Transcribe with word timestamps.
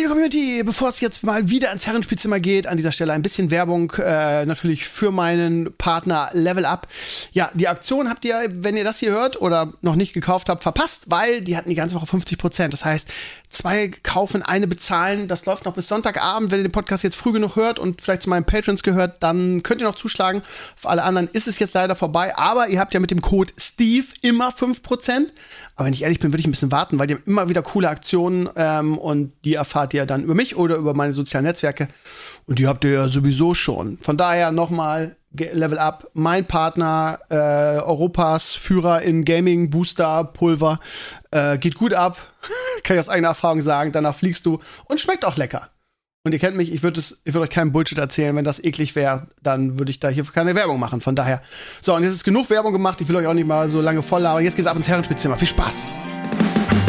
liebe 0.00 0.12
Community, 0.12 0.62
bevor 0.64 0.88
es 0.88 1.00
jetzt 1.00 1.22
mal 1.24 1.50
wieder 1.50 1.70
ins 1.72 1.86
Herrenspielzimmer 1.86 2.40
geht, 2.40 2.66
an 2.66 2.78
dieser 2.78 2.90
Stelle 2.90 3.12
ein 3.12 3.20
bisschen 3.20 3.50
Werbung 3.50 3.92
äh, 3.98 4.46
natürlich 4.46 4.88
für 4.88 5.10
meinen 5.10 5.74
Partner 5.76 6.30
Level 6.32 6.64
Up. 6.64 6.88
Ja, 7.32 7.50
die 7.52 7.68
Aktion 7.68 8.08
habt 8.08 8.24
ihr, 8.24 8.46
wenn 8.50 8.78
ihr 8.78 8.84
das 8.84 8.98
hier 8.98 9.10
hört 9.10 9.42
oder 9.42 9.74
noch 9.82 9.96
nicht 9.96 10.14
gekauft 10.14 10.48
habt, 10.48 10.62
verpasst, 10.62 11.04
weil 11.08 11.42
die 11.42 11.54
hatten 11.54 11.68
die 11.68 11.74
ganze 11.74 11.96
Woche 11.96 12.06
50 12.06 12.38
Prozent. 12.38 12.72
Das 12.72 12.86
heißt, 12.86 13.08
zwei 13.50 13.88
kaufen, 13.88 14.42
eine 14.42 14.66
bezahlen. 14.66 15.28
Das 15.28 15.44
läuft 15.44 15.66
noch 15.66 15.74
bis 15.74 15.88
Sonntagabend. 15.88 16.50
Wenn 16.50 16.60
ihr 16.60 16.68
den 16.68 16.72
Podcast 16.72 17.04
jetzt 17.04 17.16
früh 17.16 17.32
genug 17.32 17.56
hört 17.56 17.78
und 17.78 18.00
vielleicht 18.00 18.22
zu 18.22 18.30
meinen 18.30 18.44
Patrons 18.44 18.82
gehört, 18.82 19.22
dann 19.22 19.62
könnt 19.62 19.82
ihr 19.82 19.86
noch 19.86 19.96
zuschlagen. 19.96 20.42
Für 20.76 20.88
alle 20.88 21.02
anderen 21.02 21.28
ist 21.32 21.46
es 21.46 21.58
jetzt 21.58 21.74
leider 21.74 21.96
vorbei. 21.96 22.36
Aber 22.36 22.68
ihr 22.68 22.80
habt 22.80 22.94
ja 22.94 23.00
mit 23.00 23.10
dem 23.10 23.20
Code 23.20 23.52
Steve 23.58 24.06
immer 24.22 24.50
5%. 24.50 25.26
Aber 25.74 25.86
wenn 25.86 25.92
ich 25.92 26.02
ehrlich 26.02 26.20
bin, 26.20 26.32
würde 26.32 26.40
ich 26.40 26.46
ein 26.46 26.52
bisschen 26.52 26.72
warten, 26.72 26.98
weil 26.98 27.06
die 27.06 27.14
haben 27.14 27.22
immer 27.26 27.48
wieder 27.48 27.62
coole 27.62 27.88
Aktionen 27.88 28.48
ähm, 28.54 28.98
und 28.98 29.32
die 29.44 29.54
erfahrt 29.54 29.89
ihr 29.94 30.06
dann 30.06 30.22
über 30.22 30.34
mich 30.34 30.56
oder 30.56 30.76
über 30.76 30.94
meine 30.94 31.12
sozialen 31.12 31.44
Netzwerke. 31.44 31.88
Und 32.46 32.58
die 32.58 32.66
habt 32.66 32.84
ihr 32.84 32.92
ja 32.92 33.08
sowieso 33.08 33.54
schon. 33.54 33.98
Von 33.98 34.16
daher 34.16 34.52
nochmal 34.52 35.16
Level 35.32 35.78
Up, 35.78 36.10
mein 36.12 36.44
Partner, 36.46 37.20
äh, 37.28 37.34
Europas 37.34 38.54
Führer 38.54 39.02
in 39.02 39.24
Gaming, 39.24 39.70
Booster, 39.70 40.24
Pulver. 40.24 40.80
Äh, 41.30 41.58
geht 41.58 41.76
gut 41.76 41.94
ab, 41.94 42.18
kann 42.82 42.96
ich 42.96 43.00
aus 43.00 43.08
eigener 43.08 43.28
Erfahrung 43.28 43.60
sagen. 43.60 43.92
Danach 43.92 44.14
fliegst 44.14 44.44
du 44.46 44.60
und 44.86 44.98
schmeckt 44.98 45.24
auch 45.24 45.36
lecker. 45.36 45.70
Und 46.22 46.32
ihr 46.32 46.38
kennt 46.38 46.56
mich, 46.56 46.72
ich 46.72 46.82
würde 46.82 47.00
würd 47.00 47.36
euch 47.36 47.50
keinen 47.50 47.72
Bullshit 47.72 47.96
erzählen. 47.96 48.36
Wenn 48.36 48.44
das 48.44 48.62
eklig 48.62 48.94
wäre, 48.94 49.28
dann 49.42 49.78
würde 49.78 49.90
ich 49.90 50.00
da 50.00 50.08
hier 50.08 50.24
keine 50.24 50.54
Werbung 50.54 50.78
machen. 50.78 51.00
Von 51.00 51.16
daher. 51.16 51.40
So, 51.80 51.94
und 51.94 52.02
jetzt 52.02 52.12
ist 52.12 52.24
genug 52.24 52.50
Werbung 52.50 52.72
gemacht. 52.72 53.00
Ich 53.00 53.08
will 53.08 53.16
euch 53.16 53.26
auch 53.26 53.34
nicht 53.34 53.46
mal 53.46 53.68
so 53.68 53.80
lange 53.80 54.02
voll 54.02 54.20
labern. 54.20 54.44
Jetzt 54.44 54.56
geht's 54.56 54.68
ab 54.68 54.76
ins 54.76 54.88
Herrenspielzimmer. 54.88 55.36
Viel 55.36 55.48
Spaß! 55.48 55.86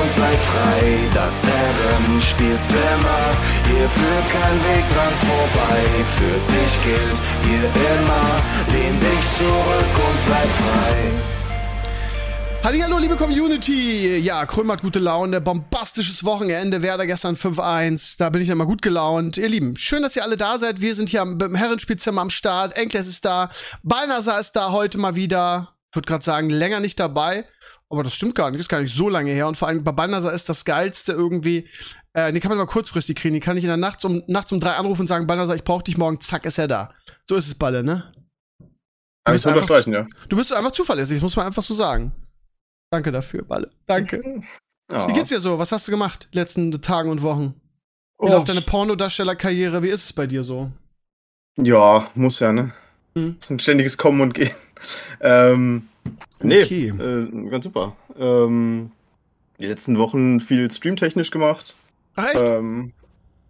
und 0.00 0.12
sei 0.12 0.36
frei. 0.36 1.08
Das 1.12 1.46
Herrenspielzimmer, 1.46 3.22
hier 3.68 3.88
führt 3.88 4.30
kein 4.30 4.58
Weg 4.64 4.86
dran 4.88 5.14
vorbei. 5.28 5.80
Für 6.16 6.36
dich 6.52 6.82
gilt 6.82 7.18
hier 7.42 7.64
immer, 7.64 8.26
lehn 8.72 9.00
dich 9.00 9.24
zurück 9.36 9.94
und 10.10 10.20
sei 10.20 10.42
frei. 10.60 11.34
Hallo, 12.64 12.96
liebe 12.96 13.16
Community. 13.16 14.16
Ja, 14.20 14.46
Krömer 14.46 14.72
hat 14.74 14.82
gute 14.82 14.98
Laune. 14.98 15.42
Bombastisches 15.42 16.24
Wochenende. 16.24 16.80
Werder 16.80 17.06
gestern 17.06 17.36
5-1. 17.36 18.16
Da 18.18 18.30
bin 18.30 18.40
ich 18.40 18.48
immer 18.48 18.64
gut 18.64 18.80
gelaunt. 18.80 19.36
Ihr 19.36 19.50
Lieben, 19.50 19.76
schön, 19.76 20.02
dass 20.02 20.16
ihr 20.16 20.22
alle 20.22 20.38
da 20.38 20.58
seid. 20.58 20.80
Wir 20.80 20.94
sind 20.94 21.10
hier 21.10 21.20
im 21.20 21.54
Herrenspielzimmer 21.54 22.22
am 22.22 22.30
Start. 22.30 22.74
Enkles 22.78 23.06
ist 23.06 23.26
da. 23.26 23.50
Balnasar 23.82 24.40
ist 24.40 24.52
da 24.52 24.72
heute 24.72 24.96
mal 24.96 25.14
wieder. 25.14 25.74
Ich 25.90 25.96
würde 25.96 26.06
gerade 26.06 26.24
sagen, 26.24 26.48
länger 26.48 26.80
nicht 26.80 26.98
dabei. 26.98 27.44
Aber 27.90 28.02
das 28.02 28.14
stimmt 28.14 28.34
gar 28.34 28.50
nicht, 28.50 28.58
das 28.58 28.64
ist 28.64 28.70
gar 28.70 28.80
nicht 28.80 28.94
so 28.94 29.08
lange 29.08 29.30
her. 29.30 29.46
Und 29.46 29.56
vor 29.56 29.68
allem 29.68 29.84
bei 29.84 29.92
Balnasar 29.92 30.32
ist 30.32 30.48
das 30.48 30.64
Geilste 30.64 31.12
irgendwie. 31.12 31.68
Äh, 32.12 32.32
die 32.32 32.40
kann 32.40 32.48
man 32.50 32.58
mal 32.58 32.66
kurzfristig 32.66 33.16
kriegen. 33.16 33.34
Die 33.34 33.40
kann 33.40 33.56
ich 33.56 33.64
in 33.64 33.68
der 33.68 33.76
Nacht 33.76 34.04
um, 34.04 34.22
nachts 34.26 34.52
um 34.52 34.60
drei 34.60 34.72
anrufen 34.72 35.02
und 35.02 35.06
sagen, 35.06 35.26
Balnasar, 35.26 35.56
ich 35.56 35.64
brauche 35.64 35.84
dich 35.84 35.96
morgen, 35.96 36.20
zack, 36.20 36.44
ist 36.46 36.58
er 36.58 36.68
da. 36.68 36.94
So 37.24 37.36
ist 37.36 37.46
es, 37.46 37.54
Balle, 37.54 37.82
ne? 37.82 38.10
Du 39.26 39.32
bist, 39.32 39.46
einfach, 39.46 39.86
ja. 39.86 40.06
du 40.28 40.36
bist 40.36 40.52
einfach 40.52 40.72
zuverlässig, 40.72 41.16
das 41.16 41.22
muss 41.22 41.34
man 41.34 41.46
einfach 41.46 41.62
so 41.62 41.72
sagen. 41.72 42.12
Danke 42.90 43.10
dafür, 43.10 43.42
Balle. 43.42 43.70
Danke. 43.86 44.42
Oh. 44.92 45.08
Wie 45.08 45.14
geht's 45.14 45.30
dir 45.30 45.40
so? 45.40 45.58
Was 45.58 45.72
hast 45.72 45.88
du 45.88 45.92
gemacht 45.92 46.28
letzten 46.32 46.70
Tagen 46.82 47.10
und 47.10 47.22
Wochen? 47.22 47.54
Wie 48.18 48.26
oh. 48.26 48.32
läuft 48.32 48.50
deine 48.50 48.60
Pornodarstellerkarriere? 48.60 49.82
Wie 49.82 49.88
ist 49.88 50.04
es 50.04 50.12
bei 50.12 50.26
dir 50.26 50.44
so? 50.44 50.70
Ja, 51.56 52.06
muss 52.14 52.40
ja, 52.40 52.52
ne? 52.52 52.72
Hm. 53.14 53.36
ist 53.38 53.50
ein 53.50 53.60
ständiges 53.60 53.96
Kommen 53.96 54.20
und 54.20 54.34
Gehen. 54.34 54.50
Ähm, 55.22 55.88
Nee, 56.40 56.62
okay. 56.62 56.88
äh, 56.88 57.48
ganz 57.48 57.64
super. 57.64 57.96
Ähm, 58.18 58.90
die 59.58 59.66
letzten 59.66 59.98
Wochen 59.98 60.40
viel 60.40 60.70
streamtechnisch 60.70 61.30
gemacht. 61.30 61.76
Ach, 62.16 62.26
echt? 62.26 62.36
Ähm, 62.36 62.92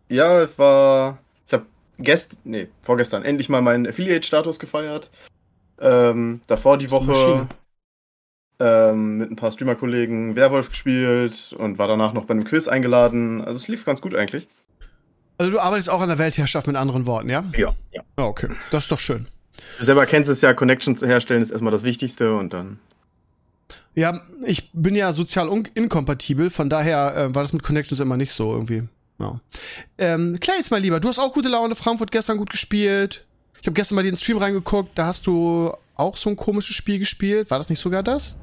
ja, 0.08 0.40
es 0.40 0.58
war. 0.58 1.18
Ich 1.46 1.52
habe 1.52 1.66
gest, 1.98 2.38
nee, 2.44 2.68
vorgestern 2.82 3.24
endlich 3.24 3.48
mal 3.48 3.62
meinen 3.62 3.86
Affiliate-Status 3.86 4.58
gefeiert. 4.58 5.10
Ähm, 5.80 6.40
davor 6.46 6.78
die 6.78 6.90
Woche 6.90 7.48
ähm, 8.60 9.18
mit 9.18 9.30
ein 9.30 9.36
paar 9.36 9.50
Streamer-Kollegen 9.50 10.36
Werwolf 10.36 10.70
gespielt 10.70 11.54
und 11.58 11.78
war 11.78 11.88
danach 11.88 12.12
noch 12.12 12.24
bei 12.24 12.32
einem 12.32 12.44
Quiz 12.44 12.68
eingeladen. 12.68 13.40
Also 13.40 13.56
es 13.56 13.68
lief 13.68 13.84
ganz 13.84 14.00
gut 14.00 14.14
eigentlich. 14.14 14.46
Also 15.36 15.50
du 15.50 15.58
arbeitest 15.58 15.90
auch 15.90 16.00
an 16.00 16.08
der 16.08 16.18
Weltherrschaft 16.18 16.68
mit 16.68 16.76
anderen 16.76 17.06
Worten, 17.06 17.28
ja? 17.28 17.44
Ja, 17.56 17.74
ja. 17.90 18.02
Ah, 18.16 18.24
okay, 18.24 18.48
das 18.70 18.84
ist 18.84 18.92
doch 18.92 19.00
schön. 19.00 19.26
Du 19.78 19.84
selber 19.84 20.06
kennst 20.06 20.30
es 20.30 20.40
ja, 20.40 20.54
Connections 20.54 21.02
herstellen 21.02 21.42
ist 21.42 21.50
erstmal 21.50 21.72
das 21.72 21.84
Wichtigste 21.84 22.36
und 22.36 22.52
dann. 22.52 22.78
Ja, 23.94 24.22
ich 24.44 24.70
bin 24.72 24.94
ja 24.94 25.12
sozial 25.12 25.48
inkompatibel, 25.74 26.50
von 26.50 26.68
daher 26.68 27.16
äh, 27.16 27.34
war 27.34 27.42
das 27.42 27.52
mit 27.52 27.62
Connections 27.62 28.00
immer 28.00 28.16
nicht 28.16 28.32
so 28.32 28.52
irgendwie. 28.52 28.84
Ja. 29.18 29.40
Ähm, 29.98 30.38
Clay, 30.40 30.56
jetzt 30.56 30.70
mal 30.70 30.80
lieber, 30.80 30.98
du 30.98 31.08
hast 31.08 31.18
auch 31.18 31.32
gute 31.32 31.48
Laune, 31.48 31.74
Frankfurt 31.74 32.10
gestern 32.10 32.38
gut 32.38 32.50
gespielt. 32.50 33.24
Ich 33.60 33.66
habe 33.66 33.74
gestern 33.74 33.94
mal 33.94 34.02
den 34.02 34.16
Stream 34.16 34.38
reingeguckt, 34.38 34.98
da 34.98 35.06
hast 35.06 35.26
du 35.26 35.72
auch 35.94 36.16
so 36.16 36.28
ein 36.30 36.36
komisches 36.36 36.74
Spiel 36.74 36.98
gespielt. 36.98 37.50
War 37.50 37.58
das 37.58 37.68
nicht 37.68 37.78
sogar 37.78 38.02
das? 38.02 38.36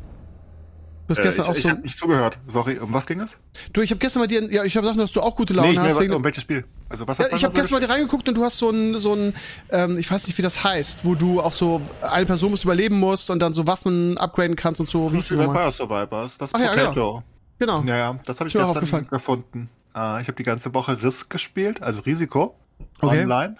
Du 1.07 1.11
hast 1.11 1.19
äh, 1.19 1.23
gestern 1.23 1.43
ich, 1.43 1.49
auch 1.49 1.55
so. 1.55 1.59
Ich 1.59 1.67
hab 1.67 1.83
nicht 1.83 1.99
zugehört. 1.99 2.37
Sorry, 2.47 2.77
um 2.77 2.93
was 2.93 3.05
ging 3.05 3.19
es? 3.19 3.37
Du, 3.73 3.81
ich 3.81 3.91
habe 3.91 3.99
gestern 3.99 4.21
mal 4.21 4.27
dir, 4.27 4.51
ja, 4.51 4.63
ich 4.63 4.75
habe 4.75 4.87
gesagt, 4.87 4.99
dass 4.99 5.11
du 5.11 5.21
auch 5.21 5.35
gute 5.35 5.53
Laune 5.53 5.71
nee, 5.71 5.77
hast. 5.77 5.99
Wegen, 5.99 6.13
um 6.13 6.23
welches 6.23 6.43
Spiel? 6.43 6.65
Also 6.89 7.07
was 7.07 7.19
hat 7.19 7.31
ja, 7.31 7.37
ich 7.37 7.43
habe 7.43 7.53
gestern 7.53 7.79
mal 7.79 7.85
dir 7.85 7.93
reingeguckt 7.93 8.27
und 8.27 8.35
du 8.35 8.43
hast 8.43 8.57
so 8.57 8.69
ein, 8.69 8.97
so 8.97 9.13
ein, 9.13 9.33
ähm, 9.69 9.97
ich 9.97 10.09
weiß 10.09 10.27
nicht, 10.27 10.37
wie 10.37 10.41
das 10.41 10.63
heißt, 10.63 10.99
wo 11.03 11.15
du 11.15 11.41
auch 11.41 11.53
so 11.53 11.81
eine 12.01 12.25
Person 12.25 12.51
musst 12.51 12.63
überleben 12.63 12.99
musst 12.99 13.29
und 13.29 13.39
dann 13.39 13.53
so 13.53 13.67
Waffen 13.67 14.17
upgraden 14.17 14.55
kannst 14.55 14.79
und 14.79 14.89
so. 14.89 15.11
Wie 15.11 15.17
ist 15.17 15.31
das 15.31 15.37
Vampire 15.37 15.71
Survivors, 15.71 16.37
das 16.37 16.53
Ach, 16.53 16.59
Potato. 16.59 16.79
Ja, 16.79 16.91
genau. 16.91 17.23
genau. 17.59 17.83
Ja, 17.83 17.97
ja, 17.97 18.19
das 18.25 18.39
habe 18.39 18.47
ich 18.47 18.53
gestern 18.53 19.07
gefunden. 19.07 19.69
Äh, 19.95 20.21
ich 20.21 20.27
habe 20.27 20.33
die 20.33 20.43
ganze 20.43 20.73
Woche 20.73 21.01
Risk 21.01 21.29
gespielt, 21.29 21.81
also 21.81 22.01
Risiko, 22.01 22.55
okay. 23.01 23.23
online. 23.23 23.57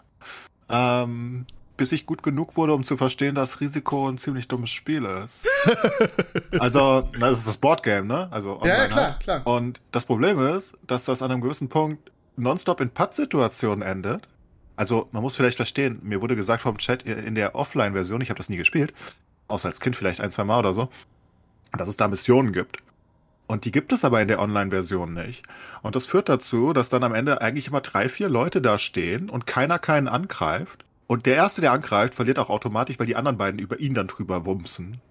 Ähm, 0.70 1.46
bis 1.82 1.92
ich 1.94 2.06
gut 2.06 2.22
genug 2.22 2.58
wurde, 2.58 2.76
um 2.76 2.84
zu 2.84 2.96
verstehen, 2.96 3.34
dass 3.34 3.60
Risiko 3.60 4.08
ein 4.08 4.20
ziemlich 4.20 4.48
dummes 4.48 4.70
Spiel 4.70 5.04
ist. 5.04 5.48
also, 6.60 7.10
das 7.20 7.40
ist 7.40 7.48
das 7.48 7.58
Boardgame, 7.58 8.06
ne? 8.06 8.28
Also 8.30 8.62
online 8.62 8.78
ja, 8.78 8.88
klar, 8.88 9.12
halt. 9.14 9.20
klar. 9.22 9.48
Und 9.48 9.82
das 9.92 10.06
Problem 10.06 10.38
ist, 10.38 10.78
dass 10.86 11.06
das 11.06 11.24
an 11.24 11.32
einem 11.32 11.42
gewissen 11.42 11.70
Punkt 11.70 12.12
nonstop 12.38 12.82
in 12.82 12.92
Putt-Situationen 12.92 13.82
endet. 13.82 14.28
Also, 14.76 15.10
man 15.12 15.24
muss 15.24 15.36
vielleicht 15.36 15.58
verstehen, 15.58 16.00
mir 16.04 16.22
wurde 16.22 16.36
gesagt 16.36 16.62
vom 16.62 16.78
Chat 16.78 17.02
in 17.02 17.34
der 17.34 17.56
Offline-Version, 17.56 18.22
ich 18.22 18.30
habe 18.30 18.38
das 18.38 18.50
nie 18.50 18.58
gespielt, 18.58 18.94
außer 19.48 19.68
als 19.68 19.80
Kind 19.80 19.96
vielleicht 19.96 20.22
ein, 20.22 20.30
zwei 20.30 20.44
Mal 20.44 20.60
oder 20.60 20.76
so, 20.76 20.90
dass 21.76 21.88
es 21.88 21.98
da 21.98 22.08
Missionen 22.08 22.54
gibt. 22.54 22.78
Und 23.48 23.66
die 23.66 23.72
gibt 23.72 23.92
es 23.92 24.06
aber 24.06 24.22
in 24.22 24.28
der 24.28 24.40
Online-Version 24.40 25.16
nicht. 25.16 25.48
Und 25.82 25.96
das 25.96 26.06
führt 26.06 26.30
dazu, 26.30 26.74
dass 26.74 26.90
dann 26.90 27.04
am 27.04 27.16
Ende 27.16 27.42
eigentlich 27.42 27.70
immer 27.70 27.82
drei, 27.82 28.08
vier 28.08 28.30
Leute 28.30 28.62
da 28.62 28.78
stehen 28.78 29.32
und 29.32 29.48
keiner 29.48 29.80
keinen 29.80 30.08
angreift. 30.08 30.86
Und 31.12 31.26
der 31.26 31.36
Erste, 31.36 31.60
der 31.60 31.74
angreift, 31.74 32.16
verliert 32.16 32.40
auch 32.40 32.50
automatisch, 32.50 32.98
weil 32.98 33.06
die 33.06 33.18
anderen 33.18 33.38
beiden 33.38 33.60
über 33.60 33.82
ihn 33.82 33.94
dann 33.94 34.08
drüber 34.08 34.46
wumsen. 34.46 35.02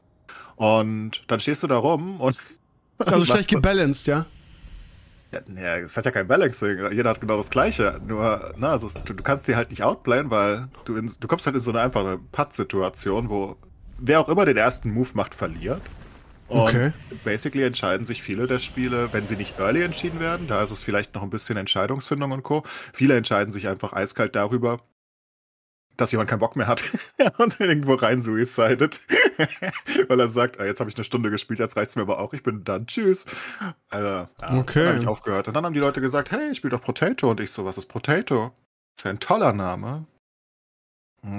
Und 0.57 1.25
dann 1.27 1.41
stehst 1.41 1.63
du 1.63 1.67
da 1.67 1.77
rum 1.77 2.23
und. 2.23 2.39
Ist 2.99 3.13
also 3.13 3.23
schlecht 3.31 3.51
gebalanced, 3.51 4.07
ja? 4.07 4.25
Ja, 5.31 5.41
ja, 5.55 5.77
es 5.77 5.99
hat 5.99 6.07
ja 6.07 6.11
kein 6.11 6.27
Balancing. 6.27 6.91
Jeder 6.91 7.11
hat 7.11 7.21
genau 7.21 7.37
das 7.37 7.51
Gleiche. 7.51 8.01
Nur, 8.07 8.55
na, 8.57 8.71
also, 8.71 8.91
du, 9.05 9.13
du 9.13 9.23
kannst 9.23 9.45
sie 9.45 9.57
halt 9.57 9.69
nicht 9.69 9.83
outplayen, 9.83 10.31
weil 10.31 10.69
du, 10.87 10.97
in, 10.97 11.13
du 11.21 11.29
kommst 11.29 11.45
halt 11.45 11.57
in 11.57 11.61
so 11.61 11.71
eine 11.71 11.83
einfache 11.83 12.19
Putt-Situation, 12.33 13.29
wo 13.29 13.59
wer 13.99 14.21
auch 14.21 14.31
immer 14.31 14.47
den 14.47 14.57
ersten 14.57 14.95
Move 14.95 15.11
macht, 15.13 15.35
verliert. 15.35 15.83
Und 16.49 16.63
okay. 16.63 16.93
basically 17.25 17.65
entscheiden 17.65 18.07
sich 18.07 18.23
viele 18.23 18.47
der 18.47 18.59
Spiele, 18.59 19.13
wenn 19.13 19.27
sie 19.27 19.37
nicht 19.37 19.59
early 19.59 19.83
entschieden 19.83 20.19
werden, 20.19 20.47
da 20.47 20.63
ist 20.63 20.71
es 20.71 20.83
vielleicht 20.83 21.15
noch 21.15 21.23
ein 21.23 21.31
bisschen 21.31 21.59
Entscheidungsfindung 21.59 22.33
und 22.33 22.43
Co. 22.43 22.63
Viele 22.95 23.19
entscheiden 23.19 23.53
sich 23.53 23.69
einfach 23.69 23.93
eiskalt 23.93 24.35
darüber, 24.35 24.81
dass 26.01 26.13
jemand 26.13 26.31
keinen 26.31 26.39
Bock 26.39 26.57
mehr 26.57 26.67
hat 26.67 26.83
und 27.39 27.61
irgendwo 27.61 27.95
rein 27.95 28.23
suicidet. 28.23 29.01
Weil 30.09 30.21
er 30.21 30.29
sagt, 30.29 30.61
ah, 30.61 30.65
jetzt 30.65 30.81
habe 30.81 30.91
ich 30.91 30.97
eine 30.97 31.05
Stunde 31.05 31.31
gespielt, 31.31 31.59
jetzt 31.59 31.77
reicht's 31.77 31.97
mir 31.97 32.03
aber 32.03 32.19
auch, 32.19 32.33
ich 32.33 32.43
bin 32.43 32.65
dann, 32.65 32.87
tschüss. 32.87 33.27
Also, 33.89 34.07
ja, 34.07 34.29
okay. 34.59 34.85
Dann 34.85 34.89
habe 34.89 34.99
ich 34.99 35.09
aufgehört. 35.09 35.49
Und 35.49 35.55
dann 35.55 35.65
haben 35.65 35.75
die 35.75 35.81
Leute 35.81 36.01
gesagt, 36.01 36.31
hey, 36.31 36.51
ich 36.51 36.57
spiele 36.57 36.73
doch 36.73 36.83
Potato. 36.83 37.31
Und 37.31 37.41
ich 37.41 37.51
so, 37.51 37.65
was 37.65 37.79
ist 37.79 37.87
Potato? 37.87 38.53
Ist 38.97 39.05
ja 39.05 39.11
ein 39.11 39.21
toller 39.21 39.53
Name. 39.53 40.07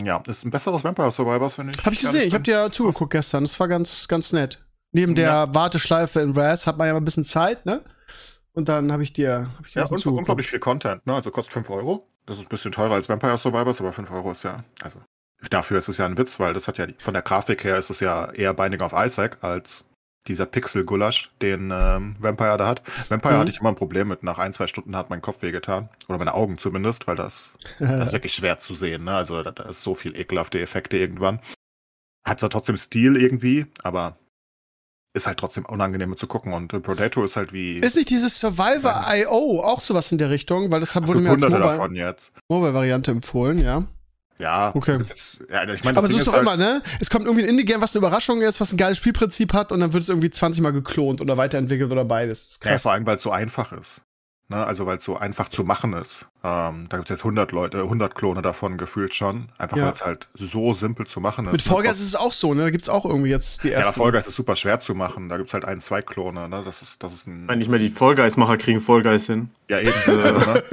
Ja, 0.03 0.21
ist 0.27 0.45
ein 0.45 0.51
besseres 0.51 0.83
Vampire 0.83 1.11
Survivors, 1.11 1.55
finde 1.55 1.73
ich. 1.73 1.83
Hab 1.83 1.93
ich 1.93 1.99
gesehen, 1.99 2.27
ich 2.27 2.33
habe 2.33 2.43
dir 2.43 2.51
ja 2.51 2.69
zugeguckt 2.69 3.11
gestern. 3.11 3.43
Das 3.43 3.59
war 3.59 3.67
ganz, 3.67 4.07
ganz 4.07 4.31
nett. 4.31 4.63
Neben 4.91 5.15
der 5.15 5.25
ja. 5.25 5.53
Warteschleife 5.55 6.19
in 6.19 6.31
Raz 6.31 6.67
hat 6.67 6.77
man 6.77 6.87
ja 6.87 6.93
mal 6.93 7.01
ein 7.01 7.05
bisschen 7.05 7.23
Zeit, 7.23 7.65
ne? 7.65 7.81
und 8.53 8.69
dann 8.69 8.91
habe 8.91 9.03
ich 9.03 9.13
dir, 9.13 9.49
hab 9.57 9.65
ich 9.65 9.73
dir 9.73 9.81
Ja, 9.81 9.85
und 9.87 10.05
unglaublich 10.05 10.47
viel 10.47 10.59
Content, 10.59 11.05
ne? 11.05 11.15
Also 11.15 11.31
kostet 11.31 11.53
5 11.53 11.69
Euro. 11.69 12.10
Das 12.25 12.37
ist 12.37 12.43
ein 12.43 12.49
bisschen 12.49 12.71
teurer 12.71 12.93
als 12.93 13.09
Vampire 13.09 13.37
Survivors, 13.37 13.81
aber 13.81 13.93
5 13.93 14.11
Euro 14.11 14.31
ist 14.31 14.43
ja, 14.43 14.63
also 14.83 15.01
dafür 15.49 15.79
ist 15.79 15.89
es 15.89 15.97
ja 15.97 16.05
ein 16.05 16.17
Witz, 16.17 16.39
weil 16.39 16.53
das 16.53 16.67
hat 16.67 16.77
ja, 16.77 16.87
von 16.99 17.13
der 17.13 17.23
Grafik 17.23 17.63
her 17.63 17.77
ist 17.77 17.89
es 17.89 17.99
ja 17.99 18.31
eher 18.31 18.53
Binding 18.53 18.81
of 18.81 18.93
Isaac 18.93 19.37
als 19.43 19.85
dieser 20.27 20.45
Pixel-Gulasch, 20.45 21.31
den 21.41 21.71
ähm, 21.73 22.15
Vampire 22.19 22.57
da 22.57 22.67
hat. 22.67 22.83
Vampire 23.09 23.33
Mhm. 23.33 23.39
hatte 23.39 23.51
ich 23.51 23.59
immer 23.59 23.69
ein 23.69 23.75
Problem 23.75 24.07
mit. 24.07 24.21
Nach 24.21 24.37
ein, 24.37 24.53
zwei 24.53 24.67
Stunden 24.67 24.95
hat 24.95 25.09
mein 25.09 25.21
Kopf 25.23 25.41
wehgetan. 25.41 25.89
Oder 26.07 26.19
meine 26.19 26.35
Augen 26.35 26.59
zumindest, 26.59 27.07
weil 27.07 27.15
das, 27.15 27.53
das 27.79 28.07
ist 28.07 28.13
wirklich 28.13 28.33
schwer 28.33 28.59
zu 28.59 28.75
sehen. 28.75 29.03
Ne? 29.05 29.15
Also 29.15 29.41
da, 29.41 29.49
da 29.49 29.63
ist 29.63 29.81
so 29.81 29.95
viel 29.95 30.15
ekelhafte 30.15 30.59
Effekte 30.59 30.97
irgendwann. 30.97 31.39
Hat 32.23 32.39
zwar 32.39 32.51
trotzdem 32.51 32.77
Stil 32.77 33.17
irgendwie, 33.17 33.65
aber 33.81 34.15
ist 35.13 35.27
halt 35.27 35.37
trotzdem 35.39 35.65
unangenehm 35.65 36.15
zu 36.17 36.27
gucken. 36.27 36.53
Und 36.53 36.73
äh, 36.73 36.79
Potato 36.79 37.23
ist 37.23 37.35
halt 37.35 37.51
wie. 37.53 37.79
Ist 37.79 37.95
nicht 37.95 38.09
dieses 38.09 38.39
Survivor 38.39 39.03
IO 39.13 39.61
auch 39.61 39.81
sowas 39.81 40.11
in 40.11 40.17
der 40.17 40.29
Richtung? 40.29 40.71
Weil 40.71 40.79
das 40.79 40.95
wurde 40.95 41.19
mir 41.19 41.29
als 41.29 41.41
hunderte 41.41 41.55
Mobile- 41.57 41.69
davon 41.77 41.95
jetzt. 41.95 42.31
Mobile-Variante 42.49 43.11
empfohlen, 43.11 43.57
ja. 43.59 43.83
Ja, 44.39 44.71
Okay. 44.75 44.97
Jetzt, 45.07 45.39
ja 45.51 45.63
ich 45.69 45.83
meine, 45.83 45.97
Aber 45.99 46.07
so 46.07 46.17
ist 46.17 46.25
doch 46.25 46.33
halt, 46.33 46.41
immer, 46.41 46.57
ne? 46.57 46.81
Es 46.99 47.11
kommt 47.11 47.25
irgendwie 47.25 47.43
ein 47.43 47.49
Indie-Game, 47.49 47.79
was 47.79 47.93
eine 47.95 47.99
Überraschung 47.99 48.41
ist, 48.41 48.59
was 48.59 48.71
ein 48.73 48.77
geiles 48.77 48.97
Spielprinzip 48.97 49.53
hat 49.53 49.71
und 49.71 49.79
dann 49.81 49.93
wird 49.93 50.01
es 50.01 50.09
irgendwie 50.09 50.31
20 50.31 50.63
Mal 50.63 50.71
geklont 50.73 51.21
oder 51.21 51.37
weiterentwickelt 51.37 51.91
oder 51.91 52.05
beides. 52.05 52.39
Das 52.39 52.51
ist 52.53 52.65
Ja, 52.65 52.71
krass. 52.71 52.81
vor 52.81 52.91
allem, 52.93 53.05
weil 53.05 53.17
es 53.17 53.23
so 53.23 53.29
einfach 53.31 53.71
ist. 53.71 54.01
Ne? 54.47 54.65
Also, 54.65 54.87
weil 54.87 54.97
es 54.97 55.03
so 55.03 55.15
einfach 55.17 55.49
zu 55.49 55.63
machen 55.63 55.93
ist. 55.93 56.25
Ähm, 56.43 56.87
da 56.89 56.97
gibt 56.97 57.09
es 57.09 57.15
jetzt 57.15 57.23
100 57.23 57.51
Leute, 57.51 57.83
100 57.83 58.15
Klone 58.15 58.41
davon 58.41 58.77
gefühlt 58.77 59.13
schon. 59.13 59.49
Einfach, 59.59 59.77
Ja. 59.77 59.85
weil 59.85 59.93
es 59.93 60.03
halt 60.03 60.27
so 60.33 60.73
simpel 60.73 61.05
zu 61.05 61.19
machen 61.19 61.45
ist. 61.45 61.51
Mit 61.51 61.61
Fall 61.61 61.83
Guys 61.83 61.99
ist 61.99 62.07
es 62.07 62.15
auch 62.15 62.33
so, 62.33 62.55
ne? 62.55 62.63
Da 62.63 62.69
gibt's 62.71 62.89
auch 62.89 63.05
irgendwie 63.05 63.29
jetzt 63.29 63.63
die 63.63 63.69
Ja, 63.69 63.79
ersten. 63.79 64.01
Fall 64.01 64.11
Guys 64.11 64.27
ist 64.27 64.35
super 64.35 64.55
schwer 64.55 64.79
zu 64.79 64.95
machen. 64.95 65.29
Da 65.29 65.37
gibt 65.37 65.49
es 65.49 65.53
halt 65.53 65.65
ein, 65.65 65.79
zwei 65.81 66.01
Klone. 66.01 66.49
Ne? 66.49 66.61
Das 66.65 66.81
ist, 66.81 67.03
das 67.03 67.13
ist 67.13 67.27
ein. 67.27 67.41
Ich 67.41 67.47
meine, 67.47 67.59
nicht 67.59 67.69
mehr 67.69 67.79
die 67.79 67.89
Fall 67.89 68.15
Guys-Macher 68.15 68.57
kriegen 68.57 68.83
Guys 68.83 69.27
hin. 69.27 69.49
Ja, 69.69 69.79
eben. 69.79 69.93
ne? 70.07 70.63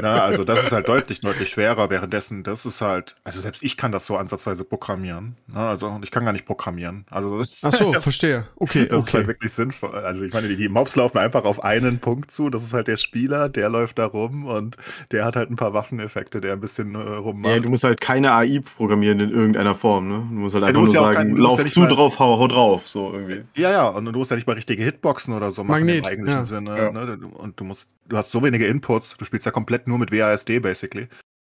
Na, 0.00 0.22
also 0.24 0.44
das 0.44 0.64
ist 0.64 0.72
halt 0.72 0.88
deutlich, 0.88 1.20
deutlich 1.20 1.50
schwerer. 1.50 1.90
Währenddessen, 1.90 2.42
das 2.42 2.64
ist 2.64 2.80
halt, 2.80 3.14
also 3.22 3.40
selbst 3.40 3.62
ich 3.62 3.76
kann 3.76 3.92
das 3.92 4.06
so 4.06 4.16
ansatzweise 4.16 4.64
programmieren. 4.64 5.36
Ne? 5.46 5.60
Also 5.60 5.88
und 5.88 6.04
ich 6.04 6.10
kann 6.10 6.24
gar 6.24 6.32
nicht 6.32 6.46
programmieren. 6.46 7.04
Also 7.10 7.38
das, 7.38 7.60
Ach 7.62 7.72
so, 7.72 7.92
das, 7.92 8.02
verstehe. 8.02 8.46
Okay, 8.56 8.86
das 8.86 9.04
ist 9.06 9.12
halt 9.14 9.24
okay. 9.24 9.28
wirklich 9.28 9.52
sinnvoll. 9.52 9.94
Also 9.94 10.22
ich 10.22 10.32
meine, 10.32 10.48
die, 10.48 10.56
die 10.56 10.68
Mobs 10.68 10.96
laufen 10.96 11.18
einfach 11.18 11.44
auf 11.44 11.62
einen 11.62 11.98
Punkt 12.00 12.30
zu. 12.30 12.48
Das 12.50 12.62
ist 12.62 12.72
halt 12.72 12.88
der 12.88 12.96
Spieler, 12.96 13.48
der 13.50 13.68
läuft 13.68 13.98
da 13.98 14.06
rum 14.06 14.46
und 14.46 14.76
der 15.10 15.24
hat 15.24 15.36
halt 15.36 15.50
ein 15.50 15.56
paar 15.56 15.72
Waffeneffekte, 15.74 16.40
der 16.40 16.52
ein 16.52 16.60
bisschen 16.60 16.94
äh, 16.94 16.98
rummacht. 16.98 17.54
Ja, 17.54 17.60
du 17.60 17.68
musst 17.70 17.84
halt 17.84 18.00
keine 18.00 18.32
AI 18.32 18.60
programmieren 18.76 19.20
in 19.20 19.30
irgendeiner 19.30 19.74
Form, 19.74 20.08
ne? 20.08 20.14
Du 20.30 20.34
musst 20.40 20.54
halt 20.54 20.62
Ja, 20.62 20.68
einfach 20.68 20.80
du 20.80 20.84
musst 20.86 20.94
nur 20.94 21.02
ja 21.06 21.12
sagen, 21.14 21.28
kein- 21.30 21.36
lauf 21.36 21.58
ja 21.58 21.66
zu 21.66 21.80
mal- 21.80 21.88
drauf, 21.88 22.18
hau, 22.18 22.38
hau 22.38 22.46
drauf, 22.48 22.86
so 22.88 23.12
irgendwie. 23.12 23.42
Ja, 23.60 23.70
ja, 23.70 23.88
und 23.88 24.04
du 24.04 24.12
musst 24.12 24.30
ja 24.30 24.36
nicht 24.36 24.46
mal 24.46 24.52
richtige 24.54 24.82
Hitboxen 24.84 25.34
oder 25.34 25.50
so 25.52 25.64
machen 25.64 25.80
Magnet, 25.86 25.98
im 25.98 26.04
eigentlichen 26.04 26.38
ja. 26.40 26.44
Sinne. 26.44 26.76
Ja. 26.78 26.92
Ne? 26.92 27.18
Du- 27.18 27.28
Und 27.28 27.58
du 27.58 27.64
musst, 27.64 27.86
du 28.08 28.16
hast 28.16 28.30
so 28.30 28.42
wenige 28.42 28.66
Inputs, 28.66 29.14
du 29.18 29.24
spielst 29.24 29.46
ja 29.46 29.52
komplett 29.52 29.88
nur 29.88 29.98
mit 29.98 30.12
WASD 30.12 30.60
basically. 30.60 31.08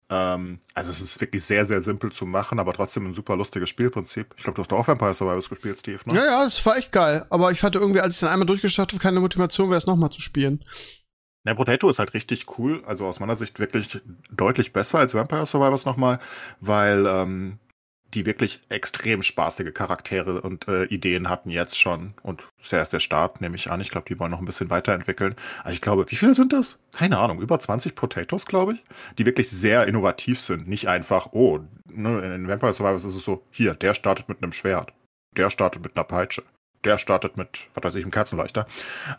Ähm, 0.10 0.60
also 0.74 0.92
es 0.92 1.02
ist 1.02 1.20
wirklich 1.22 1.44
sehr, 1.44 1.64
sehr 1.66 1.82
simpel 1.82 2.12
zu 2.12 2.26
machen, 2.26 2.60
aber 2.60 2.74
trotzdem 2.74 3.08
ein 3.08 3.14
super 3.14 3.36
lustiges 3.38 3.70
Spielprinzip. 3.70 4.28
Ich 4.38 4.44
glaube, 4.44 4.56
du 4.58 4.62
hast 4.62 4.74
auch 4.74 4.88
Vampire 4.88 5.14
Survivors 5.14 5.50
gespielt, 5.50 5.80
Steve, 5.80 6.00
ne? 6.06 6.16
Ja, 6.16 6.26
ja, 6.26 6.44
das 6.44 6.64
war 6.66 6.78
echt 6.78 6.92
geil. 6.92 7.26
Aber 7.30 7.52
ich 7.52 7.64
hatte 7.64 7.80
irgendwie, 7.80 8.02
als 8.02 8.16
ich 8.16 8.20
dann 8.20 8.30
einmal 8.30 8.46
durchgestartet 8.46 8.94
habe, 8.96 9.02
keine 9.02 9.22
Motivation, 9.22 9.70
wäre 9.70 9.78
es 9.78 9.88
nochmal 9.88 10.10
zu 10.12 10.22
spielen. 10.22 10.64
Der 11.46 11.56
Potato 11.56 11.90
ist 11.90 12.00
halt 12.00 12.14
richtig 12.14 12.58
cool, 12.58 12.82
also 12.86 13.06
aus 13.06 13.20
meiner 13.20 13.36
Sicht 13.36 13.60
wirklich 13.60 14.02
deutlich 14.32 14.72
besser 14.72 15.00
als 15.00 15.14
Vampire 15.14 15.46
Survivors 15.46 15.86
nochmal, 15.86 16.20
weil 16.62 17.06
ähm, 17.06 17.60
die 18.14 18.26
wirklich 18.26 18.62
extrem 18.70 19.22
spaßige 19.22 19.74
Charaktere 19.74 20.42
und 20.42 20.68
äh, 20.68 20.86
Ideen 20.86 21.30
hatten 21.30 21.50
jetzt 21.50 21.80
schon. 21.80 22.14
Und 22.22 22.48
das 22.58 22.68
ist 22.68 22.72
ja 22.72 22.78
erst 22.80 22.94
der 22.94 23.00
Start, 23.00 23.42
nehme 23.42 23.56
ich 23.56 23.72
an. 23.72 23.82
Ich 23.82 23.90
glaube, 23.90 24.08
die 24.08 24.20
wollen 24.20 24.32
noch 24.32 24.40
ein 24.40 24.46
bisschen 24.46 24.70
weiterentwickeln. 24.70 25.36
Aber 25.62 25.72
ich 25.72 25.82
glaube, 25.82 26.06
wie 26.10 26.16
viele 26.16 26.34
sind 26.34 26.54
das? 26.54 26.80
Keine 26.92 27.18
Ahnung, 27.18 27.42
über 27.42 27.60
20 27.60 27.96
Potatoes, 27.96 28.46
glaube 28.46 28.74
ich, 28.74 28.84
die 29.18 29.26
wirklich 29.26 29.50
sehr 29.50 29.88
innovativ 29.88 30.40
sind. 30.40 30.68
Nicht 30.68 30.88
einfach, 30.88 31.30
oh, 31.32 31.60
ne, 31.92 32.36
in 32.36 32.48
Vampire 32.48 32.74
Survivors 32.74 33.04
ist 33.04 33.16
es 33.16 33.26
so, 33.26 33.44
hier, 33.52 33.74
der 33.74 33.94
startet 33.94 34.30
mit 34.30 34.42
einem 34.42 34.52
Schwert, 34.52 34.94
der 35.36 35.50
startet 35.50 35.84
mit 35.84 35.96
einer 35.98 36.06
Peitsche. 36.06 36.44
Der 36.84 36.98
startet 36.98 37.38
mit, 37.38 37.48
was 37.74 37.84
weiß 37.84 37.96
ich, 37.96 38.04
einem 38.04 38.12
Kerzenleuchter. 38.12 38.68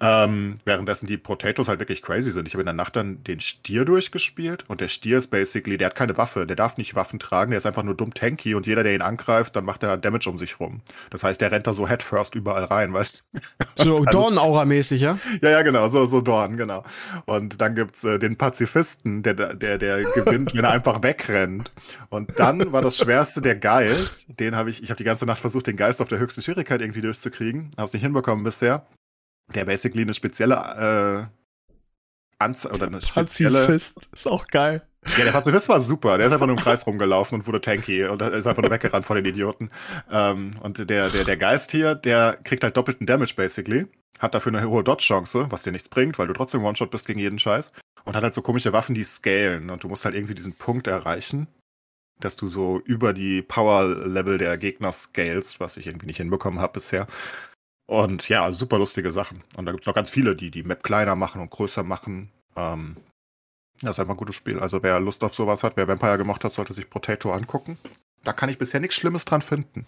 Ähm, 0.00 0.56
währenddessen 0.64 1.06
die 1.06 1.16
Potatoes 1.16 1.69
halt 1.69 1.81
wirklich 1.81 2.02
crazy 2.02 2.31
sind. 2.31 2.46
Ich 2.46 2.55
habe 2.55 2.62
in 2.62 2.66
der 2.66 2.75
Nacht 2.75 2.96
dann 2.96 3.22
den 3.25 3.40
Stier 3.40 3.84
durchgespielt 3.84 4.64
und 4.69 4.81
der 4.81 4.88
Stier 4.88 5.19
ist 5.19 5.28
basically, 5.28 5.78
der 5.78 5.87
hat 5.87 5.94
keine 5.94 6.16
Waffe, 6.16 6.46
der 6.46 6.56
darf 6.56 6.76
nicht 6.76 6.94
Waffen 6.94 7.19
tragen, 7.19 7.50
der 7.52 7.58
ist 7.58 7.66
einfach 7.66 7.82
nur 7.82 7.96
dumm 7.96 8.12
tanky 8.12 8.55
und 8.55 8.66
jeder, 8.66 8.82
der 8.82 8.94
ihn 8.94 9.02
angreift, 9.02 9.56
dann 9.56 9.64
macht 9.64 9.82
er 9.82 9.96
Damage 9.96 10.28
um 10.28 10.37
sich 10.38 10.61
rum. 10.61 10.82
Das 11.11 11.25
heißt, 11.25 11.40
der 11.40 11.50
rennt 11.52 11.66
da 11.66 11.72
so 11.75 11.88
headfirst 11.88 12.34
überall 12.34 12.64
rein, 12.64 12.93
weißt 12.93 13.25
So 13.76 13.96
Alles- 13.99 14.12
Dawn-Aura-mäßig, 14.12 15.00
ja? 15.00 15.19
ja, 15.43 15.50
ja, 15.50 15.62
genau, 15.62 15.88
so, 15.88 16.05
so 16.06 16.20
Dorn, 16.20 16.56
genau. 16.56 16.84
Und 17.25 17.60
dann 17.60 17.75
gibt's 17.75 18.05
äh, 18.05 18.19
den 18.19 18.37
Pazifisten, 18.37 19.22
der, 19.22 19.34
der, 19.34 19.78
der 19.78 20.05
gewinnt, 20.05 20.55
wenn 20.55 20.64
er 20.64 20.70
einfach 20.70 21.02
wegrennt. 21.02 21.72
Und 22.10 22.38
dann 22.38 22.72
war 22.72 22.82
das 22.82 22.99
Schwerste 22.99 23.40
der 23.40 23.55
Geist. 23.56 24.26
Den 24.28 24.55
habe 24.56 24.70
ich, 24.70 24.82
ich 24.82 24.90
habe 24.90 24.99
die 24.99 25.05
ganze 25.05 25.25
Nacht 25.26 25.40
versucht, 25.40 25.67
den 25.67 25.76
Geist 25.76 26.00
auf 26.02 26.08
der 26.08 26.19
höchsten 26.19 26.43
Schwierigkeit 26.43 26.81
irgendwie 26.81 27.00
durchzukriegen. 27.00 27.53
Habe 27.76 27.86
es 27.86 27.92
nicht 27.92 28.02
hinbekommen 28.02 28.44
bisher. 28.44 28.86
Der 29.54 29.64
basically 29.64 30.02
eine 30.02 30.14
spezielle 30.14 31.28
äh, 31.30 31.44
Anze 32.38 32.70
oder 32.70 32.86
eine 32.86 33.00
spezielle. 33.00 33.60
Pazifist. 33.60 34.08
Ist 34.12 34.26
auch 34.26 34.46
geil. 34.46 34.86
Ja, 35.18 35.24
der 35.24 35.32
Pazifist 35.32 35.68
war 35.68 35.80
super. 35.80 36.16
Der 36.16 36.26
ist 36.28 36.32
einfach 36.32 36.46
nur 36.46 36.56
im 36.56 36.62
Kreis 36.62 36.86
rumgelaufen 36.86 37.38
und 37.38 37.46
wurde 37.46 37.60
tanky 37.60 38.04
und 38.04 38.22
ist 38.22 38.46
einfach 38.46 38.62
nur 38.62 38.70
weggerannt 38.70 39.04
vor 39.04 39.16
den 39.16 39.24
Idioten. 39.26 39.70
Ähm, 40.10 40.52
und 40.62 40.78
der, 40.78 41.10
der, 41.10 41.24
der 41.24 41.36
Geist 41.36 41.70
hier, 41.70 41.94
der 41.94 42.38
kriegt 42.42 42.64
halt 42.64 42.76
doppelten 42.76 43.06
Damage 43.06 43.34
basically. 43.36 43.86
Hat 44.18 44.34
dafür 44.34 44.54
eine 44.54 44.68
hohe 44.68 44.84
Dodge-Chance, 44.84 45.46
was 45.50 45.62
dir 45.62 45.72
nichts 45.72 45.88
bringt, 45.88 46.18
weil 46.18 46.26
du 46.26 46.32
trotzdem 46.32 46.64
One-Shot 46.64 46.90
bist 46.90 47.06
gegen 47.06 47.18
jeden 47.20 47.38
Scheiß. 47.38 47.72
Und 48.04 48.16
hat 48.16 48.22
halt 48.22 48.34
so 48.34 48.42
komische 48.42 48.72
Waffen, 48.72 48.94
die 48.94 49.04
scalen. 49.04 49.70
Und 49.70 49.84
du 49.84 49.88
musst 49.88 50.04
halt 50.04 50.14
irgendwie 50.14 50.34
diesen 50.34 50.54
Punkt 50.54 50.86
erreichen, 50.86 51.48
dass 52.20 52.37
du 52.37 52.49
so 52.49 52.81
über 52.81 53.12
die 53.12 53.43
Power-Level 53.43 54.38
der 54.38 54.56
Gegner 54.58 54.93
scalest, 54.93 55.61
was 55.61 55.76
ich 55.76 55.87
irgendwie 55.87 56.06
nicht 56.06 56.16
hinbekommen 56.19 56.61
habe 56.61 56.75
bisher. 56.75 57.06
Und 57.87 58.28
ja, 58.28 58.50
super 58.52 58.78
lustige 58.78 59.12
Sachen. 59.12 59.43
Und 59.56 59.66
da 59.66 59.72
gibt's 59.72 59.87
noch 59.87 59.94
ganz 59.94 60.11
viele, 60.11 60.34
die 60.37 60.50
die 60.50 60.62
Map 60.62 60.82
kleiner 60.82 61.16
machen 61.16 61.40
und 61.43 61.50
größer 61.50 61.82
machen. 61.82 62.31
Ähm, 62.56 62.96
das 63.82 63.93
ist 63.96 64.00
einfach 64.00 64.14
ein 64.14 64.19
gutes 64.19 64.37
Spiel. 64.37 64.58
Also 64.61 64.82
wer 64.82 65.00
Lust 65.00 65.22
auf 65.25 65.34
sowas 65.34 65.62
hat, 65.64 65.76
wer 65.76 65.88
Vampire 65.88 66.16
gemacht 66.16 66.44
hat, 66.44 66.55
sollte 66.55 66.72
sich 66.72 66.88
Potato 66.88 67.32
angucken. 67.32 67.76
Da 68.22 68.32
kann 68.32 68.49
ich 68.49 68.56
bisher 68.56 68.81
nichts 68.81 68.96
Schlimmes 68.96 69.25
dran 69.26 69.43
finden. 69.43 69.84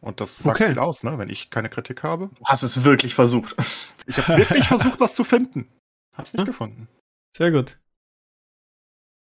Und 0.00 0.20
das 0.20 0.38
sagt 0.38 0.60
Okay. 0.60 0.70
viel 0.70 0.78
aus, 0.78 1.02
ne? 1.02 1.18
Wenn 1.18 1.28
ich 1.28 1.50
keine 1.50 1.68
Kritik 1.68 2.02
habe. 2.02 2.30
Du 2.36 2.44
hast 2.44 2.62
es 2.62 2.84
wirklich 2.84 3.14
versucht. 3.14 3.54
Ich 4.06 4.16
habe 4.18 4.38
wirklich 4.38 4.64
versucht, 4.68 4.98
was 5.00 5.14
zu 5.14 5.22
finden. 5.24 5.68
Hab's 6.16 6.32
nicht 6.32 6.40
Hm? 6.40 6.46
gefunden. 6.46 6.88
Sehr 7.36 7.50
gut. 7.52 7.78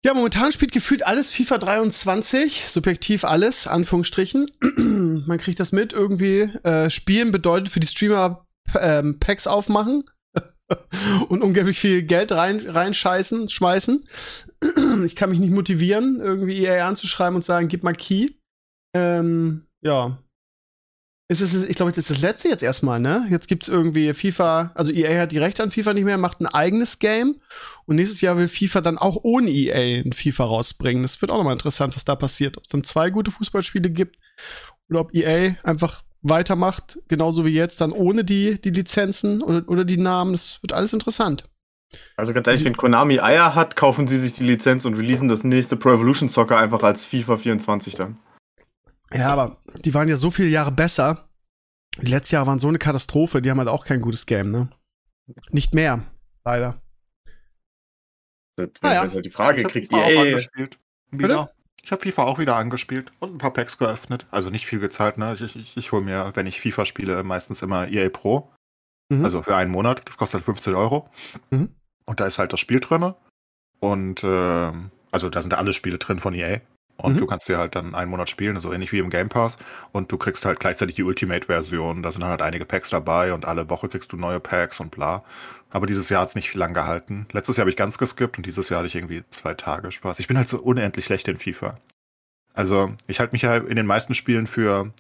Ja, 0.03 0.15
momentan 0.15 0.51
spielt 0.51 0.71
gefühlt 0.71 1.05
alles 1.05 1.31
FIFA 1.31 1.59
23, 1.59 2.65
subjektiv 2.67 3.23
alles, 3.23 3.67
Anführungsstrichen. 3.67 4.49
Man 5.27 5.37
kriegt 5.37 5.59
das 5.59 5.71
mit, 5.71 5.93
irgendwie 5.93 6.41
äh, 6.63 6.89
spielen 6.89 7.31
bedeutet 7.31 7.69
für 7.69 7.79
die 7.79 7.87
Streamer 7.87 8.47
ähm, 8.79 9.19
Packs 9.19 9.45
aufmachen 9.45 10.03
und 11.29 11.43
unglaublich 11.43 11.79
viel 11.79 12.01
Geld 12.01 12.31
rein, 12.31 12.59
reinscheißen, 12.59 13.47
schmeißen. 13.49 14.07
ich 15.05 15.15
kann 15.15 15.29
mich 15.29 15.39
nicht 15.39 15.53
motivieren, 15.53 16.19
irgendwie 16.19 16.63
EA 16.63 16.87
anzuschreiben 16.87 17.35
und 17.35 17.45
sagen, 17.45 17.67
gib 17.67 17.83
mal 17.83 17.93
Key. 17.93 18.27
Ähm, 18.95 19.67
ja. 19.81 20.17
Es 21.31 21.39
ist, 21.39 21.69
ich 21.69 21.77
glaube, 21.77 21.93
das 21.93 21.99
ist 21.99 22.09
das 22.09 22.19
letzte 22.19 22.49
jetzt 22.49 22.61
erstmal, 22.61 22.99
ne? 22.99 23.25
Jetzt 23.29 23.47
gibt's 23.47 23.69
irgendwie 23.69 24.13
FIFA, 24.13 24.71
also 24.75 24.91
EA 24.91 25.21
hat 25.21 25.31
die 25.31 25.37
Rechte 25.37 25.63
an 25.63 25.71
FIFA 25.71 25.93
nicht 25.93 26.03
mehr, 26.03 26.17
macht 26.17 26.41
ein 26.41 26.45
eigenes 26.45 26.99
Game 26.99 27.39
und 27.85 27.95
nächstes 27.95 28.19
Jahr 28.19 28.35
will 28.35 28.49
FIFA 28.49 28.81
dann 28.81 28.97
auch 28.97 29.17
ohne 29.23 29.49
EA 29.49 30.01
ein 30.01 30.11
FIFA 30.11 30.43
rausbringen. 30.43 31.03
Das 31.03 31.21
wird 31.21 31.31
auch 31.31 31.37
nochmal 31.37 31.53
interessant, 31.53 31.95
was 31.95 32.03
da 32.03 32.17
passiert. 32.17 32.57
Ob 32.57 32.65
es 32.65 32.71
dann 32.71 32.83
zwei 32.83 33.11
gute 33.11 33.31
Fußballspiele 33.31 33.91
gibt 33.91 34.17
oder 34.89 34.99
ob 34.99 35.15
EA 35.15 35.55
einfach 35.63 36.03
weitermacht, 36.21 36.99
genauso 37.07 37.45
wie 37.45 37.53
jetzt, 37.53 37.79
dann 37.79 37.93
ohne 37.93 38.25
die, 38.25 38.59
die 38.59 38.71
Lizenzen 38.71 39.41
oder, 39.41 39.63
oder 39.69 39.85
die 39.85 39.95
Namen. 39.95 40.33
Das 40.33 40.61
wird 40.61 40.73
alles 40.73 40.91
interessant. 40.91 41.45
Also 42.17 42.33
ganz 42.33 42.45
ehrlich, 42.47 42.65
wenn 42.65 42.75
Konami 42.75 43.21
Eier 43.21 43.55
hat, 43.55 43.77
kaufen 43.77 44.05
sie 44.09 44.17
sich 44.17 44.33
die 44.33 44.43
Lizenz 44.43 44.83
und 44.83 44.95
releasen 44.95 45.29
das 45.29 45.45
nächste 45.45 45.77
Pro 45.77 45.93
Evolution 45.93 46.27
Soccer 46.27 46.57
einfach 46.57 46.83
als 46.83 47.05
FIFA 47.05 47.37
24 47.37 47.95
dann. 47.95 48.17
Ja, 49.13 49.29
aber 49.33 49.57
die 49.83 49.93
waren 49.93 50.07
ja 50.07 50.17
so 50.17 50.31
viele 50.31 50.49
Jahre 50.49 50.71
besser. 50.71 51.27
Die 52.01 52.07
letzten 52.11 52.35
Jahre 52.35 52.47
waren 52.47 52.59
so 52.59 52.67
eine 52.69 52.79
Katastrophe, 52.79 53.41
die 53.41 53.49
haben 53.49 53.57
halt 53.57 53.67
auch 53.69 53.85
kein 53.85 54.01
gutes 54.01 54.25
Game, 54.25 54.49
ne? 54.49 54.69
Nicht 55.51 55.73
mehr, 55.73 56.03
leider. 56.45 56.81
Das 58.57 58.69
Ah, 58.81 58.93
ja. 58.93 59.03
ist 59.03 59.13
halt 59.15 59.25
die 59.25 59.29
Frage, 59.29 59.59
Ich 59.59 59.65
hab 59.65 59.71
kriegt 59.71 59.87
FIFA 59.91 60.03
auch 60.03 60.09
EA 60.09 60.21
angespielt. 60.21 60.79
Wieder. 61.11 61.51
Ich 61.83 61.91
habe 61.91 62.01
FIFA 62.01 62.23
auch 62.25 62.37
wieder 62.39 62.55
angespielt 62.55 63.11
und 63.19 63.33
ein 63.33 63.37
paar 63.39 63.53
Packs 63.53 63.77
geöffnet. 63.77 64.27
Also 64.31 64.49
nicht 64.49 64.65
viel 64.67 64.79
gezahlt, 64.79 65.17
ne? 65.17 65.33
Ich, 65.33 65.41
ich, 65.55 65.75
ich 65.77 65.91
hole 65.91 66.03
mir, 66.03 66.31
wenn 66.35 66.45
ich 66.47 66.61
FIFA 66.61 66.85
spiele, 66.85 67.23
meistens 67.23 67.61
immer 67.61 67.87
EA 67.87 68.09
Pro. 68.09 68.51
Mhm. 69.09 69.25
Also 69.25 69.41
für 69.41 69.55
einen 69.55 69.71
Monat. 69.71 70.07
Das 70.07 70.15
kostet 70.17 70.35
halt 70.35 70.45
15 70.45 70.75
Euro. 70.75 71.09
Mhm. 71.49 71.75
Und 72.05 72.19
da 72.19 72.27
ist 72.27 72.37
halt 72.37 72.53
das 72.53 72.59
Spiel 72.59 72.79
drin. 72.79 73.13
Und 73.79 74.23
ähm, 74.23 74.91
also 75.11 75.29
da 75.29 75.41
sind 75.41 75.53
alle 75.55 75.73
Spiele 75.73 75.97
drin 75.97 76.19
von 76.19 76.35
EA. 76.35 76.59
Und 77.01 77.13
Mhm. 77.13 77.17
du 77.17 77.25
kannst 77.25 77.49
dir 77.49 77.57
halt 77.57 77.75
dann 77.75 77.95
einen 77.95 78.11
Monat 78.11 78.29
spielen, 78.29 78.59
so 78.59 78.71
ähnlich 78.71 78.91
wie 78.91 78.99
im 78.99 79.09
Game 79.09 79.29
Pass. 79.29 79.57
Und 79.91 80.11
du 80.11 80.17
kriegst 80.17 80.45
halt 80.45 80.59
gleichzeitig 80.59 80.95
die 80.95 81.03
Ultimate-Version. 81.03 82.03
Da 82.03 82.11
sind 82.11 82.23
halt 82.23 82.41
einige 82.41 82.65
Packs 82.65 82.89
dabei 82.91 83.33
und 83.33 83.45
alle 83.45 83.69
Woche 83.69 83.89
kriegst 83.89 84.11
du 84.11 84.17
neue 84.17 84.39
Packs 84.39 84.79
und 84.79 84.91
bla. 84.91 85.23
Aber 85.71 85.85
dieses 85.85 86.09
Jahr 86.09 86.21
hat's 86.21 86.35
nicht 86.35 86.53
lang 86.53 86.73
gehalten. 86.73 87.27
Letztes 87.31 87.57
Jahr 87.57 87.63
habe 87.63 87.69
ich 87.71 87.77
ganz 87.77 87.97
geskippt 87.97 88.37
und 88.37 88.45
dieses 88.45 88.69
Jahr 88.69 88.79
hatte 88.79 88.87
ich 88.87 88.95
irgendwie 88.95 89.23
zwei 89.29 89.53
Tage 89.53 89.91
Spaß. 89.91 90.19
Ich 90.19 90.27
bin 90.27 90.37
halt 90.37 90.49
so 90.49 90.59
unendlich 90.61 91.05
schlecht 91.05 91.27
in 91.27 91.37
FIFA. 91.37 91.77
Also, 92.53 92.91
ich 93.07 93.19
halte 93.19 93.33
mich 93.33 93.43
ja 93.43 93.55
in 93.57 93.75
den 93.77 93.85
meisten 93.85 94.13
Spielen 94.13 94.45
für 94.45 94.91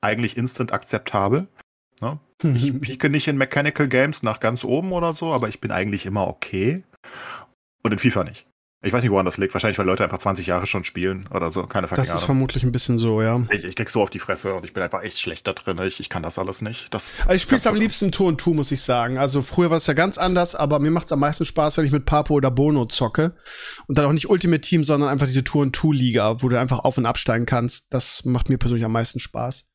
eigentlich 0.00 0.36
instant 0.36 0.72
akzeptabel. 0.72 1.48
Ne? 2.00 2.18
Ich 2.54 2.80
pieke 2.80 3.10
nicht 3.10 3.28
in 3.28 3.36
Mechanical 3.36 3.88
Games 3.88 4.22
nach 4.22 4.40
ganz 4.40 4.64
oben 4.64 4.92
oder 4.92 5.12
so, 5.12 5.32
aber 5.34 5.48
ich 5.48 5.60
bin 5.60 5.72
eigentlich 5.72 6.06
immer 6.06 6.26
okay. 6.26 6.84
Und 7.82 7.92
in 7.92 7.98
FIFA 7.98 8.24
nicht. 8.24 8.46
Ich 8.82 8.94
weiß 8.94 9.02
nicht, 9.02 9.10
woran 9.10 9.26
das 9.26 9.36
liegt. 9.36 9.52
Wahrscheinlich, 9.52 9.78
weil 9.78 9.84
Leute 9.84 10.04
einfach 10.04 10.18
20 10.18 10.46
Jahre 10.46 10.64
schon 10.64 10.84
spielen 10.84 11.28
oder 11.34 11.50
so. 11.50 11.66
Keine 11.66 11.86
Das 11.86 11.98
fucking 11.98 12.14
ist 12.14 12.22
vermutlich 12.22 12.62
ein 12.62 12.72
bisschen 12.72 12.96
so, 12.96 13.20
ja. 13.20 13.38
Ich, 13.50 13.64
ich 13.64 13.76
krieg 13.76 13.90
so 13.90 14.00
auf 14.00 14.08
die 14.08 14.18
Fresse 14.18 14.54
und 14.54 14.64
ich 14.64 14.72
bin 14.72 14.82
einfach 14.82 15.02
echt 15.02 15.18
schlecht 15.18 15.46
da 15.46 15.52
drin. 15.52 15.78
Ich, 15.82 16.00
ich 16.00 16.08
kann 16.08 16.22
das 16.22 16.38
alles 16.38 16.62
nicht. 16.62 16.92
Das, 16.94 17.26
Also 17.26 17.34
ich 17.34 17.42
spiele 17.42 17.58
das 17.58 17.66
am 17.66 17.74
liebsten 17.76 18.10
Tour 18.10 18.28
und 18.28 18.38
Tour, 18.38 18.54
muss 18.54 18.70
ich 18.72 18.80
sagen. 18.80 19.18
Also 19.18 19.42
früher 19.42 19.68
war 19.68 19.76
es 19.76 19.86
ja 19.86 19.92
ganz 19.92 20.16
anders, 20.16 20.54
aber 20.54 20.78
mir 20.78 20.90
macht 20.90 21.06
es 21.06 21.12
am 21.12 21.20
meisten 21.20 21.44
Spaß, 21.44 21.76
wenn 21.76 21.84
ich 21.84 21.92
mit 21.92 22.06
Papo 22.06 22.32
oder 22.32 22.50
Bono 22.50 22.86
zocke. 22.86 23.34
Und 23.86 23.98
dann 23.98 24.06
auch 24.06 24.12
nicht 24.12 24.30
Ultimate 24.30 24.62
Team, 24.62 24.82
sondern 24.82 25.10
einfach 25.10 25.26
diese 25.26 25.44
Tour 25.44 25.60
und 25.60 25.74
Tour 25.74 25.94
Liga, 25.94 26.40
wo 26.42 26.48
du 26.48 26.58
einfach 26.58 26.78
auf 26.78 26.96
und 26.96 27.04
absteigen 27.04 27.44
kannst. 27.44 27.92
Das 27.92 28.24
macht 28.24 28.48
mir 28.48 28.56
persönlich 28.56 28.86
am 28.86 28.92
meisten 28.92 29.20
Spaß. 29.20 29.66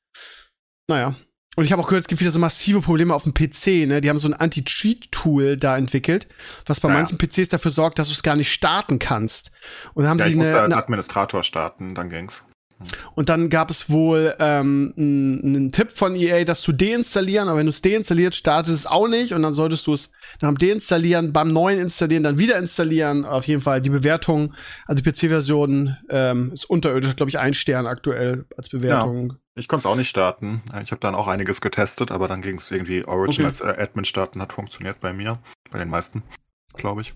Naja. 0.87 1.15
Und 1.55 1.63
ich 1.63 1.71
habe 1.71 1.81
auch 1.81 1.87
gehört, 1.87 2.01
es 2.03 2.07
gibt 2.07 2.21
wieder 2.21 2.31
so 2.31 2.39
massive 2.39 2.81
Probleme 2.81 3.13
auf 3.13 3.23
dem 3.23 3.33
PC, 3.33 3.87
ne? 3.87 4.01
Die 4.01 4.09
haben 4.09 4.19
so 4.19 4.27
ein 4.27 4.33
Anti-Cheat-Tool 4.33 5.57
da 5.57 5.77
entwickelt, 5.77 6.27
was 6.65 6.79
bei 6.79 6.89
Ja. 6.89 6.93
manchen 6.95 7.17
PCs 7.17 7.49
dafür 7.49 7.71
sorgt, 7.71 7.97
dass 7.99 8.07
du 8.07 8.13
es 8.13 8.23
gar 8.23 8.35
nicht 8.35 8.51
starten 8.51 8.99
kannst. 8.99 9.51
Und 9.93 10.03
dann 10.03 10.09
haben 10.11 10.19
Ja, 10.19 10.25
sie 10.25 10.31
ich 10.31 10.35
musste 10.37 10.51
eine, 10.51 10.61
als 10.61 10.73
eine 10.73 10.77
Administrator 10.83 11.43
starten, 11.43 11.95
dann 11.95 12.09
ging's. 12.09 12.43
Und 13.15 13.29
dann 13.29 13.49
gab 13.49 13.69
es 13.69 13.89
wohl 13.89 14.35
ähm, 14.39 14.93
einen 14.97 15.71
Tipp 15.71 15.91
von 15.91 16.15
EA, 16.15 16.43
das 16.43 16.61
zu 16.61 16.71
deinstallieren, 16.71 17.47
aber 17.47 17.59
wenn 17.59 17.65
du 17.65 17.69
es 17.69 17.81
deinstalliert, 17.81 18.35
startet 18.35 18.73
es 18.73 18.85
auch 18.85 19.07
nicht 19.07 19.33
und 19.33 19.41
dann 19.43 19.53
solltest 19.53 19.87
du 19.87 19.93
es 19.93 20.11
dann 20.39 20.55
deinstallieren, 20.55 21.31
beim 21.31 21.53
neuen 21.53 21.79
installieren, 21.79 22.23
dann 22.23 22.37
wieder 22.37 22.57
installieren. 22.57 23.25
Auf 23.25 23.47
jeden 23.47 23.61
Fall 23.61 23.81
die 23.81 23.89
Bewertung, 23.89 24.53
also 24.85 25.01
die 25.01 25.09
PC-Version 25.09 25.97
ähm, 26.09 26.51
ist 26.51 26.69
unterirdisch, 26.69 27.15
glaube 27.15 27.29
ich, 27.29 27.39
ein 27.39 27.53
Stern 27.53 27.87
aktuell 27.87 28.45
als 28.57 28.69
Bewertung. 28.69 29.37
Ich 29.57 29.69
konnte 29.69 29.87
es 29.87 29.91
auch 29.91 29.95
nicht 29.95 30.09
starten. 30.09 30.61
Ich 30.83 30.91
habe 30.91 30.99
dann 30.99 31.15
auch 31.15 31.27
einiges 31.27 31.61
getestet, 31.61 32.11
aber 32.11 32.27
dann 32.27 32.41
ging 32.41 32.57
es 32.57 32.71
irgendwie 32.71 33.05
Origin 33.05 33.45
Okay. 33.45 33.45
als 33.45 33.61
äh, 33.61 33.81
Admin 33.81 34.03
starten, 34.03 34.41
hat 34.41 34.51
funktioniert 34.51 34.99
bei 34.99 35.13
mir. 35.13 35.39
Bei 35.71 35.79
den 35.79 35.89
meisten, 35.89 36.23
glaube 36.73 37.01
ich. 37.01 37.13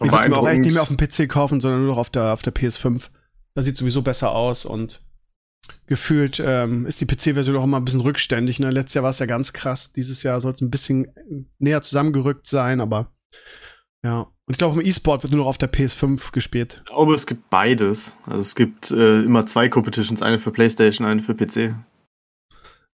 Ich 0.00 0.10
würde 0.10 0.28
mir 0.28 0.36
auch 0.36 0.48
echt 0.48 0.60
nicht 0.60 0.74
mehr 0.74 0.82
auf 0.82 0.88
dem 0.88 0.96
PC 0.96 1.28
kaufen, 1.28 1.60
sondern 1.60 1.80
nur 1.80 1.90
noch 1.90 1.98
auf 1.98 2.10
der, 2.10 2.32
auf 2.32 2.42
der 2.42 2.54
PS5. 2.54 3.10
Da 3.54 3.62
sieht 3.62 3.76
sowieso 3.76 4.02
besser 4.02 4.32
aus 4.32 4.64
und 4.64 5.00
gefühlt 5.86 6.42
ähm, 6.44 6.86
ist 6.86 7.00
die 7.00 7.06
PC-Version 7.06 7.56
auch 7.56 7.64
immer 7.64 7.78
ein 7.78 7.84
bisschen 7.84 8.00
rückständig. 8.00 8.58
Ne? 8.60 8.70
Letztes 8.70 8.94
Jahr 8.94 9.04
war 9.04 9.10
es 9.10 9.18
ja 9.18 9.26
ganz 9.26 9.52
krass. 9.52 9.92
Dieses 9.92 10.22
Jahr 10.22 10.40
soll 10.40 10.52
es 10.52 10.60
ein 10.60 10.70
bisschen 10.70 11.12
näher 11.58 11.82
zusammengerückt 11.82 12.46
sein, 12.46 12.80
aber 12.80 13.12
ja. 14.04 14.22
Und 14.22 14.54
ich 14.54 14.58
glaube, 14.58 14.80
im 14.80 14.86
E-Sport 14.86 15.22
wird 15.22 15.32
nur 15.32 15.42
noch 15.42 15.48
auf 15.48 15.58
der 15.58 15.72
PS5 15.72 16.32
gespielt. 16.32 16.82
Ich 16.84 16.90
glaube, 16.90 17.14
es 17.14 17.26
gibt 17.26 17.48
beides. 17.48 18.16
Also 18.26 18.40
es 18.40 18.54
gibt 18.54 18.90
äh, 18.90 19.22
immer 19.22 19.46
zwei 19.46 19.68
Competitions, 19.68 20.20
eine 20.20 20.38
für 20.38 20.50
PlayStation, 20.50 21.06
eine 21.06 21.22
für 21.22 21.34
PC. 21.34 21.74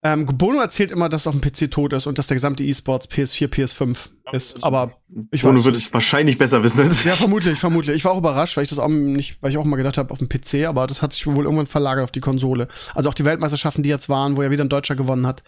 Ähm, 0.07 0.27
Bono 0.27 0.61
erzählt 0.61 0.93
immer, 0.93 1.09
dass 1.09 1.27
auf 1.27 1.35
dem 1.35 1.41
PC 1.41 1.71
tot 1.71 1.95
ist 1.95 2.07
und 2.07 2.19
dass 2.19 2.27
der 2.27 2.35
gesamte 2.35 2.63
E-Sports 2.63 3.09
PS4, 3.09 3.49
PS5 3.49 3.97
ist. 4.33 4.63
Aber 4.63 4.93
ich 5.31 5.41
Bono 5.43 5.57
weiß 5.59 5.65
wird 5.65 5.77
nicht. 5.77 5.87
es 5.87 5.95
wahrscheinlich 5.95 6.37
besser 6.37 6.63
wissen 6.63 6.81
als 6.81 7.05
Ja, 7.05 7.15
ich. 7.15 7.19
vermutlich, 7.19 7.59
vermutlich. 7.59 7.97
Ich 7.97 8.05
war 8.05 8.13
auch 8.13 8.19
überrascht, 8.19 8.57
weil 8.59 8.65
ich 8.65 8.69
das 8.71 8.79
auch 8.79 8.89
nicht, 8.89 9.39
weil 9.41 9.51
ich 9.51 9.57
auch 9.57 9.65
mal 9.65 9.77
gedacht 9.77 9.97
habe 9.97 10.11
auf 10.13 10.19
dem 10.19 10.29
PC, 10.29 10.67
aber 10.67 10.87
das 10.87 11.01
hat 11.01 11.15
sich 11.15 11.27
wohl 11.27 11.45
irgendwann 11.45 11.67
verlagert 11.67 12.05
auf 12.05 12.11
die 12.13 12.21
Konsole. 12.21 12.69
Also 12.95 13.09
auch 13.09 13.15
die 13.15 13.25
Weltmeisterschaften, 13.25 13.83
die 13.83 13.89
jetzt 13.89 14.11
waren, 14.11 14.37
wo 14.37 14.43
ja 14.43 14.51
wieder 14.51 14.63
ein 14.65 14.69
Deutscher 14.69 14.95
gewonnen 14.95 15.27
hat, 15.27 15.43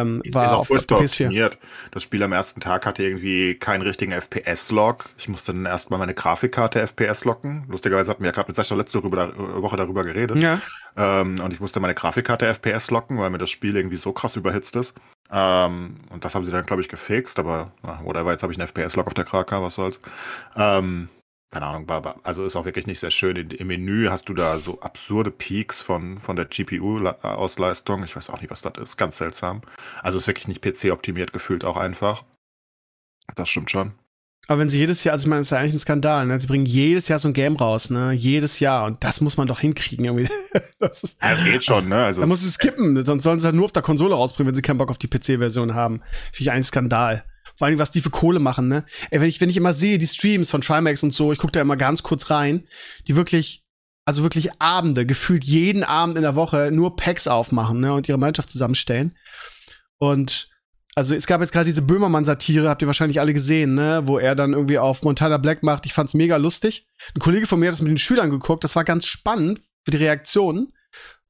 ähm, 0.00 0.22
war 0.32 0.46
ist 0.46 0.52
auch 0.52 0.66
furchtbar 0.66 1.00
PS4. 1.00 1.26
optimiert. 1.26 1.58
Das 1.90 2.02
Spiel 2.02 2.22
am 2.22 2.32
ersten 2.32 2.60
Tag 2.60 2.86
hatte 2.86 3.02
irgendwie 3.02 3.54
keinen 3.54 3.82
richtigen 3.82 4.12
FPS-Log. 4.12 5.08
Ich 5.18 5.28
musste 5.28 5.52
dann 5.52 5.66
erstmal 5.66 5.98
meine 5.98 6.14
Grafikkarte 6.14 6.80
FPS 6.86 7.24
locken. 7.24 7.64
Lustigerweise 7.68 8.10
hatten 8.10 8.22
wir 8.22 8.28
ja 8.28 8.32
gerade 8.32 8.48
mit 8.48 8.56
Sascha 8.56 8.74
letzte 8.74 8.98
darüber, 8.98 9.28
äh, 9.28 9.62
Woche 9.62 9.76
darüber 9.76 10.04
geredet. 10.04 10.42
Ja. 10.42 10.60
Ähm, 10.96 11.36
und 11.42 11.52
ich 11.52 11.60
musste 11.60 11.80
meine 11.80 11.94
Grafikkarte 11.94 12.46
FPS 12.46 12.90
locken, 12.90 13.18
weil 13.18 13.30
mir 13.30 13.38
das 13.38 13.50
Spiel 13.50 13.76
irgendwie 13.76 13.96
so 13.96 14.12
krass 14.12 14.36
überhitzt 14.36 14.76
ist. 14.76 14.94
Ähm, 15.30 15.96
und 16.10 16.24
das 16.24 16.34
haben 16.34 16.44
sie 16.44 16.50
dann, 16.50 16.66
glaube 16.66 16.82
ich, 16.82 16.88
gefixt, 16.88 17.38
aber 17.38 17.72
na, 17.82 18.00
whatever, 18.04 18.32
jetzt 18.32 18.42
habe 18.42 18.52
ich 18.52 18.58
einen 18.58 18.68
FPS-Log 18.68 19.06
auf 19.06 19.14
der 19.14 19.24
KK, 19.24 19.62
was 19.62 19.74
soll's. 19.74 20.00
Ähm, 20.56 21.08
keine 21.52 21.66
Ahnung, 21.66 21.86
war, 21.86 22.16
also 22.22 22.46
ist 22.46 22.56
auch 22.56 22.64
wirklich 22.64 22.86
nicht 22.86 23.00
sehr 23.00 23.10
schön. 23.10 23.36
Im 23.36 23.66
Menü 23.66 24.08
hast 24.08 24.26
du 24.30 24.34
da 24.34 24.58
so 24.58 24.80
absurde 24.80 25.30
Peaks 25.30 25.82
von, 25.82 26.18
von 26.18 26.34
der 26.34 26.46
GPU-Ausleistung. 26.46 28.02
Ich 28.04 28.16
weiß 28.16 28.30
auch 28.30 28.40
nicht, 28.40 28.50
was 28.50 28.62
das 28.62 28.72
ist. 28.78 28.96
Ganz 28.96 29.18
seltsam. 29.18 29.60
Also 30.02 30.16
ist 30.16 30.26
wirklich 30.26 30.48
nicht 30.48 30.62
PC-optimiert 30.62 31.34
gefühlt 31.34 31.66
auch 31.66 31.76
einfach. 31.76 32.24
Das 33.36 33.50
stimmt 33.50 33.70
schon. 33.70 33.92
Aber 34.48 34.60
wenn 34.60 34.70
sie 34.70 34.78
jedes 34.78 35.04
Jahr, 35.04 35.12
also 35.12 35.24
ich 35.24 35.28
meine, 35.28 35.40
das 35.40 35.48
ist 35.48 35.50
ja 35.50 35.58
eigentlich 35.58 35.74
ein 35.74 35.78
Skandal, 35.78 36.26
ne? 36.26 36.40
Sie 36.40 36.46
bringen 36.46 36.64
jedes 36.64 37.08
Jahr 37.08 37.18
so 37.18 37.28
ein 37.28 37.34
Game 37.34 37.56
raus, 37.56 37.90
ne? 37.90 38.12
Jedes 38.12 38.58
Jahr. 38.58 38.86
Und 38.86 39.04
das 39.04 39.20
muss 39.20 39.36
man 39.36 39.46
doch 39.46 39.60
hinkriegen, 39.60 40.06
irgendwie. 40.06 40.28
das 40.80 41.04
ist, 41.04 41.22
Ja, 41.22 41.34
es 41.34 41.44
geht 41.44 41.64
schon, 41.64 41.86
ne? 41.86 42.02
Also 42.02 42.22
da 42.22 42.26
muss 42.26 42.42
es 42.42 42.54
skippen, 42.54 43.04
sonst 43.04 43.24
sollen 43.24 43.40
sie 43.40 43.46
halt 43.46 43.54
nur 43.54 43.66
auf 43.66 43.72
der 43.72 43.82
Konsole 43.82 44.14
rausbringen, 44.14 44.48
wenn 44.48 44.54
sie 44.54 44.62
keinen 44.62 44.78
Bock 44.78 44.90
auf 44.90 44.98
die 44.98 45.06
PC-Version 45.06 45.74
haben. 45.74 46.00
Finde 46.32 46.42
ich 46.44 46.50
ein 46.50 46.64
Skandal. 46.64 47.24
Vor 47.62 47.68
allem, 47.68 47.78
was 47.78 47.92
die 47.92 48.00
für 48.00 48.10
Kohle 48.10 48.40
machen, 48.40 48.66
ne? 48.66 48.84
Ey, 49.12 49.20
wenn 49.20 49.28
ich, 49.28 49.40
wenn 49.40 49.48
ich 49.48 49.56
immer 49.56 49.72
sehe, 49.72 49.96
die 49.96 50.08
Streams 50.08 50.50
von 50.50 50.62
Trimax 50.62 51.04
und 51.04 51.14
so, 51.14 51.30
ich 51.30 51.38
gucke 51.38 51.52
da 51.52 51.60
immer 51.60 51.76
ganz 51.76 52.02
kurz 52.02 52.28
rein, 52.28 52.66
die 53.06 53.14
wirklich, 53.14 53.62
also 54.04 54.24
wirklich 54.24 54.60
Abende, 54.60 55.06
gefühlt 55.06 55.44
jeden 55.44 55.84
Abend 55.84 56.16
in 56.16 56.22
der 56.22 56.34
Woche 56.34 56.70
nur 56.72 56.96
Packs 56.96 57.28
aufmachen, 57.28 57.78
ne? 57.78 57.94
Und 57.94 58.08
ihre 58.08 58.18
Mannschaft 58.18 58.50
zusammenstellen. 58.50 59.14
Und 59.98 60.48
also 60.96 61.14
es 61.14 61.28
gab 61.28 61.40
jetzt 61.40 61.52
gerade 61.52 61.66
diese 61.66 61.82
Böhmermann-Satire, 61.82 62.68
habt 62.68 62.82
ihr 62.82 62.88
wahrscheinlich 62.88 63.20
alle 63.20 63.32
gesehen, 63.32 63.76
ne? 63.76 64.02
Wo 64.06 64.18
er 64.18 64.34
dann 64.34 64.54
irgendwie 64.54 64.78
auf 64.78 65.04
Montana 65.04 65.38
Black 65.38 65.62
macht. 65.62 65.86
Ich 65.86 65.92
fand's 65.92 66.14
mega 66.14 66.38
lustig. 66.38 66.88
Ein 67.14 67.20
Kollege 67.20 67.46
von 67.46 67.60
mir 67.60 67.66
hat 67.66 67.74
das 67.74 67.80
mit 67.80 67.90
den 67.90 67.98
Schülern 67.98 68.30
geguckt. 68.30 68.64
Das 68.64 68.74
war 68.74 68.82
ganz 68.82 69.06
spannend 69.06 69.60
für 69.84 69.92
die 69.92 69.98
Reaktionen. 69.98 70.72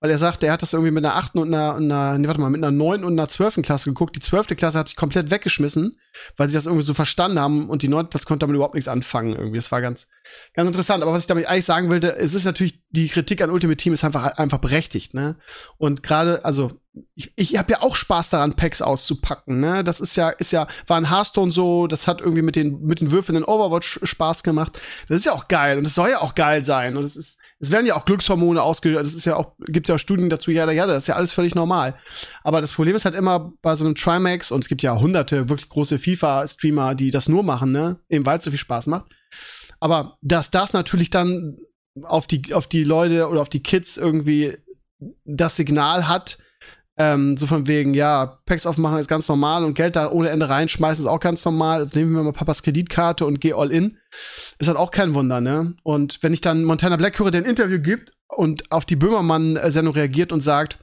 Weil 0.02 0.10
er 0.10 0.18
sagt, 0.18 0.42
er 0.42 0.52
hat 0.52 0.62
das 0.62 0.72
irgendwie 0.72 0.90
mit 0.90 1.04
einer 1.04 1.14
achten 1.14 1.38
und 1.38 1.54
einer, 1.54 1.76
einer 1.76 2.18
nee, 2.18 2.26
warte 2.26 2.40
mal, 2.40 2.50
mit 2.50 2.60
einer 2.60 2.72
neunten 2.72 3.06
und 3.06 3.12
einer 3.12 3.28
zwölften 3.28 3.62
Klasse 3.62 3.88
geguckt. 3.88 4.16
Die 4.16 4.20
zwölfte 4.20 4.56
Klasse 4.56 4.76
hat 4.76 4.88
sich 4.88 4.96
komplett 4.96 5.30
weggeschmissen, 5.30 5.96
weil 6.36 6.48
sie 6.48 6.56
das 6.56 6.66
irgendwie 6.66 6.84
so 6.84 6.92
verstanden 6.92 7.38
haben 7.38 7.70
und 7.70 7.82
die 7.82 7.88
neunte, 7.88 8.10
das 8.10 8.26
konnte 8.26 8.40
damit 8.40 8.56
überhaupt 8.56 8.74
nichts 8.74 8.88
anfangen 8.88 9.36
irgendwie. 9.36 9.58
Das 9.58 9.70
war 9.70 9.80
ganz, 9.80 10.08
ganz 10.54 10.66
interessant. 10.66 11.04
Aber 11.04 11.12
was 11.12 11.22
ich 11.22 11.28
damit 11.28 11.46
eigentlich 11.46 11.66
sagen 11.66 11.88
wollte, 11.88 12.16
es 12.16 12.34
ist 12.34 12.44
natürlich, 12.44 12.80
die 12.90 13.06
Kritik 13.06 13.40
an 13.42 13.50
Ultimate 13.50 13.76
Team 13.76 13.92
ist 13.92 14.02
einfach, 14.02 14.24
einfach 14.38 14.58
berechtigt, 14.58 15.14
ne? 15.14 15.36
Und 15.78 16.02
gerade, 16.02 16.44
also, 16.44 16.72
ich, 17.14 17.32
ich 17.36 17.56
habe 17.56 17.70
ja 17.70 17.82
auch 17.82 17.94
Spaß 17.94 18.30
daran, 18.30 18.56
Packs 18.56 18.82
auszupacken, 18.82 19.60
ne? 19.60 19.84
Das 19.84 20.00
ist 20.00 20.16
ja, 20.16 20.30
ist 20.30 20.50
ja, 20.50 20.66
war 20.88 20.96
ein 20.96 21.10
Hearthstone 21.10 21.52
so, 21.52 21.86
das 21.86 22.08
hat 22.08 22.20
irgendwie 22.20 22.42
mit 22.42 22.56
den, 22.56 22.82
mit 22.82 23.00
den 23.00 23.12
Würfeln 23.12 23.36
in 23.36 23.44
Overwatch 23.44 24.00
Spaß 24.02 24.42
gemacht. 24.42 24.80
Das 25.06 25.18
ist 25.18 25.26
ja 25.26 25.32
auch 25.32 25.46
geil 25.46 25.78
und 25.78 25.86
es 25.86 25.94
soll 25.94 26.10
ja 26.10 26.22
auch 26.22 26.34
geil 26.34 26.64
sein 26.64 26.96
und 26.96 27.04
es 27.04 27.14
ist, 27.14 27.38
es 27.62 27.70
werden 27.70 27.86
ja 27.86 27.94
auch 27.94 28.04
Glückshormone 28.04 28.60
ausgeschüttet, 28.60 29.06
das 29.06 29.14
ist 29.14 29.24
ja 29.24 29.36
auch, 29.36 29.52
gibt 29.60 29.88
ja 29.88 29.94
auch 29.94 29.98
Studien 29.98 30.28
dazu, 30.28 30.50
ja, 30.50 30.68
ja, 30.72 30.86
das 30.86 31.04
ist 31.04 31.06
ja 31.06 31.14
alles 31.14 31.32
völlig 31.32 31.54
normal. 31.54 31.94
Aber 32.42 32.60
das 32.60 32.72
Problem 32.72 32.96
ist 32.96 33.04
halt 33.04 33.14
immer 33.14 33.52
bei 33.62 33.76
so 33.76 33.84
einem 33.84 33.94
Trimax, 33.94 34.50
und 34.50 34.64
es 34.64 34.68
gibt 34.68 34.82
ja 34.82 34.98
hunderte 34.98 35.48
wirklich 35.48 35.68
große 35.68 36.00
FIFA-Streamer, 36.00 36.96
die 36.96 37.12
das 37.12 37.28
nur 37.28 37.44
machen, 37.44 37.70
ne, 37.70 38.00
eben 38.08 38.26
weil 38.26 38.38
es 38.38 38.44
so 38.44 38.50
viel 38.50 38.58
Spaß 38.58 38.88
macht. 38.88 39.06
Aber 39.78 40.18
dass 40.22 40.50
das 40.50 40.72
natürlich 40.72 41.10
dann 41.10 41.56
auf 42.02 42.26
die, 42.26 42.52
auf 42.52 42.66
die 42.66 42.82
Leute 42.82 43.28
oder 43.28 43.40
auf 43.40 43.48
die 43.48 43.62
Kids 43.62 43.96
irgendwie 43.96 44.58
das 45.24 45.54
Signal 45.54 46.08
hat, 46.08 46.38
ähm, 47.02 47.36
so 47.36 47.48
von 47.48 47.66
wegen, 47.66 47.94
ja, 47.94 48.38
Packs 48.46 48.64
aufmachen 48.64 48.98
ist 48.98 49.08
ganz 49.08 49.28
normal 49.28 49.64
und 49.64 49.74
Geld 49.74 49.96
da 49.96 50.10
ohne 50.10 50.30
Ende 50.30 50.48
reinschmeißen 50.48 51.04
ist 51.04 51.10
auch 51.10 51.18
ganz 51.18 51.44
normal. 51.44 51.80
Also 51.80 51.98
nehmen 51.98 52.14
wir 52.14 52.22
mal 52.22 52.32
Papas 52.32 52.62
Kreditkarte 52.62 53.26
und 53.26 53.40
geh 53.40 53.54
all 53.54 53.72
in. 53.72 53.98
Ist 54.58 54.68
halt 54.68 54.78
auch 54.78 54.92
kein 54.92 55.14
Wunder, 55.14 55.40
ne? 55.40 55.74
Und 55.82 56.22
wenn 56.22 56.32
ich 56.32 56.40
dann 56.40 56.64
Montana 56.64 56.96
Black 56.96 57.18
höre, 57.18 57.32
der 57.32 57.42
ein 57.42 57.50
Interview 57.50 57.80
gibt 57.80 58.12
und 58.28 58.70
auf 58.70 58.84
die 58.84 58.96
Böhmermann-Sendung 58.96 59.94
reagiert 59.94 60.30
und 60.30 60.40
sagt, 60.40 60.78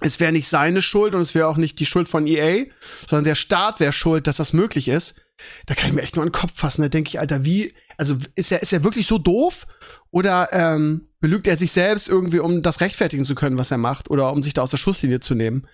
es 0.00 0.20
wäre 0.20 0.32
nicht 0.32 0.48
seine 0.48 0.82
Schuld 0.82 1.14
und 1.14 1.20
es 1.20 1.34
wäre 1.34 1.48
auch 1.48 1.56
nicht 1.56 1.80
die 1.80 1.86
Schuld 1.86 2.08
von 2.08 2.26
EA, 2.26 2.66
sondern 3.08 3.24
der 3.24 3.34
Staat 3.34 3.80
wäre 3.80 3.92
schuld, 3.92 4.26
dass 4.26 4.36
das 4.36 4.52
möglich 4.52 4.88
ist, 4.88 5.20
da 5.66 5.74
kann 5.74 5.88
ich 5.88 5.94
mir 5.94 6.02
echt 6.02 6.16
nur 6.16 6.22
an 6.22 6.28
den 6.28 6.40
Kopf 6.40 6.52
fassen. 6.54 6.82
Da 6.82 6.88
denke 6.88 7.08
ich, 7.08 7.20
Alter, 7.20 7.44
wie, 7.44 7.72
also 7.96 8.16
ist 8.34 8.52
er, 8.52 8.62
ist 8.62 8.72
er 8.72 8.84
wirklich 8.84 9.06
so 9.06 9.18
doof? 9.18 9.66
Oder 10.10 10.48
ähm, 10.52 11.08
belügt 11.24 11.46
er 11.46 11.56
sich 11.56 11.72
selbst 11.72 12.06
irgendwie, 12.06 12.38
um 12.38 12.60
das 12.60 12.82
rechtfertigen 12.82 13.24
zu 13.24 13.34
können, 13.34 13.56
was 13.56 13.70
er 13.70 13.78
macht, 13.78 14.10
oder 14.10 14.30
um 14.30 14.42
sich 14.42 14.52
da 14.52 14.60
aus 14.60 14.72
der 14.72 14.76
Schusslinie 14.76 15.20
zu 15.20 15.34
nehmen? 15.34 15.66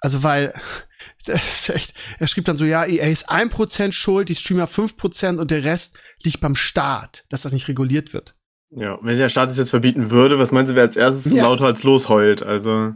Also, 0.00 0.24
weil, 0.24 0.52
das 1.26 1.68
ist 1.68 1.68
echt, 1.70 1.94
er 2.18 2.26
schrieb 2.26 2.44
dann 2.46 2.56
so, 2.56 2.64
ja, 2.64 2.84
EA 2.84 3.06
ist 3.06 3.30
1% 3.30 3.92
schuld, 3.92 4.28
die 4.28 4.34
Streamer 4.34 4.66
5% 4.66 5.38
und 5.38 5.52
der 5.52 5.62
Rest 5.62 5.96
liegt 6.24 6.40
beim 6.40 6.56
Staat, 6.56 7.24
dass 7.28 7.42
das 7.42 7.52
nicht 7.52 7.68
reguliert 7.68 8.14
wird. 8.14 8.34
Ja, 8.70 8.98
wenn 9.00 9.16
der 9.16 9.28
Staat 9.28 9.48
es 9.48 9.58
jetzt 9.58 9.70
verbieten 9.70 10.10
würde, 10.10 10.40
was 10.40 10.50
meinst 10.50 10.72
du, 10.72 10.74
wer 10.74 10.82
als 10.82 10.96
erstes 10.96 11.32
Ja. 11.32 11.44
lauter 11.44 11.66
als 11.66 11.84
losheult? 11.84 12.42
Also, 12.42 12.92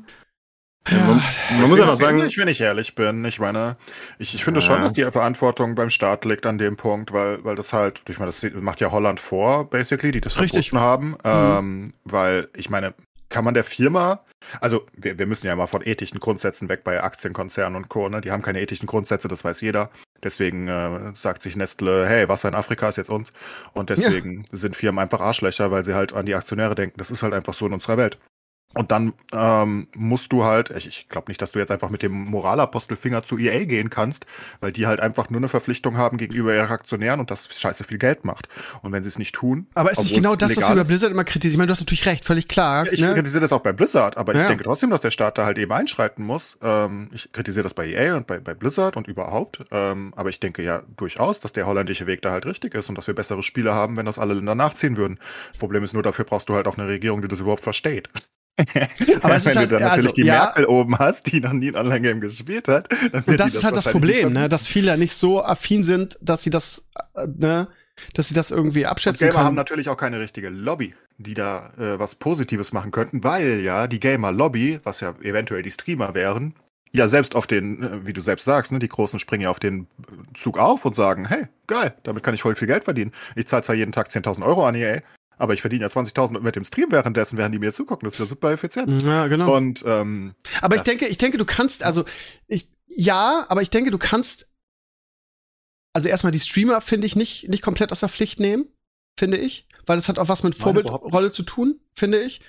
Ja, 0.88 0.96
man, 0.98 1.22
man 1.60 1.70
muss 1.70 1.80
aber 1.80 1.96
sagen, 1.96 2.24
ich, 2.24 2.38
wenn 2.38 2.48
ich 2.48 2.60
ehrlich 2.60 2.94
bin, 2.94 3.24
ich 3.26 3.38
meine, 3.38 3.76
ich, 4.18 4.34
ich 4.34 4.44
finde 4.44 4.60
ja. 4.60 4.66
schon, 4.66 4.80
dass 4.80 4.92
die 4.92 5.04
Verantwortung 5.04 5.74
beim 5.74 5.90
Staat 5.90 6.24
liegt 6.24 6.46
an 6.46 6.56
dem 6.56 6.76
Punkt, 6.76 7.12
weil, 7.12 7.44
weil 7.44 7.54
das 7.54 7.72
halt, 7.72 8.02
ich 8.08 8.18
meine, 8.18 8.30
das 8.30 8.44
macht 8.54 8.80
ja 8.80 8.90
Holland 8.90 9.20
vor, 9.20 9.68
basically, 9.68 10.10
die 10.10 10.22
das 10.22 10.40
Richtig. 10.40 10.72
haben, 10.72 11.08
mhm. 11.08 11.16
ähm, 11.24 11.92
weil 12.04 12.48
ich 12.56 12.70
meine, 12.70 12.94
kann 13.28 13.44
man 13.44 13.54
der 13.54 13.62
Firma, 13.64 14.24
also 14.60 14.86
wir, 14.96 15.18
wir 15.18 15.26
müssen 15.26 15.46
ja 15.46 15.54
mal 15.54 15.66
von 15.66 15.86
ethischen 15.86 16.18
Grundsätzen 16.18 16.68
weg 16.68 16.82
bei 16.82 17.02
Aktienkonzernen 17.02 17.76
und 17.76 17.88
Co., 17.88 18.08
ne? 18.08 18.20
die 18.20 18.32
haben 18.32 18.42
keine 18.42 18.60
ethischen 18.60 18.86
Grundsätze, 18.86 19.28
das 19.28 19.44
weiß 19.44 19.60
jeder. 19.60 19.90
Deswegen 20.22 20.68
äh, 20.68 21.14
sagt 21.14 21.42
sich 21.42 21.56
Nestle, 21.56 22.06
hey, 22.06 22.28
Wasser 22.28 22.48
in 22.48 22.54
Afrika 22.54 22.88
ist 22.88 22.96
jetzt 22.96 23.08
uns. 23.08 23.32
Und 23.72 23.88
deswegen 23.88 24.44
ja. 24.50 24.56
sind 24.56 24.76
Firmen 24.76 24.98
einfach 24.98 25.20
Arschlöcher, 25.20 25.70
weil 25.70 25.84
sie 25.84 25.94
halt 25.94 26.12
an 26.12 26.26
die 26.26 26.34
Aktionäre 26.34 26.74
denken. 26.74 26.98
Das 26.98 27.10
ist 27.10 27.22
halt 27.22 27.32
einfach 27.32 27.54
so 27.54 27.66
in 27.66 27.72
unserer 27.72 27.96
Welt. 27.96 28.18
Und 28.74 28.92
dann 28.92 29.14
ähm, 29.32 29.88
musst 29.96 30.30
du 30.32 30.44
halt, 30.44 30.70
ich, 30.70 30.86
ich 30.86 31.08
glaube 31.08 31.28
nicht, 31.28 31.42
dass 31.42 31.50
du 31.50 31.58
jetzt 31.58 31.72
einfach 31.72 31.90
mit 31.90 32.02
dem 32.02 32.12
Moralapostelfinger 32.12 33.24
zu 33.24 33.36
EA 33.36 33.64
gehen 33.64 33.90
kannst, 33.90 34.26
weil 34.60 34.70
die 34.70 34.86
halt 34.86 35.00
einfach 35.00 35.28
nur 35.28 35.40
eine 35.40 35.48
Verpflichtung 35.48 35.96
haben 35.96 36.18
gegenüber 36.18 36.54
ihren 36.54 36.68
Aktionären 36.68 37.18
und 37.18 37.32
das 37.32 37.48
scheiße 37.58 37.82
viel 37.82 37.98
Geld 37.98 38.24
macht. 38.24 38.48
Und 38.82 38.92
wenn 38.92 39.02
sie 39.02 39.08
es 39.08 39.18
nicht 39.18 39.34
tun. 39.34 39.66
Aber 39.74 39.90
ist 39.90 39.98
nicht 39.98 40.14
genau 40.14 40.36
das, 40.36 40.56
was 40.56 40.68
du 40.68 40.74
bei 40.76 40.84
Blizzard 40.84 41.10
immer 41.10 41.24
kritisierst? 41.24 41.54
Ich 41.54 41.58
meine, 41.58 41.66
du 41.66 41.72
hast 41.72 41.80
natürlich 41.80 42.06
recht, 42.06 42.24
völlig 42.24 42.46
klar. 42.46 42.86
Ich 42.92 43.00
ne? 43.00 43.12
kritisiere 43.12 43.40
das 43.40 43.52
auch 43.52 43.60
bei 43.60 43.72
Blizzard, 43.72 44.16
aber 44.16 44.34
ja. 44.34 44.42
ich 44.42 44.46
denke 44.46 44.62
trotzdem, 44.62 44.90
dass 44.90 45.00
der 45.00 45.10
Staat 45.10 45.36
da 45.38 45.46
halt 45.46 45.58
eben 45.58 45.72
einschreiten 45.72 46.24
muss. 46.24 46.56
Ähm, 46.62 47.10
ich 47.12 47.32
kritisiere 47.32 47.64
das 47.64 47.74
bei 47.74 47.88
EA 47.88 48.18
und 48.18 48.28
bei, 48.28 48.38
bei 48.38 48.54
Blizzard 48.54 48.96
und 48.96 49.08
überhaupt. 49.08 49.64
Ähm, 49.72 50.12
aber 50.14 50.28
ich 50.28 50.38
denke 50.38 50.62
ja 50.62 50.82
durchaus, 50.96 51.40
dass 51.40 51.52
der 51.52 51.66
holländische 51.66 52.06
Weg 52.06 52.22
da 52.22 52.30
halt 52.30 52.46
richtig 52.46 52.76
ist 52.76 52.88
und 52.88 52.96
dass 52.96 53.08
wir 53.08 53.14
bessere 53.14 53.42
Spiele 53.42 53.74
haben, 53.74 53.96
wenn 53.96 54.06
das 54.06 54.20
alle 54.20 54.34
Länder 54.34 54.54
nachziehen 54.54 54.96
würden. 54.96 55.18
Problem 55.58 55.82
ist 55.82 55.92
nur, 55.92 56.04
dafür 56.04 56.24
brauchst 56.24 56.48
du 56.48 56.54
halt 56.54 56.68
auch 56.68 56.78
eine 56.78 56.86
Regierung, 56.86 57.20
die 57.20 57.26
das 57.26 57.40
überhaupt 57.40 57.64
versteht. 57.64 58.08
Aber 59.22 59.36
es 59.36 59.44
Wenn 59.44 59.50
ist 59.52 59.56
halt, 59.56 59.70
du 59.70 59.76
dann 59.76 59.82
natürlich 59.82 60.04
also, 60.04 60.08
die 60.08 60.22
ja, 60.22 60.34
Merkel 60.34 60.66
oben 60.66 60.98
hast, 60.98 61.32
die 61.32 61.40
noch 61.40 61.52
nie 61.52 61.68
ein 61.68 61.76
Online-Game 61.76 62.20
gespielt 62.20 62.68
hat. 62.68 62.88
Dann 63.12 63.24
Und 63.24 63.40
das 63.40 63.54
ist 63.54 63.64
halt 63.64 63.76
das 63.76 63.88
Problem, 63.88 64.32
ne? 64.32 64.48
dass 64.48 64.66
viele 64.66 64.96
nicht 64.98 65.14
so 65.14 65.42
affin 65.42 65.84
sind, 65.84 66.18
dass 66.20 66.42
sie 66.42 66.50
das, 66.50 66.84
äh, 67.14 67.26
ne, 67.26 67.68
dass 68.14 68.28
sie 68.28 68.34
das 68.34 68.50
irgendwie 68.50 68.84
Und 68.84 68.90
abschätzen 68.90 69.28
Gamer 69.28 69.38
haben 69.40 69.46
können. 69.46 69.56
natürlich 69.56 69.88
auch 69.88 69.96
keine 69.96 70.20
richtige 70.20 70.48
Lobby, 70.48 70.94
die 71.18 71.34
da 71.34 71.72
äh, 71.78 71.98
was 71.98 72.14
Positives 72.14 72.72
machen 72.72 72.90
könnten, 72.90 73.24
weil 73.24 73.60
ja 73.60 73.86
die 73.86 74.00
Gamer-Lobby, 74.00 74.80
was 74.84 75.00
ja 75.00 75.14
eventuell 75.22 75.62
die 75.62 75.70
Streamer 75.70 76.14
wären, 76.14 76.54
ja 76.92 77.08
selbst 77.08 77.36
auf 77.36 77.46
den, 77.46 77.82
äh, 77.82 78.06
wie 78.06 78.12
du 78.12 78.20
selbst 78.20 78.44
sagst, 78.44 78.72
ne, 78.72 78.78
die 78.78 78.88
Großen 78.88 79.20
springen 79.20 79.42
ja 79.44 79.50
auf 79.50 79.60
den 79.60 79.86
Zug 80.34 80.58
auf 80.58 80.84
und 80.84 80.96
sagen, 80.96 81.26
hey, 81.26 81.46
geil, 81.66 81.94
damit 82.02 82.22
kann 82.22 82.34
ich 82.34 82.42
voll 82.42 82.54
viel 82.54 82.68
Geld 82.68 82.84
verdienen. 82.84 83.12
Ich 83.36 83.46
zahle 83.46 83.62
zwar 83.62 83.76
jeden 83.76 83.92
Tag 83.92 84.08
10.000 84.08 84.44
Euro 84.44 84.66
an 84.66 84.74
EA, 84.74 85.00
aber 85.40 85.54
ich 85.54 85.62
verdiene 85.62 85.82
ja 85.82 85.88
20.000 85.88 86.38
mit 86.40 86.54
dem 86.54 86.64
Stream 86.64 86.92
währenddessen, 86.92 87.38
während 87.38 87.54
die 87.54 87.58
mir 87.58 87.72
zugucken. 87.72 88.06
Das 88.06 88.14
ist 88.14 88.18
ja 88.20 88.26
super 88.26 88.52
effizient. 88.52 89.02
Ja, 89.02 89.26
genau. 89.26 89.56
Und 89.56 89.82
ähm, 89.86 90.34
Aber 90.60 90.76
ich 90.76 90.82
denke, 90.82 91.06
ich 91.06 91.16
denke, 91.16 91.38
du 91.38 91.46
kannst, 91.46 91.82
also, 91.82 92.04
ich, 92.46 92.70
ja, 92.86 93.46
aber 93.48 93.62
ich 93.62 93.70
denke, 93.70 93.90
du 93.90 93.96
kannst, 93.96 94.50
also 95.94 96.08
erstmal 96.08 96.32
die 96.32 96.40
Streamer 96.40 96.82
finde 96.82 97.06
ich 97.06 97.16
nicht, 97.16 97.48
nicht 97.48 97.62
komplett 97.62 97.90
aus 97.90 98.00
der 98.00 98.10
Pflicht 98.10 98.38
nehmen, 98.38 98.66
finde 99.18 99.38
ich, 99.38 99.66
weil 99.86 99.96
das 99.96 100.10
hat 100.10 100.18
auch 100.18 100.28
was 100.28 100.42
mit 100.42 100.54
Vorbildrolle 100.54 101.30
zu 101.30 101.42
tun, 101.42 101.80
finde 101.94 102.20
ich. 102.20 102.42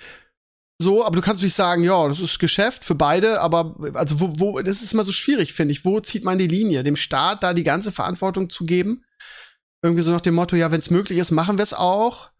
So, 0.78 1.02
aber 1.02 1.16
du 1.16 1.22
kannst 1.22 1.40
natürlich 1.40 1.54
sagen, 1.54 1.84
ja, 1.84 2.08
das 2.08 2.18
ist 2.18 2.38
Geschäft 2.40 2.84
für 2.84 2.94
beide, 2.94 3.40
aber 3.40 3.76
also 3.94 4.20
wo, 4.20 4.38
wo, 4.38 4.60
das 4.60 4.82
ist 4.82 4.92
immer 4.92 5.04
so 5.04 5.12
schwierig, 5.12 5.54
finde 5.54 5.72
ich. 5.72 5.86
Wo 5.86 6.00
zieht 6.00 6.24
man 6.24 6.38
die 6.38 6.48
Linie? 6.48 6.82
Dem 6.82 6.96
Staat 6.96 7.42
da 7.42 7.54
die 7.54 7.64
ganze 7.64 7.90
Verantwortung 7.90 8.50
zu 8.50 8.66
geben? 8.66 9.04
Irgendwie 9.82 10.02
so 10.02 10.10
nach 10.10 10.20
dem 10.20 10.34
Motto, 10.34 10.56
ja, 10.56 10.70
wenn 10.70 10.80
es 10.80 10.90
möglich 10.90 11.18
ist, 11.18 11.30
machen 11.30 11.56
wir 11.56 11.62
es 11.62 11.72
auch. 11.72 12.31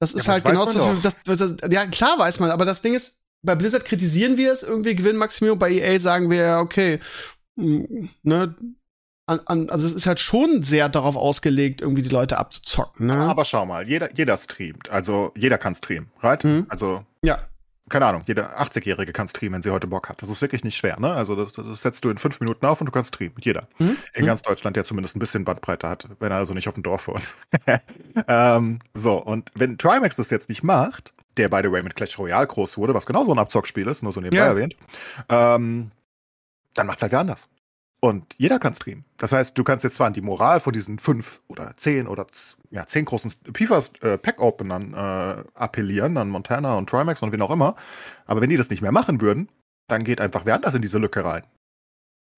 Das 0.00 0.14
ist 0.14 0.26
Ja, 0.26 0.32
halt 0.32 0.44
genau 0.44 0.64
das, 0.64 1.14
das, 1.24 1.38
das, 1.38 1.70
ja, 1.70 1.86
klar 1.86 2.18
weiß 2.18 2.40
man, 2.40 2.50
aber 2.50 2.64
das 2.64 2.82
Ding 2.82 2.94
ist, 2.94 3.18
bei 3.42 3.54
Blizzard 3.54 3.84
kritisieren 3.84 4.36
wir 4.36 4.52
es 4.52 4.62
irgendwie 4.62 4.96
Gewinnmaximierung, 4.96 5.58
bei 5.58 5.70
EA 5.70 6.00
sagen 6.00 6.30
wir 6.30 6.38
ja, 6.38 6.60
okay, 6.60 7.00
mm, 7.56 8.08
ne, 8.22 8.54
an, 9.26 9.40
an, 9.46 9.70
also 9.70 9.86
es 9.86 9.94
ist 9.94 10.06
halt 10.06 10.18
schon 10.18 10.62
sehr 10.62 10.88
darauf 10.88 11.16
ausgelegt, 11.16 11.82
irgendwie 11.82 12.02
die 12.02 12.08
Leute 12.08 12.38
abzuzocken, 12.38 13.06
ne? 13.06 13.14
Aber 13.14 13.44
schau 13.44 13.64
mal, 13.64 13.86
jeder, 13.86 14.12
jeder 14.14 14.36
streamt. 14.38 14.90
Also 14.90 15.32
jeder 15.36 15.56
kann 15.58 15.74
streamen, 15.74 16.10
right? 16.20 16.42
Mhm. 16.42 16.66
Also, 16.68 17.04
ja, 17.22 17.38
keine 17.90 18.06
Ahnung, 18.06 18.22
jeder 18.26 18.58
80-Jährige 18.60 19.12
kann 19.12 19.28
streamen, 19.28 19.54
wenn 19.54 19.62
sie 19.62 19.70
heute 19.70 19.86
Bock 19.86 20.08
hat. 20.08 20.22
Das 20.22 20.30
ist 20.30 20.40
wirklich 20.40 20.64
nicht 20.64 20.76
schwer, 20.76 20.98
ne? 20.98 21.12
Also 21.12 21.36
das, 21.36 21.52
das 21.52 21.82
setzt 21.82 22.04
du 22.04 22.10
in 22.10 22.18
fünf 22.18 22.40
Minuten 22.40 22.64
auf 22.64 22.80
und 22.80 22.86
du 22.86 22.92
kannst 22.92 23.14
streamen. 23.14 23.34
Jeder. 23.40 23.68
Mhm. 23.78 23.96
In 24.14 24.26
ganz 24.26 24.42
Deutschland, 24.42 24.76
der 24.76 24.84
zumindest 24.84 25.16
ein 25.16 25.18
bisschen 25.18 25.44
Bandbreite 25.44 25.88
hat, 25.88 26.08
wenn 26.20 26.30
er 26.32 26.38
also 26.38 26.54
nicht 26.54 26.68
auf 26.68 26.74
dem 26.74 26.82
Dorf 26.82 27.08
wohnt. 27.08 27.22
ähm, 28.28 28.78
so, 28.94 29.18
und 29.18 29.50
wenn 29.54 29.76
Trimax 29.76 30.16
das 30.16 30.30
jetzt 30.30 30.48
nicht 30.48 30.62
macht, 30.62 31.12
der 31.36 31.48
by 31.48 31.60
the 31.62 31.70
way 31.70 31.82
mit 31.82 31.96
Clash 31.96 32.18
Royale 32.18 32.46
groß 32.46 32.78
wurde, 32.78 32.94
was 32.94 33.06
genau 33.06 33.24
so 33.24 33.32
ein 33.32 33.38
Abzockspiel 33.38 33.86
ist, 33.86 34.02
nur 34.02 34.12
so 34.12 34.20
nebenbei 34.20 34.44
Ja. 34.44 34.50
erwähnt, 34.50 34.76
ähm, 35.28 35.90
dann 36.74 36.86
macht's 36.86 37.02
halt 37.02 37.12
wer 37.12 37.20
anders. 37.20 37.50
Und 38.00 38.34
jeder 38.38 38.58
kann 38.58 38.72
streamen. 38.72 39.04
Das 39.18 39.32
heißt, 39.32 39.56
du 39.58 39.62
kannst 39.62 39.84
jetzt 39.84 39.96
zwar 39.96 40.06
an 40.06 40.14
die 40.14 40.22
Moral 40.22 40.60
von 40.60 40.72
diesen 40.72 40.98
fünf 40.98 41.42
oder 41.48 41.76
zehn 41.76 42.06
oder 42.06 42.26
ja, 42.70 42.86
zehn 42.86 43.04
großen 43.04 43.32
PIFAs 43.52 43.92
äh, 44.02 44.14
äh, 44.14 45.44
appellieren, 45.54 46.16
an 46.16 46.30
Montana 46.30 46.76
und 46.76 46.88
Trimax 46.88 47.20
und 47.20 47.32
wen 47.32 47.42
auch 47.42 47.50
immer, 47.50 47.76
aber 48.26 48.40
wenn 48.40 48.48
die 48.48 48.56
das 48.56 48.70
nicht 48.70 48.80
mehr 48.80 48.92
machen 48.92 49.20
würden, 49.20 49.50
dann 49.86 50.02
geht 50.02 50.20
einfach 50.20 50.46
wer 50.46 50.54
anders 50.54 50.74
in 50.74 50.82
diese 50.82 50.98
Lücke 50.98 51.24
rein. 51.24 51.44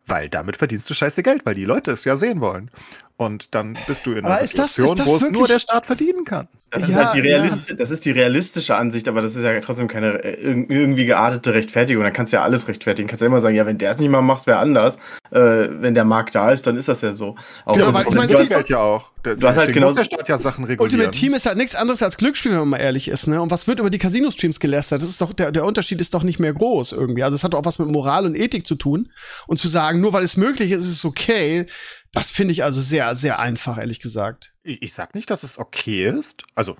Weil 0.06 0.28
damit 0.28 0.56
verdienst 0.56 0.90
du 0.90 0.94
scheiße 0.94 1.22
Geld, 1.22 1.46
weil 1.46 1.54
die 1.54 1.64
Leute 1.64 1.92
es 1.92 2.04
ja 2.04 2.16
sehen 2.16 2.40
wollen. 2.40 2.70
Und 3.18 3.54
dann 3.54 3.78
bist 3.86 4.04
du 4.06 4.12
in 4.12 4.18
einer 4.24 4.34
Aber 4.34 4.40
ist 4.42 4.58
das- 4.58 4.74
Situation, 4.74 4.96
ist 4.98 5.00
das 5.00 5.22
wo 5.22 5.26
es 5.26 5.32
nur 5.32 5.46
der 5.46 5.58
Staat 5.60 5.86
verdienen 5.86 6.24
kann. 6.24 6.48
Das, 6.70 6.82
Ja, 6.82 6.88
ist 6.88 6.96
halt 6.96 7.14
die 7.24 7.28
ja. 7.28 7.74
Das 7.76 7.90
ist 7.90 8.04
die 8.06 8.10
realistische 8.12 8.74
Ansicht, 8.76 9.06
aber 9.06 9.20
das 9.20 9.36
ist 9.36 9.44
ja 9.44 9.60
trotzdem 9.60 9.88
keine 9.88 10.24
äh, 10.24 10.42
irg- 10.52 10.70
irgendwie 10.70 11.04
geartete 11.04 11.52
Rechtfertigung. 11.52 12.02
Dann 12.02 12.14
kannst 12.14 12.32
du 12.32 12.38
ja 12.38 12.42
alles 12.42 12.66
rechtfertigen. 12.66 13.06
Kannst 13.08 13.20
ja 13.20 13.26
immer 13.26 13.42
sagen, 13.42 13.54
ja, 13.54 13.66
wenn 13.66 13.76
der 13.76 13.90
es 13.90 13.98
nicht 13.98 14.08
mal 14.10 14.22
macht, 14.22 14.46
wer 14.46 14.58
anders. 14.58 14.96
Äh, 15.30 15.68
wenn 15.80 15.94
der 15.94 16.06
Markt 16.06 16.34
da 16.34 16.50
ist, 16.50 16.66
dann 16.66 16.78
ist 16.78 16.88
das 16.88 17.02
ja 17.02 17.12
so. 17.12 17.36
Auch 17.66 17.74
Genau, 17.76 17.90
ist- 17.90 18.08
ich 18.08 18.14
meine, 18.14 18.26
du 18.28 18.32
das 18.32 18.40
hast- 18.42 18.48
Geld 18.48 18.68
ja 18.70 18.78
auch. 18.78 19.10
Der, 19.24 19.36
du 19.36 19.46
hast 19.46 19.58
halt 19.58 19.72
genau- 19.72 19.92
der 19.92 20.04
Staat 20.04 20.28
ja 20.28 20.38
Sachen 20.38 20.64
regulieren. 20.64 20.80
Ultimate 21.00 21.10
Team 21.16 21.34
ist 21.34 21.44
halt 21.46 21.58
nichts 21.58 21.74
anderes 21.74 22.02
als 22.02 22.16
Glücksspiel, 22.16 22.52
wenn 22.52 22.58
man 22.60 22.68
mal 22.70 22.78
ehrlich 22.78 23.06
ist, 23.08 23.26
ne? 23.28 23.40
Und 23.42 23.50
was 23.50 23.66
wird 23.68 23.78
über 23.78 23.90
die 23.90 23.98
Casino-Streams 23.98 24.58
gelästert? 24.58 25.02
Das 25.02 25.08
ist 25.10 25.20
doch, 25.20 25.32
der, 25.34 25.52
der 25.52 25.64
Unterschied 25.66 26.00
ist 26.00 26.14
doch 26.14 26.22
nicht 26.22 26.40
mehr 26.40 26.54
groß 26.54 26.92
irgendwie. 26.92 27.22
Also 27.22 27.36
es 27.36 27.44
hat 27.44 27.52
doch 27.52 27.60
auch 27.60 27.64
was 27.66 27.78
mit 27.78 27.88
Moral 27.88 28.24
und 28.24 28.34
Ethik 28.34 28.66
zu 28.66 28.74
tun. 28.74 29.10
Und 29.46 29.58
zu 29.58 29.68
sagen, 29.68 30.00
nur 30.00 30.12
weil 30.14 30.24
es 30.24 30.36
möglich 30.38 30.72
ist, 30.72 30.80
ist 30.84 30.90
es 30.90 31.04
okay, 31.04 31.66
das 32.12 32.30
finde 32.30 32.52
ich 32.52 32.62
also 32.64 32.80
sehr, 32.80 33.14
sehr 33.16 33.38
einfach, 33.38 33.78
ehrlich 33.78 34.00
gesagt. 34.00 34.54
Ich, 34.62 34.82
ich 34.82 34.92
sag 34.92 35.14
nicht, 35.14 35.30
dass 35.30 35.42
es 35.42 35.58
okay 35.58 36.06
ist. 36.06 36.42
Also, 36.54 36.76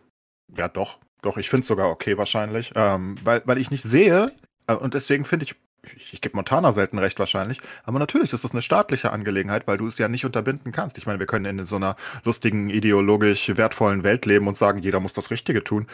ja, 0.57 0.69
doch. 0.69 0.99
Doch, 1.23 1.37
ich 1.37 1.49
finde 1.49 1.63
es 1.63 1.69
sogar 1.69 1.89
okay 1.89 2.19
wahrscheinlich. 2.19 2.73
Ähm, 2.75 3.15
weil, 3.23 3.43
weil 3.45 3.59
ich 3.59 3.71
nicht 3.71 3.83
sehe, 3.83 4.33
äh, 4.67 4.75
und 4.75 4.95
deswegen 4.95 5.25
finde 5.25 5.45
ich, 5.47 5.55
ich, 5.97 6.15
ich 6.15 6.21
gebe 6.21 6.37
Montana 6.37 6.73
selten 6.73 6.99
recht 6.99 7.19
wahrscheinlich, 7.19 7.61
aber 7.85 7.99
natürlich 7.99 8.33
ist 8.33 8.45
das 8.45 8.51
eine 8.53 8.63
staatliche 8.63 9.11
Angelegenheit, 9.13 9.67
weil 9.67 9.79
du 9.79 9.89
es 9.89 9.99
ja 9.99 10.09
nicht 10.09 10.25
unterbinden 10.25 10.73
kannst. 10.73 10.99
Ich 10.99 11.07
meine, 11.07 11.19
wir 11.21 11.27
können 11.27 11.59
in 11.59 11.67
so 11.67 11.77
einer 11.77 11.97
lustigen, 12.25 12.71
ideologisch 12.71 13.57
wertvollen 13.57 14.03
Welt 14.05 14.27
leben 14.27 14.49
und 14.49 14.59
sagen, 14.59 14.81
jeder 14.81 15.01
muss 15.01 15.13
das 15.13 15.31
Richtige 15.31 15.63
tun. 15.65 15.87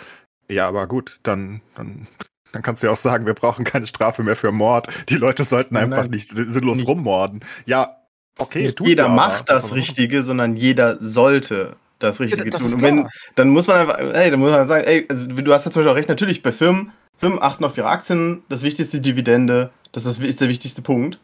Ja, 0.50 0.66
aber 0.66 0.86
gut, 0.86 1.20
dann, 1.22 1.60
dann, 1.74 2.06
dann 2.52 2.62
kannst 2.62 2.82
du 2.82 2.86
ja 2.86 2.92
auch 2.94 2.98
sagen, 2.98 3.26
wir 3.26 3.34
brauchen 3.34 3.64
keine 3.66 3.86
Strafe 3.86 4.22
mehr 4.22 4.36
für 4.36 4.50
Mord. 4.50 4.88
Die 5.10 5.16
Leute 5.16 5.44
sollten 5.44 5.76
einfach 5.76 6.02
Nein. 6.02 6.10
nicht 6.10 6.28
sinnlos 6.28 6.78
Nicht- 6.78 6.88
rummorden. 6.88 7.40
Ja, 7.66 7.97
okay, 8.38 8.74
jeder 8.80 9.08
macht 9.08 9.48
das? 9.48 9.74
Richtige, 9.74 10.22
sondern 10.22 10.56
jeder 10.56 10.98
sollte 11.00 11.76
das 11.98 12.20
Richtige 12.20 12.50
das 12.50 12.62
tun. 12.62 12.74
Und 12.74 12.82
wenn, 12.82 13.08
dann 13.34 13.48
muss 13.48 13.66
man 13.66 13.76
einfach, 13.76 13.98
ey, 13.98 14.30
dann 14.30 14.40
muss 14.40 14.52
man 14.52 14.66
sagen, 14.66 14.84
ey, 14.84 15.06
also 15.08 15.26
du 15.26 15.52
hast 15.52 15.64
ja 15.64 15.70
zum 15.70 15.80
Beispiel 15.80 15.92
auch 15.92 15.96
recht, 15.96 16.08
natürlich 16.08 16.42
bei 16.42 16.52
Firmen, 16.52 16.92
Firmen 17.16 17.42
achten 17.42 17.64
auf 17.64 17.76
ihre 17.76 17.88
Aktien, 17.88 18.42
das 18.48 18.62
wichtigste 18.62 19.00
Dividende, 19.00 19.70
das 19.92 20.06
ist, 20.06 20.22
ist 20.22 20.40
der 20.40 20.48
wichtigste 20.48 20.82
Punkt. 20.82 21.18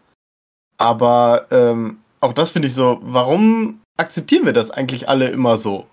Aber 0.77 1.47
ähm, 1.51 1.99
auch 2.21 2.33
das 2.33 2.51
finde 2.51 2.69
ich 2.69 2.75
so, 2.75 2.99
warum 3.03 3.81
akzeptieren 3.97 4.45
wir 4.45 4.53
das 4.53 4.71
eigentlich 4.71 5.09
alle 5.09 5.29
immer 5.29 5.59
so? 5.59 5.87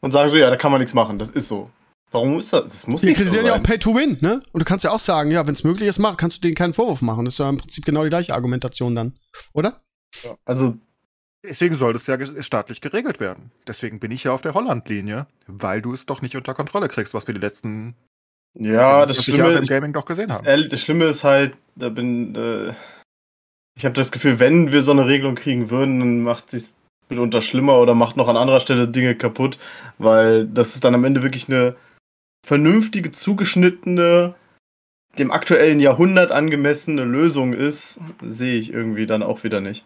Und 0.00 0.12
sagen 0.12 0.30
so, 0.30 0.36
ja, 0.36 0.50
da 0.50 0.56
kann 0.56 0.72
man 0.72 0.80
nichts 0.80 0.94
machen, 0.94 1.18
das 1.18 1.30
ist 1.30 1.48
so. 1.48 1.70
Warum 2.10 2.38
ist 2.38 2.52
das? 2.52 2.64
Das 2.64 2.86
muss 2.86 3.00
Die 3.00 3.08
nicht 3.08 3.16
so 3.16 3.24
kritisieren 3.24 3.46
ja 3.46 3.52
auch 3.52 3.56
sein. 3.56 3.64
Pay 3.64 3.78
to 3.78 3.94
Win, 3.94 4.18
ne? 4.20 4.40
Und 4.52 4.60
du 4.60 4.64
kannst 4.64 4.84
ja 4.84 4.92
auch 4.92 5.00
sagen, 5.00 5.30
ja, 5.30 5.46
wenn 5.46 5.54
es 5.54 5.64
möglich 5.64 5.88
ist, 5.88 5.98
mach, 5.98 6.16
kannst 6.16 6.36
du 6.36 6.40
denen 6.42 6.54
keinen 6.54 6.74
Vorwurf 6.74 7.02
machen. 7.02 7.24
Das 7.24 7.34
ist 7.34 7.38
ja 7.38 7.48
im 7.48 7.56
Prinzip 7.56 7.84
genau 7.84 8.04
die 8.04 8.10
gleiche 8.10 8.34
Argumentation 8.34 8.94
dann, 8.94 9.14
oder? 9.52 9.83
Also, 10.44 10.76
Deswegen 11.46 11.74
soll 11.74 11.92
das 11.92 12.06
ja 12.06 12.16
staatlich 12.42 12.80
geregelt 12.80 13.20
werden. 13.20 13.50
Deswegen 13.66 14.00
bin 14.00 14.10
ich 14.10 14.24
ja 14.24 14.32
auf 14.32 14.40
der 14.40 14.54
Holland-Linie, 14.54 15.26
weil 15.46 15.82
du 15.82 15.92
es 15.92 16.06
doch 16.06 16.22
nicht 16.22 16.36
unter 16.36 16.54
Kontrolle 16.54 16.88
kriegst, 16.88 17.12
was 17.12 17.26
wir 17.26 17.34
die 17.34 17.40
letzten 17.40 17.94
ja, 18.56 19.04
das 19.04 19.16
40 19.16 19.24
Schlimme 19.24 19.48
Jahre 19.50 19.58
im 19.58 19.66
Gaming 19.66 19.92
doch 19.92 20.06
gesehen 20.06 20.32
haben. 20.32 20.68
das 20.70 20.80
Schlimme 20.80 21.04
ist 21.04 21.22
halt, 21.22 21.54
da 21.74 21.90
bin, 21.90 22.34
äh, 22.34 22.72
ich 23.76 23.84
habe 23.84 23.94
das 23.94 24.10
Gefühl, 24.10 24.38
wenn 24.38 24.72
wir 24.72 24.82
so 24.82 24.92
eine 24.92 25.06
Regelung 25.06 25.34
kriegen 25.34 25.70
würden, 25.70 26.00
dann 26.00 26.22
macht 26.22 26.50
sich's 26.50 26.76
mitunter 27.10 27.42
schlimmer 27.42 27.78
oder 27.78 27.94
macht 27.94 28.16
noch 28.16 28.28
an 28.28 28.38
anderer 28.38 28.60
Stelle 28.60 28.88
Dinge 28.88 29.14
kaputt, 29.14 29.58
weil 29.98 30.46
das 30.46 30.74
ist 30.74 30.84
dann 30.84 30.94
am 30.94 31.04
Ende 31.04 31.22
wirklich 31.22 31.48
eine 31.48 31.76
vernünftige, 32.46 33.10
zugeschnittene, 33.10 34.34
dem 35.18 35.30
aktuellen 35.30 35.80
Jahrhundert 35.80 36.32
angemessene 36.32 37.04
Lösung 37.04 37.52
ist, 37.52 38.00
sehe 38.22 38.58
ich 38.58 38.72
irgendwie 38.72 39.06
dann 39.06 39.22
auch 39.22 39.44
wieder 39.44 39.60
nicht. 39.60 39.84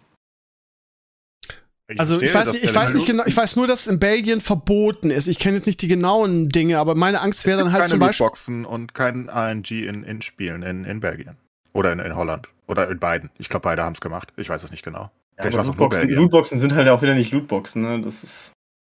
Also 1.97 2.21
ich 2.21 2.31
verstehe, 2.31 2.35
weiß, 2.35 2.45
dass 2.45 2.55
nicht, 2.55 2.65
ich 2.65 2.75
weiß 2.75 2.95
nicht 2.95 3.07
genau, 3.07 3.25
ich 3.25 3.37
weiß 3.37 3.57
nur, 3.57 3.67
dass 3.67 3.81
es 3.81 3.87
in 3.87 3.99
Belgien 3.99 4.43
verboten 4.43 5.11
ist. 5.11 5.27
Ich 5.27 5.39
kenne 5.39 5.57
jetzt 5.57 5.67
nicht 5.67 5.81
die 5.81 5.89
genauen 5.89 6.51
Dinge, 6.51 6.79
aber 6.79 6.95
meine 6.95 7.23
Angst 7.23 7.47
wäre 7.47 7.59
dann 7.59 7.73
halt 7.73 7.83
keine 7.83 7.91
zum 7.91 7.99
Beispiel. 8.01 8.25
Lootboxen 8.25 8.65
und 8.67 8.93
kein 8.93 9.31
RNG 9.31 9.71
in, 9.71 10.03
in 10.05 10.21
Spielen 10.21 10.63
in, 10.63 10.85
in 10.85 11.01
Belgien. 11.01 11.39
Oder 11.73 11.93
in, 11.93 12.01
in 12.01 12.15
Holland. 12.15 12.49
Oder 12.67 12.91
in 12.91 12.99
beiden. 12.99 13.31
Ich 13.39 13.49
glaube, 13.49 13.63
beide 13.63 13.85
haben 13.85 13.95
es 13.95 14.01
gemacht. 14.01 14.33
Ich 14.37 14.51
weiß 14.51 14.63
es 14.65 14.71
nicht 14.71 14.85
genau. 14.85 15.11
Ja, 15.39 15.47
aber 15.47 15.65
Lootboxen, 15.65 16.11
Lootboxen 16.11 16.59
sind 16.59 16.75
halt 16.75 16.89
auch 16.89 17.01
wieder 17.01 17.15
nicht 17.15 17.33
Lootboxen, 17.33 17.83
ne? 17.83 18.03
Das 18.03 18.23
ist. 18.23 18.53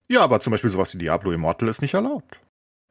Ja, 0.08 0.22
aber 0.22 0.40
zum 0.40 0.50
Beispiel 0.50 0.70
sowas 0.70 0.92
wie 0.94 0.98
Diablo 0.98 1.30
Immortal 1.30 1.68
ist 1.68 1.82
nicht 1.82 1.94
erlaubt. 1.94 2.40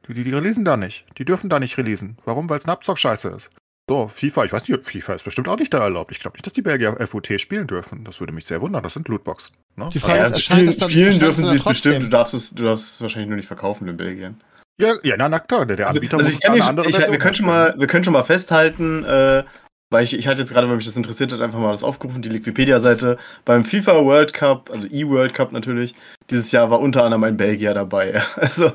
Die, 0.08 0.14
die, 0.14 0.24
die 0.24 0.32
releasen 0.32 0.64
da 0.64 0.78
nicht. 0.78 1.04
Die 1.18 1.26
dürfen 1.26 1.50
da 1.50 1.60
nicht 1.60 1.76
releasen. 1.76 2.16
Warum? 2.24 2.48
Weil 2.48 2.58
es 2.58 2.64
eine 2.64 2.72
Abzock-Scheiße 2.72 3.28
ist. 3.28 3.50
So, 3.90 4.06
FIFA, 4.06 4.44
ich 4.44 4.52
weiß 4.52 4.68
nicht, 4.68 4.88
FIFA 4.88 5.14
ist 5.14 5.24
bestimmt 5.24 5.48
auch 5.48 5.58
nicht 5.58 5.74
da 5.74 5.82
erlaubt. 5.82 6.12
Ich 6.12 6.20
glaube 6.20 6.36
nicht, 6.36 6.46
dass 6.46 6.52
die 6.52 6.62
Belgier 6.62 6.96
FUT 7.08 7.28
spielen 7.40 7.66
dürfen. 7.66 8.04
Das 8.04 8.20
würde 8.20 8.32
mich 8.32 8.44
sehr 8.44 8.60
wundern. 8.60 8.84
Das 8.84 8.94
sind 8.94 9.08
Lootboxen. 9.08 9.56
Ne? 9.74 9.90
Die 9.92 9.98
Frage 9.98 10.20
ja, 10.20 10.26
ist, 10.26 10.44
spielen, 10.44 10.66
das 10.66 10.76
dann, 10.76 10.90
spielen 10.90 11.18
dürfen 11.18 11.44
sie 11.44 11.56
es 11.56 11.64
bestimmt. 11.64 12.04
Du 12.04 12.08
darfst 12.08 12.32
es, 12.32 12.54
du 12.54 12.62
darfst 12.62 12.94
es 12.94 13.00
wahrscheinlich 13.00 13.28
nur 13.28 13.36
nicht 13.36 13.48
verkaufen 13.48 13.88
in 13.88 13.96
Belgien. 13.96 14.40
Ja, 14.80 14.92
ja, 15.02 15.16
na, 15.18 15.28
na 15.28 15.40
klar, 15.40 15.66
der, 15.66 15.74
der 15.74 15.88
also, 15.88 15.98
Anbieter 15.98 16.18
also 16.18 16.30
muss 16.30 16.44
eine 16.44 16.64
andere 16.64 16.88
ich, 16.88 16.96
wir, 16.96 17.18
können 17.18 17.34
schon 17.34 17.46
mal, 17.46 17.74
wir 17.76 17.88
können 17.88 18.04
schon 18.04 18.12
mal 18.12 18.22
festhalten, 18.22 19.02
äh, 19.02 19.42
weil 19.90 20.04
ich, 20.04 20.16
ich 20.16 20.28
hatte 20.28 20.38
jetzt 20.38 20.52
gerade, 20.52 20.68
weil 20.68 20.76
mich 20.76 20.86
das 20.86 20.96
interessiert 20.96 21.32
hat, 21.32 21.40
einfach 21.40 21.58
mal 21.58 21.72
das 21.72 21.82
aufgerufen, 21.82 22.22
die 22.22 22.32
Wikipedia-Seite. 22.32 23.18
Beim 23.44 23.64
FIFA 23.64 24.04
World 24.04 24.32
Cup, 24.32 24.70
also 24.70 24.86
E-World 24.86 25.34
Cup 25.34 25.50
natürlich, 25.50 25.96
dieses 26.30 26.52
Jahr 26.52 26.70
war 26.70 26.78
unter 26.78 27.02
anderem 27.02 27.24
ein 27.24 27.36
Belgier 27.36 27.74
dabei. 27.74 28.22
Also, 28.36 28.70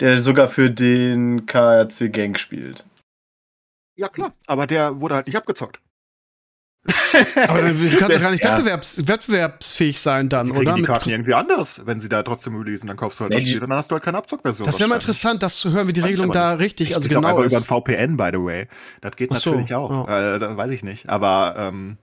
der 0.00 0.16
sogar 0.16 0.48
für 0.48 0.68
den 0.68 1.46
KRC 1.46 2.12
Gang 2.12 2.36
spielt. 2.36 2.84
Ja, 3.98 4.08
klar, 4.08 4.32
aber 4.46 4.68
der 4.68 5.00
wurde 5.00 5.16
halt 5.16 5.26
nicht 5.26 5.36
abgezockt. 5.36 5.80
Aber 7.48 7.62
du 7.62 7.74
kannst 7.98 8.14
doch 8.14 8.20
gar 8.20 8.30
nicht 8.30 8.44
ja. 8.44 8.56
wettbewerbs 8.56 9.06
wettbewerbsfähig 9.06 10.00
sein 10.00 10.28
dann, 10.28 10.52
die 10.52 10.58
oder? 10.58 10.74
Die 10.74 10.82
Karten 10.82 11.10
irgendwie 11.10 11.34
anders, 11.34 11.82
wenn 11.84 12.00
sie 12.00 12.08
da 12.08 12.22
trotzdem 12.22 12.56
releasen, 12.56 12.86
dann 12.86 12.96
kaufst 12.96 13.18
du 13.18 13.24
halt 13.24 13.32
nee, 13.32 13.40
das 13.40 13.48
Spiel 13.48 13.62
und 13.62 13.68
dann 13.68 13.78
hast 13.78 13.90
du 13.90 13.94
halt 13.94 14.04
keine 14.04 14.16
Abzockversion. 14.16 14.64
Das 14.64 14.78
wäre 14.78 14.88
mal 14.88 14.94
interessant, 14.94 15.42
das 15.42 15.56
zu 15.56 15.72
hören, 15.72 15.88
wie 15.88 15.92
die 15.92 16.02
weiß 16.02 16.10
Regelung 16.10 16.32
da 16.32 16.52
richtig, 16.54 16.94
also 16.94 17.08
genau 17.08 17.20
auch 17.20 17.40
einfach 17.40 17.44
ist. 17.44 17.52
über 17.52 17.58
ein 17.58 17.82
VPN, 17.82 18.16
by 18.16 18.30
the 18.32 18.42
way. 18.42 18.68
Das 19.00 19.16
geht 19.16 19.34
so, 19.34 19.50
natürlich 19.50 19.74
auch. 19.74 20.08
Ja. 20.08 20.36
Äh, 20.36 20.38
das 20.38 20.56
weiß 20.56 20.70
ich 20.70 20.84
nicht. 20.84 21.08
Aber 21.08 21.56
ähm, 21.58 21.98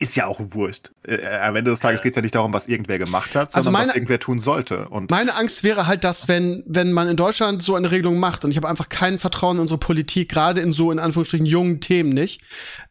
ist 0.00 0.16
ja 0.16 0.26
auch 0.26 0.40
wurscht. 0.40 0.90
Äh, 1.06 1.26
am 1.26 1.54
Ende 1.54 1.70
des 1.70 1.80
Tages 1.80 2.02
geht 2.02 2.12
es 2.12 2.16
ja 2.16 2.22
nicht 2.22 2.34
darum, 2.34 2.54
was 2.54 2.66
irgendwer 2.66 2.98
gemacht 2.98 3.36
hat, 3.36 3.54
also 3.54 3.66
sondern 3.66 3.82
meine, 3.82 3.88
was 3.90 3.94
irgendwer 3.94 4.18
tun 4.18 4.40
sollte. 4.40 4.88
Und 4.88 5.10
meine 5.10 5.36
Angst 5.36 5.62
wäre 5.62 5.86
halt, 5.86 6.04
dass 6.04 6.26
wenn, 6.26 6.64
wenn 6.66 6.92
man 6.92 7.06
in 7.06 7.16
Deutschland 7.16 7.62
so 7.62 7.74
eine 7.74 7.90
Regelung 7.90 8.18
macht, 8.18 8.44
und 8.44 8.50
ich 8.50 8.56
habe 8.56 8.68
einfach 8.68 8.88
kein 8.88 9.18
Vertrauen 9.18 9.58
in 9.58 9.60
unsere 9.60 9.78
Politik, 9.78 10.30
gerade 10.30 10.62
in 10.62 10.72
so 10.72 10.90
in 10.90 10.98
Anführungsstrichen 10.98 11.44
jungen 11.44 11.80
Themen 11.80 12.10
nicht, 12.10 12.40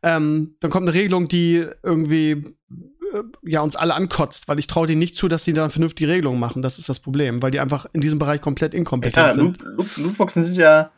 ähm, 0.04 0.56
dann 0.60 0.70
kommt 0.70 0.88
eine 0.88 0.96
Regelung, 0.96 1.28
die 1.28 1.66
irgendwie 1.82 2.32
äh, 2.32 3.24
ja 3.44 3.62
uns 3.62 3.76
alle 3.76 3.96
ankotzt, 3.96 4.48
weil 4.48 4.60
ich 4.60 4.68
traue 4.68 4.86
denen 4.86 5.00
nicht 5.00 5.16
zu, 5.16 5.28
dass 5.28 5.44
sie 5.44 5.54
da 5.54 5.64
eine 5.64 5.72
vernünftige 5.72 6.12
Regelung 6.12 6.38
machen. 6.38 6.62
Das 6.62 6.78
ist 6.78 6.90
das 6.90 7.00
Problem, 7.00 7.42
weil 7.42 7.50
die 7.50 7.60
einfach 7.60 7.88
in 7.92 8.02
diesem 8.02 8.20
Bereich 8.20 8.40
komplett 8.40 8.76
inkompetent 8.76 9.28
ja, 9.28 9.34
sind. 9.34 9.60
Loot, 9.64 9.98
Lootboxen 9.98 10.44
sind 10.44 10.58
ja 10.58 10.92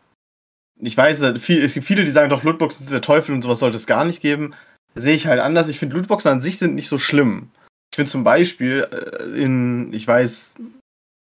ich 0.84 0.98
weiß, 0.98 1.38
viel, 1.38 1.64
es 1.64 1.76
gibt 1.76 1.86
viele, 1.86 2.04
die 2.04 2.10
sagen 2.10 2.32
doch, 2.32 2.44
Lootboxen 2.44 2.84
sind 2.84 2.92
der 2.92 3.02
Teufel 3.02 3.36
und 3.36 3.44
sowas 3.44 3.60
sollte 3.60 3.78
es 3.78 3.86
gar 3.86 4.04
nicht 4.04 4.20
geben 4.20 4.56
sehe 4.96 5.16
ich 5.16 5.28
halt 5.28 5.40
anders. 5.40 5.70
Ich 5.70 5.80
finde, 5.80 5.96
Lootboxen 5.96 6.32
an 6.32 6.42
sich 6.42 6.58
sind 6.58 6.76
nicht 6.76 6.88
so 6.88 6.98
schlimm. 6.98 7.50
Ich 7.92 7.96
finde 7.96 8.12
zum 8.12 8.24
Beispiel 8.24 8.88
äh, 8.92 9.42
in, 9.42 9.92
ich 9.94 10.08
weiß, 10.08 10.56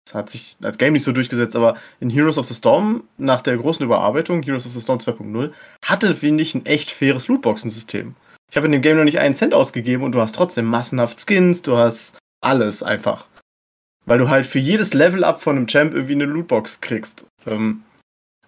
es 0.08 0.13
hat 0.13 0.30
sich 0.30 0.58
als 0.62 0.78
Game 0.78 0.94
nicht 0.94 1.04
so 1.04 1.12
durchgesetzt, 1.12 1.56
aber 1.56 1.78
in 2.00 2.10
Heroes 2.10 2.38
of 2.38 2.46
the 2.46 2.54
Storm, 2.54 3.04
nach 3.18 3.41
der 3.41 3.58
großen 3.58 3.84
Überarbeitung, 3.84 4.44
Heroes 4.44 4.65
of 4.65 4.72
the 4.72 4.82
Storm 4.82 5.00
2.0, 5.00 5.52
hatte, 5.84 6.13
finde 6.13 6.44
ich, 6.44 6.54
ein 6.54 6.65
echt 6.65 6.91
faires 6.91 7.28
Lootboxen-System. 7.28 8.15
Ich 8.50 8.58
habe 8.58 8.68
in 8.68 8.72
dem 8.72 8.82
Game 8.82 8.98
noch 8.98 9.04
nicht 9.04 9.20
einen 9.20 9.36
Cent 9.36 9.54
ausgegeben 9.54 10.04
und 10.04 10.12
du 10.12 10.22
hast 10.22 10.36
trotzdem 10.36 10.65
massenhaft 10.65 11.20
Skins, 11.20 11.63
du 11.63 11.78
hast 11.78 12.20
alles 12.41 12.84
einfach. 12.84 13.26
Weil 14.06 14.20
du 14.20 14.30
halt 14.30 14.46
für 14.46 14.60
jedes 14.60 14.94
Level-Up 14.94 15.41
von 15.41 15.56
einem 15.58 15.68
Champ 15.68 15.94
irgendwie 15.94 16.13
eine 16.13 16.26
Lootbox 16.26 16.82
kriegst. 16.82 17.26
Ähm, 17.48 17.84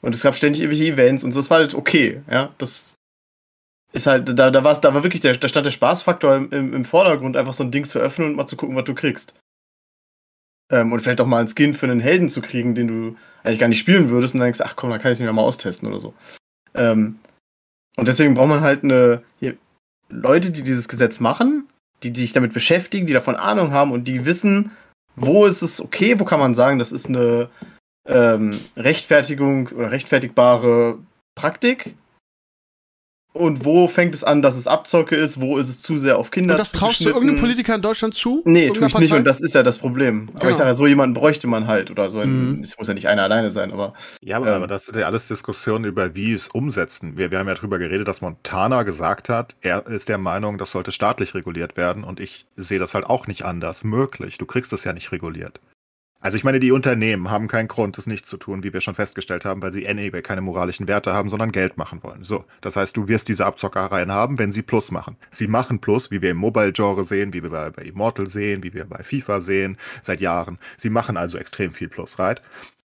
und 0.02 0.14
es 0.14 0.22
gab 0.22 0.36
ständig 0.36 0.62
irgendwelche 0.62 0.94
Events 0.94 1.24
und 1.24 1.32
so, 1.32 1.40
das 1.40 1.50
war 1.50 1.58
halt 1.58 1.74
okay, 1.74 2.22
ja. 2.30 2.54
Das 2.60 2.96
ist 3.98 4.08
halt, 4.08 4.38
da, 4.38 4.50
da, 4.50 4.64
war's, 4.64 4.82
da 4.82 4.94
war 4.94 5.04
wirklich 5.04 5.22
der, 5.22 5.36
da 5.36 5.48
stand 5.48 5.66
der 5.66 5.72
Spaßfaktor 5.72 6.38
im, 6.38 6.74
im, 6.74 6.86
Vordergrund, 6.86 7.36
einfach 7.36 7.54
so 7.54 7.64
ein 7.64 7.72
Ding 7.72 7.86
zu 7.86 8.00
öffnen 8.00 8.30
und 8.30 8.36
mal 8.36 8.48
zu 8.48 8.56
gucken, 8.56 8.76
was 8.76 8.86
du 8.86 8.94
kriegst. 8.94 9.34
Ähm, 10.72 10.92
und 10.92 11.02
vielleicht 11.02 11.22
auch 11.22 11.28
mal 11.28 11.40
einen 11.40 11.48
Skin 11.48 11.74
für 11.74 11.88
einen 11.88 12.00
Helden 12.00 12.30
zu 12.30 12.42
kriegen, 12.42 12.76
den 12.76 12.88
du 12.88 13.18
eigentlich 13.44 13.60
gar 13.60 13.68
nicht 13.68 13.80
spielen 13.80 14.10
würdest 14.10 14.34
und 14.34 14.40
dann 14.40 14.48
denkst, 14.48 14.62
ach 14.62 14.76
komm, 14.76 14.90
dann 14.90 15.02
kann 15.02 15.12
ich 15.12 15.20
es 15.20 15.26
mir 15.26 15.32
mal 15.32 15.42
austesten 15.42 15.88
oder 15.88 16.00
so. 16.00 16.14
Ähm, 16.76 17.20
und 17.98 18.08
deswegen 18.08 18.36
braucht 18.36 18.50
man 18.50 18.62
halt 18.62 18.84
eine 18.84 19.24
hier, 19.40 19.58
Leute, 20.10 20.52
die 20.52 20.64
dieses 20.64 20.88
Gesetz 20.88 21.20
machen, 21.20 21.68
die, 22.04 22.12
die 22.12 22.22
sich 22.22 22.34
damit 22.34 22.54
beschäftigen, 22.54 23.08
die 23.08 23.14
davon 23.14 23.36
Ahnung 23.36 23.72
haben 23.72 23.92
und 23.92 24.08
die 24.08 24.26
wissen, 24.26 24.72
wo 25.16 25.46
ist 25.46 25.62
es 25.62 25.82
okay, 25.82 26.20
wo 26.20 26.26
kann 26.26 26.40
man 26.40 26.54
sagen, 26.54 26.78
das 26.78 26.92
ist 26.92 27.08
eine 27.08 27.50
ähm, 28.08 28.60
Rechtfertigung 28.76 29.70
oder 29.70 29.92
rechtfertigbare 29.92 31.00
Praktik 31.36 31.96
und 33.38 33.66
wo 33.66 33.88
fängt 33.88 34.14
es 34.16 34.24
an, 34.24 34.42
dass 34.42 34.56
es 34.56 34.68
Abzocke 34.68 35.16
ist? 35.16 35.40
Wo 35.40 35.58
ist 35.58 35.70
es 35.70 35.82
zu 35.82 35.98
sehr 35.98 36.18
auf 36.18 36.32
Kinder? 36.32 36.54
Und 36.54 36.60
das 36.60 36.72
traust 36.72 37.02
du 37.02 37.10
irgendeinem 37.10 37.40
Politiker 37.40 37.76
in 37.76 37.82
Deutschland 37.82 38.14
zu? 38.14 38.42
Nee, 38.46 38.70
tue 38.70 38.88
ich 38.88 38.98
nicht. 38.98 39.14
Und 39.14 39.26
das 39.26 39.42
ist 39.42 39.56
ja 39.56 39.64
das 39.64 39.78
Problem. 39.78 40.30
Aber 40.30 40.40
genau. 40.40 40.52
ich 40.52 40.58
sage 40.58 40.70
ja, 40.70 40.74
so 40.74 40.88
jemanden 40.88 41.14
bräuchte 41.14 41.48
man 41.48 41.68
halt. 41.68 41.92
Oder 41.92 42.10
so. 42.10 42.20
Ein, 42.20 42.58
mhm. 42.58 42.60
Es 42.62 42.78
muss 42.78 42.88
ja 42.88 42.94
nicht 42.94 43.08
einer 43.08 43.24
alleine 43.24 43.52
sein. 43.52 43.72
Aber, 43.72 43.94
ja, 44.22 44.38
aber, 44.38 44.48
ähm, 44.48 44.54
aber 44.56 44.68
das 44.68 44.86
sind 44.86 44.98
ja 44.98 45.06
alles 45.06 45.28
Diskussionen 45.28 45.86
über, 45.86 46.16
wie 46.16 46.34
es 46.34 46.48
umsetzen. 46.48 47.18
Wir, 47.18 47.32
wir 47.32 47.40
haben 47.40 47.48
ja 47.48 47.54
darüber 47.54 47.80
geredet, 47.80 48.08
dass 48.08 48.22
Montana 48.22 48.84
gesagt 48.84 49.30
hat, 49.30 49.56
er 49.62 49.88
ist 49.88 50.10
der 50.10 50.18
Meinung, 50.18 50.58
das 50.58 50.72
sollte 50.72 50.92
staatlich 50.92 51.36
reguliert 51.36 51.78
werden. 51.78 52.04
Und 52.04 52.20
ich 52.20 52.46
sehe 52.56 52.80
das 52.80 52.94
halt 52.94 53.06
auch 53.06 53.28
nicht 53.28 53.44
anders 53.44 53.84
möglich. 53.84 54.38
Du 54.38 54.46
kriegst 54.46 54.74
das 54.74 54.84
ja 54.84 54.94
nicht 54.94 55.12
reguliert. 55.12 55.60
Also 56.20 56.36
ich 56.36 56.44
meine, 56.44 56.60
die 56.60 56.72
Unternehmen 56.72 57.30
haben 57.30 57.48
keinen 57.48 57.68
Grund, 57.68 57.98
das 57.98 58.08
nicht 58.08 58.28
zu 58.28 58.38
tun, 58.38 58.64
wie 58.64 58.74
wir 58.74 58.82
schon 58.82 58.96
festgestellt 58.96 59.46
haben, 59.46 59.62
weil 59.62 59.72
sie 59.72 59.82
NEB 59.92 60.24
keine 60.24 60.42
moralischen 60.42 60.88
Werte 60.88 61.14
haben, 61.14 61.30
sondern 61.30 61.52
Geld 61.52 61.78
machen 61.78 62.02
wollen. 62.04 62.24
So, 62.24 62.46
das 62.62 62.76
heißt, 62.76 62.98
du 62.98 63.08
wirst 63.08 63.28
diese 63.28 63.46
Abzockereien 63.46 64.12
haben, 64.12 64.40
wenn 64.40 64.52
sie 64.52 64.64
Plus 64.64 64.92
machen. 64.92 65.16
Sie 65.30 65.48
machen 65.48 65.80
Plus, 65.80 66.10
wie 66.10 66.22
wir 66.22 66.32
im 66.32 66.38
Mobile-Genre 66.38 67.06
sehen, 67.06 67.34
wie 67.34 67.44
wir 67.44 67.52
bei, 67.52 67.70
bei 67.70 67.84
Immortal 67.84 68.28
sehen, 68.30 68.64
wie 68.64 68.74
wir 68.74 68.86
bei 68.86 69.04
FIFA 69.04 69.42
sehen, 69.42 69.78
seit 70.02 70.20
Jahren. 70.20 70.58
Sie 70.78 70.90
machen 70.90 71.18
also 71.18 71.38
extrem 71.38 71.72
viel 71.72 71.88
Plus, 71.88 72.18
right? 72.18 72.42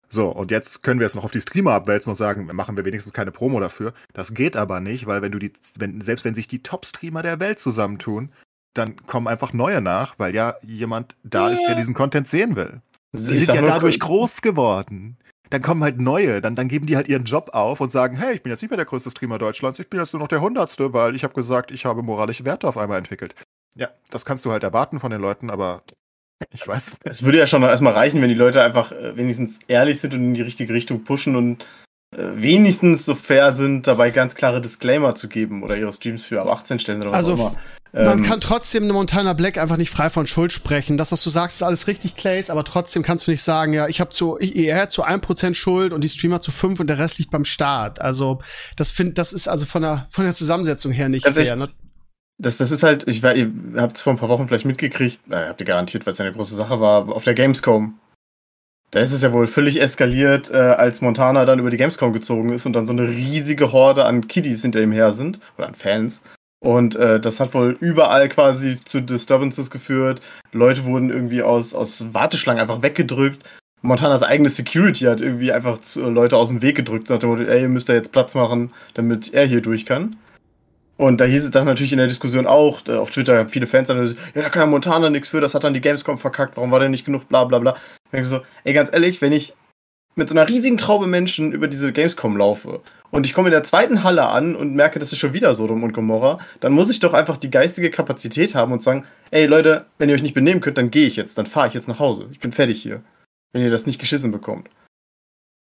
So, 0.08 0.28
und 0.28 0.50
jetzt 0.50 0.82
können 0.82 0.98
wir 0.98 1.06
es 1.06 1.14
noch 1.14 1.22
auf 1.22 1.30
die 1.30 1.40
Streamer 1.40 1.72
abwälzen 1.72 2.10
und 2.10 2.16
sagen, 2.16 2.48
machen 2.52 2.76
wir 2.76 2.84
wenigstens 2.84 3.12
keine 3.12 3.30
Promo 3.30 3.60
dafür. 3.60 3.92
Das 4.12 4.34
geht 4.34 4.56
aber 4.56 4.80
nicht, 4.80 5.06
weil 5.06 5.22
wenn 5.22 5.30
du 5.30 5.38
die, 5.38 5.52
wenn, 5.78 6.00
selbst 6.00 6.24
wenn 6.24 6.34
sich 6.34 6.48
die 6.48 6.64
Top-Streamer 6.64 7.22
der 7.22 7.38
Welt 7.38 7.60
zusammentun, 7.60 8.32
dann 8.74 8.96
kommen 9.06 9.28
einfach 9.28 9.52
neue 9.52 9.80
nach, 9.80 10.18
weil 10.18 10.34
ja 10.34 10.56
jemand 10.62 11.16
da 11.22 11.48
ist, 11.48 11.64
der 11.66 11.76
diesen 11.76 11.94
Content 11.94 12.28
sehen 12.28 12.56
will. 12.56 12.82
Sie 13.12 13.36
sind 13.36 13.54
ja 13.54 13.62
dadurch 13.62 13.98
groß 13.98 14.42
geworden. 14.42 15.18
Dann 15.50 15.62
kommen 15.62 15.82
halt 15.82 16.00
neue, 16.00 16.40
dann, 16.40 16.54
dann 16.54 16.68
geben 16.68 16.86
die 16.86 16.96
halt 16.96 17.08
ihren 17.08 17.24
Job 17.24 17.50
auf 17.52 17.80
und 17.80 17.90
sagen, 17.90 18.16
hey, 18.16 18.34
ich 18.34 18.42
bin 18.42 18.52
jetzt 18.52 18.62
nicht 18.62 18.70
mehr 18.70 18.76
der 18.76 18.86
größte 18.86 19.10
Streamer 19.10 19.38
Deutschlands, 19.38 19.80
ich 19.80 19.90
bin 19.90 19.98
jetzt 19.98 20.12
nur 20.12 20.20
noch 20.20 20.28
der 20.28 20.40
Hundertste, 20.40 20.92
weil 20.92 21.16
ich 21.16 21.24
habe 21.24 21.34
gesagt, 21.34 21.72
ich 21.72 21.84
habe 21.84 22.04
moralische 22.04 22.44
Werte 22.44 22.68
auf 22.68 22.76
einmal 22.76 22.98
entwickelt. 22.98 23.34
Ja, 23.74 23.88
das 24.10 24.24
kannst 24.24 24.44
du 24.44 24.52
halt 24.52 24.62
erwarten 24.62 25.00
von 25.00 25.10
den 25.10 25.20
Leuten, 25.20 25.50
aber 25.50 25.82
ich 26.52 26.66
weiß. 26.66 26.98
Es 27.04 27.24
würde 27.24 27.38
ja 27.38 27.46
schon 27.46 27.60
noch 27.60 27.68
erstmal 27.68 27.92
reichen, 27.92 28.22
wenn 28.22 28.28
die 28.28 28.34
Leute 28.34 28.62
einfach 28.62 28.92
äh, 28.92 29.16
wenigstens 29.16 29.60
ehrlich 29.66 30.00
sind 30.00 30.14
und 30.14 30.20
in 30.20 30.34
die 30.34 30.42
richtige 30.42 30.72
Richtung 30.72 31.02
pushen 31.02 31.34
und 31.34 31.64
äh, 32.16 32.30
wenigstens 32.34 33.04
so 33.04 33.14
fair 33.14 33.52
sind, 33.52 33.86
dabei 33.86 34.10
ganz 34.10 34.36
klare 34.36 34.60
Disclaimer 34.60 35.14
zu 35.14 35.28
geben 35.28 35.62
oder 35.62 35.76
ihre 35.76 35.92
Streams 35.92 36.24
für 36.24 36.40
ab 36.40 36.48
18 36.48 36.78
stellen 36.78 37.00
oder 37.02 37.10
was 37.10 37.16
also, 37.16 37.32
auch 37.32 37.50
immer. 37.52 37.60
Man 37.92 38.18
ähm, 38.18 38.24
kann 38.24 38.40
trotzdem 38.40 38.84
eine 38.84 38.92
Montana 38.92 39.32
Black 39.32 39.58
einfach 39.58 39.76
nicht 39.76 39.90
frei 39.90 40.10
von 40.10 40.26
Schuld 40.26 40.52
sprechen. 40.52 40.96
Das, 40.96 41.10
was 41.10 41.22
du 41.22 41.30
sagst, 41.30 41.56
ist 41.56 41.62
alles 41.62 41.88
richtig, 41.88 42.14
Clays, 42.14 42.48
aber 42.48 42.64
trotzdem 42.64 43.02
kannst 43.02 43.26
du 43.26 43.32
nicht 43.32 43.42
sagen, 43.42 43.72
ja, 43.72 43.88
ich 43.88 44.00
habe 44.00 44.10
zu, 44.10 44.38
ich, 44.38 44.54
er 44.54 44.88
zu 44.88 45.04
1% 45.04 45.54
Schuld 45.54 45.92
und 45.92 46.04
die 46.04 46.08
Streamer 46.08 46.40
zu 46.40 46.52
5 46.52 46.78
und 46.78 46.86
der 46.86 46.98
Rest 46.98 47.18
liegt 47.18 47.32
beim 47.32 47.44
Staat. 47.44 48.00
Also, 48.00 48.40
das 48.76 48.92
find, 48.92 49.18
das 49.18 49.32
ist 49.32 49.48
also 49.48 49.66
von 49.66 49.82
der, 49.82 50.06
von 50.10 50.24
der 50.24 50.34
Zusammensetzung 50.34 50.92
her 50.92 51.08
nicht 51.08 51.26
fair. 51.26 51.56
Ne? 51.56 51.68
Das, 52.38 52.58
das 52.58 52.70
ist 52.70 52.84
halt, 52.84 53.06
ich, 53.08 53.22
ihr 53.22 53.52
habt 53.76 53.96
es 53.96 54.02
vor 54.02 54.12
ein 54.12 54.18
paar 54.18 54.28
Wochen 54.28 54.46
vielleicht 54.46 54.64
mitgekriegt, 54.64 55.20
na, 55.26 55.48
habt 55.48 55.60
ihr 55.60 55.66
garantiert, 55.66 56.06
weil 56.06 56.12
es 56.12 56.20
eine 56.20 56.32
große 56.32 56.54
Sache 56.54 56.80
war, 56.80 57.08
auf 57.08 57.24
der 57.24 57.34
Gamescom. 57.34 57.98
Da 58.92 59.00
ist 59.00 59.12
es 59.12 59.22
ja 59.22 59.32
wohl 59.32 59.46
völlig 59.46 59.80
eskaliert, 59.80 60.50
äh, 60.50 60.56
als 60.56 61.00
Montana 61.00 61.44
dann 61.44 61.58
über 61.58 61.70
die 61.70 61.76
Gamescom 61.76 62.12
gezogen 62.12 62.52
ist 62.52 62.66
und 62.66 62.72
dann 62.72 62.86
so 62.86 62.92
eine 62.92 63.08
riesige 63.08 63.72
Horde 63.72 64.04
an 64.04 64.26
Kiddies 64.26 64.62
hinter 64.62 64.80
ihm 64.80 64.92
her 64.92 65.12
sind, 65.12 65.40
oder 65.58 65.68
an 65.68 65.74
Fans, 65.74 66.22
und 66.60 66.94
äh, 66.94 67.18
das 67.18 67.40
hat 67.40 67.54
wohl 67.54 67.76
überall 67.80 68.28
quasi 68.28 68.78
zu 68.84 69.00
Disturbances 69.00 69.70
geführt. 69.70 70.20
Leute 70.52 70.84
wurden 70.84 71.10
irgendwie 71.10 71.42
aus, 71.42 71.74
aus 71.74 72.12
Warteschlangen 72.12 72.60
einfach 72.60 72.82
weggedrückt. 72.82 73.48
Montanas 73.82 74.22
eigene 74.22 74.50
Security 74.50 75.04
hat 75.04 75.22
irgendwie 75.22 75.52
einfach 75.52 75.80
zu, 75.80 76.02
Leute 76.02 76.36
aus 76.36 76.48
dem 76.48 76.60
Weg 76.60 76.76
gedrückt, 76.76 77.08
nach 77.08 77.18
dem 77.18 77.30
Motto, 77.30 77.44
ey, 77.44 77.62
ihr 77.62 77.68
müsst 77.68 77.88
da 77.88 77.94
jetzt 77.94 78.12
Platz 78.12 78.34
machen, 78.34 78.72
damit 78.92 79.32
er 79.32 79.46
hier 79.46 79.62
durch 79.62 79.86
kann. 79.86 80.16
Und 80.98 81.22
da 81.22 81.24
hieß 81.24 81.44
es 81.44 81.50
dann 81.50 81.64
natürlich 81.64 81.92
in 81.92 81.98
der 81.98 82.08
Diskussion 82.08 82.46
auch, 82.46 82.86
äh, 82.86 82.92
auf 82.92 83.10
Twitter 83.10 83.38
haben 83.38 83.48
viele 83.48 83.66
Fans 83.66 83.88
dann, 83.88 84.14
ja, 84.34 84.42
da 84.42 84.50
kann 84.50 84.60
ja 84.60 84.66
Montana 84.66 85.08
nichts 85.08 85.30
für, 85.30 85.40
das 85.40 85.54
hat 85.54 85.64
dann 85.64 85.72
die 85.72 85.80
Gamescom 85.80 86.18
verkackt, 86.18 86.58
warum 86.58 86.70
war 86.70 86.80
denn 86.80 86.90
nicht 86.90 87.06
genug, 87.06 87.26
bla 87.26 87.44
bla 87.44 87.58
bla. 87.58 87.74
Ich 88.04 88.10
denke 88.12 88.28
so, 88.28 88.42
ey, 88.64 88.74
ganz 88.74 88.90
ehrlich, 88.92 89.22
wenn 89.22 89.32
ich 89.32 89.54
mit 90.14 90.28
so 90.28 90.34
einer 90.34 90.48
riesigen 90.48 90.76
Traube 90.76 91.06
Menschen 91.06 91.52
über 91.52 91.68
diese 91.68 91.92
Gamescom 91.92 92.36
laufe 92.36 92.82
und 93.10 93.26
ich 93.26 93.34
komme 93.34 93.48
in 93.48 93.52
der 93.52 93.64
zweiten 93.64 94.04
Halle 94.04 94.26
an 94.26 94.54
und 94.54 94.74
merke, 94.74 94.98
das 94.98 95.12
ist 95.12 95.18
schon 95.18 95.34
wieder 95.34 95.54
Sodom 95.54 95.82
und 95.82 95.92
Gomorra, 95.92 96.38
dann 96.60 96.72
muss 96.72 96.90
ich 96.90 97.00
doch 97.00 97.12
einfach 97.12 97.36
die 97.36 97.50
geistige 97.50 97.90
Kapazität 97.90 98.54
haben 98.54 98.72
und 98.72 98.82
sagen, 98.82 99.04
ey 99.30 99.46
Leute, 99.46 99.86
wenn 99.98 100.08
ihr 100.08 100.14
euch 100.14 100.22
nicht 100.22 100.34
benehmen 100.34 100.60
könnt, 100.60 100.78
dann 100.78 100.90
gehe 100.90 101.08
ich 101.08 101.16
jetzt, 101.16 101.36
dann 101.36 101.46
fahre 101.46 101.68
ich 101.68 101.74
jetzt 101.74 101.88
nach 101.88 101.98
Hause. 101.98 102.28
Ich 102.30 102.40
bin 102.40 102.52
fertig 102.52 102.80
hier. 102.80 103.02
Wenn 103.52 103.62
ihr 103.62 103.70
das 103.70 103.86
nicht 103.86 103.98
geschissen 103.98 104.30
bekommt. 104.30 104.68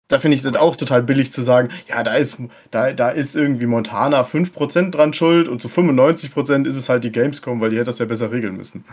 da 0.09 0.18
finde 0.18 0.37
ich 0.37 0.44
es 0.44 0.57
auch 0.57 0.76
total 0.76 1.03
billig 1.03 1.33
zu 1.33 1.40
sagen, 1.40 1.70
ja, 1.88 2.03
da 2.03 2.14
ist, 2.14 2.38
da, 2.70 2.92
da 2.92 3.11
ist 3.11 3.37
irgendwie 3.37 3.66
Montana 3.66 4.22
5% 4.22 4.90
dran 4.90 5.14
schuld 5.14 5.48
und 5.48 5.62
zu 5.62 5.68
95% 5.68 6.66
ist 6.66 6.76
es 6.76 6.88
halt 6.88 7.05
die 7.05 7.12
Gamescom, 7.12 7.61
weil 7.61 7.70
die 7.70 7.76
hätte 7.76 7.87
das 7.87 8.00
ja 8.00 8.07
besser 8.07 8.33
regeln 8.33 8.57
müssen. 8.57 8.85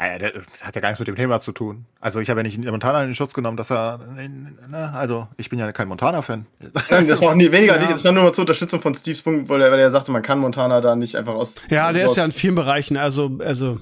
Ja, 0.00 0.18
das 0.18 0.32
hat 0.62 0.74
ja 0.74 0.80
gar 0.80 0.88
nichts 0.88 0.98
mit 0.98 1.06
dem 1.06 1.14
Thema 1.14 1.38
zu 1.38 1.52
tun. 1.52 1.86
Also 2.00 2.18
ich 2.18 2.28
habe 2.28 2.40
ja 2.40 2.42
nicht 2.42 2.58
Montana 2.58 3.02
in 3.02 3.10
den 3.10 3.14
Schutz 3.14 3.32
genommen, 3.32 3.56
dass 3.56 3.70
er. 3.70 3.98
Ne, 3.98 4.92
also 4.92 5.28
ich 5.36 5.50
bin 5.50 5.58
ja 5.58 5.70
kein 5.70 5.88
Montana-Fan. 5.88 6.46
Das 6.72 7.22
war 7.22 7.30
auch 7.30 7.34
nie 7.34 7.52
weniger, 7.52 7.80
ja. 7.80 7.88
das 7.90 8.04
war 8.04 8.12
nur 8.12 8.24
mal 8.24 8.32
zur 8.32 8.42
Unterstützung 8.42 8.80
von 8.80 8.94
Steves 8.94 9.22
Punkt, 9.22 9.48
weil 9.48 9.62
er, 9.62 9.70
weil 9.70 9.78
er 9.78 9.90
sagte, 9.90 10.10
man 10.10 10.22
kann 10.22 10.40
Montana 10.40 10.80
da 10.80 10.96
nicht 10.96 11.16
einfach 11.16 11.34
aus. 11.34 11.56
Ja, 11.68 11.92
der 11.92 12.06
ist 12.06 12.16
ja 12.16 12.24
in 12.24 12.32
vielen 12.32 12.56
Bereichen, 12.56 12.96
also, 12.96 13.38
also 13.38 13.80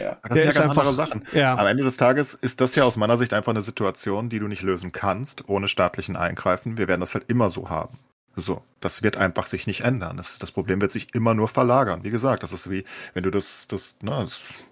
ja, 0.00 0.16
das 0.28 0.38
sind 0.38 0.52
ja 0.52 0.52
ganz 0.52 0.76
andere 0.76 0.94
Sachen. 0.94 1.24
Ja. 1.32 1.56
Am 1.56 1.66
Ende 1.66 1.84
des 1.84 1.96
Tages 1.96 2.34
ist 2.34 2.60
das 2.60 2.74
ja 2.74 2.84
aus 2.84 2.96
meiner 2.96 3.16
Sicht 3.18 3.32
einfach 3.32 3.52
eine 3.52 3.62
Situation, 3.62 4.28
die 4.28 4.40
du 4.40 4.48
nicht 4.48 4.62
lösen 4.62 4.90
kannst, 4.90 5.48
ohne 5.48 5.68
staatlichen 5.68 6.16
Eingreifen. 6.16 6.76
Wir 6.76 6.88
werden 6.88 7.00
das 7.00 7.14
halt 7.14 7.24
immer 7.28 7.50
so 7.50 7.70
haben. 7.70 7.98
So, 8.34 8.62
das 8.80 9.02
wird 9.02 9.18
einfach 9.18 9.46
sich 9.46 9.66
nicht 9.66 9.82
ändern. 9.82 10.16
Das, 10.16 10.38
das 10.38 10.50
Problem 10.50 10.80
wird 10.80 10.90
sich 10.90 11.14
immer 11.14 11.34
nur 11.34 11.48
verlagern. 11.48 12.02
Wie 12.02 12.10
gesagt, 12.10 12.42
das 12.42 12.52
ist 12.52 12.70
wie, 12.70 12.84
wenn 13.12 13.22
du 13.22 13.30
das, 13.30 13.68
das, 13.68 13.96
ne, 14.00 14.10
das 14.10 14.62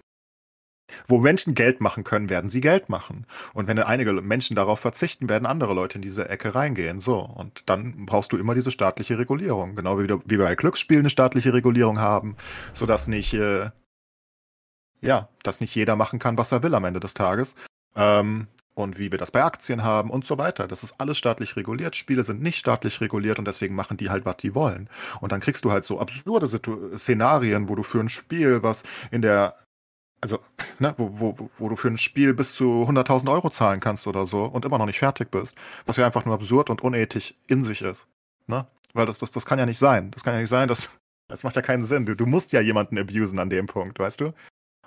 wo 1.07 1.19
Menschen 1.19 1.55
Geld 1.55 1.81
machen 1.81 2.03
können, 2.03 2.29
werden 2.29 2.49
sie 2.49 2.61
Geld 2.61 2.89
machen. 2.89 3.25
Und 3.53 3.67
wenn 3.67 3.79
einige 3.79 4.13
Menschen 4.13 4.55
darauf 4.55 4.79
verzichten, 4.79 5.29
werden 5.29 5.45
andere 5.45 5.73
Leute 5.73 5.97
in 5.97 6.01
diese 6.01 6.29
Ecke 6.29 6.55
reingehen. 6.55 6.99
So. 6.99 7.19
Und 7.19 7.69
dann 7.69 8.05
brauchst 8.05 8.31
du 8.31 8.37
immer 8.37 8.55
diese 8.55 8.71
staatliche 8.71 9.17
Regulierung. 9.17 9.75
Genau 9.75 9.99
wie, 9.99 10.07
wie 10.25 10.37
bei 10.37 10.55
Glücksspielen 10.55 11.01
eine 11.01 11.09
staatliche 11.09 11.53
Regulierung 11.53 11.99
haben, 11.99 12.35
sodass 12.73 13.07
nicht 13.07 13.33
äh, 13.33 13.69
ja, 15.01 15.29
dass 15.43 15.59
nicht 15.59 15.75
jeder 15.75 15.95
machen 15.95 16.19
kann, 16.19 16.37
was 16.37 16.51
er 16.51 16.63
will 16.63 16.75
am 16.75 16.85
Ende 16.85 16.99
des 16.99 17.13
Tages. 17.13 17.55
Ähm, 17.95 18.47
und 18.73 18.97
wie 18.97 19.11
wir 19.11 19.17
das 19.17 19.31
bei 19.31 19.43
Aktien 19.43 19.83
haben 19.83 20.09
und 20.09 20.25
so 20.25 20.37
weiter. 20.37 20.67
Das 20.67 20.83
ist 20.83 20.95
alles 20.99 21.17
staatlich 21.17 21.57
reguliert. 21.57 21.95
Spiele 21.97 22.23
sind 22.23 22.41
nicht 22.41 22.57
staatlich 22.57 23.01
reguliert 23.01 23.37
und 23.37 23.45
deswegen 23.45 23.75
machen 23.75 23.97
die 23.97 24.09
halt, 24.09 24.25
was 24.25 24.37
die 24.37 24.55
wollen. 24.55 24.89
Und 25.19 25.33
dann 25.33 25.41
kriegst 25.41 25.65
du 25.65 25.71
halt 25.71 25.83
so 25.83 25.99
absurde 25.99 26.47
Szenarien, 26.97 27.67
wo 27.67 27.75
du 27.75 27.83
für 27.83 27.99
ein 27.99 28.09
Spiel, 28.09 28.63
was 28.63 28.83
in 29.11 29.21
der, 29.21 29.55
also, 30.21 30.39
ne, 30.79 30.93
wo, 30.97 31.09
wo, 31.19 31.49
wo 31.57 31.69
du 31.69 31.75
für 31.75 31.87
ein 31.87 31.97
Spiel 31.97 32.33
bis 32.33 32.53
zu 32.53 32.85
100.000 32.87 33.29
Euro 33.31 33.49
zahlen 33.49 33.79
kannst 33.79 34.05
oder 34.05 34.27
so 34.27 34.45
und 34.45 34.65
immer 34.65 34.77
noch 34.77 34.85
nicht 34.85 34.99
fertig 34.99 35.31
bist, 35.31 35.57
was 35.85 35.97
ja 35.97 36.05
einfach 36.05 36.25
nur 36.25 36.35
absurd 36.35 36.69
und 36.69 36.83
unethisch 36.83 37.33
in 37.47 37.63
sich 37.63 37.81
ist. 37.81 38.07
Ne? 38.47 38.65
Weil 38.93 39.07
das, 39.07 39.17
das, 39.17 39.31
das 39.31 39.45
kann 39.45 39.57
ja 39.59 39.65
nicht 39.65 39.79
sein. 39.79 40.11
Das 40.11 40.23
kann 40.23 40.33
ja 40.33 40.39
nicht 40.39 40.49
sein, 40.49 40.67
das, 40.67 40.89
das 41.27 41.43
macht 41.43 41.55
ja 41.55 41.63
keinen 41.63 41.85
Sinn. 41.85 42.05
Du, 42.05 42.15
du 42.15 42.27
musst 42.27 42.51
ja 42.53 42.61
jemanden 42.61 42.99
abusen 42.99 43.39
an 43.39 43.49
dem 43.49 43.65
Punkt, 43.65 43.99
weißt 43.99 44.21
du? 44.21 44.33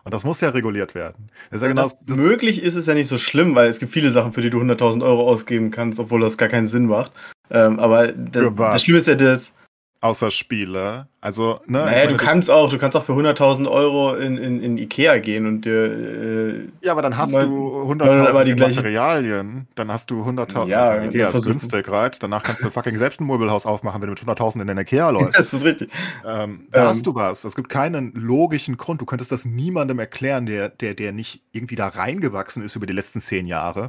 Und 0.04 0.12
das 0.12 0.24
muss 0.24 0.40
ja 0.42 0.50
reguliert 0.50 0.94
werden. 0.94 1.30
Das 1.50 1.56
ist 1.56 1.62
ja 1.62 1.68
genau 1.68 1.84
das, 1.84 1.98
das 2.04 2.16
möglich 2.16 2.62
ist 2.62 2.76
es 2.76 2.86
ja 2.86 2.94
nicht 2.94 3.08
so 3.08 3.16
schlimm, 3.16 3.54
weil 3.54 3.68
es 3.68 3.78
gibt 3.78 3.90
viele 3.90 4.10
Sachen, 4.10 4.32
für 4.32 4.42
die 4.42 4.50
du 4.50 4.60
100.000 4.60 5.02
Euro 5.02 5.28
ausgeben 5.28 5.70
kannst, 5.70 5.98
obwohl 5.98 6.20
das 6.20 6.36
gar 6.36 6.48
keinen 6.48 6.66
Sinn 6.66 6.86
macht. 6.86 7.10
Ähm, 7.50 7.78
aber 7.78 8.12
das, 8.12 8.54
das 8.54 8.82
Schlimme 8.82 8.98
ist 8.98 9.08
ja 9.08 9.14
das, 9.14 9.54
außer 10.04 10.30
Spiele. 10.30 11.08
Also, 11.22 11.60
ne? 11.66 11.78
Naja, 11.78 12.04
meine, 12.04 12.08
du 12.08 12.16
kannst 12.18 12.50
auch, 12.50 12.68
du 12.68 12.76
kannst 12.76 12.94
auch 12.94 13.02
für 13.02 13.14
100.000 13.14 13.70
Euro 13.70 14.14
in, 14.14 14.36
in, 14.36 14.62
in 14.62 14.76
Ikea 14.76 15.18
gehen 15.18 15.46
und 15.46 15.64
dir. 15.64 15.72
Äh, 15.72 16.68
ja, 16.82 16.92
aber 16.92 17.00
dann 17.00 17.16
hast 17.16 17.32
mal, 17.32 17.46
du 17.46 17.90
100.000 17.90 18.60
Materialien. 18.60 19.66
Dann 19.74 19.90
hast 19.90 20.10
du 20.10 20.22
100.000. 20.22 20.68
Ja, 20.68 21.02
Ikea 21.02 21.30
ist 21.30 21.46
günstig, 21.46 21.88
right? 21.88 22.22
Danach 22.22 22.42
kannst 22.42 22.62
du 22.62 22.70
fucking 22.70 22.98
selbst 22.98 23.20
ein 23.20 23.26
Möbelhaus 23.26 23.64
aufmachen, 23.64 24.02
wenn 24.02 24.14
du 24.14 24.22
mit 24.26 24.38
100.000 24.38 24.60
in 24.60 24.66
den 24.66 24.78
Ikea 24.78 25.08
läufst. 25.10 25.38
das 25.38 25.54
ist 25.54 25.64
richtig. 25.64 25.90
Ähm, 26.26 26.68
da 26.70 26.82
ähm, 26.82 26.88
hast 26.88 27.06
du 27.06 27.14
was. 27.14 27.44
Es 27.44 27.56
gibt 27.56 27.70
keinen 27.70 28.12
logischen 28.12 28.76
Grund. 28.76 29.00
Du 29.00 29.06
könntest 29.06 29.32
das 29.32 29.46
niemandem 29.46 29.98
erklären, 29.98 30.44
der, 30.44 30.68
der, 30.68 30.92
der 30.92 31.12
nicht 31.12 31.42
irgendwie 31.52 31.76
da 31.76 31.88
reingewachsen 31.88 32.62
ist 32.62 32.76
über 32.76 32.84
die 32.84 32.92
letzten 32.92 33.20
zehn 33.20 33.46
Jahre. 33.46 33.88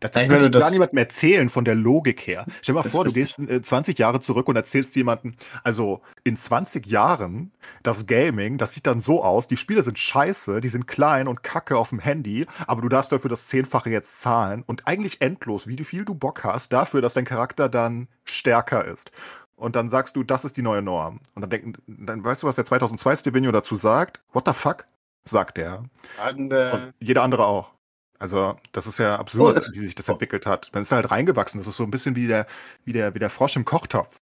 Das, 0.00 0.10
das 0.10 0.28
könnte 0.28 0.46
ich 0.46 0.52
gar 0.52 0.70
niemandem 0.70 0.98
erzählen 0.98 1.48
von 1.48 1.64
der 1.64 1.74
Logik 1.74 2.26
her. 2.26 2.44
Stell 2.60 2.74
dir 2.74 2.82
mal 2.82 2.88
vor, 2.88 3.04
du 3.04 3.12
gehst 3.12 3.38
äh, 3.38 3.62
20 3.62 3.98
Jahre 3.98 4.20
zurück 4.20 4.46
und 4.48 4.56
erzählst 4.56 4.94
jemandem, 4.94 5.34
also 5.64 6.02
in 6.22 6.36
20 6.36 6.86
Jahren, 6.86 7.50
das 7.82 8.06
Gaming, 8.06 8.58
das 8.58 8.72
sieht 8.72 8.86
dann 8.86 9.00
so 9.00 9.24
aus, 9.24 9.46
die 9.46 9.56
Spiele 9.56 9.82
sind 9.82 9.98
scheiße, 9.98 10.60
die 10.60 10.68
sind 10.68 10.86
klein 10.86 11.28
und 11.28 11.42
kacke 11.42 11.78
auf 11.78 11.88
dem 11.88 11.98
Handy, 11.98 12.46
aber 12.66 12.82
du 12.82 12.90
darfst 12.90 13.10
dafür 13.10 13.30
das 13.30 13.46
Zehnfache 13.46 13.88
jetzt 13.88 14.20
zahlen 14.20 14.64
und 14.66 14.86
eigentlich 14.86 15.22
endlos, 15.22 15.66
wie 15.66 15.82
viel 15.82 16.04
du 16.04 16.14
Bock 16.14 16.44
hast, 16.44 16.74
dafür, 16.74 17.00
dass 17.00 17.14
dein 17.14 17.24
Charakter 17.24 17.70
dann 17.70 18.08
stärker 18.24 18.84
ist. 18.84 19.12
Und 19.56 19.74
dann 19.74 19.88
sagst 19.88 20.16
du, 20.16 20.22
das 20.22 20.44
ist 20.44 20.58
die 20.58 20.62
neue 20.62 20.82
Norm. 20.82 21.20
Und 21.34 21.40
dann 21.40 21.48
denken, 21.48 21.72
dann 21.86 22.22
weißt 22.22 22.42
du, 22.42 22.46
was 22.46 22.56
der 22.56 22.66
2002 22.66 23.16
Stevenio 23.16 23.52
dazu 23.52 23.76
sagt? 23.76 24.20
What 24.34 24.46
the 24.46 24.52
fuck? 24.52 24.84
Sagt. 25.24 25.58
Und, 25.58 26.52
äh, 26.52 26.70
und 26.72 26.94
jeder 27.00 27.22
andere 27.22 27.46
auch. 27.46 27.72
Also, 28.18 28.58
das 28.72 28.86
ist 28.86 28.98
ja 28.98 29.16
absurd, 29.18 29.62
oh. 29.66 29.72
wie 29.72 29.80
sich 29.80 29.94
das 29.94 30.08
entwickelt 30.08 30.46
hat. 30.46 30.70
Man 30.72 30.82
ist 30.82 30.92
halt 30.92 31.10
reingewachsen. 31.10 31.60
Das 31.60 31.66
ist 31.66 31.76
so 31.76 31.84
ein 31.84 31.90
bisschen 31.90 32.16
wie 32.16 32.26
der, 32.26 32.46
wie 32.84 32.92
der, 32.92 33.14
wie 33.14 33.18
der 33.18 33.30
Frosch 33.30 33.56
im 33.56 33.64
Kochtopf. 33.64 34.16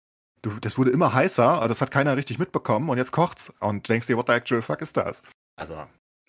Du, 0.41 0.59
das 0.59 0.77
wurde 0.77 0.89
immer 0.91 1.13
heißer, 1.13 1.43
aber 1.43 1.67
das 1.67 1.81
hat 1.81 1.91
keiner 1.91 2.17
richtig 2.17 2.39
mitbekommen 2.39 2.89
und 2.89 2.97
jetzt 2.97 3.11
kocht's. 3.11 3.53
Und 3.59 3.87
denkst 3.89 4.07
dir, 4.07 4.17
what 4.17 4.27
the 4.27 4.33
actual 4.33 4.61
fuck 4.61 4.81
ist 4.81 4.97
das? 4.97 5.21
Also. 5.55 5.75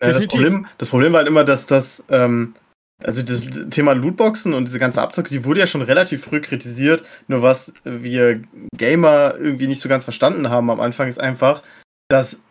Ja, 0.01 0.11
das, 0.11 0.27
Problem, 0.27 0.67
das 0.77 0.89
Problem 0.89 1.13
war 1.13 1.19
halt 1.19 1.29
immer, 1.29 1.43
dass 1.43 1.65
das, 1.65 2.03
ähm, 2.09 2.55
also 3.01 3.21
das 3.21 3.43
Thema 3.69 3.93
Lootboxen 3.93 4.53
und 4.53 4.67
diese 4.67 4.79
ganze 4.79 5.01
Abzocke, 5.01 5.29
die 5.29 5.45
wurde 5.45 5.61
ja 5.61 5.67
schon 5.67 5.81
relativ 5.81 6.25
früh 6.25 6.41
kritisiert. 6.41 7.03
Nur 7.27 7.41
was 7.41 7.73
wir 7.83 8.41
Gamer 8.75 9.35
irgendwie 9.37 9.67
nicht 9.67 9.81
so 9.81 9.89
ganz 9.89 10.03
verstanden 10.03 10.49
haben 10.49 10.69
am 10.69 10.81
Anfang 10.81 11.07
ist 11.07 11.19
einfach, 11.19 11.63
dass 12.09 12.41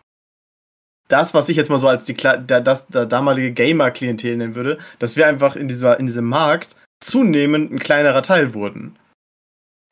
das, 1.12 1.35
was 1.35 1.48
ich 1.48 1.57
jetzt 1.57 1.68
mal 1.68 1.79
so 1.79 1.88
als 1.88 2.05
die, 2.05 2.14
der, 2.14 2.61
das, 2.61 2.87
der 2.87 3.07
damalige 3.07 3.53
Gamer-Klientel 3.53 4.37
nennen 4.37 4.55
würde, 4.55 4.79
dass 4.98 5.16
wir 5.16 5.27
einfach 5.27 5.57
in, 5.57 5.68
dieser, 5.68 6.01
in 6.01 6.07
diesem 6.07 6.25
Markt 6.25 6.75
zunehmend 7.01 7.70
ein 7.70 7.79
kleinerer 7.79 8.22
Teil 8.22 8.55
wurden. 8.55 8.96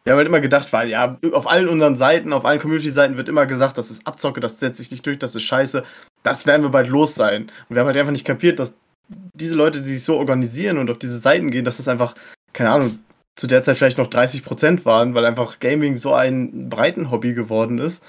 Wir 0.04 0.12
haben 0.12 0.18
halt 0.18 0.28
immer 0.28 0.40
gedacht, 0.40 0.72
weil 0.72 0.88
ja, 0.88 1.18
auf 1.32 1.46
allen 1.46 1.68
unseren 1.68 1.94
Seiten, 1.96 2.32
auf 2.32 2.46
allen 2.46 2.58
Community-Seiten 2.58 3.18
wird 3.18 3.28
immer 3.28 3.44
gesagt, 3.44 3.76
das 3.76 3.90
ist 3.90 4.06
Abzocke, 4.06 4.40
das 4.40 4.58
setzt 4.58 4.78
sich 4.78 4.90
nicht 4.90 5.04
durch, 5.04 5.18
das 5.18 5.34
ist 5.34 5.42
scheiße. 5.42 5.82
Das 6.22 6.46
werden 6.46 6.62
wir 6.62 6.70
bald 6.70 6.88
los 6.88 7.14
sein. 7.14 7.42
Und 7.68 7.76
wir 7.76 7.80
haben 7.80 7.86
halt 7.86 7.98
einfach 7.98 8.12
nicht 8.12 8.26
kapiert, 8.26 8.58
dass 8.58 8.74
diese 9.08 9.56
Leute, 9.56 9.82
die 9.82 9.92
sich 9.92 10.04
so 10.04 10.16
organisieren 10.16 10.78
und 10.78 10.90
auf 10.90 10.98
diese 10.98 11.18
Seiten 11.18 11.50
gehen, 11.50 11.64
dass 11.64 11.76
das 11.76 11.88
einfach, 11.88 12.14
keine 12.54 12.70
Ahnung, 12.70 12.98
zu 13.36 13.46
der 13.46 13.62
Zeit 13.62 13.76
vielleicht 13.76 13.98
noch 13.98 14.08
30% 14.08 14.84
waren, 14.86 15.14
weil 15.14 15.26
einfach 15.26 15.58
Gaming 15.58 15.96
so 15.96 16.14
ein 16.14 16.70
breiten 16.70 17.10
Hobby 17.10 17.34
geworden 17.34 17.78
ist 17.78 18.02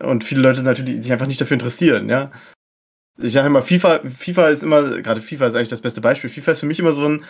und 0.00 0.24
viele 0.24 0.40
Leute 0.40 0.62
natürlich 0.62 1.02
sich 1.02 1.12
einfach 1.12 1.26
nicht 1.26 1.40
dafür 1.40 1.54
interessieren, 1.54 2.08
ja. 2.08 2.30
Ich 3.18 3.32
sage 3.32 3.46
immer, 3.46 3.62
FIFA, 3.62 4.00
FIFA 4.00 4.48
ist 4.48 4.62
immer, 4.62 5.00
gerade 5.00 5.20
FIFA 5.20 5.46
ist 5.46 5.54
eigentlich 5.54 5.70
das 5.70 5.80
beste 5.80 6.02
Beispiel. 6.02 6.28
FIFA 6.28 6.52
ist 6.52 6.60
für 6.60 6.66
mich 6.66 6.78
immer 6.78 6.92
so 6.92 7.08
ein, 7.08 7.24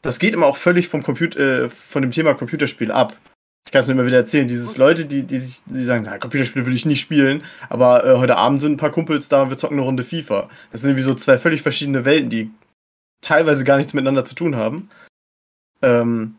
das 0.00 0.20
geht 0.20 0.34
immer 0.34 0.46
auch 0.46 0.56
völlig 0.56 0.88
vom 0.88 1.02
Computer, 1.02 1.64
äh, 1.64 1.68
von 1.68 2.02
dem 2.02 2.12
Thema 2.12 2.34
Computerspiel 2.34 2.92
ab. 2.92 3.16
Ich 3.64 3.72
kann 3.72 3.80
es 3.80 3.86
nur 3.86 3.96
immer 3.96 4.06
wieder 4.06 4.18
erzählen, 4.18 4.48
dieses 4.48 4.76
Leute, 4.76 5.04
die, 5.04 5.22
die 5.22 5.38
sich, 5.38 5.62
die 5.66 5.84
sagen, 5.84 6.04
na, 6.04 6.18
Computerspiele 6.18 6.66
will 6.66 6.74
ich 6.74 6.86
nicht 6.86 7.00
spielen, 7.00 7.42
aber 7.68 8.04
äh, 8.04 8.16
heute 8.18 8.36
Abend 8.36 8.60
sind 8.60 8.72
ein 8.72 8.76
paar 8.76 8.90
Kumpels 8.90 9.28
da 9.28 9.42
und 9.42 9.50
wir 9.50 9.56
zocken 9.56 9.78
eine 9.78 9.86
Runde 9.86 10.04
FIFA. 10.04 10.48
Das 10.70 10.80
sind 10.80 10.90
irgendwie 10.90 11.04
so 11.04 11.14
zwei 11.14 11.38
völlig 11.38 11.62
verschiedene 11.62 12.04
Welten, 12.04 12.30
die 12.30 12.50
teilweise 13.20 13.64
gar 13.64 13.76
nichts 13.76 13.94
miteinander 13.94 14.24
zu 14.24 14.34
tun 14.34 14.56
haben. 14.56 14.90
Ähm, 15.80 16.36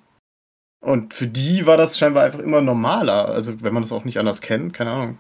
und 0.81 1.13
für 1.13 1.27
die 1.27 1.65
war 1.65 1.77
das 1.77 1.97
scheinbar 1.97 2.23
einfach 2.23 2.39
immer 2.39 2.61
normaler, 2.61 3.29
also 3.29 3.61
wenn 3.61 3.73
man 3.73 3.83
das 3.83 3.93
auch 3.93 4.03
nicht 4.03 4.19
anders 4.19 4.41
kennt, 4.41 4.73
keine 4.73 4.91
Ahnung. 4.91 5.17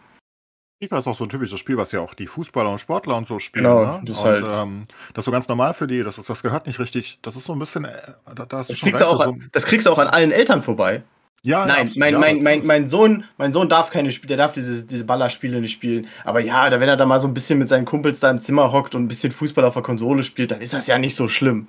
FIFA 0.87 0.97
ist 0.97 1.07
auch 1.07 1.15
so 1.15 1.25
ein 1.25 1.29
typisches 1.29 1.59
Spiel, 1.59 1.77
was 1.77 1.91
ja 1.91 2.01
auch 2.01 2.13
die 2.13 2.27
Fußballer 2.27 2.71
und 2.71 2.79
Sportler 2.79 3.15
und 3.15 3.27
so 3.27 3.39
spielen. 3.39 3.65
Genau, 3.65 3.85
ne? 3.85 4.01
das, 4.03 4.17
ist 4.17 4.23
halt 4.23 4.45
ähm, 4.51 4.83
das 5.13 5.21
ist 5.21 5.25
so 5.25 5.31
ganz 5.31 5.47
normal 5.47 5.73
für 5.73 5.87
die. 5.87 6.03
Das, 6.03 6.17
ist, 6.17 6.29
das 6.29 6.43
gehört 6.43 6.67
nicht 6.67 6.79
richtig. 6.79 7.19
Das 7.21 7.35
ist 7.35 7.45
so 7.45 7.53
ein 7.53 7.59
bisschen. 7.59 7.85
Äh, 7.85 8.13
da, 8.25 8.45
da 8.45 8.45
das, 8.45 8.67
kriegst 8.67 9.01
recht, 9.01 9.03
auch, 9.03 9.23
so, 9.23 9.35
das 9.51 9.65
kriegst 9.65 9.87
du 9.87 9.91
auch 9.91 9.99
an 9.99 10.07
allen 10.07 10.31
Eltern 10.31 10.61
vorbei. 10.61 11.03
Ja, 11.45 11.65
Nein, 11.65 11.87
ja, 11.87 11.93
mein, 11.97 12.13
ja, 12.13 12.19
mein, 12.19 12.41
mein, 12.41 12.65
mein, 12.65 12.87
Sohn, 12.87 13.25
mein 13.37 13.51
Sohn 13.51 13.67
darf 13.67 13.89
keine 13.89 14.13
Spiele, 14.13 14.29
der 14.29 14.37
darf 14.37 14.53
diese, 14.53 14.85
diese 14.85 15.03
Ballerspiele 15.03 15.59
nicht 15.59 15.73
spielen. 15.73 16.07
Aber 16.23 16.39
ja, 16.39 16.69
da, 16.69 16.79
wenn 16.79 16.87
er 16.87 16.95
da 16.95 17.05
mal 17.05 17.19
so 17.19 17.27
ein 17.27 17.33
bisschen 17.33 17.59
mit 17.59 17.67
seinen 17.67 17.83
Kumpels 17.83 18.21
da 18.21 18.31
im 18.31 18.39
Zimmer 18.39 18.71
hockt 18.71 18.95
und 18.95 19.03
ein 19.03 19.07
bisschen 19.09 19.33
Fußball 19.33 19.65
auf 19.65 19.73
der 19.73 19.83
Konsole 19.83 20.23
spielt, 20.23 20.51
dann 20.51 20.61
ist 20.61 20.73
das 20.73 20.87
ja 20.87 20.97
nicht 20.97 21.15
so 21.15 21.27
schlimm. 21.27 21.67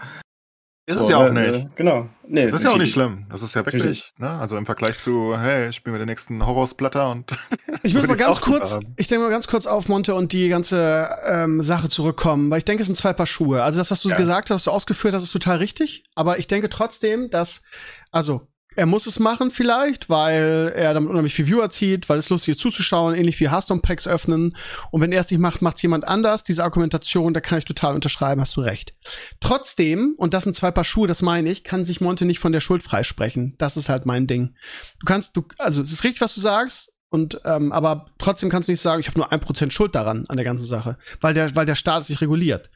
Ist 0.86 0.98
es 0.98 1.06
so, 1.06 1.12
ja 1.12 1.16
auch 1.18 1.32
ne, 1.32 1.50
nicht. 1.50 1.76
Genau. 1.76 2.10
Nee, 2.28 2.44
das 2.44 2.54
ist 2.54 2.64
ja 2.64 2.70
auch 2.70 2.76
nicht 2.76 2.92
schlimm. 2.92 3.26
Das 3.30 3.42
ist 3.42 3.54
ja 3.54 3.64
wirklich, 3.64 4.12
ne? 4.18 4.28
Also 4.28 4.58
im 4.58 4.66
Vergleich 4.66 4.98
zu, 4.98 5.38
hey, 5.38 5.72
spielen 5.72 5.94
wir 5.94 5.98
den 5.98 6.08
nächsten 6.08 6.44
Horrorsplatter 6.46 7.10
und. 7.10 7.30
ich 7.82 7.94
muss 7.94 8.06
mal 8.06 8.16
ganz 8.16 8.42
kurz, 8.42 8.78
ich 8.96 9.08
denke 9.08 9.24
mal 9.24 9.30
ganz 9.30 9.46
kurz 9.46 9.66
auf 9.66 9.88
Monte 9.88 10.14
und 10.14 10.32
die 10.32 10.48
ganze 10.48 11.08
ähm, 11.26 11.62
Sache 11.62 11.88
zurückkommen, 11.88 12.50
weil 12.50 12.58
ich 12.58 12.66
denke, 12.66 12.82
es 12.82 12.86
sind 12.86 12.96
zwei 12.96 13.14
Paar 13.14 13.26
Schuhe. 13.26 13.62
Also 13.62 13.78
das, 13.78 13.90
was 13.90 14.02
du 14.02 14.10
ja. 14.10 14.16
gesagt 14.16 14.50
hast, 14.50 14.56
was 14.56 14.64
du 14.64 14.70
ausgeführt 14.72 15.14
hast, 15.14 15.22
ist 15.22 15.32
total 15.32 15.56
richtig. 15.56 16.04
Aber 16.14 16.38
ich 16.38 16.48
denke 16.48 16.68
trotzdem, 16.68 17.30
dass, 17.30 17.62
also 18.10 18.46
er 18.76 18.86
muss 18.86 19.06
es 19.06 19.18
machen 19.18 19.50
vielleicht, 19.50 20.08
weil 20.08 20.72
er 20.74 20.94
damit 20.94 21.10
unheimlich 21.10 21.34
viel 21.34 21.46
Viewer 21.46 21.70
zieht, 21.70 22.08
weil 22.08 22.18
es 22.18 22.30
lustig 22.30 22.52
ist 22.52 22.60
zuzuschauen, 22.60 23.14
ähnlich 23.14 23.38
wie 23.40 23.50
Hearthstone 23.50 23.80
Packs 23.80 24.08
öffnen. 24.08 24.56
Und 24.90 25.00
wenn 25.00 25.12
er 25.12 25.20
es 25.20 25.30
nicht 25.30 25.40
macht, 25.40 25.62
macht 25.62 25.76
es 25.76 25.82
jemand 25.82 26.06
anders. 26.06 26.44
Diese 26.44 26.64
Argumentation, 26.64 27.34
da 27.34 27.40
kann 27.40 27.58
ich 27.58 27.64
total 27.64 27.94
unterschreiben, 27.94 28.40
hast 28.40 28.56
du 28.56 28.60
recht. 28.60 28.92
Trotzdem, 29.40 30.14
und 30.16 30.34
das 30.34 30.44
sind 30.44 30.56
zwei 30.56 30.70
Paar 30.70 30.84
Schuhe, 30.84 31.06
das 31.06 31.22
meine 31.22 31.50
ich, 31.50 31.64
kann 31.64 31.84
sich 31.84 32.00
Monte 32.00 32.24
nicht 32.24 32.38
von 32.38 32.52
der 32.52 32.60
Schuld 32.60 32.82
freisprechen. 32.82 33.54
Das 33.58 33.76
ist 33.76 33.88
halt 33.88 34.06
mein 34.06 34.26
Ding. 34.26 34.54
Du 35.00 35.06
kannst, 35.06 35.36
du, 35.36 35.44
also 35.58 35.80
es 35.80 35.92
ist 35.92 36.04
richtig, 36.04 36.20
was 36.20 36.34
du 36.34 36.40
sagst. 36.40 36.90
Und 37.10 37.40
ähm, 37.44 37.70
aber 37.70 38.06
trotzdem 38.18 38.50
kannst 38.50 38.66
du 38.66 38.72
nicht 38.72 38.80
sagen, 38.80 38.98
ich 38.98 39.06
habe 39.06 39.20
nur 39.20 39.30
ein 39.30 39.38
Prozent 39.38 39.72
Schuld 39.72 39.94
daran 39.94 40.24
an 40.26 40.36
der 40.36 40.44
ganzen 40.44 40.66
Sache, 40.66 40.98
weil 41.20 41.32
der, 41.32 41.54
weil 41.54 41.64
der 41.64 41.76
Staat 41.76 42.04
sich 42.04 42.20
reguliert. 42.20 42.72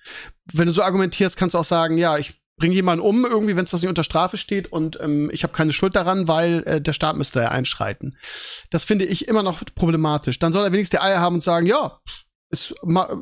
Wenn 0.53 0.69
du 0.69 0.73
so 0.73 0.83
argumentierst, 0.83 1.37
kannst 1.37 1.55
du 1.55 1.59
auch 1.59 1.65
sagen, 1.65 1.99
ja, 1.99 2.17
ich 2.19 2.41
bringe 2.59 2.75
jemanden 2.75 3.05
um, 3.05 3.25
irgendwie, 3.25 3.57
wenn 3.57 3.65
es 3.65 3.71
das 3.71 3.83
nicht 3.83 3.89
unter 3.89 4.05
Strafe 4.05 4.37
steht 4.37 4.71
und 4.73 4.99
ähm, 5.01 5.31
ich 5.33 5.43
habe 5.43 5.53
keine 5.53 5.73
Schuld 5.73 5.97
daran, 5.97 6.29
weil 6.29 6.63
äh, 6.67 6.81
der 6.81 6.93
Staat 6.93 7.17
müsste 7.17 7.41
ja 7.41 7.49
einschreiten. 7.49 8.17
Das 8.71 8.85
finde 8.85 9.05
ich 9.05 9.29
immer 9.29 9.43
noch 9.43 9.63
problematisch. 9.75 10.39
Dann 10.39 10.53
soll 10.53 10.65
er 10.65 10.73
wenigstens 10.73 10.99
die 10.99 11.05
Eier 11.05 11.21
haben 11.21 11.37
und 11.37 11.43
sagen, 11.43 11.67
ja, 11.67 12.01
es, 12.51 12.75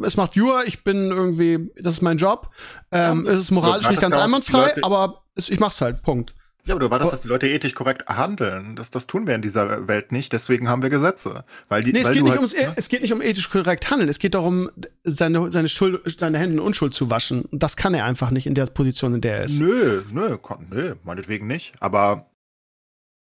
es 0.03 0.16
macht 0.16 0.37
Viewer, 0.37 0.64
ich 0.66 0.85
bin 0.85 1.11
irgendwie, 1.11 1.70
das 1.83 1.94
ist 1.94 2.03
mein 2.03 2.18
Job. 2.18 2.51
Ähm, 2.92 3.25
ja, 3.27 3.33
es 3.33 3.38
ist 3.38 3.51
moralisch 3.51 3.88
nicht 3.88 4.01
ganz 4.01 4.16
einwandfrei, 4.16 4.75
aber 4.83 5.25
es, 5.35 5.49
ich 5.49 5.61
mach's 5.61 5.81
halt, 5.81 6.03
Punkt. 6.03 6.35
Ja, 6.66 6.74
aber 6.74 6.81
du 6.81 6.90
wartest, 6.90 7.12
dass 7.12 7.22
die 7.22 7.29
Leute 7.29 7.48
ethisch 7.48 7.74
korrekt 7.74 8.09
handeln. 8.09 8.74
Das, 8.74 8.90
das 8.90 9.07
tun 9.07 9.26
wir 9.26 9.37
in 9.37 9.42
dieser 9.42 9.87
Welt 9.87 10.11
nicht, 10.11 10.33
deswegen 10.33 10.68
haben 10.68 10.83
wir 10.83 10.90
Gesetze. 10.90 11.44
Weil 11.68 11.83
die, 11.83 11.92
nee, 11.92 12.00
es, 12.00 12.07
weil 12.07 12.14
geht 12.14 12.22
nicht 12.24 12.31
halt, 12.31 12.40
ums, 12.40 12.55
ne? 12.55 12.72
es 12.74 12.88
geht 12.88 13.02
nicht 13.02 13.12
um 13.12 13.22
ethisch 13.22 13.48
korrekt 13.48 13.88
handeln, 13.88 14.09
es 14.09 14.18
geht 14.18 14.35
darum, 14.35 14.70
seine, 15.05 15.52
seine, 15.52 15.68
Schuld, 15.68 16.02
seine 16.18 16.38
Hände 16.38 16.55
in 16.55 16.61
Unschuld 16.61 16.92
zu 16.92 17.09
waschen. 17.09 17.42
Und 17.42 17.62
das 17.62 17.76
kann 17.76 17.94
er 17.94 18.05
einfach 18.05 18.33
nicht 18.33 18.46
in 18.46 18.55
der 18.55 18.66
Position, 18.66 19.14
in 19.14 19.20
der 19.20 19.38
er 19.38 19.44
ist. 19.44 19.61
Nö, 19.61 20.02
nö, 20.11 20.37
nö, 20.70 20.94
meinetwegen 21.05 21.46
nicht. 21.46 21.72
Aber 21.79 22.26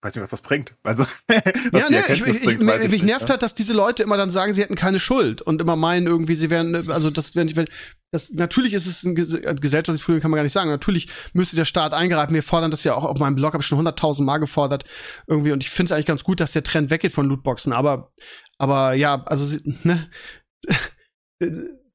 weiß 0.03 0.15
nicht, 0.15 0.23
was 0.23 0.31
das 0.31 0.43
bringt. 0.43 0.75
Also, 0.85 1.05
ja, 1.31 1.91
ne, 1.91 2.05
ich, 2.09 2.21
ich, 2.21 2.43
bringt, 2.45 2.63
ich, 2.85 2.91
mich 2.91 3.03
nervt 3.03 3.25
ne? 3.25 3.31
halt, 3.31 3.43
dass 3.43 3.55
diese 3.55 3.73
Leute 3.73 4.03
immer 4.03 4.17
dann 4.17 4.31
sagen, 4.31 4.53
sie 4.53 4.63
hätten 4.63 4.77
keine 4.77 5.01
Schuld 5.01 5.43
und 5.43 5.61
immer 5.61 5.77
meinen 5.77 6.07
irgendwie, 6.07 6.37
sie 6.37 6.51
wären, 6.51 6.75
also 6.75 7.11
das 7.11 7.35
wenn, 7.35 7.55
wenn 7.57 7.67
das 8.11 8.33
natürlich 8.33 8.73
ist 8.73 8.87
es 8.87 9.05
ein 9.05 9.15
gesellschaftliches 9.15 10.01
Problem, 10.01 10.21
kann 10.21 10.31
man 10.31 10.39
gar 10.39 10.43
nicht 10.45 10.53
sagen. 10.53 10.71
Natürlich 10.71 11.09
müsste 11.35 11.57
der 11.57 11.67
Staat 11.67 11.93
eingreifen. 11.93 12.33
Wir 12.33 12.43
fordern 12.43 12.71
das 12.71 12.85
ja 12.85 12.95
auch 12.95 13.05
auf 13.05 13.19
meinem 13.19 13.35
Blog, 13.35 13.53
habe 13.53 13.63
ich 13.63 13.67
schon 13.67 13.77
hunderttausend 13.77 14.25
Mal 14.25 14.39
gefordert 14.39 14.85
irgendwie 15.27 15.53
und 15.53 15.63
ich 15.63 15.69
finde 15.69 15.89
es 15.89 15.93
eigentlich 15.93 16.07
ganz 16.07 16.25
gut, 16.25 16.41
dass 16.41 16.53
der 16.53 16.63
Trend 16.63 16.91
weggeht 16.91 17.13
von 17.13 17.27
Lootboxen. 17.27 17.73
Aber, 17.73 18.13
aber 18.57 18.95
ja, 18.95 19.23
also 19.25 19.59
ne 19.83 20.09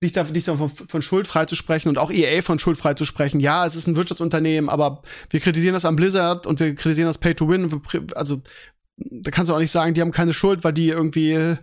sich 0.04 0.14
da, 0.14 0.26
sich 0.26 0.44
da 0.44 0.56
von, 0.56 0.70
von 0.70 1.02
Schuld 1.02 1.28
freizusprechen 1.28 1.90
und 1.90 1.98
auch 1.98 2.12
EA 2.12 2.42
von 2.42 2.60
Schuld 2.60 2.78
freizusprechen. 2.78 3.40
Ja, 3.40 3.66
es 3.66 3.76
ist 3.76 3.88
ein 3.88 3.96
Wirtschaftsunternehmen, 3.96 4.70
aber 4.70 5.02
wir 5.30 5.40
kritisieren 5.40 5.74
das 5.74 5.86
am 5.86 5.96
Blizzard 5.96 6.46
und 6.46 6.60
wir 6.60 6.76
kritisieren 6.76 7.08
das 7.08 7.18
Pay 7.18 7.34
to 7.34 7.50
Win. 7.50 7.82
Also 8.16 8.42
da 8.98 9.32
kannst 9.32 9.50
du 9.50 9.56
auch 9.56 9.60
nicht 9.60 9.72
sagen, 9.72 9.94
die 9.94 10.02
haben 10.02 10.12
keine 10.12 10.34
Schuld, 10.34 10.64
weil 10.64 10.74
die 10.74 10.90
irgendwie 10.90 11.58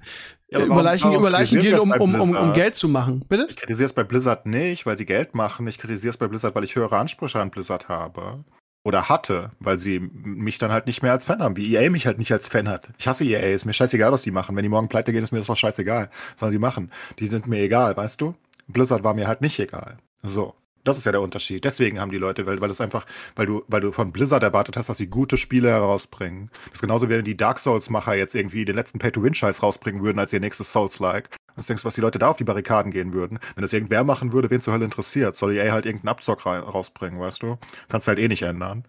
ja, 0.51 0.65
über 0.65 0.83
Leichen, 0.83 1.13
über 1.13 1.31
Leichen 1.31 1.61
gehen, 1.61 1.79
um, 1.79 1.93
um, 1.93 2.15
um, 2.21 2.37
um 2.37 2.53
Geld 2.53 2.75
zu 2.75 2.89
machen. 2.89 3.25
Bitte? 3.29 3.47
Ich 3.49 3.57
kritisiere 3.57 3.87
es 3.87 3.93
bei 3.93 4.03
Blizzard 4.03 4.47
nicht, 4.47 4.87
weil 4.87 4.99
sie 4.99 5.07
Geld 5.07 5.35
machen. 5.35 5.67
Ich 5.69 5.79
kritisiere 5.79 6.11
es 6.11 6.17
bei 6.17 6.27
Blizzard, 6.27 6.55
weil 6.55 6.65
ich 6.65 6.75
höhere 6.75 6.97
Ansprüche 6.99 7.41
an 7.41 7.51
Blizzard 7.51 7.89
habe 7.89 8.45
oder 8.83 9.09
hatte, 9.09 9.51
weil 9.61 9.79
sie 9.79 10.01
mich 10.01 10.59
dann 10.59 10.73
halt 10.73 10.87
nicht 10.87 11.03
mehr 11.03 11.13
als 11.13 11.27
Fan 11.27 11.41
haben, 11.41 11.57
wie 11.57 11.75
EA 11.75 11.91
mich 11.91 12.07
halt 12.07 12.19
nicht 12.19 12.33
als 12.33 12.49
Fan 12.49 12.69
hat. 12.69 12.91
Ich 12.99 13.07
hasse 13.07 13.25
EA, 13.25 13.53
ist 13.53 13.67
mir 13.67 13.73
scheißegal, 13.73 14.13
was 14.13 14.23
die 14.23 14.31
machen. 14.31 14.57
Wenn 14.57 14.63
die 14.63 14.69
morgen 14.69 14.89
pleite 14.89 15.13
gehen, 15.13 15.23
ist 15.23 15.33
mir 15.33 15.39
das 15.39 15.49
doch 15.49 15.57
scheißegal. 15.57 16.09
Sollen 16.37 16.53
die 16.53 16.59
machen? 16.59 16.91
Die 17.19 17.27
sind 17.27 17.47
mir 17.47 17.59
egal, 17.59 17.97
weißt 17.97 18.21
du? 18.21 18.35
Blizzard 18.69 19.05
war 19.05 19.15
mir 19.15 19.29
halt 19.29 19.41
nicht 19.43 19.59
egal. 19.59 19.99
So. 20.23 20.55
Das 20.85 20.97
ist 20.97 21.05
ja 21.05 21.13
der 21.13 21.21
Unterschied. 21.21 21.65
Deswegen 21.65 22.01
haben 22.01 22.11
die 22.11 22.19
Leute, 22.19 22.47
weil, 22.47 22.61
weil 22.61 22.71
es 22.71 22.81
einfach, 22.81 23.05
weil 23.37 23.47
du, 23.47 23.63
weil 23.69 23.81
du 23.81 23.93
von 23.93 24.13
Blizzard 24.13 24.43
erwartet 24.43 24.77
hast, 24.77 24.89
dass 24.89 24.97
sie 24.97 25.09
gute 25.09 25.37
Spiele 25.37 25.69
herausbringen. 25.69 26.51
Das 26.67 26.75
ist 26.75 26.81
genauso, 26.81 27.09
wie 27.09 27.15
wenn 27.15 27.25
die 27.25 27.37
Dark 27.37 27.59
Souls-Macher 27.59 28.15
jetzt 28.15 28.35
irgendwie 28.35 28.65
den 28.65 28.77
letzten 28.77 28.99
Pay-to-Win-Scheiß 28.99 29.63
rausbringen 29.63 30.03
würden 30.03 30.19
als 30.19 30.33
ihr 30.33 30.41
nächstes 30.41 30.73
Souls-like. 30.73 31.37
Was 31.57 31.67
denkst 31.67 31.83
du, 31.83 31.87
was 31.87 31.95
die 31.95 32.01
Leute 32.01 32.19
da 32.19 32.29
auf 32.29 32.37
die 32.37 32.45
Barrikaden 32.45 32.93
gehen 32.93 33.13
würden? 33.13 33.39
Wenn 33.55 33.63
das 33.63 33.73
irgendwer 33.73 34.05
machen 34.05 34.33
würde, 34.33 34.49
wen 34.51 34.63
zur 34.63 34.73
Hölle 34.73 34.87
interessiert? 34.87 35.37
Soll 35.37 35.53
EA 35.53 35.73
halt 35.73 35.85
irgendeinen 35.85 36.11
Abzock 36.11 36.47
rausbringen, 36.47 37.21
weißt 37.21 37.43
du? 37.43 37.59
Kannst 37.89 38.09
halt 38.09 38.19
eh 38.19 38.29
nicht 38.29 38.43
ändern. 38.43 38.85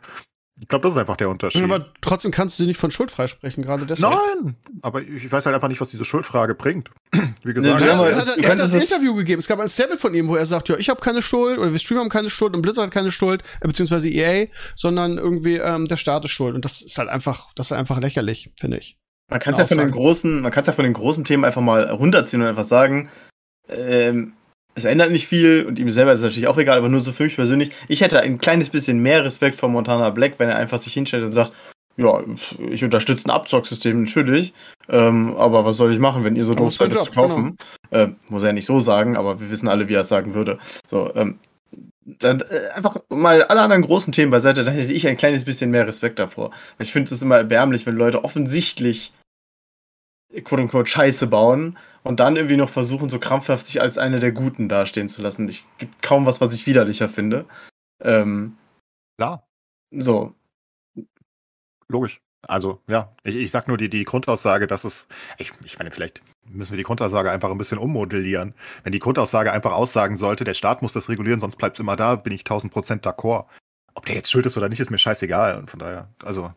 Ich 0.61 0.67
glaube, 0.67 0.83
das 0.83 0.93
ist 0.93 0.99
einfach 0.99 1.17
der 1.17 1.29
Unterschied. 1.29 1.63
aber 1.63 1.87
trotzdem 2.01 2.29
kannst 2.29 2.57
du 2.59 2.63
sie 2.63 2.67
nicht 2.67 2.77
von 2.79 2.91
Schuld 2.91 3.09
freisprechen, 3.09 3.63
gerade 3.63 3.87
deswegen. 3.87 4.13
Nein, 4.13 4.55
aber 4.83 5.01
ich 5.01 5.29
weiß 5.31 5.47
halt 5.47 5.55
einfach 5.55 5.69
nicht, 5.69 5.81
was 5.81 5.89
diese 5.89 6.05
Schuldfrage 6.05 6.53
bringt. 6.53 6.91
Wie 7.43 7.53
gesagt, 7.53 7.81
nee, 7.81 7.87
ja, 7.87 8.05
er, 8.05 8.15
hat, 8.15 8.37
er 8.37 8.51
hat 8.51 8.59
das 8.59 8.71
Interview 8.71 9.15
gegeben. 9.15 9.39
Es 9.39 9.47
gab 9.47 9.59
ein 9.59 9.69
Statement 9.69 9.99
von 9.99 10.13
ihm, 10.13 10.27
wo 10.27 10.35
er 10.35 10.45
sagt, 10.45 10.69
ja, 10.69 10.77
ich 10.77 10.89
habe 10.89 11.01
keine 11.01 11.23
Schuld 11.23 11.57
oder 11.57 11.71
wir 11.71 11.79
Streamer 11.79 12.01
haben 12.01 12.09
keine 12.09 12.29
Schuld 12.29 12.53
und 12.53 12.61
Blizzard 12.61 12.85
hat 12.85 12.93
keine 12.93 13.11
Schuld, 13.11 13.41
äh, 13.61 13.67
beziehungsweise 13.67 14.07
EA, 14.07 14.49
sondern 14.75 15.17
irgendwie 15.17 15.55
ähm, 15.55 15.87
der 15.87 15.97
Staat 15.97 16.25
ist 16.25 16.31
schuld. 16.31 16.53
Und 16.53 16.63
das 16.63 16.83
ist 16.83 16.99
halt 16.99 17.09
einfach, 17.09 17.51
das 17.55 17.71
ist 17.71 17.71
einfach 17.71 17.99
lächerlich, 17.99 18.51
finde 18.55 18.77
ich. 18.77 18.97
Man 19.31 19.39
kann 19.39 19.53
es 19.53 19.59
ja 19.59 19.65
von 19.65 19.79
den 19.79 19.89
großen, 19.89 20.41
man 20.41 20.51
kann 20.51 20.61
es 20.61 20.67
ja 20.67 20.73
von 20.73 20.83
den 20.83 20.93
großen 20.93 21.23
Themen 21.23 21.43
einfach 21.43 21.61
mal 21.61 21.89
runterziehen 21.89 22.43
und 22.43 22.47
einfach 22.47 22.65
sagen, 22.65 23.09
ähm, 23.67 24.33
es 24.75 24.85
ändert 24.85 25.11
nicht 25.11 25.27
viel 25.27 25.65
und 25.65 25.79
ihm 25.79 25.91
selber 25.91 26.13
ist 26.13 26.19
es 26.19 26.23
natürlich 26.23 26.47
auch 26.47 26.57
egal, 26.57 26.77
aber 26.77 26.89
nur 26.89 26.99
so 26.99 27.11
für 27.11 27.23
mich 27.23 27.35
persönlich. 27.35 27.71
Ich 27.87 28.01
hätte 28.01 28.21
ein 28.21 28.37
kleines 28.37 28.69
bisschen 28.69 29.01
mehr 29.01 29.23
Respekt 29.25 29.55
vor 29.55 29.69
Montana 29.69 30.09
Black, 30.09 30.35
wenn 30.37 30.49
er 30.49 30.55
einfach 30.55 30.79
sich 30.79 30.93
hinstellt 30.93 31.25
und 31.25 31.33
sagt, 31.33 31.51
ja, 31.97 32.23
ich 32.69 32.83
unterstütze 32.83 33.27
ein 33.27 33.31
Abzocksystem 33.31 34.03
natürlich, 34.03 34.53
ähm, 34.89 35.35
aber 35.35 35.65
was 35.65 35.77
soll 35.77 35.91
ich 35.91 35.99
machen, 35.99 36.23
wenn 36.23 36.35
ihr 36.35 36.45
so 36.45 36.55
doof 36.55 36.73
seid, 36.73 36.93
das 36.93 37.05
zu 37.05 37.11
kaufen? 37.11 37.57
Genau. 37.89 38.03
Äh, 38.03 38.13
muss 38.29 38.43
er 38.43 38.47
ja 38.47 38.53
nicht 38.53 38.65
so 38.65 38.79
sagen, 38.79 39.17
aber 39.17 39.41
wir 39.41 39.51
wissen 39.51 39.67
alle, 39.67 39.89
wie 39.89 39.93
er 39.93 40.01
es 40.01 40.07
sagen 40.07 40.33
würde. 40.33 40.57
So, 40.87 41.13
ähm, 41.15 41.39
dann 42.05 42.41
äh, 42.41 42.69
einfach 42.73 42.95
mal 43.09 43.43
alle 43.43 43.61
anderen 43.61 43.81
großen 43.81 44.13
Themen 44.13 44.31
beiseite, 44.31 44.63
dann 44.63 44.73
hätte 44.73 44.93
ich 44.93 45.05
ein 45.05 45.17
kleines 45.17 45.43
bisschen 45.43 45.69
mehr 45.69 45.85
Respekt 45.85 46.17
davor. 46.17 46.51
Ich 46.79 46.91
finde 46.91 47.13
es 47.13 47.21
immer 47.21 47.37
erbärmlich, 47.37 47.85
wenn 47.85 47.95
Leute 47.95 48.23
offensichtlich 48.23 49.13
quote 50.43 50.63
unquote 50.63 50.89
Scheiße 50.89 51.27
bauen 51.27 51.77
und 52.03 52.19
dann 52.19 52.35
irgendwie 52.35 52.57
noch 52.57 52.69
versuchen, 52.69 53.09
so 53.09 53.19
krampfhaft 53.19 53.65
sich 53.65 53.81
als 53.81 53.97
eine 53.97 54.19
der 54.19 54.31
Guten 54.31 54.69
dastehen 54.69 55.07
zu 55.07 55.21
lassen. 55.21 55.47
Ich 55.49 55.65
gibt 55.77 56.01
kaum 56.01 56.25
was, 56.25 56.41
was 56.41 56.53
ich 56.53 56.65
widerlicher 56.65 57.09
finde. 57.09 57.45
Ähm, 58.01 58.57
Klar. 59.17 59.47
So. 59.91 60.33
Logisch. 61.87 62.21
Also, 62.47 62.81
ja, 62.87 63.13
ich, 63.23 63.35
ich 63.35 63.51
sag 63.51 63.67
nur 63.67 63.77
die, 63.77 63.89
die 63.89 64.03
Grundaussage, 64.03 64.65
dass 64.65 64.83
es, 64.83 65.07
ich, 65.37 65.53
ich 65.63 65.77
meine, 65.77 65.91
vielleicht 65.91 66.23
müssen 66.43 66.71
wir 66.71 66.77
die 66.77 66.83
Grundaussage 66.83 67.29
einfach 67.29 67.51
ein 67.51 67.57
bisschen 67.57 67.77
ummodellieren. 67.77 68.55
Wenn 68.83 68.93
die 68.93 68.99
Grundaussage 68.99 69.51
einfach 69.51 69.73
aussagen 69.73 70.17
sollte, 70.17 70.43
der 70.43 70.55
Staat 70.55 70.81
muss 70.81 70.93
das 70.93 71.07
regulieren, 71.07 71.39
sonst 71.39 71.57
bleibt 71.57 71.75
es 71.75 71.81
immer 71.81 71.95
da, 71.95 72.15
bin 72.15 72.33
ich 72.33 72.41
1000 72.41 72.73
Prozent 72.73 73.05
d'accord. 73.05 73.45
Ob 73.93 74.05
der 74.07 74.15
jetzt 74.15 74.31
schuld 74.31 74.45
ist 74.47 74.57
oder 74.57 74.69
nicht, 74.69 74.79
ist 74.79 74.89
mir 74.89 74.97
scheißegal. 74.97 75.59
Und 75.59 75.69
von 75.69 75.79
daher, 75.79 76.09
also, 76.23 76.51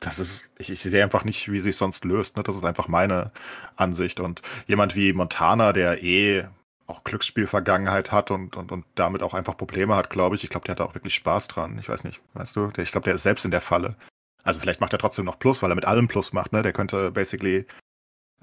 das 0.00 0.18
ist, 0.18 0.50
ich, 0.58 0.70
ich 0.70 0.80
sehe 0.80 1.02
einfach 1.02 1.24
nicht, 1.24 1.50
wie 1.50 1.60
sich 1.60 1.76
sonst 1.76 2.04
löst. 2.04 2.36
Ne? 2.36 2.42
Das 2.42 2.54
ist 2.54 2.64
einfach 2.64 2.88
meine 2.88 3.32
Ansicht. 3.76 4.20
Und 4.20 4.42
jemand 4.66 4.94
wie 4.94 5.12
Montana, 5.12 5.72
der 5.72 6.02
eh 6.02 6.46
auch 6.86 7.04
Glücksspielvergangenheit 7.04 8.12
hat 8.12 8.30
und, 8.30 8.56
und, 8.56 8.72
und 8.72 8.86
damit 8.94 9.22
auch 9.22 9.34
einfach 9.34 9.56
Probleme 9.56 9.94
hat, 9.94 10.08
glaube 10.08 10.36
ich. 10.36 10.44
Ich 10.44 10.50
glaube, 10.50 10.64
der 10.64 10.72
hat 10.72 10.80
da 10.80 10.84
auch 10.84 10.94
wirklich 10.94 11.14
Spaß 11.14 11.48
dran. 11.48 11.78
Ich 11.78 11.88
weiß 11.88 12.04
nicht, 12.04 12.20
weißt 12.34 12.56
du? 12.56 12.68
Der, 12.68 12.82
ich 12.82 12.92
glaube, 12.92 13.04
der 13.04 13.14
ist 13.14 13.24
selbst 13.24 13.44
in 13.44 13.50
der 13.50 13.60
Falle. 13.60 13.96
Also 14.42 14.60
vielleicht 14.60 14.80
macht 14.80 14.92
er 14.94 14.98
trotzdem 14.98 15.26
noch 15.26 15.38
Plus, 15.38 15.62
weil 15.62 15.70
er 15.70 15.74
mit 15.74 15.84
allem 15.84 16.08
Plus 16.08 16.32
macht, 16.32 16.52
ne? 16.52 16.62
Der 16.62 16.72
könnte 16.72 17.10
basically, 17.10 17.66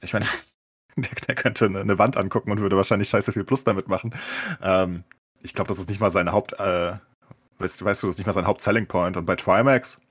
ich 0.02 0.14
meine, 0.14 0.28
der, 0.96 1.10
der 1.28 1.36
könnte 1.36 1.66
eine, 1.66 1.80
eine, 1.80 1.98
Wand 1.98 2.18
angucken 2.18 2.52
und 2.52 2.60
würde 2.60 2.78
wahrscheinlich 2.78 3.10
scheiße 3.10 3.34
viel 3.34 3.46
Plus 3.46 3.64
damit 3.64 3.88
machen. 3.88 4.14
Ähm, 4.62 5.04
ich 5.42 5.54
glaube, 5.56 5.70
das 5.70 5.80
ist 5.80 5.90
nicht 5.90 6.00
mal 6.00 6.12
sein 6.12 6.32
Haupt, 6.32 6.54
äh, 6.60 6.94
weißt, 7.58 7.84
weißt 7.84 8.04
du, 8.04 8.08
das 8.08 8.16
ist 8.16 8.18
nicht 8.20 8.28
mal 8.28 8.34
sein 8.34 8.46
Haupt-Selling 8.46 8.86
Point. 8.86 9.18
Und 9.18 9.26
bei 9.26 9.36
Trimax, 9.36 10.02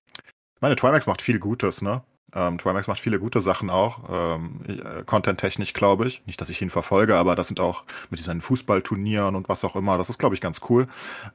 meine, 0.65 0.77
Trimax 0.77 1.07
macht 1.07 1.21
viel 1.21 1.39
Gutes, 1.39 1.83
ne? 1.83 2.03
Ähm, 2.35 2.57
Trimax 2.57 2.87
macht 2.87 2.99
viele 2.99 3.21
gute 3.21 3.43
Sachen 3.43 3.69
auch, 3.69 4.01
ähm, 4.11 4.61
äh, 4.67 5.05
content-technisch, 5.05 5.75
glaube 5.75 6.07
ich. 6.07 6.25
Nicht, 6.27 6.41
dass 6.41 6.49
ich 6.49 6.63
ihn 6.63 6.71
verfolge, 6.71 7.17
aber 7.17 7.37
das 7.37 7.49
sind 7.49 7.61
auch 7.61 7.85
mit 8.09 8.19
diesen 8.19 8.41
Fußballturnieren 8.41 9.37
und 9.37 9.51
was 9.51 9.63
auch 9.63 9.77
immer. 9.77 9.99
Das 9.99 10.09
ist, 10.09 10.19
glaube 10.19 10.35
ich, 10.35 10.41
ganz 10.41 10.63
cool. 10.71 10.87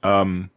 Ähm, 0.01 0.49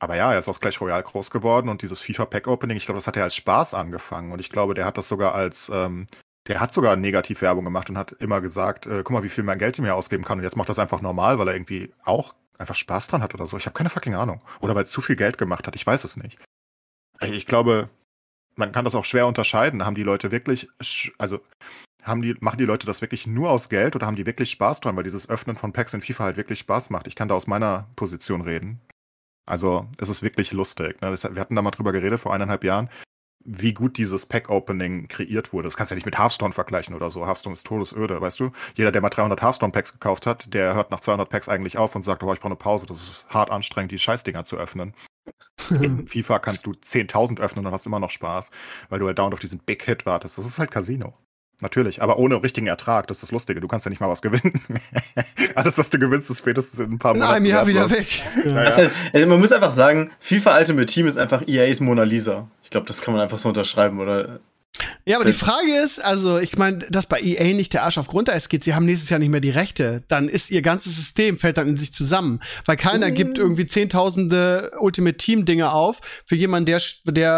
aber 0.00 0.16
ja, 0.16 0.32
er 0.32 0.40
ist 0.40 0.48
aus 0.48 0.58
Clash 0.58 0.80
Royale 0.80 1.04
groß 1.04 1.30
geworden 1.30 1.68
und 1.68 1.82
dieses 1.82 2.00
FIFA 2.00 2.26
Pack 2.26 2.48
Opening, 2.48 2.76
ich 2.76 2.86
glaube, 2.86 2.98
das 2.98 3.06
hat 3.06 3.16
er 3.16 3.22
als 3.22 3.36
Spaß 3.36 3.72
angefangen 3.74 4.32
und 4.32 4.40
ich 4.40 4.50
glaube, 4.50 4.74
der 4.74 4.84
hat 4.84 4.98
das 4.98 5.08
sogar 5.08 5.32
als, 5.32 5.70
ähm, 5.72 6.08
der 6.48 6.58
hat 6.58 6.74
sogar 6.74 6.96
Negativwerbung 6.96 7.64
gemacht 7.64 7.88
und 7.88 7.96
hat 7.96 8.10
immer 8.18 8.40
gesagt, 8.40 8.86
äh, 8.86 9.04
guck 9.04 9.10
mal, 9.10 9.22
wie 9.22 9.28
viel 9.28 9.44
mein 9.44 9.58
Geld 9.58 9.78
ich 9.78 9.82
mir 9.82 9.94
ausgeben 9.94 10.24
kann 10.24 10.38
und 10.38 10.44
jetzt 10.44 10.56
macht 10.56 10.68
das 10.68 10.80
einfach 10.80 11.02
normal, 11.02 11.38
weil 11.38 11.46
er 11.46 11.54
irgendwie 11.54 11.92
auch 12.04 12.34
einfach 12.58 12.74
Spaß 12.74 13.06
dran 13.06 13.22
hat 13.22 13.32
oder 13.34 13.46
so. 13.46 13.56
Ich 13.56 13.66
habe 13.66 13.74
keine 13.74 13.90
fucking 13.90 14.14
Ahnung. 14.14 14.42
Oder 14.60 14.74
weil 14.74 14.82
er 14.82 14.86
zu 14.86 15.00
viel 15.00 15.16
Geld 15.16 15.38
gemacht 15.38 15.68
hat, 15.68 15.76
ich 15.76 15.86
weiß 15.86 16.02
es 16.04 16.16
nicht. 16.16 16.36
Ich 17.20 17.46
glaube, 17.46 17.88
man 18.56 18.72
kann 18.72 18.84
das 18.84 18.94
auch 18.94 19.04
schwer 19.04 19.26
unterscheiden. 19.26 19.84
Haben 19.84 19.94
die 19.94 20.02
Leute 20.02 20.30
wirklich, 20.30 20.68
also 21.18 21.40
haben 22.02 22.22
die, 22.22 22.34
machen 22.40 22.58
die 22.58 22.64
Leute 22.64 22.86
das 22.86 23.00
wirklich 23.00 23.26
nur 23.26 23.50
aus 23.50 23.68
Geld 23.68 23.94
oder 23.94 24.06
haben 24.06 24.16
die 24.16 24.26
wirklich 24.26 24.50
Spaß 24.50 24.80
dran, 24.80 24.96
weil 24.96 25.04
dieses 25.04 25.28
Öffnen 25.28 25.56
von 25.56 25.72
Packs 25.72 25.94
in 25.94 26.02
FIFA 26.02 26.24
halt 26.24 26.36
wirklich 26.36 26.58
Spaß 26.58 26.90
macht? 26.90 27.06
Ich 27.06 27.14
kann 27.14 27.28
da 27.28 27.34
aus 27.34 27.46
meiner 27.46 27.88
Position 27.96 28.40
reden. 28.40 28.80
Also 29.46 29.88
es 29.98 30.08
ist 30.08 30.22
wirklich 30.22 30.52
lustig. 30.52 31.00
Ne? 31.00 31.12
Wir 31.12 31.40
hatten 31.40 31.56
da 31.56 31.62
mal 31.62 31.70
drüber 31.70 31.92
geredet 31.92 32.20
vor 32.20 32.32
eineinhalb 32.34 32.64
Jahren, 32.64 32.88
wie 33.44 33.72
gut 33.72 33.98
dieses 33.98 34.26
Pack-Opening 34.26 35.08
kreiert 35.08 35.52
wurde. 35.52 35.66
Das 35.66 35.76
kannst 35.76 35.90
du 35.90 35.94
ja 35.94 35.96
nicht 35.96 36.06
mit 36.06 36.18
Hearthstone 36.18 36.52
vergleichen 36.52 36.94
oder 36.94 37.10
so. 37.10 37.26
Hearthstone 37.26 37.54
ist 37.54 37.66
todesöde, 37.66 38.20
weißt 38.20 38.40
du? 38.40 38.50
Jeder, 38.74 38.92
der 38.92 39.00
mal 39.00 39.10
300 39.10 39.40
Hearthstone-Packs 39.42 39.92
gekauft 39.92 40.26
hat, 40.26 40.52
der 40.52 40.74
hört 40.74 40.90
nach 40.90 41.00
200 41.00 41.28
Packs 41.28 41.48
eigentlich 41.48 41.78
auf 41.78 41.94
und 41.94 42.02
sagt, 42.02 42.22
oh, 42.22 42.32
ich 42.32 42.40
brauche 42.40 42.48
eine 42.48 42.56
Pause. 42.56 42.86
Das 42.86 42.96
ist 42.96 43.26
hart 43.28 43.50
anstrengend, 43.50 43.92
die 43.92 43.98
Scheißdinger 43.98 44.44
zu 44.44 44.56
öffnen. 44.56 44.94
In 45.70 46.06
FIFA 46.06 46.38
kannst 46.38 46.66
du 46.66 46.72
10.000 46.72 47.40
öffnen 47.40 47.66
und 47.66 47.72
hast 47.72 47.86
immer 47.86 48.00
noch 48.00 48.10
Spaß, 48.10 48.50
weil 48.88 48.98
du 48.98 49.06
halt 49.06 49.18
dauernd 49.18 49.34
auf 49.34 49.40
diesen 49.40 49.60
Big 49.60 49.84
Hit 49.84 50.06
wartest. 50.06 50.38
Das 50.38 50.46
ist 50.46 50.58
halt 50.58 50.70
Casino. 50.70 51.14
Natürlich, 51.60 52.02
aber 52.02 52.18
ohne 52.18 52.42
richtigen 52.42 52.66
Ertrag. 52.66 53.06
Das 53.06 53.18
ist 53.18 53.22
das 53.22 53.30
Lustige. 53.30 53.60
Du 53.60 53.68
kannst 53.68 53.86
ja 53.86 53.90
nicht 53.90 54.00
mal 54.00 54.08
was 54.08 54.20
gewinnen. 54.20 54.60
Alles, 55.54 55.78
was 55.78 55.90
du 55.90 55.98
gewinnst, 55.98 56.28
ist 56.28 56.38
spätestens 56.38 56.80
in 56.80 56.92
ein 56.92 56.98
paar 56.98 57.14
Monaten. 57.14 57.32
Nein, 57.32 57.44
ja, 57.44 57.66
wieder 57.66 57.88
weg. 57.88 58.22
Ja. 58.44 58.56
Also, 58.56 58.88
also, 59.12 59.26
man 59.28 59.38
muss 59.38 59.52
einfach 59.52 59.70
sagen, 59.70 60.10
FIFA 60.18 60.58
Ultimate 60.58 60.86
Team 60.86 61.06
ist 61.06 61.16
einfach 61.16 61.46
EA's 61.46 61.78
Mona 61.80 62.02
Lisa. 62.02 62.48
Ich 62.64 62.70
glaube, 62.70 62.86
das 62.86 63.00
kann 63.00 63.14
man 63.14 63.22
einfach 63.22 63.38
so 63.38 63.48
unterschreiben, 63.48 64.00
oder? 64.00 64.40
Ja, 65.04 65.16
aber 65.16 65.26
die 65.26 65.32
Frage 65.34 65.74
ist, 65.84 65.98
also 66.02 66.38
ich 66.38 66.56
meine, 66.56 66.78
dass 66.90 67.06
bei 67.06 67.20
EA 67.20 67.54
nicht 67.54 67.72
der 67.74 67.82
Arsch 67.82 67.98
auf 67.98 68.06
Grundeis 68.06 68.48
geht, 68.48 68.64
sie 68.64 68.74
haben 68.74 68.86
nächstes 68.86 69.10
Jahr 69.10 69.18
nicht 69.18 69.28
mehr 69.28 69.40
die 69.40 69.50
Rechte, 69.50 70.02
dann 70.08 70.28
ist 70.28 70.50
ihr 70.50 70.62
ganzes 70.62 70.96
System, 70.96 71.38
fällt 71.38 71.58
dann 71.58 71.68
in 71.68 71.76
sich 71.76 71.92
zusammen. 71.92 72.40
Weil 72.64 72.76
keiner 72.78 73.08
Mhm. 73.10 73.14
gibt 73.14 73.38
irgendwie 73.38 73.66
zehntausende 73.66 74.70
Ultimate 74.80 75.16
Team-Dinge 75.16 75.72
auf 75.72 75.98
für 76.24 76.36
jemanden, 76.36 76.66
der, 76.66 76.80
der 77.04 77.32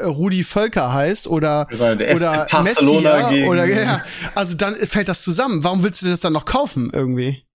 äh, 0.00 0.04
Rudi 0.04 0.44
Völker 0.44 0.92
heißt 0.92 1.26
oder, 1.26 1.66
Oder 1.72 2.46
Barcelona 2.50 2.62
Messi, 2.62 3.04
ja, 3.04 3.30
gegen- 3.30 3.48
oder 3.48 3.64
ja. 3.66 4.04
Also 4.34 4.54
dann 4.54 4.74
fällt 4.76 5.08
das 5.08 5.22
zusammen. 5.22 5.64
Warum 5.64 5.82
willst 5.82 6.02
du 6.02 6.06
das 6.06 6.20
dann 6.20 6.32
noch 6.34 6.44
kaufen 6.44 6.90
irgendwie? 6.92 7.45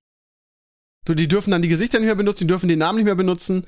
Du, 1.06 1.16
die 1.16 1.28
dürfen 1.28 1.50
dann 1.50 1.64
die 1.64 1.68
Gesichter 1.68 1.98
nicht 1.98 2.06
mehr 2.06 2.16
benutzen, 2.16 2.42
die 2.42 2.48
dürfen 2.48 2.70
den 2.70 2.78
Namen 2.78 2.98
nicht 2.98 3.06
mehr 3.06 3.16
benutzen. 3.16 3.66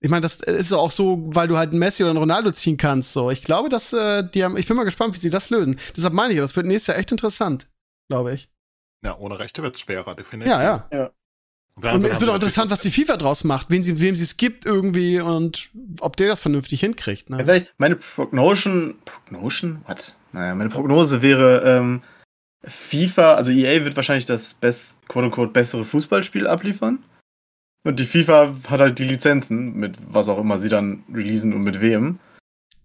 Ich 0.00 0.08
meine, 0.08 0.20
das 0.20 0.36
ist 0.36 0.72
auch 0.72 0.92
so, 0.92 1.20
weil 1.26 1.48
du 1.48 1.58
halt 1.58 1.70
einen 1.70 1.80
Messi 1.80 2.04
oder 2.04 2.10
einen 2.10 2.20
Ronaldo 2.20 2.52
ziehen 2.52 2.76
kannst. 2.76 3.12
So, 3.12 3.30
ich 3.30 3.42
glaube, 3.42 3.68
dass 3.68 3.92
äh, 3.92 4.22
die 4.22 4.44
haben. 4.44 4.56
Ich 4.56 4.68
bin 4.68 4.76
mal 4.76 4.84
gespannt, 4.84 5.14
wie 5.14 5.18
sie 5.18 5.30
das 5.30 5.50
lösen. 5.50 5.80
Deshalb 5.96 6.14
meine 6.14 6.32
ich, 6.32 6.38
das 6.38 6.54
wird 6.54 6.66
nächstes 6.66 6.88
Jahr 6.88 6.98
echt 6.98 7.10
interessant, 7.10 7.66
glaube 8.08 8.34
ich. 8.34 8.48
Ja, 9.04 9.16
ohne 9.18 9.38
Rechte 9.38 9.62
wird 9.62 9.74
es 9.74 9.80
schwerer, 9.80 10.14
definitiv. 10.14 10.52
Ja, 10.52 10.62
ja. 10.62 10.88
Der 10.90 11.12
Und 11.92 12.04
es 12.04 12.20
wird 12.20 12.30
auch 12.30 12.36
interessant, 12.36 12.70
was 12.70 12.80
die 12.80 12.90
FIFA 12.90 13.18
draus 13.18 13.44
macht, 13.44 13.68
wen 13.68 13.82
sie, 13.82 14.00
wem 14.00 14.16
sie 14.16 14.22
es 14.22 14.38
gibt 14.38 14.64
irgendwie 14.64 15.20
und 15.20 15.70
ob 16.00 16.16
der 16.16 16.28
das 16.28 16.40
vernünftig 16.40 16.80
hinkriegt. 16.80 17.28
Ne? 17.28 17.66
Meine 17.76 17.96
Prognosen, 17.96 18.94
Prognosen? 19.04 19.82
Was? 19.86 20.16
Naja, 20.32 20.54
meine 20.54 20.70
Prognose 20.70 21.20
wäre, 21.20 21.62
ähm, 21.66 22.00
FIFA, 22.66 23.34
also 23.34 23.50
EA 23.50 23.84
wird 23.84 23.96
wahrscheinlich 23.96 24.24
das 24.24 24.54
best, 24.54 24.98
quote 25.08 25.26
unquote, 25.26 25.52
bessere 25.52 25.84
Fußballspiel 25.84 26.46
abliefern. 26.46 27.02
Und 27.84 28.00
die 28.00 28.06
FIFA 28.06 28.52
hat 28.68 28.80
halt 28.80 28.98
die 28.98 29.04
Lizenzen, 29.04 29.74
mit 29.74 29.96
was 30.08 30.28
auch 30.28 30.38
immer 30.38 30.58
sie 30.58 30.68
dann 30.68 31.04
releasen 31.12 31.54
und 31.54 31.62
mit 31.62 31.80
wem. 31.80 32.18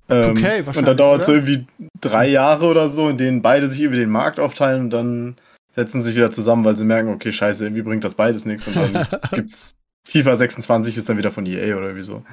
Ähm, 0.09 0.31
Okay, 0.31 0.59
und 0.59 0.67
wahrscheinlich, 0.67 0.85
dann 0.85 0.97
dauert 0.97 1.21
es 1.21 1.25
so 1.25 1.33
irgendwie 1.33 1.65
drei 1.99 2.27
Jahre 2.27 2.67
oder 2.67 2.89
so, 2.89 3.09
in 3.09 3.17
denen 3.17 3.41
beide 3.41 3.67
sich 3.67 3.81
über 3.81 3.95
den 3.95 4.11
Markt 4.11 4.39
aufteilen 4.39 4.83
und 4.83 4.89
dann 4.91 5.35
setzen 5.75 6.01
sie 6.01 6.09
sich 6.09 6.17
wieder 6.17 6.31
zusammen, 6.31 6.65
weil 6.65 6.75
sie 6.75 6.83
merken, 6.83 7.09
okay, 7.09 7.31
scheiße, 7.31 7.65
irgendwie 7.65 7.81
bringt 7.81 8.03
das 8.03 8.15
beides 8.15 8.45
nichts 8.45 8.67
und 8.67 8.75
dann 8.75 9.07
gibt's 9.31 9.75
FIFA 10.07 10.35
26 10.35 10.97
ist 10.97 11.09
dann 11.09 11.17
wieder 11.17 11.31
von 11.31 11.45
EA 11.45 11.77
oder 11.77 11.95
wie 11.95 12.01
so. 12.01 12.23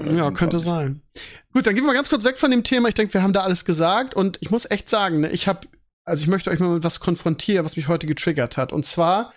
Oder 0.00 0.12
Ja, 0.12 0.30
könnte 0.30 0.58
27. 0.58 0.64
sein. 0.64 1.02
Gut, 1.52 1.66
dann 1.66 1.74
gehen 1.74 1.84
wir 1.84 1.88
mal 1.88 1.94
ganz 1.94 2.08
kurz 2.08 2.24
weg 2.24 2.38
von 2.38 2.50
dem 2.50 2.64
Thema. 2.64 2.88
Ich 2.88 2.94
denke, 2.94 3.14
wir 3.14 3.22
haben 3.22 3.32
da 3.32 3.42
alles 3.42 3.64
gesagt 3.64 4.14
und 4.14 4.38
ich 4.40 4.50
muss 4.50 4.70
echt 4.70 4.88
sagen, 4.88 5.20
ne, 5.20 5.30
ich 5.30 5.48
habe, 5.48 5.66
also 6.04 6.22
ich 6.22 6.28
möchte 6.28 6.50
euch 6.50 6.58
mal 6.58 6.74
mit 6.74 6.84
was 6.84 7.00
konfrontieren, 7.00 7.64
was 7.64 7.76
mich 7.76 7.88
heute 7.88 8.06
getriggert 8.06 8.56
hat. 8.56 8.72
Und 8.72 8.84
zwar 8.84 9.32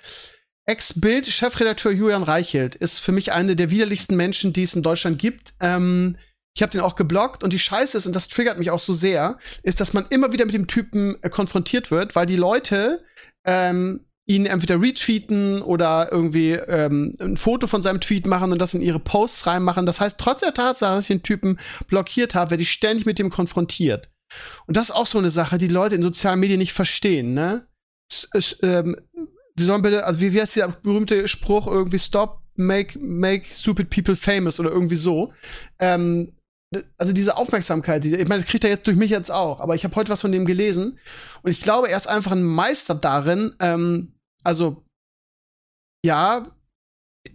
Ex-Bild-Chefredakteur 0.65 1.93
Julian 1.93 2.23
Reichelt 2.23 2.75
ist 2.75 2.99
für 2.99 3.13
mich 3.13 3.31
eine 3.31 3.55
der 3.55 3.71
widerlichsten 3.71 4.17
Menschen, 4.17 4.51
die 4.51 4.63
es 4.63 4.75
in 4.75 4.83
Deutschland 4.83 5.17
gibt. 5.17 5.53
Ähm, 5.61 6.17
ich 6.55 6.61
habe 6.61 6.71
den 6.71 6.81
auch 6.81 6.95
geblockt 6.95 7.43
und 7.43 7.53
die 7.53 7.59
Scheiße 7.59 7.97
ist, 7.97 8.05
und 8.05 8.15
das 8.15 8.27
triggert 8.27 8.57
mich 8.57 8.71
auch 8.71 8.79
so 8.79 8.91
sehr, 8.91 9.37
ist, 9.63 9.79
dass 9.79 9.93
man 9.93 10.05
immer 10.09 10.33
wieder 10.33 10.45
mit 10.45 10.55
dem 10.55 10.67
Typen 10.67 11.17
äh, 11.21 11.29
konfrontiert 11.29 11.89
wird, 11.89 12.15
weil 12.15 12.25
die 12.25 12.35
Leute 12.35 13.03
ähm, 13.45 14.07
ihn 14.25 14.45
entweder 14.45 14.81
retweeten 14.81 15.61
oder 15.61 16.11
irgendwie 16.11 16.51
ähm, 16.51 17.13
ein 17.21 17.37
Foto 17.37 17.65
von 17.67 17.81
seinem 17.81 18.01
Tweet 18.01 18.27
machen 18.27 18.51
und 18.51 18.59
das 18.59 18.73
in 18.73 18.81
ihre 18.81 18.99
Posts 18.99 19.47
reinmachen. 19.47 19.85
Das 19.85 20.01
heißt, 20.01 20.17
trotz 20.17 20.41
der 20.41 20.53
Tatsache, 20.53 20.95
dass 20.95 21.05
ich 21.05 21.15
den 21.15 21.23
Typen 21.23 21.59
blockiert 21.87 22.35
habe, 22.35 22.51
werde 22.51 22.63
ich 22.63 22.71
ständig 22.71 23.05
mit 23.05 23.19
dem 23.19 23.29
konfrontiert. 23.29 24.09
Und 24.65 24.77
das 24.77 24.89
ist 24.89 24.95
auch 24.95 25.05
so 25.05 25.17
eine 25.17 25.31
Sache, 25.31 25.57
die 25.57 25.67
Leute 25.67 25.95
in 25.95 26.01
sozialen 26.01 26.39
Medien 26.39 26.59
nicht 26.59 26.73
verstehen, 26.73 27.33
ne? 27.33 27.67
Es, 28.09 28.27
es, 28.33 28.57
ähm, 28.61 28.95
die 29.55 29.63
sollen 29.63 29.81
bitte, 29.81 30.05
also 30.05 30.21
wie, 30.21 30.33
wie 30.33 30.41
heißt 30.41 30.55
dieser 30.55 30.69
berühmte 30.69 31.27
Spruch 31.27 31.67
irgendwie 31.67 31.99
Stop, 31.99 32.41
make, 32.55 32.97
make 32.99 33.45
stupid 33.51 33.89
people 33.89 34.15
famous 34.15 34.59
oder 34.59 34.71
irgendwie 34.71 34.95
so. 34.95 35.33
Ähm, 35.79 36.33
also 36.97 37.13
diese 37.13 37.37
Aufmerksamkeit, 37.37 38.03
die, 38.03 38.15
ich 38.15 38.27
meine, 38.27 38.41
das 38.41 38.49
kriegt 38.49 38.63
er 38.63 38.69
jetzt 38.69 38.87
durch 38.87 38.97
mich 38.97 39.09
jetzt 39.09 39.31
auch, 39.31 39.61
aber 39.61 39.75
ich 39.75 39.83
habe 39.83 39.95
heute 39.95 40.11
was 40.11 40.21
von 40.21 40.31
dem 40.31 40.45
gelesen 40.45 40.99
und 41.41 41.51
ich 41.51 41.61
glaube, 41.61 41.89
er 41.89 41.97
ist 41.97 42.07
einfach 42.07 42.33
ein 42.33 42.43
Meister 42.43 42.93
darin, 42.93 43.55
ähm, 43.59 44.13
also 44.43 44.83
ja, 46.05 46.56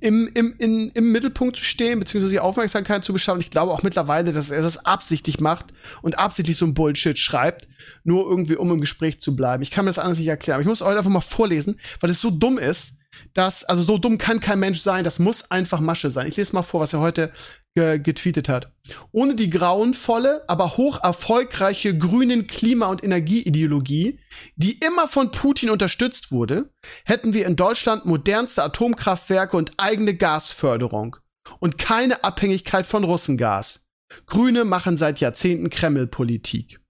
im, 0.01 0.29
im, 0.35 0.55
in, 0.59 0.91
im 0.91 1.13
Mittelpunkt 1.13 1.57
zu 1.57 1.65
stehen, 1.65 1.99
beziehungsweise 1.99 2.35
die 2.35 2.41
Aufmerksamkeit 2.41 3.05
zu 3.05 3.13
beschaffen. 3.13 3.41
Ich 3.41 3.51
glaube 3.51 3.73
auch 3.73 3.83
mittlerweile, 3.83 4.33
dass 4.33 4.51
er 4.51 4.63
das 4.63 4.85
absichtlich 4.85 5.41
macht 5.41 5.67
und 6.03 6.19
absichtlich 6.19 6.57
so 6.57 6.67
ein 6.67 6.75
Bullshit 6.75 7.19
schreibt, 7.19 7.69
nur 8.05 8.29
irgendwie, 8.29 8.57
um 8.57 8.71
im 8.71 8.81
Gespräch 8.81 9.21
zu 9.21 9.37
bleiben. 9.37 9.63
Ich 9.63 9.71
kann 9.71 9.85
mir 9.85 9.91
das 9.91 9.99
anders 9.99 10.19
nicht 10.19 10.29
erklären. 10.29 10.57
Aber 10.57 10.63
ich 10.63 10.69
muss 10.69 10.83
euch 10.83 10.97
einfach 10.97 11.11
mal 11.11 11.21
vorlesen, 11.21 11.79
weil 12.01 12.11
es 12.11 12.21
so 12.21 12.31
dumm 12.31 12.59
ist, 12.59 12.99
dass, 13.35 13.65
also 13.65 13.83
so 13.83 13.99
dumm 13.99 14.19
kann 14.19 14.41
kein 14.41 14.59
Mensch 14.59 14.81
sein, 14.81 15.05
das 15.05 15.19
muss 15.19 15.51
einfach 15.51 15.81
Masche 15.81 16.11
sein. 16.11 16.27
Ich 16.27 16.37
lese 16.37 16.55
mal 16.55 16.63
vor, 16.63 16.81
was 16.81 16.93
er 16.93 17.01
heute 17.01 17.33
ge 17.75 17.99
getweetet 17.99 18.49
hat. 18.49 18.73
Ohne 19.13 19.35
die 19.35 19.51
grauenvolle, 19.51 20.45
aber 20.49 20.77
hoch 20.77 21.03
erfolgreiche 21.03 21.97
grünen 21.97 22.47
Klima- 22.47 22.89
und 22.89 23.03
Energieideologie, 23.03 24.19
die 24.57 24.79
immer 24.79 25.09
von 25.09 25.31
Putin 25.31 25.71
unterstützt 25.71 26.33
wurde, 26.33 26.71
hätten 27.05 27.33
wir 27.33 27.47
in 27.47 27.57
Deutschland 27.57 28.05
modernste 28.05 28.63
Atomkraftwerke 28.63 29.57
und 29.57 29.73
eigene 29.79 30.15
Gasförderung 30.15 31.17
und 31.61 31.79
keine 31.79 32.25
Abhängigkeit 32.25 32.87
von 32.87 33.05
Russengas. 33.05 33.87
Grüne 34.27 34.65
machen 34.65 34.97
seit 34.97 35.21
Jahrzehnten 35.21 35.71
Kreml-Politik. 35.71 36.81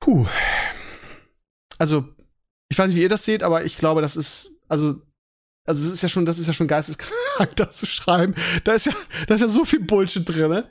Puh. 0.00 0.26
Also, 1.78 2.04
ich 2.68 2.78
weiß 2.78 2.88
nicht, 2.88 2.96
wie 2.96 3.02
ihr 3.02 3.08
das 3.08 3.24
seht, 3.24 3.42
aber 3.42 3.64
ich 3.64 3.78
glaube, 3.78 4.02
das 4.02 4.16
ist, 4.16 4.50
also, 4.68 5.00
also 5.64 5.82
das 5.82 5.92
ist 5.92 6.02
ja 6.02 6.08
schon, 6.08 6.26
das 6.26 6.38
ist 6.38 6.46
ja 6.46 6.52
schon 6.52 6.68
geisteskrank, 6.68 7.14
das 7.56 7.78
zu 7.78 7.86
schreiben. 7.86 8.34
Da 8.64 8.72
ist 8.72 8.86
ja, 8.86 8.92
da 9.26 9.34
ist 9.34 9.40
ja 9.40 9.48
so 9.48 9.64
viel 9.64 9.80
Bullshit 9.80 10.28
drin, 10.28 10.64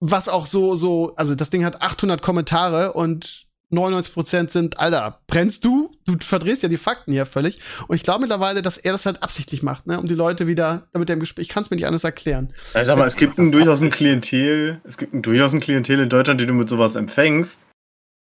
was 0.00 0.28
auch 0.28 0.46
so, 0.46 0.74
so, 0.74 1.14
also 1.16 1.34
das 1.34 1.50
Ding 1.50 1.64
hat 1.64 1.82
800 1.82 2.22
Kommentare 2.22 2.92
und 2.92 3.48
99% 3.70 4.50
sind, 4.50 4.78
Alter, 4.78 5.20
brennst 5.26 5.64
du? 5.64 5.90
Du 6.06 6.16
verdrehst 6.20 6.62
ja 6.62 6.70
die 6.70 6.78
Fakten 6.78 7.12
hier 7.12 7.26
völlig. 7.26 7.60
Und 7.86 7.96
ich 7.96 8.02
glaube 8.02 8.20
mittlerweile, 8.20 8.62
dass 8.62 8.78
er 8.78 8.92
das 8.92 9.04
halt 9.04 9.22
absichtlich 9.22 9.62
macht, 9.62 9.86
ne, 9.86 10.00
um 10.00 10.06
die 10.06 10.14
Leute 10.14 10.46
wieder, 10.46 10.88
damit 10.92 11.10
im 11.10 11.20
Gespräch, 11.20 11.42
ich 11.42 11.48
kann 11.50 11.64
es 11.64 11.70
mir 11.70 11.76
nicht 11.76 11.86
anders 11.86 12.04
erklären. 12.04 12.54
Ja, 12.72 12.84
sag 12.84 12.96
mal, 12.96 13.06
es 13.06 13.16
gibt 13.16 13.38
ein, 13.38 13.52
durchaus 13.52 13.82
ein 13.82 13.90
Klientel, 13.90 14.80
es 14.84 14.96
gibt 14.96 15.12
ein, 15.12 15.20
durchaus 15.20 15.52
ein 15.52 15.60
Klientel 15.60 16.00
in 16.00 16.08
Deutschland, 16.08 16.40
die 16.40 16.46
du 16.46 16.54
mit 16.54 16.68
sowas 16.68 16.96
empfängst. 16.96 17.68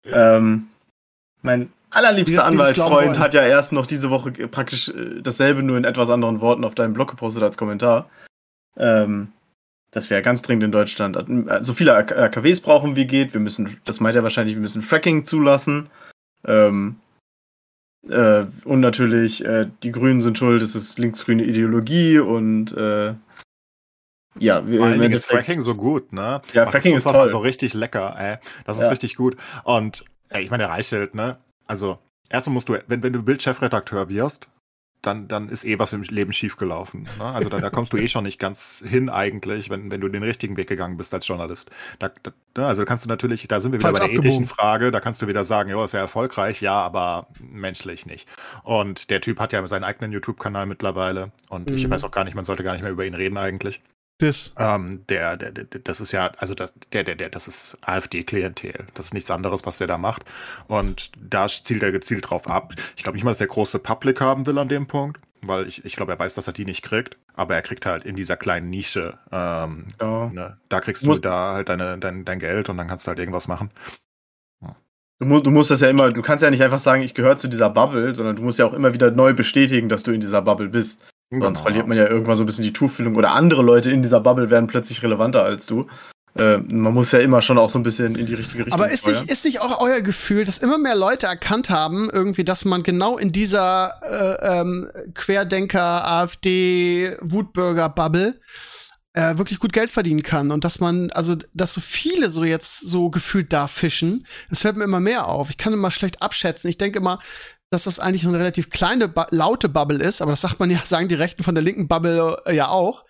Ähm, 0.05 0.67
mein 1.41 1.73
allerliebster 1.93 2.45
Anwaltfreund 2.45 3.19
hat 3.19 3.33
ja 3.33 3.43
erst 3.43 3.71
noch 3.71 3.85
diese 3.85 4.09
Woche 4.09 4.31
praktisch 4.31 4.89
äh, 4.89 5.21
dasselbe 5.21 5.63
nur 5.63 5.77
in 5.77 5.83
etwas 5.83 6.09
anderen 6.09 6.41
Worten 6.41 6.65
auf 6.65 6.75
deinem 6.75 6.93
Blog 6.93 7.09
gepostet 7.11 7.43
als 7.43 7.57
Kommentar. 7.57 8.09
Ähm, 8.77 9.31
dass 9.91 10.09
wir 10.09 10.17
ja 10.17 10.21
ganz 10.21 10.41
dringend 10.41 10.63
in 10.63 10.71
Deutschland 10.71 11.15
äh, 11.17 11.63
so 11.63 11.73
viele 11.73 11.95
AKWs 11.95 12.61
brauchen 12.61 12.95
wie 12.95 13.05
geht. 13.05 13.33
Wir 13.33 13.39
müssen, 13.39 13.77
das 13.85 13.99
meint 13.99 14.15
er 14.15 14.23
wahrscheinlich, 14.23 14.55
wir 14.55 14.61
müssen 14.61 14.81
Fracking 14.81 15.23
zulassen. 15.23 15.89
Ähm, 16.45 16.95
äh, 18.09 18.43
und 18.65 18.79
natürlich, 18.79 19.45
äh, 19.45 19.67
die 19.83 19.91
Grünen 19.91 20.21
sind 20.21 20.37
schuld, 20.37 20.61
es 20.61 20.75
ist 20.75 20.97
linksgrüne 20.99 21.43
Ideologie 21.43 22.19
und 22.19 22.75
äh, 22.75 23.13
ja, 24.39 24.67
wir 24.67 24.79
Vor 24.79 25.05
ist 25.05 25.25
Fracking 25.27 25.63
so 25.63 25.75
gut, 25.75 26.11
ne? 26.11 26.41
Ja, 26.53 26.65
Fracking 26.65 26.95
ist 26.95 27.05
Wasser 27.05 27.19
toll. 27.19 27.29
so 27.29 27.37
richtig 27.37 27.75
lecker, 27.75 28.15
ey. 28.17 28.37
Das 28.65 28.77
ist 28.77 28.83
Ja. 28.83 28.89
richtig 28.89 29.15
gut. 29.15 29.37
Und 29.63 30.03
ey, 30.29 30.43
ich 30.43 30.49
meine, 30.49 30.63
der 30.63 30.71
Reichelt, 30.71 31.13
ne? 31.13 31.37
Also, 31.67 31.99
erstmal 32.29 32.53
musst 32.53 32.69
du, 32.69 32.77
wenn, 32.87 33.03
wenn 33.03 33.13
du 33.13 33.23
Bildchefredakteur 33.23 34.09
wirst, 34.09 34.49
dann, 35.01 35.27
dann 35.27 35.49
ist 35.49 35.65
eh 35.65 35.79
was 35.79 35.91
im 35.91 36.01
Leben 36.03 36.31
schiefgelaufen. 36.31 37.09
Ne? 37.17 37.25
Also 37.25 37.49
da, 37.49 37.59
da 37.59 37.69
kommst 37.69 37.91
du 37.91 37.97
eh 37.97 38.07
schon 38.07 38.23
nicht 38.23 38.39
ganz 38.39 38.81
hin 38.87 39.09
eigentlich, 39.09 39.69
wenn, 39.69 39.91
wenn 39.91 39.99
du 39.99 40.07
den 40.07 40.23
richtigen 40.23 40.55
Weg 40.55 40.69
gegangen 40.69 40.95
bist 40.95 41.13
als 41.13 41.27
Journalist. 41.27 41.71
Da, 41.99 42.09
da, 42.23 42.31
ne, 42.57 42.65
also 42.67 42.85
kannst 42.85 43.03
du 43.03 43.09
natürlich, 43.09 43.45
da 43.49 43.59
sind 43.59 43.73
wir 43.73 43.79
wieder 43.81 43.89
Falsch 43.89 43.99
bei 43.99 43.99
der 43.99 44.07
abgebogen. 44.07 44.43
ethischen 44.43 44.45
Frage, 44.45 44.91
da 44.91 45.01
kannst 45.01 45.21
du 45.21 45.27
wieder 45.27 45.43
sagen, 45.43 45.69
ja, 45.69 45.83
ist 45.83 45.91
ja 45.93 45.99
erfolgreich, 45.99 46.61
ja, 46.61 46.79
aber 46.81 47.27
menschlich 47.39 48.05
nicht. 48.05 48.29
Und 48.63 49.09
der 49.09 49.19
Typ 49.19 49.41
hat 49.41 49.51
ja 49.51 49.67
seinen 49.67 49.83
eigenen 49.83 50.13
YouTube-Kanal 50.13 50.65
mittlerweile 50.67 51.33
und 51.49 51.69
ich 51.71 51.85
Mhm. 51.85 51.91
weiß 51.91 52.05
auch 52.05 52.11
gar 52.11 52.23
nicht, 52.23 52.35
man 52.35 52.45
sollte 52.45 52.63
gar 52.63 52.71
nicht 52.71 52.83
mehr 52.83 52.91
über 52.91 53.05
ihn 53.05 53.13
reden 53.13 53.37
eigentlich. 53.37 53.81
Das. 54.23 54.53
Ähm, 54.57 55.05
der, 55.09 55.37
der, 55.37 55.51
der, 55.51 55.65
das 55.81 55.99
ist 56.01 56.11
ja, 56.11 56.31
also 56.37 56.53
das, 56.53 56.73
der, 56.93 57.03
der, 57.03 57.15
der, 57.15 57.29
das 57.29 57.47
ist 57.47 57.77
AfD-Klientel. 57.81 58.85
Das 58.93 59.07
ist 59.07 59.13
nichts 59.13 59.29
anderes, 59.31 59.65
was 59.65 59.77
der 59.79 59.87
da 59.87 59.97
macht. 59.97 60.23
Und 60.67 61.11
da 61.17 61.47
zielt 61.47 61.83
er 61.83 61.91
gezielt 61.91 62.29
drauf 62.29 62.47
ab. 62.49 62.73
Ich 62.95 63.03
glaube 63.03 63.15
nicht 63.17 63.25
mal, 63.25 63.31
dass 63.31 63.39
der 63.39 63.47
große 63.47 63.79
Public 63.79 64.21
haben 64.21 64.45
will 64.45 64.57
an 64.57 64.69
dem 64.69 64.87
Punkt, 64.87 65.19
weil 65.41 65.67
ich, 65.67 65.83
ich 65.83 65.95
glaube, 65.95 66.13
er 66.13 66.19
weiß, 66.19 66.35
dass 66.35 66.47
er 66.47 66.53
die 66.53 66.65
nicht 66.65 66.83
kriegt. 66.83 67.17
Aber 67.33 67.55
er 67.55 67.61
kriegt 67.61 67.85
halt 67.85 68.05
in 68.05 68.15
dieser 68.15 68.37
kleinen 68.37 68.69
Nische, 68.69 69.17
ähm, 69.31 69.85
Ja. 69.99 70.29
ne, 70.29 70.57
da 70.69 70.79
kriegst 70.79 71.05
Muss- 71.05 71.17
du 71.17 71.21
da 71.21 71.53
halt 71.53 71.69
deine, 71.69 71.97
dein, 71.97 72.23
dein 72.25 72.39
Geld 72.39 72.69
und 72.69 72.77
dann 72.77 72.87
kannst 72.87 73.05
du 73.05 73.09
halt 73.09 73.19
irgendwas 73.19 73.47
machen. 73.47 73.71
Du 75.19 75.51
musst 75.51 75.71
das 75.71 75.79
ja 75.81 75.89
immer, 75.89 76.11
du 76.11 76.21
kannst 76.21 76.43
ja 76.43 76.49
nicht 76.49 76.63
einfach 76.63 76.79
sagen, 76.79 77.01
ich 77.01 77.13
gehöre 77.13 77.37
zu 77.37 77.47
dieser 77.47 77.69
Bubble, 77.69 78.13
sondern 78.13 78.35
du 78.35 78.41
musst 78.41 78.59
ja 78.59 78.65
auch 78.65 78.73
immer 78.73 78.93
wieder 78.93 79.09
neu 79.09 79.33
bestätigen, 79.33 79.87
dass 79.87 80.03
du 80.03 80.11
in 80.11 80.19
dieser 80.19 80.41
Bubble 80.41 80.67
bist. 80.67 81.12
Sonst 81.41 81.59
Genau. 81.59 81.61
verliert 81.61 81.87
man 81.87 81.97
ja 81.97 82.07
irgendwann 82.07 82.35
so 82.35 82.43
ein 82.43 82.45
bisschen 82.45 82.63
die 82.63 82.73
Tuchfühlung 82.73 83.15
oder 83.15 83.31
andere 83.31 83.61
Leute 83.61 83.91
in 83.91 84.01
dieser 84.01 84.19
Bubble 84.19 84.49
werden 84.49 84.67
plötzlich 84.67 85.01
relevanter 85.03 85.43
als 85.43 85.65
du. 85.65 85.87
Äh, 86.35 86.57
man 86.57 86.93
muss 86.93 87.11
ja 87.11 87.19
immer 87.19 87.43
schon 87.43 87.59
auch 87.59 87.69
so 87.69 87.77
ein 87.77 87.83
bisschen 87.83 88.15
in 88.15 88.25
die 88.25 88.33
richtige 88.33 88.65
Richtung 88.65 88.81
Aber 88.81 88.91
ist 88.91 89.05
nicht, 89.05 89.29
ist 89.29 89.45
nicht 89.45 89.61
auch 89.61 89.79
euer 89.79 90.01
Gefühl, 90.01 90.45
dass 90.45 90.57
immer 90.57 90.79
mehr 90.79 90.95
Leute 90.95 91.27
erkannt 91.27 91.69
haben, 91.69 92.09
irgendwie, 92.11 92.43
dass 92.43 92.65
man 92.65 92.81
genau 92.81 93.17
in 93.19 93.31
dieser 93.31 93.93
äh, 94.01 94.61
ähm, 94.61 94.89
Querdenker, 95.13 96.07
AfD, 96.07 97.17
Wutbürger-Bubble 97.21 98.39
äh, 99.13 99.37
wirklich 99.37 99.59
gut 99.59 99.73
Geld 99.73 99.91
verdienen 99.91 100.23
kann 100.23 100.49
und 100.51 100.63
dass 100.63 100.79
man, 100.79 101.11
also, 101.11 101.35
dass 101.53 101.73
so 101.73 101.81
viele 101.81 102.31
so 102.31 102.43
jetzt 102.43 102.79
so 102.79 103.11
gefühlt 103.11 103.53
da 103.53 103.67
fischen, 103.67 104.25
das 104.49 104.61
fällt 104.61 104.75
mir 104.75 104.85
immer 104.85 104.99
mehr 104.99 105.27
auf. 105.27 105.51
Ich 105.51 105.57
kann 105.57 105.71
immer 105.71 105.91
schlecht 105.91 106.23
abschätzen. 106.23 106.67
Ich 106.67 106.79
denke 106.79 106.97
immer, 106.97 107.19
dass 107.73 107.85
das 107.85 107.99
eigentlich 107.99 108.21
so 108.21 108.29
eine 108.29 108.39
relativ 108.39 108.69
kleine, 108.69 109.07
ba 109.07 109.27
laute 109.31 109.67
Bubble 109.67 110.01
ist, 110.01 110.21
aber 110.21 110.31
das 110.31 110.41
sagt 110.41 110.59
man 110.59 110.69
ja, 110.69 110.81
sagen 110.85 111.07
die 111.07 111.15
Rechten 111.15 111.43
von 111.43 111.55
der 111.55 111.63
linken 111.63 111.87
Bubble 111.87 112.37
äh, 112.45 112.55
ja 112.55 112.69
auch. 112.69 113.03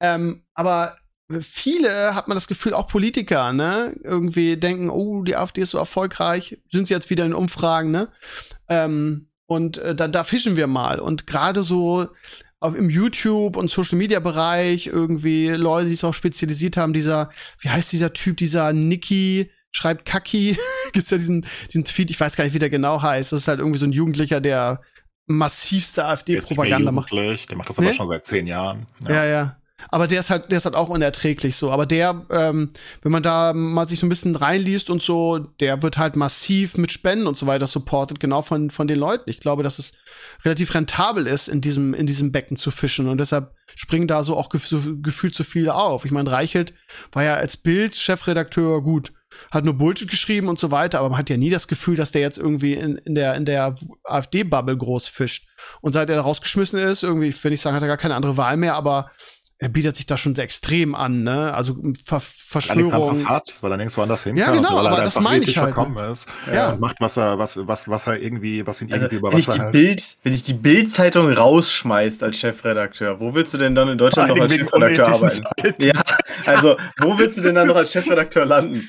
Ähm, 0.00 0.44
aber 0.54 0.96
viele 1.40 2.14
hat 2.14 2.28
man 2.28 2.36
das 2.36 2.48
Gefühl, 2.48 2.72
auch 2.72 2.88
Politiker, 2.88 3.52
ne, 3.52 3.96
irgendwie 4.02 4.56
denken, 4.56 4.90
oh, 4.90 5.22
die 5.22 5.36
AfD 5.36 5.60
ist 5.60 5.70
so 5.70 5.78
erfolgreich, 5.78 6.58
sind 6.70 6.86
sie 6.86 6.94
jetzt 6.94 7.10
wieder 7.10 7.26
in 7.26 7.34
Umfragen, 7.34 7.90
ne? 7.90 8.08
Ähm, 8.68 9.28
und 9.46 9.78
äh, 9.78 9.94
da, 9.94 10.08
da 10.08 10.24
fischen 10.24 10.56
wir 10.56 10.66
mal. 10.66 10.98
Und 10.98 11.26
gerade 11.26 11.62
so 11.62 12.08
auf, 12.58 12.74
im 12.74 12.90
YouTube 12.90 13.56
und 13.56 13.70
Social 13.70 13.98
Media 13.98 14.18
Bereich 14.18 14.86
irgendwie 14.86 15.50
Leute, 15.50 15.86
die 15.86 15.92
sich 15.92 16.04
auch 16.04 16.14
spezialisiert 16.14 16.76
haben, 16.76 16.92
dieser, 16.92 17.30
wie 17.60 17.68
heißt 17.68 17.92
dieser 17.92 18.12
Typ, 18.12 18.38
dieser 18.38 18.72
Nicky, 18.72 19.50
schreibt 19.76 20.06
Kaki, 20.06 20.58
gibt's 20.92 21.10
ja 21.10 21.18
diesen, 21.18 21.46
diesen 21.68 21.84
Tweet, 21.84 22.10
ich 22.10 22.18
weiß 22.18 22.34
gar 22.36 22.44
nicht, 22.44 22.54
wie 22.54 22.58
der 22.58 22.70
genau 22.70 23.02
heißt. 23.02 23.32
Das 23.32 23.40
ist 23.40 23.48
halt 23.48 23.60
irgendwie 23.60 23.78
so 23.78 23.86
ein 23.86 23.92
Jugendlicher, 23.92 24.40
der 24.40 24.80
massivste 25.26 26.06
AfD-Propaganda 26.06 26.92
macht. 26.92 27.12
Der 27.12 27.56
macht 27.56 27.68
das 27.68 27.78
aber 27.78 27.88
nee? 27.88 27.94
schon 27.94 28.08
seit 28.08 28.26
zehn 28.26 28.46
Jahren. 28.46 28.86
Ja. 29.06 29.14
ja, 29.14 29.26
ja. 29.26 29.56
Aber 29.90 30.06
der 30.06 30.20
ist 30.20 30.30
halt, 30.30 30.50
der 30.50 30.58
ist 30.58 30.64
halt 30.64 30.74
auch 30.74 30.88
unerträglich 30.88 31.56
so. 31.56 31.70
Aber 31.70 31.84
der, 31.84 32.24
ähm, 32.30 32.72
wenn 33.02 33.12
man 33.12 33.22
da 33.22 33.52
mal 33.52 33.86
sich 33.86 34.00
so 34.00 34.06
ein 34.06 34.08
bisschen 34.08 34.34
reinliest 34.34 34.88
und 34.88 35.02
so, 35.02 35.38
der 35.38 35.82
wird 35.82 35.98
halt 35.98 36.16
massiv 36.16 36.78
mit 36.78 36.92
Spenden 36.92 37.26
und 37.26 37.36
so 37.36 37.46
weiter 37.46 37.66
supported, 37.66 38.18
genau 38.18 38.40
von, 38.40 38.70
von 38.70 38.86
den 38.86 38.98
Leuten. 38.98 39.28
Ich 39.28 39.40
glaube, 39.40 39.62
dass 39.62 39.78
es 39.78 39.92
relativ 40.44 40.74
rentabel 40.74 41.26
ist, 41.26 41.48
in 41.48 41.60
diesem, 41.60 41.92
in 41.92 42.06
diesem 42.06 42.32
Becken 42.32 42.56
zu 42.56 42.70
fischen. 42.70 43.08
Und 43.08 43.18
deshalb 43.18 43.52
springen 43.74 44.08
da 44.08 44.24
so 44.24 44.36
auch 44.36 44.48
gef 44.48 44.66
so 44.66 44.80
gefühlt 45.02 45.34
zu 45.34 45.44
viele 45.44 45.74
auf. 45.74 46.06
Ich 46.06 46.10
meine, 46.10 46.32
Reichelt 46.32 46.72
war 47.12 47.24
ja 47.24 47.34
als 47.34 47.58
Bild-Chefredakteur 47.58 48.80
gut 48.82 49.12
hat 49.50 49.64
nur 49.64 49.74
Bullshit 49.74 50.10
geschrieben 50.10 50.48
und 50.48 50.58
so 50.58 50.70
weiter, 50.70 50.98
aber 50.98 51.10
man 51.10 51.18
hat 51.18 51.30
ja 51.30 51.36
nie 51.36 51.50
das 51.50 51.68
Gefühl, 51.68 51.96
dass 51.96 52.12
der 52.12 52.22
jetzt 52.22 52.38
irgendwie 52.38 52.74
in, 52.74 52.96
in 52.98 53.14
der, 53.14 53.34
in 53.34 53.44
der 53.44 53.76
AfD-Bubble 54.04 54.76
groß 54.76 55.06
fischt. 55.08 55.46
Und 55.80 55.92
seit 55.92 56.10
er 56.10 56.20
rausgeschmissen 56.20 56.78
ist, 56.78 57.02
irgendwie, 57.02 57.34
wenn 57.42 57.52
ich 57.52 57.60
sagen, 57.60 57.76
hat 57.76 57.82
er 57.82 57.88
gar 57.88 57.96
keine 57.96 58.14
andere 58.14 58.36
Wahl 58.36 58.56
mehr, 58.56 58.74
aber 58.74 59.10
er 59.58 59.70
bietet 59.70 59.96
sich 59.96 60.04
da 60.04 60.18
schon 60.18 60.34
sehr 60.34 60.44
extrem 60.44 60.94
an, 60.94 61.22
ne? 61.22 61.54
Also 61.54 61.76
Ver 62.04 62.20
Verschwörung. 62.20 63.16
Weil 63.16 63.24
hat, 63.24 63.54
weil 63.62 63.70
er 63.70 63.76
nirgendwo 63.78 64.02
anders 64.02 64.22
hin 64.22 64.36
ja, 64.36 64.46
kann. 64.46 64.56
Genau, 64.56 64.76
weil 64.76 64.86
er 64.86 64.92
aber 64.92 65.02
das 65.02 65.18
meine 65.18 65.44
ich 65.44 65.56
halt. 65.56 65.74
Verkommen 65.74 66.12
ist. 66.12 66.26
Ja. 66.52 66.72
Und 66.72 66.80
macht, 66.80 66.96
was 67.00 67.16
er, 67.16 67.38
was, 67.38 67.56
was, 67.66 67.88
was 67.88 68.06
er 68.06 68.20
irgendwie, 68.20 68.66
was 68.66 68.82
ihn 68.82 68.92
also, 68.92 69.06
irgendwie 69.06 69.16
über 69.16 69.32
wenn 69.32 69.38
ich 69.38 69.46
die 69.46 69.58
hält. 69.58 69.72
Bild, 69.72 70.16
Wenn 70.22 70.32
ich 70.34 70.42
die 70.42 70.52
Bild-Zeitung 70.52 71.32
rausschmeißt 71.32 72.22
als 72.22 72.38
Chefredakteur, 72.38 73.18
wo 73.18 73.34
willst 73.34 73.54
du 73.54 73.58
denn 73.58 73.74
dann 73.74 73.88
in 73.88 73.98
Deutschland 73.98 74.28
noch 74.28 74.40
als 74.40 74.52
Chefredakteur 74.52 75.08
arbeiten? 75.08 75.44
Ja, 75.78 76.02
also, 76.44 76.76
wo 77.00 77.18
willst 77.18 77.38
du 77.38 77.40
denn 77.40 77.54
dann 77.54 77.68
noch 77.68 77.76
als 77.76 77.92
Chefredakteur 77.92 78.44
landen? 78.44 78.86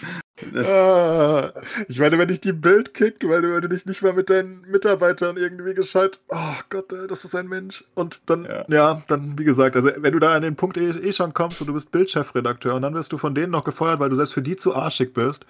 Ah, 0.56 1.52
ich 1.88 2.00
meine, 2.00 2.18
wenn 2.20 2.30
ich 2.30 2.42
die 2.42 2.54
Bild 2.54 2.94
kick, 2.94 3.28
weil 3.28 3.42
du, 3.42 3.68
dich 3.68 3.86
nicht 3.86 4.02
mal 4.02 4.14
mit 4.14 4.30
deinen 4.30 4.62
Mitarbeitern 4.62 5.38
irgendwie 5.38 5.74
gescheit, 5.74 6.20
oh 6.30 6.56
Gott, 6.70 6.94
das 7.10 7.26
ist 7.26 7.36
ein 7.36 7.48
Mensch. 7.48 7.84
Und 7.96 8.22
dann, 8.28 8.46
ja. 8.46 8.66
ja. 8.70 9.02
dann, 9.08 9.38
wie 9.40 9.44
gesagt, 9.44 9.76
also 9.76 9.90
wenn 9.96 10.14
du 10.14 10.20
da 10.20 10.36
an 10.36 10.44
den 10.44 10.56
Punkt 10.56 10.78
eh, 10.78 10.90
eh 10.90 11.12
schon 11.12 11.34
kommst 11.34 11.62
und 11.62 11.68
du 11.68 11.74
bist 11.74 11.92
Bildchefredakteur 11.92 12.76
und 12.76 12.84
dann 12.84 12.94
wirst 12.94 13.12
du 13.12 13.18
von 13.18 13.34
denen 13.34 13.52
noch 13.52 13.64
gefeuert, 13.64 14.00
weil 14.00 14.10
du 14.10 14.16
selbst 14.16 14.34
für 14.34 14.42
die 14.42 14.56
zu 14.56 14.76
arschig 14.76 15.14
bist. 15.14 15.46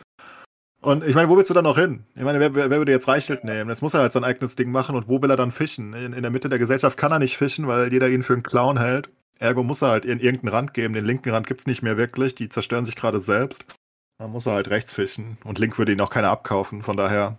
Und 0.81 1.05
ich 1.05 1.15
meine, 1.15 1.27
wo 1.27 1.35
willst 1.35 1.49
du 1.49 1.53
dann 1.53 1.63
noch 1.63 1.77
hin? 1.77 2.03
Ich 2.15 2.23
meine, 2.23 2.39
wer, 2.39 2.53
wer, 2.55 2.69
würde 2.69 2.91
jetzt 2.91 3.07
Reichelt 3.07 3.43
nehmen? 3.43 3.69
Jetzt 3.69 3.81
muss 3.81 3.93
er 3.93 4.01
halt 4.01 4.13
sein 4.13 4.23
eigenes 4.23 4.55
Ding 4.55 4.71
machen 4.71 4.95
und 4.95 5.09
wo 5.09 5.21
will 5.21 5.29
er 5.29 5.35
dann 5.35 5.51
fischen? 5.51 5.93
In, 5.93 6.13
in 6.13 6.21
der 6.21 6.31
Mitte 6.31 6.49
der 6.49 6.59
Gesellschaft 6.59 6.97
kann 6.97 7.11
er 7.11 7.19
nicht 7.19 7.35
fischen, 7.35 7.67
weil 7.67 7.91
jeder 7.91 8.07
ihn 8.09 8.23
für 8.23 8.33
einen 8.33 8.43
Clown 8.43 8.77
hält. 8.77 9.09
Ergo 9.39 9.63
muss 9.63 9.81
er 9.81 9.89
halt 9.89 10.05
in 10.05 10.19
irgendeinen 10.19 10.53
Rand 10.53 10.73
geben. 10.73 10.93
Den 10.93 11.05
linken 11.05 11.29
Rand 11.31 11.47
gibt's 11.47 11.67
nicht 11.67 11.81
mehr 11.81 11.97
wirklich. 11.97 12.35
Die 12.35 12.49
zerstören 12.49 12.85
sich 12.85 12.95
gerade 12.95 13.21
selbst. 13.21 13.65
Dann 14.19 14.31
muss 14.31 14.45
er 14.45 14.53
halt 14.53 14.69
rechts 14.69 14.93
fischen 14.93 15.37
und 15.43 15.59
Link 15.59 15.77
würde 15.77 15.91
ihn 15.91 16.01
auch 16.01 16.09
keiner 16.09 16.31
abkaufen, 16.31 16.81
von 16.81 16.97
daher 16.97 17.37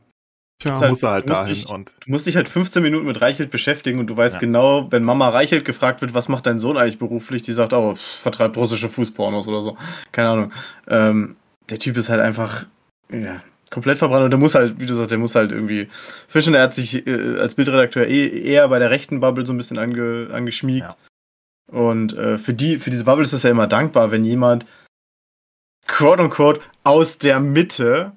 Tja, 0.61 0.89
muss 0.89 1.03
er 1.05 1.11
halt 1.11 1.31
dahin. 1.31 1.55
Dich, 1.55 1.68
und 1.68 1.93
du 2.01 2.11
musst 2.11 2.26
dich 2.26 2.35
halt 2.35 2.49
15 2.49 2.83
Minuten 2.83 3.07
mit 3.07 3.20
Reichelt 3.20 3.51
beschäftigen 3.51 4.01
und 4.01 4.09
du 4.09 4.16
weißt 4.16 4.37
ja. 4.37 4.41
genau, 4.41 4.91
wenn 4.91 5.05
Mama 5.05 5.29
Reichelt 5.29 5.64
gefragt 5.64 6.01
wird, 6.01 6.14
was 6.14 6.29
macht 6.29 6.47
dein 6.47 6.59
Sohn 6.59 6.76
eigentlich 6.76 6.99
beruflich, 6.99 7.43
die 7.43 7.53
sagt, 7.53 7.72
oh, 7.72 7.95
vertreibt 7.97 8.57
russische 8.57 8.89
Fußpornos 8.89 9.47
oder 9.47 9.62
so. 9.62 9.76
Keine 10.11 10.29
Ahnung. 10.31 10.53
Ähm, 10.89 11.37
der 11.70 11.79
Typ 11.79 11.97
ist 11.97 12.09
halt 12.09 12.20
einfach, 12.20 12.66
ja, 13.12 13.41
komplett 13.70 13.99
verbrannt 13.99 14.24
und 14.24 14.31
der 14.31 14.39
muss 14.39 14.57
halt, 14.57 14.81
wie 14.81 14.87
du 14.87 14.95
sagst, 14.95 15.12
der 15.12 15.18
muss 15.18 15.37
halt 15.37 15.53
irgendwie 15.53 15.89
fischen. 16.26 16.55
Er 16.55 16.62
hat 16.62 16.74
sich 16.74 17.07
äh, 17.07 17.39
als 17.39 17.55
Bildredakteur 17.55 18.09
eh, 18.09 18.26
eher 18.26 18.68
bei 18.68 18.81
der 18.81 18.91
rechten 18.91 19.20
Bubble 19.20 19.47
so 19.47 19.53
ein 19.53 19.59
bisschen 19.59 19.79
ange, 19.79 20.29
angeschmiegt. 20.33 20.89
Ja. 20.91 20.97
Und 21.70 22.16
äh, 22.16 22.39
für, 22.39 22.55
die, 22.55 22.79
für 22.79 22.91
diese 22.91 23.05
Bubble 23.05 23.22
ist 23.22 23.33
es 23.33 23.45
ja 23.45 23.51
immer 23.51 23.66
dankbar, 23.68 24.11
wenn 24.11 24.24
jemand 24.24 24.64
quote 25.89 26.22
unquote 26.22 26.61
aus 26.84 27.18
der 27.18 27.41
Mitte 27.41 28.12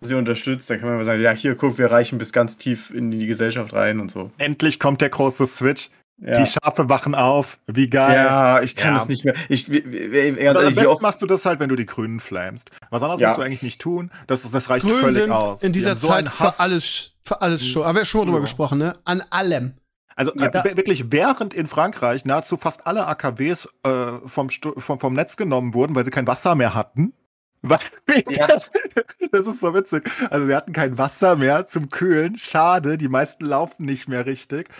sie 0.00 0.14
unterstützt, 0.14 0.70
dann 0.70 0.78
kann 0.78 0.88
man 0.88 0.96
mal 0.98 1.04
sagen, 1.04 1.20
ja, 1.20 1.32
hier, 1.32 1.54
guck, 1.56 1.76
wir 1.76 1.90
reichen 1.90 2.18
bis 2.18 2.32
ganz 2.32 2.56
tief 2.56 2.90
in 2.94 3.10
die 3.10 3.26
Gesellschaft 3.26 3.74
rein 3.74 4.00
und 4.00 4.10
so. 4.10 4.30
Endlich 4.38 4.78
kommt 4.78 5.00
der 5.00 5.10
große 5.10 5.46
Switch. 5.46 5.90
Ja. 6.20 6.40
Die 6.40 6.46
Schafe 6.46 6.88
wachen 6.88 7.14
auf. 7.14 7.58
Wie 7.66 7.88
geil. 7.88 8.16
Ja, 8.16 8.60
ich 8.60 8.74
kann 8.74 8.92
ja. 8.92 8.98
das 8.98 9.08
nicht 9.08 9.24
mehr. 9.24 9.34
Ich, 9.48 9.70
wie, 9.70 9.84
wie, 9.86 10.36
wie, 10.36 10.48
am 10.48 10.74
besten 10.74 11.02
machst 11.02 11.22
du 11.22 11.26
das 11.26 11.44
halt, 11.44 11.60
wenn 11.60 11.68
du 11.68 11.76
die 11.76 11.86
Grünen 11.86 12.18
flamest. 12.18 12.70
Was 12.90 13.02
anderes 13.02 13.20
ja. 13.20 13.28
musst 13.28 13.38
du 13.38 13.42
eigentlich 13.42 13.62
nicht 13.62 13.80
tun. 13.80 14.10
Das, 14.26 14.48
das 14.50 14.68
reicht 14.68 14.84
Grün 14.84 14.96
völlig 14.96 15.22
sind 15.22 15.30
aus. 15.30 15.62
In 15.62 15.72
dieser 15.72 15.96
Zeit 15.96 16.26
so 16.26 16.32
für 16.32 16.58
alles, 16.58 17.12
für 17.22 17.40
alles 17.40 17.64
schon. 17.64 17.84
Aber 17.84 17.94
wir 17.94 18.00
haben 18.00 18.06
schon 18.06 18.26
drüber 18.26 18.40
gesprochen, 18.40 18.78
ne? 18.78 18.96
An 19.04 19.22
allem. 19.30 19.74
Also 20.18 20.32
ja, 20.34 20.46
äh, 20.48 20.76
wirklich, 20.76 21.12
während 21.12 21.54
in 21.54 21.68
Frankreich 21.68 22.24
nahezu 22.24 22.56
fast 22.56 22.88
alle 22.88 23.06
AKWs 23.06 23.68
äh, 23.84 23.90
vom, 24.26 24.50
vom, 24.50 24.98
vom 24.98 25.14
Netz 25.14 25.36
genommen 25.36 25.74
wurden, 25.74 25.94
weil 25.94 26.04
sie 26.04 26.10
kein 26.10 26.26
Wasser 26.26 26.56
mehr 26.56 26.74
hatten, 26.74 27.12
was? 27.62 27.92
Ja. 28.28 28.48
Das 29.30 29.46
ist 29.46 29.60
so 29.60 29.74
witzig. 29.74 30.10
Also 30.30 30.46
sie 30.46 30.54
hatten 30.54 30.72
kein 30.72 30.96
Wasser 30.96 31.36
mehr 31.36 31.66
zum 31.66 31.90
Kühlen. 31.90 32.38
Schade, 32.38 32.96
die 32.96 33.08
meisten 33.08 33.44
laufen 33.44 33.84
nicht 33.84 34.08
mehr 34.08 34.24
richtig. 34.24 34.70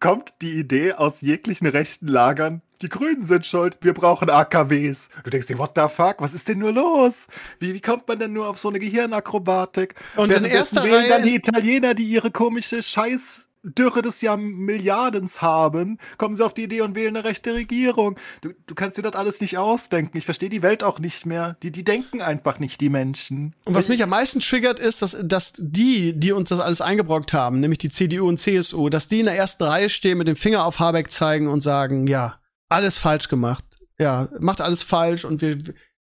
Kommt 0.00 0.32
die 0.40 0.54
Idee 0.54 0.94
aus 0.94 1.20
jeglichen 1.20 1.66
rechten 1.66 2.08
Lagern, 2.08 2.62
die 2.80 2.88
Grünen 2.88 3.24
sind 3.24 3.44
schuld, 3.44 3.76
wir 3.80 3.92
brauchen 3.92 4.30
AKWs. 4.30 5.10
Du 5.24 5.30
denkst 5.30 5.48
dir, 5.48 5.58
what 5.58 5.72
the 5.74 5.88
fuck, 5.94 6.16
was 6.20 6.32
ist 6.32 6.48
denn 6.48 6.58
nur 6.58 6.72
los? 6.72 7.26
Wie, 7.58 7.74
wie 7.74 7.80
kommt 7.80 8.08
man 8.08 8.18
denn 8.18 8.32
nur 8.32 8.48
auf 8.48 8.58
so 8.58 8.68
eine 8.68 8.78
Gehirnakrobatik? 8.78 9.94
Und 10.16 10.30
in 10.30 10.44
erster 10.44 10.84
Reihe 10.84 11.08
dann 11.08 11.24
die 11.24 11.34
Italiener, 11.34 11.94
die 11.94 12.04
ihre 12.04 12.30
komische 12.30 12.82
Scheiß 12.82 13.47
Dürre 13.62 14.02
des 14.02 14.20
Jahr 14.20 14.36
Milliardens 14.36 15.42
haben, 15.42 15.98
kommen 16.16 16.36
sie 16.36 16.44
auf 16.44 16.54
die 16.54 16.64
Idee 16.64 16.82
und 16.82 16.94
wählen 16.94 17.16
eine 17.16 17.24
rechte 17.24 17.54
Regierung. 17.54 18.18
Du, 18.40 18.52
du 18.66 18.74
kannst 18.74 18.98
dir 18.98 19.02
das 19.02 19.14
alles 19.14 19.40
nicht 19.40 19.58
ausdenken. 19.58 20.16
Ich 20.16 20.24
verstehe 20.24 20.48
die 20.48 20.62
Welt 20.62 20.84
auch 20.84 20.98
nicht 20.98 21.26
mehr. 21.26 21.56
Die, 21.62 21.70
die 21.70 21.84
denken 21.84 22.22
einfach 22.22 22.58
nicht, 22.58 22.80
die 22.80 22.88
Menschen. 22.88 23.54
Und 23.66 23.74
was 23.74 23.88
mich 23.88 24.02
am 24.02 24.10
meisten 24.10 24.40
triggert, 24.40 24.78
ist, 24.78 25.02
dass, 25.02 25.16
dass 25.22 25.52
die, 25.56 26.18
die 26.18 26.32
uns 26.32 26.50
das 26.50 26.60
alles 26.60 26.80
eingebrockt 26.80 27.32
haben, 27.32 27.60
nämlich 27.60 27.78
die 27.78 27.90
CDU 27.90 28.28
und 28.28 28.38
CSU, 28.38 28.88
dass 28.88 29.08
die 29.08 29.20
in 29.20 29.26
der 29.26 29.36
ersten 29.36 29.64
Reihe 29.64 29.90
stehen, 29.90 30.18
mit 30.18 30.28
dem 30.28 30.36
Finger 30.36 30.64
auf 30.64 30.78
Habeck 30.78 31.10
zeigen 31.10 31.48
und 31.48 31.60
sagen, 31.60 32.06
ja, 32.06 32.40
alles 32.68 32.98
falsch 32.98 33.28
gemacht. 33.28 33.64
Ja, 33.98 34.28
macht 34.38 34.60
alles 34.60 34.82
falsch 34.82 35.24
und 35.24 35.40
wir, 35.40 35.58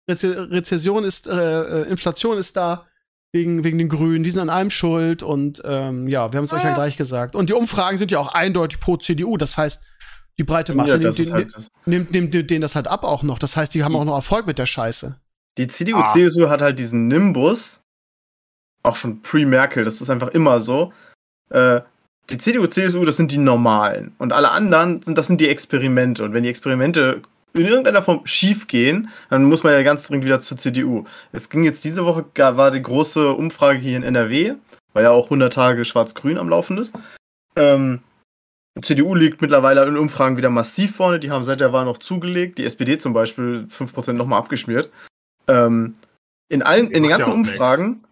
Rezession 0.08 1.04
ist, 1.04 1.28
äh, 1.28 1.82
äh 1.84 1.90
Inflation 1.90 2.38
ist 2.38 2.56
da 2.56 2.86
wegen, 3.38 3.64
wegen 3.64 3.78
den 3.78 3.90
Grünen, 3.90 4.24
die 4.24 4.30
sind 4.32 4.42
an 4.42 4.50
allem 4.50 4.72
schuld 4.72 5.22
und 5.22 5.62
ähm, 5.64 6.08
ja, 6.08 6.32
wir 6.32 6.38
haben 6.38 6.46
es 6.46 6.54
euch 6.54 6.64
ja 6.64 6.74
gleich 6.74 6.98
gesagt. 6.98 7.36
Und 7.36 7.50
die 7.50 7.54
Umfragen 7.54 7.98
sind 7.98 8.12
ja 8.12 8.20
auch 8.20 8.34
eindeutig 8.34 8.80
pro 8.80 8.98
CDU, 8.98 9.38
das 9.38 9.58
heißt, 9.58 9.84
die 10.40 10.44
breite 10.44 10.74
Masse 10.74 10.94
ja, 10.94 10.98
nimmt, 10.98 11.18
den, 11.18 11.34
halt 11.34 11.48
nimmt, 11.86 12.12
nimmt, 12.12 12.34
nimmt 12.34 12.50
denen 12.50 12.62
das 12.62 12.76
halt 12.76 12.88
ab 12.88 13.04
auch 13.04 13.24
noch. 13.24 13.40
Das 13.40 13.56
heißt, 13.56 13.74
die 13.74 13.84
haben 13.84 13.96
auch 13.96 14.06
noch 14.06 14.16
Erfolg 14.16 14.46
mit 14.48 14.60
der 14.60 14.66
Scheiße. 14.66 15.20
Die 15.58 15.68
CDU, 15.68 15.98
ah. 15.98 16.14
CSU 16.14 16.50
hat 16.50 16.62
halt 16.62 16.78
diesen 16.78 17.08
Nimbus, 17.08 17.82
auch 18.84 18.96
schon 18.96 19.22
pre-Merkel, 19.22 19.84
das 19.84 20.02
ist 20.02 20.10
einfach 20.10 20.30
immer 20.30 20.60
so. 20.60 20.94
Äh, 21.50 21.82
die 22.30 22.38
CDU, 22.38 22.68
CSU, 22.68 23.06
das 23.06 23.18
sind 23.18 23.32
die 23.32 23.38
Normalen. 23.38 24.14
Und 24.18 24.34
alle 24.34 24.52
anderen 24.52 25.02
sind, 25.02 25.18
das 25.18 25.28
sind 25.28 25.40
die 25.40 25.48
Experimente. 25.48 26.24
Und 26.24 26.34
wenn 26.34 26.44
die 26.44 26.50
Experimente 26.50 27.22
in 27.54 27.66
irgendeiner 27.66 28.02
Form 28.02 28.22
schief 28.26 28.68
gehen, 28.68 29.10
dann 29.30 29.44
muss 29.46 29.64
man 29.64 29.74
ja 29.74 29.84
ganz 29.84 30.08
dringend 30.08 30.26
wieder 30.26 30.40
zur 30.40 30.58
CDU. 30.58 31.06
Es 31.32 31.50
ging 31.50 31.64
jetzt 31.64 31.84
diese 31.86 32.06
Woche, 32.06 32.26
war 32.36 32.72
die 32.72 32.82
große 32.82 33.34
Umfrage 33.34 33.80
hier 33.80 33.98
in 33.98 34.04
NRW, 34.04 34.56
weil 34.94 35.04
ja 35.04 35.12
auch 35.12 35.26
100 35.26 35.54
Tage 35.54 35.86
Schwarz-Grün 35.86 36.38
am 36.38 36.50
Laufen 36.50 36.78
ist. 36.78 36.96
Ähm, 37.56 38.02
CDU 38.82 39.16
liegt 39.16 39.42
mittlerweile 39.42 39.86
in 39.86 39.98
Umfragen 39.98 40.38
wieder 40.38 40.50
massiv 40.50 40.96
vorne. 40.96 41.20
Die 41.20 41.32
haben 41.32 41.44
seit 41.44 41.60
der 41.60 41.74
Wahl 41.74 41.86
noch 41.86 41.98
zugelegt. 41.98 42.60
Die 42.60 42.66
SPD 42.66 42.98
zum 42.98 43.14
Beispiel 43.14 43.68
5% 43.70 44.14
nochmal 44.14 44.40
abgeschmiert. 44.40 44.92
Ähm, 45.48 45.96
in 46.50 46.62
allen, 46.62 46.92
in 46.92 47.04
den 47.04 47.10
ganzen 47.10 47.32
ja 47.32 47.36
Umfragen 47.36 48.04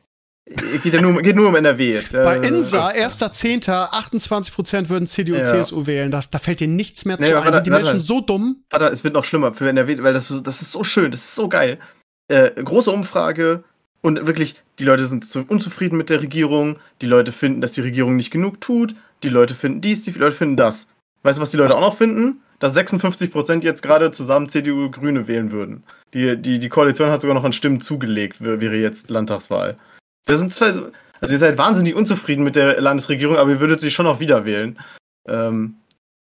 Geht 0.48 0.94
ja 0.94 1.02
nur, 1.02 1.20
geht 1.24 1.36
nur 1.36 1.48
um 1.48 1.56
NRW 1.56 1.94
jetzt. 1.94 2.14
Bei 2.14 2.38
Insa, 2.38 2.90
1.10., 2.90 3.68
28% 3.68 4.90
würden 4.90 5.08
CDU 5.08 5.34
und 5.36 5.42
ja. 5.42 5.64
CSU 5.64 5.88
wählen. 5.88 6.12
Da, 6.12 6.22
da, 6.30 6.38
fällt 6.38 6.60
dir 6.60 6.68
nichts 6.68 7.04
mehr 7.06 7.18
zu 7.18 7.24
nee, 7.24 7.34
ein. 7.34 7.52
Sind 7.52 7.66
die 7.66 7.72
Menschen 7.72 8.00
so 8.00 8.22
dumm? 8.22 8.64
Warte, 8.70 8.86
es 8.88 9.04
wird 9.04 9.16
noch 9.16 9.24
schlimmer 9.24 9.54
für 9.54 9.68
NRW, 9.68 10.04
weil 10.04 10.14
das, 10.14 10.28
das 10.44 10.62
ist 10.62 10.72
so 10.72 10.84
schön, 10.84 11.12
das 11.12 11.22
ist 11.22 11.36
so 11.36 11.50
geil. 11.50 11.80
Äh, 12.28 12.52
große 12.64 12.92
Umfrage 12.92 13.64
und 14.02 14.28
wirklich, 14.28 14.62
die 14.78 14.84
Leute 14.84 15.06
sind 15.06 15.36
unzufrieden 15.50 15.98
mit 15.98 16.12
der 16.12 16.22
Regierung. 16.22 16.78
Die 17.02 17.08
Leute 17.08 17.32
finden, 17.32 17.62
dass 17.62 17.72
die 17.72 17.82
Regierung 17.82 18.16
nicht 18.16 18.30
genug 18.30 18.62
tut. 18.62 18.96
Die 19.24 19.30
Leute 19.30 19.56
finden 19.56 19.82
dies, 19.82 20.04
die 20.04 20.12
Leute 20.12 20.36
finden 20.36 20.58
das. 20.58 20.88
Weißt 21.24 21.40
du, 21.40 21.42
was 21.42 21.50
die 21.50 21.58
Leute 21.58 21.76
auch 21.76 21.82
noch 21.82 21.98
finden? 21.98 22.42
dass 22.60 22.74
56 22.74 23.32
Prozent 23.32 23.64
jetzt 23.64 23.82
gerade 23.82 24.12
zusammen 24.12 24.50
CDU 24.50 24.90
Grüne 24.90 25.28
wählen 25.28 25.52
würden. 25.52 25.84
Die, 26.14 26.38
die, 26.38 26.58
die 26.58 26.70
Koalition 26.70 27.10
hat 27.10 27.22
sogar 27.22 27.36
noch 27.36 27.44
an 27.44 27.54
Stimmen 27.54 27.82
zugelegt, 27.82 28.42
wäre 28.42 28.78
jetzt 28.78 29.10
Landtagswahl. 29.10 29.78
Das 30.26 30.40
sind 30.40 30.52
zwei, 30.54 30.68
also 30.68 31.34
ihr 31.34 31.40
seid 31.40 31.58
wahnsinnig 31.58 31.96
unzufrieden 31.96 32.44
mit 32.44 32.56
der 32.56 32.82
Landesregierung, 32.82 33.38
aber 33.38 33.52
ihr 33.52 33.60
würdet 33.60 33.82
sie 33.82 33.92
schon 33.92 34.06
noch 34.06 34.20
wieder 34.20 34.46
wählen. 34.46 34.80
Ähm, 35.28 35.78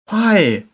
why? 0.07 0.65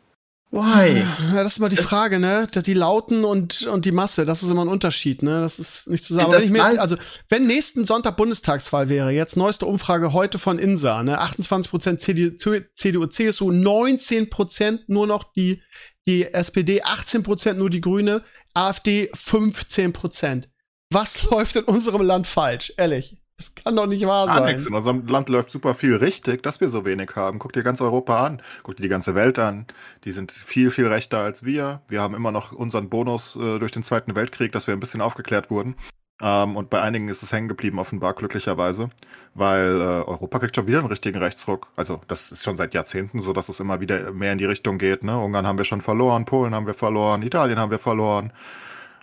Why? 0.51 1.05
Ja, 1.33 1.43
das 1.43 1.53
ist 1.53 1.57
immer 1.59 1.69
die 1.69 1.77
Frage, 1.77 2.19
ne? 2.19 2.45
Die 2.45 2.73
Lauten 2.73 3.23
und, 3.23 3.61
und 3.67 3.85
die 3.85 3.93
Masse, 3.93 4.25
das 4.25 4.43
ist 4.43 4.51
immer 4.51 4.65
ein 4.65 4.67
Unterschied, 4.67 5.23
ne? 5.23 5.39
Das 5.39 5.59
ist 5.59 5.87
nicht 5.87 6.03
zu 6.03 6.13
sagen. 6.13 6.25
Aber 6.25 6.37
wenn 6.37 6.43
ich 6.43 6.51
mir 6.51 6.69
jetzt, 6.69 6.77
also, 6.77 6.97
wenn 7.29 7.47
nächsten 7.47 7.85
Sonntag 7.85 8.17
Bundestagswahl 8.17 8.89
wäre, 8.89 9.11
jetzt 9.11 9.37
neueste 9.37 9.65
Umfrage 9.65 10.11
heute 10.11 10.39
von 10.39 10.59
INSA, 10.59 11.03
ne? 11.03 11.19
28 11.19 11.71
Prozent 11.71 12.01
CDU, 12.01 12.35
CDU, 12.75 13.05
CSU, 13.05 13.49
19 13.49 14.29
Prozent 14.29 14.89
nur 14.89 15.07
noch 15.07 15.23
die, 15.31 15.61
die 16.05 16.25
SPD, 16.25 16.83
18 16.83 17.23
Prozent 17.23 17.57
nur 17.57 17.69
die 17.69 17.81
Grüne, 17.81 18.21
AfD 18.53 19.09
15 19.13 19.93
Prozent. 19.93 20.49
Was 20.91 21.23
läuft 21.31 21.55
in 21.55 21.63
unserem 21.63 22.01
Land 22.01 22.27
falsch? 22.27 22.73
Ehrlich. 22.75 23.20
Das 23.41 23.55
kann 23.55 23.75
doch 23.75 23.87
nicht 23.87 24.05
wahr 24.05 24.27
sein. 24.27 24.45
Nix. 24.45 24.67
In 24.67 24.75
unserem 24.75 25.07
Land 25.07 25.27
läuft 25.27 25.49
super 25.49 25.73
viel 25.73 25.95
richtig, 25.95 26.43
dass 26.43 26.61
wir 26.61 26.69
so 26.69 26.85
wenig 26.85 27.15
haben. 27.15 27.39
Guck 27.39 27.53
dir 27.53 27.63
ganz 27.63 27.81
Europa 27.81 28.23
an, 28.23 28.39
guck 28.61 28.75
dir 28.75 28.83
die 28.83 28.89
ganze 28.89 29.15
Welt 29.15 29.39
an. 29.39 29.65
Die 30.03 30.11
sind 30.11 30.31
viel, 30.31 30.69
viel 30.69 30.87
rechter 30.87 31.17
als 31.17 31.43
wir. 31.43 31.81
Wir 31.87 32.01
haben 32.01 32.13
immer 32.13 32.31
noch 32.31 32.51
unseren 32.51 32.89
Bonus 32.89 33.35
äh, 33.35 33.57
durch 33.57 33.71
den 33.71 33.83
Zweiten 33.83 34.15
Weltkrieg, 34.15 34.51
dass 34.51 34.67
wir 34.67 34.75
ein 34.75 34.79
bisschen 34.79 35.01
aufgeklärt 35.01 35.49
wurden. 35.49 35.75
Ähm, 36.21 36.55
und 36.55 36.69
bei 36.69 36.81
einigen 36.81 37.09
ist 37.09 37.23
es 37.23 37.31
hängen 37.31 37.47
geblieben, 37.47 37.79
offenbar, 37.79 38.13
glücklicherweise. 38.13 38.89
Weil 39.33 39.81
äh, 39.81 40.07
Europa 40.07 40.37
kriegt 40.37 40.55
schon 40.55 40.67
wieder 40.67 40.77
einen 40.77 40.87
richtigen 40.89 41.17
Rechtsruck. 41.17 41.69
Also, 41.75 41.99
das 42.07 42.31
ist 42.31 42.43
schon 42.43 42.57
seit 42.57 42.75
Jahrzehnten 42.75 43.21
so, 43.21 43.33
dass 43.33 43.49
es 43.49 43.59
immer 43.59 43.81
wieder 43.81 44.11
mehr 44.11 44.33
in 44.33 44.37
die 44.37 44.45
Richtung 44.45 44.77
geht. 44.77 45.03
Ne? 45.03 45.17
Ungarn 45.17 45.47
haben 45.47 45.57
wir 45.57 45.65
schon 45.65 45.81
verloren, 45.81 46.25
Polen 46.25 46.53
haben 46.53 46.67
wir 46.67 46.75
verloren, 46.75 47.23
Italien 47.23 47.57
haben 47.57 47.71
wir 47.71 47.79
verloren. 47.79 48.33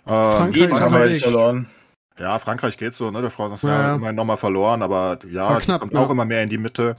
Ähm, 0.07 0.37
Frankreich 0.37 0.71
haben 0.79 0.93
wir 0.93 1.09
jetzt 1.09 1.23
verloren. 1.23 1.69
Ja, 2.19 2.37
Frankreich 2.39 2.77
geht 2.77 2.95
so, 2.95 3.11
ne? 3.11 3.21
Der 3.21 3.31
Frau 3.31 3.51
ist 3.53 3.63
ja 3.63 3.95
immerhin 3.95 4.15
nochmal 4.15 4.37
verloren, 4.37 4.81
aber 4.81 5.19
ja, 5.29 5.59
knapp, 5.59 5.81
kommt 5.81 5.93
ja. 5.93 5.99
auch 5.99 6.09
immer 6.09 6.25
mehr 6.25 6.43
in 6.43 6.49
die 6.49 6.57
Mitte. 6.57 6.95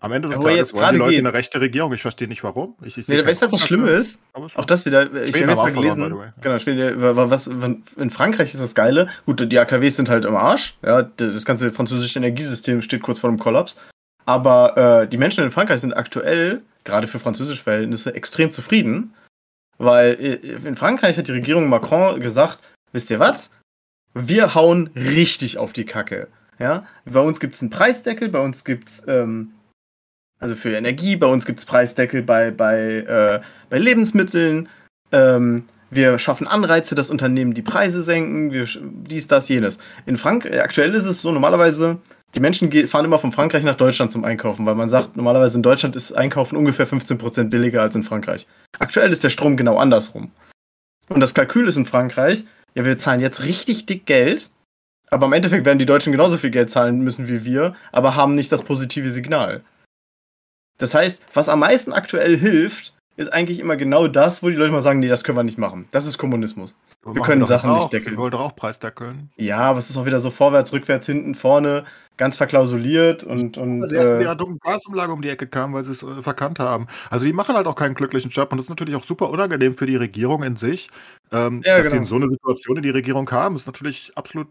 Am 0.00 0.12
Ende 0.12 0.28
des 0.28 0.36
aber 0.36 0.50
Tages 0.50 0.74
wollen 0.74 0.92
die 0.92 0.98
Leute 0.98 1.10
geht's. 1.12 1.26
eine 1.26 1.32
rechte 1.32 1.60
Regierung. 1.62 1.92
Ich 1.94 2.02
verstehe 2.02 2.28
nicht 2.28 2.44
warum. 2.44 2.74
Ich, 2.82 2.98
ich 2.98 3.08
nee, 3.08 3.24
weißt 3.24 3.40
du, 3.40 3.46
was 3.46 3.52
das 3.52 3.60
Schlimme 3.62 3.88
ist? 3.88 4.20
Auch 4.34 4.66
das 4.66 4.84
wieder, 4.84 5.04
ich 5.04 5.32
habe 5.32 5.50
jetzt 5.50 5.62
mal 5.62 5.72
gelesen, 5.72 6.14
genau, 6.42 7.30
was, 7.30 7.46
in 7.46 8.10
Frankreich 8.10 8.52
ist 8.52 8.62
das 8.62 8.74
Geile. 8.74 9.08
Gut, 9.24 9.50
die 9.50 9.58
AKWs 9.58 9.96
sind 9.96 10.10
halt 10.10 10.26
im 10.26 10.36
Arsch. 10.36 10.76
Ja, 10.84 11.02
das 11.02 11.46
ganze 11.46 11.72
französische 11.72 12.18
Energiesystem 12.18 12.82
steht 12.82 13.00
kurz 13.02 13.18
vor 13.18 13.30
dem 13.30 13.38
Kollaps. 13.38 13.78
Aber 14.26 14.76
äh, 14.76 15.08
die 15.08 15.16
Menschen 15.16 15.42
in 15.42 15.50
Frankreich 15.50 15.80
sind 15.80 15.96
aktuell, 15.96 16.60
gerade 16.84 17.06
für 17.06 17.18
französische 17.18 17.62
Verhältnisse, 17.62 18.14
extrem 18.14 18.50
zufrieden. 18.50 19.14
Weil 19.78 20.18
äh, 20.20 20.34
in 20.68 20.76
Frankreich 20.76 21.16
hat 21.16 21.28
die 21.28 21.32
Regierung 21.32 21.70
Macron 21.70 22.20
gesagt, 22.20 22.58
wisst 22.92 23.10
ihr 23.10 23.20
was? 23.20 23.50
Wir 24.14 24.54
hauen 24.54 24.90
richtig 24.94 25.58
auf 25.58 25.72
die 25.72 25.84
Kacke. 25.84 26.28
Ja, 26.58 26.86
bei 27.04 27.20
uns 27.20 27.40
gibt 27.40 27.56
es 27.56 27.60
einen 27.60 27.70
Preisdeckel, 27.70 28.28
bei 28.28 28.40
uns 28.40 28.64
gibt 28.64 28.88
es, 28.88 29.02
ähm, 29.08 29.52
also 30.38 30.54
für 30.54 30.70
Energie, 30.70 31.16
bei 31.16 31.26
uns 31.26 31.46
gibt 31.46 31.58
es 31.58 31.66
Preisdeckel 31.66 32.22
bei, 32.22 32.52
bei, 32.52 32.78
äh, 32.78 33.40
bei 33.70 33.78
Lebensmitteln. 33.78 34.68
Ähm, 35.10 35.64
wir 35.90 36.18
schaffen 36.18 36.46
Anreize, 36.46 36.94
dass 36.94 37.10
Unternehmen 37.10 37.54
die 37.54 37.62
Preise 37.62 38.02
senken, 38.02 38.52
wir, 38.52 38.66
dies, 38.80 39.26
das, 39.26 39.48
jenes. 39.48 39.78
In 40.06 40.16
Frankreich, 40.16 40.60
aktuell 40.60 40.94
ist 40.94 41.06
es 41.06 41.22
so, 41.22 41.32
normalerweise, 41.32 41.98
die 42.34 42.40
Menschen 42.40 42.70
fahren 42.86 43.04
immer 43.04 43.18
von 43.18 43.32
Frankreich 43.32 43.62
nach 43.62 43.76
Deutschland 43.76 44.10
zum 44.10 44.24
Einkaufen, 44.24 44.66
weil 44.66 44.74
man 44.74 44.88
sagt, 44.88 45.16
normalerweise 45.16 45.56
in 45.56 45.62
Deutschland 45.62 45.94
ist 45.94 46.12
Einkaufen 46.12 46.56
ungefähr 46.56 46.86
15% 46.86 47.48
billiger 47.48 47.82
als 47.82 47.94
in 47.94 48.02
Frankreich. 48.02 48.46
Aktuell 48.78 49.12
ist 49.12 49.22
der 49.22 49.28
Strom 49.28 49.56
genau 49.56 49.78
andersrum. 49.78 50.30
Und 51.08 51.20
das 51.20 51.34
Kalkül 51.34 51.68
ist 51.68 51.76
in 51.76 51.86
Frankreich, 51.86 52.44
ja, 52.74 52.84
wir 52.84 52.96
zahlen 52.96 53.20
jetzt 53.20 53.42
richtig 53.44 53.86
dick 53.86 54.06
Geld, 54.06 54.50
aber 55.10 55.26
im 55.26 55.32
Endeffekt 55.32 55.64
werden 55.64 55.78
die 55.78 55.86
Deutschen 55.86 56.12
genauso 56.12 56.36
viel 56.36 56.50
Geld 56.50 56.70
zahlen 56.70 57.02
müssen 57.02 57.28
wie 57.28 57.44
wir, 57.44 57.74
aber 57.92 58.16
haben 58.16 58.34
nicht 58.34 58.50
das 58.50 58.62
positive 58.62 59.08
Signal. 59.08 59.62
Das 60.78 60.94
heißt, 60.94 61.22
was 61.34 61.48
am 61.48 61.60
meisten 61.60 61.92
aktuell 61.92 62.36
hilft, 62.36 62.94
ist 63.16 63.32
eigentlich 63.32 63.60
immer 63.60 63.76
genau 63.76 64.08
das, 64.08 64.42
wo 64.42 64.48
die 64.48 64.56
Leute 64.56 64.72
mal 64.72 64.80
sagen, 64.80 64.98
nee, 64.98 65.08
das 65.08 65.22
können 65.22 65.38
wir 65.38 65.44
nicht 65.44 65.58
machen. 65.58 65.86
Das 65.92 66.04
ist 66.04 66.18
Kommunismus. 66.18 66.74
Wir, 67.04 67.16
wir 67.16 67.22
können 67.22 67.44
Sachen 67.46 67.70
auch. 67.70 67.78
nicht 67.78 67.92
deckeln. 67.92 68.14
Wir 68.14 68.18
wollen 68.18 68.30
doch 68.30 68.40
auch 68.40 68.56
preisdeckeln. 68.56 69.30
Ja, 69.36 69.58
aber 69.58 69.78
es 69.78 69.90
ist 69.90 69.96
auch 69.96 70.06
wieder 70.06 70.18
so 70.18 70.30
vorwärts, 70.30 70.72
rückwärts, 70.72 71.06
hinten, 71.06 71.34
vorne, 71.34 71.84
ganz 72.16 72.36
verklausuliert 72.36 73.24
und. 73.24 73.58
und 73.58 73.82
also 73.82 73.94
erst 73.94 74.10
äh, 74.10 74.22
ihrer 74.22 74.34
dummen 74.34 74.58
Gasumlage 74.58 75.12
um 75.12 75.20
die 75.20 75.28
Ecke 75.28 75.46
kam, 75.46 75.74
weil 75.74 75.84
sie 75.84 75.92
es 75.92 76.02
äh, 76.02 76.22
verkannt 76.22 76.58
haben. 76.58 76.86
Also 77.10 77.26
die 77.26 77.32
machen 77.32 77.56
halt 77.56 77.66
auch 77.66 77.76
keinen 77.76 77.94
glücklichen 77.94 78.30
Job 78.30 78.52
und 78.52 78.58
das 78.58 78.66
ist 78.66 78.70
natürlich 78.70 78.94
auch 78.94 79.04
super 79.04 79.30
unangenehm 79.30 79.76
für 79.76 79.86
die 79.86 79.96
Regierung 79.96 80.42
in 80.42 80.56
sich. 80.56 80.88
Ähm, 81.32 81.62
ja, 81.64 81.76
dass 81.76 81.84
genau. 81.84 81.90
sie 81.90 81.96
in 81.98 82.04
so 82.06 82.16
eine 82.16 82.28
Situation 82.28 82.76
in 82.78 82.82
die 82.82 82.90
Regierung 82.90 83.26
kamen, 83.26 83.56
ist 83.56 83.66
natürlich 83.66 84.12
absolut 84.16 84.48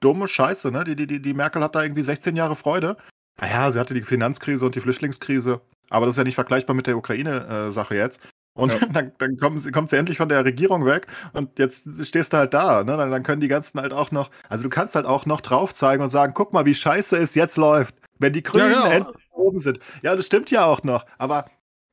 dumme 0.00 0.26
Scheiße, 0.26 0.70
ne? 0.70 0.84
Die, 0.84 0.96
die, 0.96 1.06
die, 1.06 1.20
die 1.20 1.34
Merkel 1.34 1.62
hat 1.62 1.74
da 1.74 1.82
irgendwie 1.82 2.02
16 2.02 2.34
Jahre 2.36 2.56
Freude. 2.56 2.96
Naja, 3.40 3.70
sie 3.70 3.78
hatte 3.78 3.94
die 3.94 4.02
Finanzkrise 4.02 4.66
und 4.66 4.74
die 4.74 4.80
Flüchtlingskrise. 4.80 5.60
Aber 5.90 6.06
das 6.06 6.14
ist 6.14 6.18
ja 6.18 6.24
nicht 6.24 6.34
vergleichbar 6.34 6.76
mit 6.76 6.86
der 6.86 6.96
Ukraine-Sache 6.96 7.96
jetzt. 7.96 8.20
Und 8.54 8.72
ja. 8.72 8.86
dann, 8.92 9.12
dann 9.18 9.36
kommen 9.36 9.58
sie, 9.58 9.70
kommt 9.70 9.90
sie 9.90 9.96
endlich 9.96 10.18
von 10.18 10.28
der 10.28 10.44
Regierung 10.44 10.84
weg 10.84 11.06
und 11.32 11.58
jetzt 11.58 12.04
stehst 12.06 12.32
du 12.32 12.36
halt 12.36 12.54
da. 12.54 12.84
Ne? 12.84 12.96
Dann, 12.96 13.10
dann 13.10 13.22
können 13.22 13.40
die 13.40 13.48
ganzen 13.48 13.80
halt 13.80 13.92
auch 13.92 14.10
noch, 14.10 14.30
also 14.48 14.62
du 14.62 14.70
kannst 14.70 14.94
halt 14.94 15.06
auch 15.06 15.26
noch 15.26 15.40
drauf 15.40 15.74
zeigen 15.74 16.02
und 16.02 16.10
sagen, 16.10 16.34
guck 16.34 16.52
mal, 16.52 16.66
wie 16.66 16.74
scheiße 16.74 17.16
es 17.16 17.34
jetzt 17.34 17.56
läuft, 17.56 17.94
wenn 18.18 18.32
die 18.32 18.42
Grünen 18.42 18.70
ja, 18.70 18.82
genau. 18.82 19.08
endlich 19.08 19.26
oben 19.32 19.58
sind. 19.58 19.78
Ja, 20.02 20.14
das 20.14 20.26
stimmt 20.26 20.50
ja 20.50 20.64
auch 20.64 20.82
noch. 20.82 21.06
Aber 21.18 21.46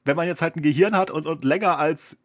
wenn 0.06 0.16
man 0.16 0.28
jetzt 0.28 0.42
halt 0.42 0.56
ein 0.56 0.62
Gehirn 0.62 0.96
hat 0.96 1.12
und, 1.12 1.28
und 1.28 1.44
länger 1.44 1.80
als 1.80 2.18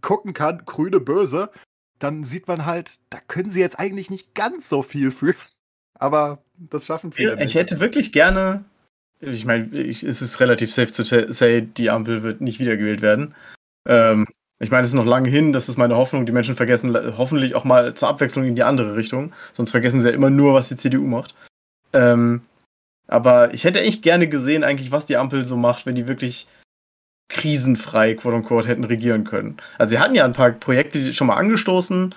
gucken 0.00 0.34
kann, 0.34 0.62
grüne 0.64 1.00
böse, 1.00 1.50
dann 1.98 2.24
sieht 2.24 2.46
man 2.46 2.66
halt, 2.66 2.98
da 3.10 3.18
können 3.26 3.50
sie 3.50 3.60
jetzt 3.60 3.78
eigentlich 3.78 4.10
nicht 4.10 4.34
ganz 4.34 4.68
so 4.68 4.82
viel 4.82 5.10
für. 5.10 5.34
Aber 5.94 6.42
das 6.56 6.86
schaffen 6.86 7.12
viele. 7.12 7.34
Ich 7.34 7.40
nicht. 7.40 7.54
hätte 7.56 7.80
wirklich 7.80 8.12
gerne 8.12 8.64
ich 9.20 9.44
meine, 9.44 9.68
es 9.76 10.02
ist 10.02 10.40
relativ 10.40 10.72
safe 10.72 10.92
zu 10.92 11.04
say, 11.04 11.62
die 11.62 11.90
Ampel 11.90 12.22
wird 12.22 12.40
nicht 12.40 12.60
wiedergewählt 12.60 13.02
werden. 13.02 13.34
Ähm, 13.88 14.26
ich 14.60 14.70
meine, 14.70 14.82
es 14.82 14.88
ist 14.88 14.94
noch 14.94 15.06
lange 15.06 15.28
hin, 15.28 15.52
das 15.52 15.68
ist 15.68 15.76
meine 15.76 15.96
Hoffnung. 15.96 16.26
Die 16.26 16.32
Menschen 16.32 16.56
vergessen 16.56 16.96
hoffentlich 17.16 17.54
auch 17.54 17.64
mal 17.64 17.94
zur 17.94 18.08
Abwechslung 18.08 18.44
in 18.44 18.56
die 18.56 18.64
andere 18.64 18.96
Richtung. 18.96 19.32
Sonst 19.52 19.70
vergessen 19.70 20.00
sie 20.00 20.08
ja 20.08 20.14
immer 20.14 20.30
nur, 20.30 20.54
was 20.54 20.68
die 20.68 20.76
CDU 20.76 21.06
macht. 21.06 21.34
Ähm, 21.92 22.42
aber 23.06 23.54
ich 23.54 23.64
hätte 23.64 23.80
echt 23.80 24.02
gerne 24.02 24.28
gesehen, 24.28 24.64
eigentlich, 24.64 24.92
was 24.92 25.06
die 25.06 25.16
Ampel 25.16 25.44
so 25.44 25.56
macht, 25.56 25.86
wenn 25.86 25.94
die 25.94 26.08
wirklich 26.08 26.46
krisenfrei, 27.28 28.14
quote 28.14 28.36
unquote, 28.36 28.68
hätten 28.68 28.84
regieren 28.84 29.24
können. 29.24 29.58
Also 29.78 29.92
sie 29.92 29.98
hatten 29.98 30.14
ja 30.14 30.24
ein 30.24 30.32
paar 30.32 30.50
Projekte 30.50 31.12
schon 31.12 31.26
mal 31.26 31.36
angestoßen, 31.36 32.14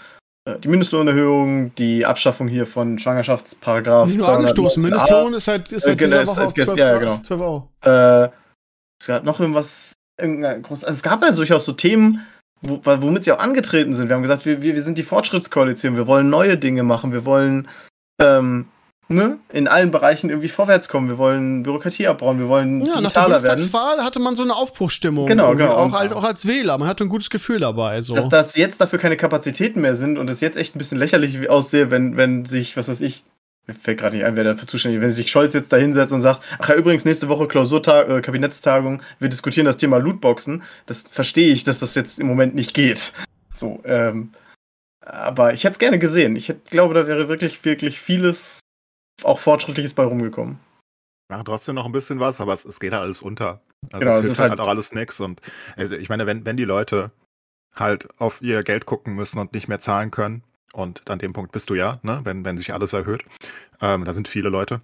die 0.48 0.68
Mindestlohnerhöhung, 0.68 1.74
die 1.76 2.06
Abschaffung 2.06 2.48
hier 2.48 2.66
von 2.66 2.98
Schwangerschaftsparagraph. 2.98 4.08
Nicht 4.08 4.20
nur 4.20 4.30
angestoßen, 4.30 4.82
Mindestlohn 4.82 5.34
ist 5.36 5.48
halt, 5.48 5.72
ist 5.72 5.86
halt 5.86 6.02
äh, 6.02 6.06
dieser 6.06 6.28
Woche 6.28 6.46
auf 6.46 6.54
12, 6.54 6.78
ja, 6.78 6.98
genau. 6.98 7.18
12 7.20 7.42
Euro. 7.42 7.70
Äh, 7.82 8.30
es 9.00 9.08
gab 9.08 9.24
noch 9.24 9.40
irgendwas, 9.40 9.94
irgendein 10.20 10.64
groß, 10.64 10.84
also 10.84 10.98
es 10.98 11.04
gab 11.04 11.22
ja 11.24 11.32
durchaus 11.32 11.66
so 11.66 11.74
Themen, 11.74 12.26
wo, 12.62 12.80
womit 12.84 13.24
sie 13.24 13.32
auch 13.32 13.40
angetreten 13.40 13.94
sind. 13.94 14.10
Wir 14.10 14.16
haben 14.16 14.22
gesagt, 14.24 14.46
wir, 14.46 14.62
wir, 14.62 14.76
wir 14.76 14.84
sind 14.84 14.98
die 14.98 15.04
Fortschrittskoalition, 15.04 15.96
wir 15.96 16.08
wollen 16.08 16.30
neue 16.30 16.58
Dinge 16.58 16.84
machen, 16.84 17.12
wir 17.12 17.26
wollen 17.26 17.68
ähm, 18.20 18.68
ne, 19.14 19.38
in 19.50 19.68
allen 19.68 19.92
Bereichen 19.92 20.30
irgendwie 20.30 20.50
vorwärts 20.50 20.88
kommen. 20.90 21.10
Wir 21.10 21.18
wollen 21.18 21.64
Bürokratie 21.64 22.08
abbauen, 22.08 22.40
wir 22.40 22.48
wollen 22.48 22.86
ja, 22.86 23.02
nach 23.02 23.12
der 23.12 23.22
Bundestagswahl 23.24 23.98
werden. 23.98 24.06
hatte 24.06 24.20
man 24.20 24.36
so 24.36 24.44
eine 24.44 24.56
Aufbruchstimmung. 24.56 25.26
Genau, 25.28 25.56
genau. 25.56 25.74
Auch 25.74 25.94
als, 25.94 26.14
auch 26.14 26.24
als 26.24 26.48
Wähler, 26.48 26.78
man 26.78 26.88
hatte 26.88 27.04
ein 27.04 27.10
gutes 27.10 27.30
Gefühl 27.30 27.60
dabei. 27.60 28.02
So. 28.02 28.16
Dass, 28.16 28.30
dass 28.30 28.56
jetzt 28.56 28.82
dafür 28.82 29.00
keine 29.00 29.18
Kapazitäten 29.18 29.82
mehr 29.82 29.96
sind 29.96 30.18
und 30.18 30.30
es 30.30 30.42
jetzt 30.42 30.58
echt 30.58 30.76
ein 30.76 30.78
bisschen 30.78 30.98
lächerlich 30.98 31.50
aussehe, 31.50 31.92
wenn, 31.92 32.18
wenn 32.18 32.46
sich, 32.46 32.78
was 32.78 32.88
weiß 32.88 33.02
ich, 33.02 33.26
mir 33.68 33.74
fällt 33.74 34.00
gerade 34.00 34.16
nicht 34.16 34.26
ein, 34.26 34.36
wer 34.36 34.44
dafür 34.44 34.68
zuständig 34.68 35.00
ist, 35.00 35.04
wenn 35.04 35.14
sich 35.14 35.32
Scholz 35.32 35.54
jetzt 35.54 35.72
da 35.72 35.78
hinsetzt 35.78 36.14
und 36.14 36.22
sagt, 36.22 36.42
ach 36.60 36.70
ja, 36.70 36.76
übrigens 36.76 37.06
nächste 37.06 37.30
Woche 37.30 37.48
Klausurtag, 37.48 38.10
äh, 38.10 38.22
Kabinettstagung, 38.22 39.02
wir 39.20 39.30
diskutieren 39.30 39.66
das 39.66 39.78
Thema 39.78 39.98
Lootboxen, 39.98 40.64
das 40.88 41.04
verstehe 41.08 41.54
ich, 41.54 41.64
dass 41.64 41.80
das 41.80 41.96
jetzt 41.96 42.20
im 42.20 42.28
Moment 42.28 42.56
nicht 42.56 42.74
geht. 42.74 43.14
So, 43.54 43.80
ähm, 43.86 44.32
aber 45.02 45.54
ich 45.54 45.64
hätte 45.64 45.74
es 45.74 45.80
gerne 45.80 46.00
gesehen. 46.00 46.36
Ich 46.36 46.50
hätte, 46.50 46.62
glaube, 46.70 46.94
da 46.94 47.08
wäre 47.08 47.28
wirklich, 47.28 47.64
wirklich 47.66 48.00
vieles 48.00 48.61
auch 49.26 49.40
Fortschrittliches 49.40 49.94
bei 49.94 50.04
rumgekommen. 50.04 50.60
Machen 51.30 51.46
trotzdem 51.46 51.76
noch 51.76 51.86
ein 51.86 51.92
bisschen 51.92 52.20
was, 52.20 52.42
aber 52.42 52.54
es, 52.54 52.66
es 52.66 52.80
geht 52.80 52.92
halt 52.94 53.04
alles 53.04 53.22
unter. 53.22 53.62
Also 53.92 54.00
genau, 54.00 54.18
es 54.18 54.26
ist 54.26 54.40
halt, 54.40 54.52
halt 54.52 54.60
auch 54.60 54.68
alles 54.68 54.94
nix. 54.94 55.20
Und 55.20 55.42
also 55.78 55.96
ich 55.96 56.10
meine, 56.10 56.26
wenn, 56.26 56.46
wenn 56.46 56.58
die 56.58 56.66
Leute 56.66 57.12
halt 57.74 58.10
auf 58.20 58.42
ihr 58.42 58.64
Geld 58.64 58.86
gucken 58.86 59.16
müssen 59.16 59.40
und 59.40 59.54
nicht 59.54 59.68
mehr 59.68 59.80
zahlen 59.80 60.12
können, 60.12 60.44
und 60.74 61.10
an 61.10 61.20
dem 61.20 61.34
Punkt 61.34 61.52
bist 61.52 61.70
du 61.70 61.76
ja, 61.76 62.00
ne, 62.04 62.22
wenn, 62.24 62.46
wenn 62.46 62.58
sich 62.58 62.74
alles 62.74 62.94
erhöht, 62.94 63.26
ähm, 63.82 64.06
da 64.06 64.14
sind 64.14 64.28
viele 64.28 64.50
Leute, 64.50 64.82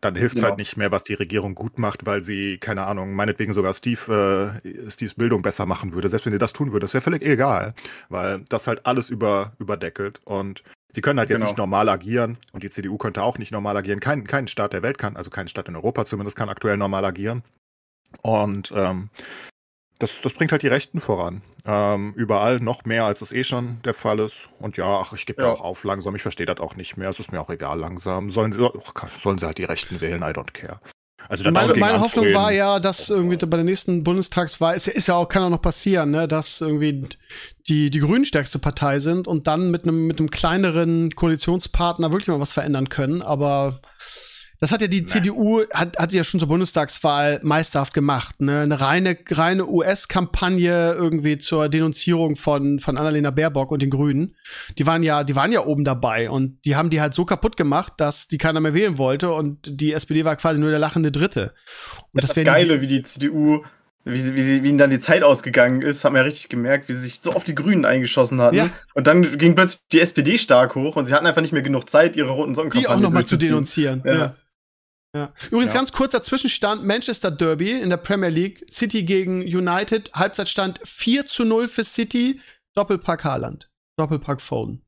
dann 0.00 0.14
hilft 0.14 0.36
es 0.36 0.42
genau. 0.42 0.50
halt 0.50 0.58
nicht 0.58 0.76
mehr, 0.76 0.92
was 0.92 1.04
die 1.04 1.14
Regierung 1.14 1.54
gut 1.54 1.78
macht, 1.78 2.04
weil 2.06 2.22
sie, 2.22 2.58
keine 2.58 2.84
Ahnung, 2.84 3.14
meinetwegen 3.14 3.52
sogar 3.52 3.72
Steve, 3.72 4.60
äh, 4.62 4.90
Steves 4.90 5.14
Bildung 5.14 5.42
besser 5.42 5.66
machen 5.66 5.94
würde. 5.94 6.08
Selbst 6.08 6.26
wenn 6.26 6.32
sie 6.32 6.38
das 6.38 6.52
tun 6.52 6.72
würde, 6.72 6.84
das 6.84 6.94
wäre 6.94 7.02
völlig 7.02 7.22
egal, 7.22 7.74
weil 8.10 8.44
das 8.48 8.66
halt 8.66 8.84
alles 8.86 9.08
über, 9.08 9.52
überdeckelt. 9.58 10.20
Und 10.24 10.62
Sie 10.94 11.00
können 11.00 11.18
halt 11.18 11.28
jetzt 11.28 11.38
genau. 11.38 11.50
nicht 11.50 11.58
normal 11.58 11.88
agieren 11.88 12.38
und 12.52 12.62
die 12.62 12.70
CDU 12.70 12.96
könnte 12.98 13.22
auch 13.22 13.38
nicht 13.38 13.50
normal 13.50 13.76
agieren. 13.76 14.00
Kein, 14.00 14.24
kein 14.26 14.46
Staat 14.46 14.72
der 14.72 14.82
Welt 14.82 14.96
kann, 14.96 15.16
also 15.16 15.28
kein 15.28 15.48
Staat 15.48 15.68
in 15.68 15.76
Europa 15.76 16.04
zumindest, 16.06 16.36
kann 16.36 16.48
aktuell 16.48 16.76
normal 16.76 17.04
agieren. 17.04 17.42
Und 18.22 18.72
ähm, 18.76 19.10
das, 19.98 20.12
das 20.22 20.32
bringt 20.34 20.52
halt 20.52 20.62
die 20.62 20.68
Rechten 20.68 21.00
voran. 21.00 21.42
Ähm, 21.64 22.12
überall 22.14 22.60
noch 22.60 22.84
mehr, 22.84 23.04
als 23.04 23.22
es 23.22 23.32
eh 23.32 23.42
schon 23.42 23.80
der 23.84 23.94
Fall 23.94 24.20
ist. 24.20 24.48
Und 24.58 24.76
ja, 24.76 25.00
ach, 25.00 25.12
ich 25.12 25.26
gebe 25.26 25.42
ja. 25.42 25.48
auch 25.50 25.60
auf 25.60 25.82
langsam. 25.82 26.14
Ich 26.14 26.22
verstehe 26.22 26.46
das 26.46 26.60
auch 26.60 26.76
nicht 26.76 26.96
mehr. 26.96 27.10
Es 27.10 27.18
ist 27.18 27.32
mir 27.32 27.40
auch 27.40 27.50
egal 27.50 27.80
langsam. 27.80 28.30
Sollen, 28.30 28.52
sollen 28.52 29.38
sie 29.38 29.46
halt 29.46 29.58
die 29.58 29.64
Rechten 29.64 30.00
wählen? 30.00 30.22
I 30.22 30.26
don't 30.26 30.52
care. 30.52 30.80
Also 31.28 31.44
Meine, 31.50 31.74
meine 31.80 32.00
Hoffnung 32.00 32.26
war 32.34 32.52
ja, 32.52 32.78
dass 32.80 33.08
irgendwie 33.10 33.36
bei 33.36 33.56
der 33.56 33.64
nächsten 33.64 34.04
Bundestagswahl, 34.04 34.76
ist, 34.76 34.86
ja- 34.86 34.92
ist 34.92 35.08
ja 35.08 35.14
auch, 35.14 35.28
kann 35.28 35.42
auch 35.42 35.50
noch 35.50 35.62
passieren, 35.62 36.10
ne, 36.10 36.28
dass 36.28 36.60
irgendwie 36.60 37.06
die, 37.68 37.90
die 37.90 37.98
Grünen 38.00 38.24
stärkste 38.24 38.58
Partei 38.58 38.98
sind 38.98 39.26
und 39.26 39.46
dann 39.46 39.70
mit 39.70 39.84
einem 39.84 40.06
mit 40.06 40.18
einem 40.18 40.30
kleineren 40.30 41.10
Koalitionspartner 41.14 42.12
wirklich 42.12 42.28
mal 42.28 42.40
was 42.40 42.52
verändern 42.52 42.88
können. 42.88 43.22
Aber 43.22 43.80
das 44.64 44.72
hat 44.72 44.80
ja 44.80 44.86
die 44.86 45.04
CDU, 45.04 45.62
hat, 45.74 45.98
hat 45.98 46.10
sie 46.10 46.16
ja 46.16 46.24
schon 46.24 46.40
zur 46.40 46.48
Bundestagswahl 46.48 47.38
meisterhaft 47.42 47.92
gemacht. 47.92 48.40
Ne? 48.40 48.60
Eine 48.60 48.80
reine, 48.80 49.18
reine 49.30 49.68
US-Kampagne 49.68 50.94
irgendwie 50.94 51.36
zur 51.36 51.68
Denunzierung 51.68 52.34
von, 52.34 52.78
von 52.78 52.96
Annalena 52.96 53.30
Baerbock 53.30 53.70
und 53.72 53.82
den 53.82 53.90
Grünen. 53.90 54.36
Die 54.78 54.86
waren 54.86 55.02
ja, 55.02 55.22
die 55.22 55.36
waren 55.36 55.52
ja 55.52 55.66
oben 55.66 55.84
dabei 55.84 56.30
und 56.30 56.64
die 56.64 56.76
haben 56.76 56.88
die 56.88 57.02
halt 57.02 57.12
so 57.12 57.26
kaputt 57.26 57.58
gemacht, 57.58 57.92
dass 57.98 58.26
die 58.26 58.38
keiner 58.38 58.60
mehr 58.60 58.72
wählen 58.72 58.96
wollte 58.96 59.34
und 59.34 59.58
die 59.68 59.92
SPD 59.92 60.24
war 60.24 60.34
quasi 60.36 60.62
nur 60.62 60.70
der 60.70 60.78
lachende 60.78 61.12
Dritte. 61.12 61.52
Und 62.14 62.24
Das, 62.24 62.34
wären 62.34 62.46
Geile, 62.46 62.80
wie 62.80 62.86
die 62.86 63.02
CDU, 63.02 63.62
wie, 64.06 64.18
sie, 64.18 64.34
wie, 64.34 64.40
sie, 64.40 64.62
wie 64.62 64.68
ihnen 64.70 64.78
dann 64.78 64.88
die 64.88 65.00
Zeit 65.00 65.22
ausgegangen 65.22 65.82
ist, 65.82 66.06
haben 66.06 66.14
wir 66.14 66.20
ja 66.20 66.24
richtig 66.24 66.48
gemerkt, 66.48 66.88
wie 66.88 66.94
sie 66.94 67.00
sich 67.00 67.20
so 67.20 67.34
auf 67.34 67.44
die 67.44 67.54
Grünen 67.54 67.84
eingeschossen 67.84 68.40
hatten. 68.40 68.56
Ja. 68.56 68.70
Und 68.94 69.08
dann 69.08 69.36
ging 69.36 69.56
plötzlich 69.56 69.82
die 69.92 70.00
SPD 70.00 70.38
stark 70.38 70.74
hoch 70.74 70.96
und 70.96 71.04
sie 71.04 71.12
hatten 71.12 71.26
einfach 71.26 71.42
nicht 71.42 71.52
mehr 71.52 71.60
genug 71.60 71.90
Zeit, 71.90 72.16
ihre 72.16 72.30
roten 72.30 72.54
Socken 72.54 72.70
die 72.70 72.88
auch 72.88 72.98
noch 72.98 73.10
mal 73.10 73.26
zu 73.26 73.36
denunzieren. 73.36 74.02
Ja. 74.06 74.14
Ja. 74.14 74.36
Ja. 75.14 75.32
Übrigens 75.50 75.72
Ja. 75.72 75.78
ganz 75.78 75.92
kurzer 75.92 76.22
Zwischenstand, 76.22 76.84
Manchester 76.84 77.30
Derby 77.30 77.70
in 77.72 77.88
der 77.90 77.96
Premier 77.98 78.30
League, 78.30 78.66
City 78.70 79.04
gegen 79.04 79.42
United, 79.42 80.12
Halbzeitstand 80.12 80.80
4 80.84 81.24
zu 81.26 81.44
0 81.44 81.68
für 81.68 81.84
City, 81.84 82.40
Doppelpack 82.74 83.22
Haaland, 83.24 83.70
Doppelpack 83.96 84.40
Foden. 84.40 84.82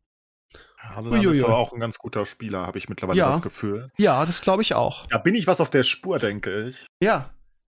Also 0.94 1.10
Uiuiui. 1.10 1.30
ist 1.36 1.44
aber 1.44 1.56
auch 1.58 1.72
ein 1.72 1.80
ganz 1.80 1.98
guter 1.98 2.26
Spieler, 2.26 2.66
habe 2.66 2.78
ich 2.78 2.88
mittlerweile 2.88 3.18
Ja. 3.18 3.30
das 3.32 3.42
Gefühl. 3.42 3.90
Ja, 3.98 4.24
das 4.24 4.40
glaube 4.40 4.62
ich 4.62 4.74
auch. 4.74 5.06
Da 5.08 5.18
bin 5.18 5.34
ich 5.34 5.46
was 5.46 5.60
auf 5.60 5.70
der 5.70 5.82
Spur, 5.82 6.18
denke 6.18 6.68
ich. 6.68 6.86
Ja. 7.02 7.30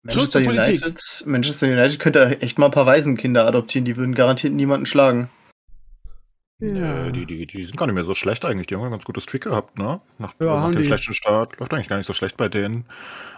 Manchester 0.04 0.40
Zurück 0.42 0.46
zur 0.46 0.54
Politik. 0.56 0.84
United, 0.86 1.24
Manchester 1.26 1.68
United 1.68 2.00
könnte 2.00 2.42
echt 2.42 2.60
mal 2.60 2.66
ein 2.68 2.72
paar 2.72 2.86
Waisenkinder 2.86 3.46
adoptieren, 3.48 3.86
die 3.86 3.98
würden 3.98 4.14
garantiert 4.16 4.54
niemanden 4.54 4.86
schlagen. 4.86 5.30
Äh, 6.60 7.12
die, 7.12 7.26
die, 7.28 7.46
die 7.46 7.64
sind 7.64 7.78
gar 7.78 7.86
nicht 7.86 7.94
mehr 7.96 8.04
so 8.04 8.14
schlecht 8.16 8.44
eigentlich. 8.46 8.66
Die 8.68 8.76
haben 8.76 8.84
ein 8.84 8.90
ganz 8.92 9.06
gutes 9.06 9.24
Streak 9.24 9.44
gehabt, 9.44 9.78
ne? 9.78 10.02
Nach, 10.18 10.34
Ja, 10.40 10.62
nach 10.62 10.72
dem 10.72 10.82
die. 10.82 10.86
schlechten 10.86 11.14
Start. 11.14 11.60
Läuft 11.60 11.74
eigentlich 11.74 11.88
gar 11.88 11.98
nicht 11.98 12.08
so 12.08 12.14
schlecht 12.14 12.36
bei 12.38 12.50
denen. 12.50 12.86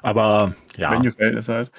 Aber 0.01 0.53
ja, 0.77 0.91
Venue-Verhältnis 0.91 1.49
halt. 1.49 1.69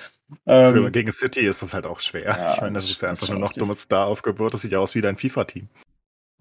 für, 0.44 0.86
Ähm, 0.86 0.92
gegen 0.92 1.10
City 1.12 1.40
ist 1.40 1.62
das 1.62 1.72
halt 1.72 1.86
auch 1.86 2.00
schwer. 2.00 2.24
Ja, 2.36 2.54
ich 2.54 2.60
meine, 2.60 2.74
das 2.74 2.84
das 2.84 2.92
ist 2.92 3.02
ja 3.02 3.08
einfach 3.08 3.28
nur 3.30 3.38
noch 3.38 3.52
dummes 3.54 3.80
Star-Aufgebot. 3.80 4.52
Das 4.52 4.60
sieht 4.60 4.72
ja 4.72 4.78
aus 4.80 4.94
wie 4.94 5.00
dein 5.00 5.16
FIFA-Team. 5.16 5.68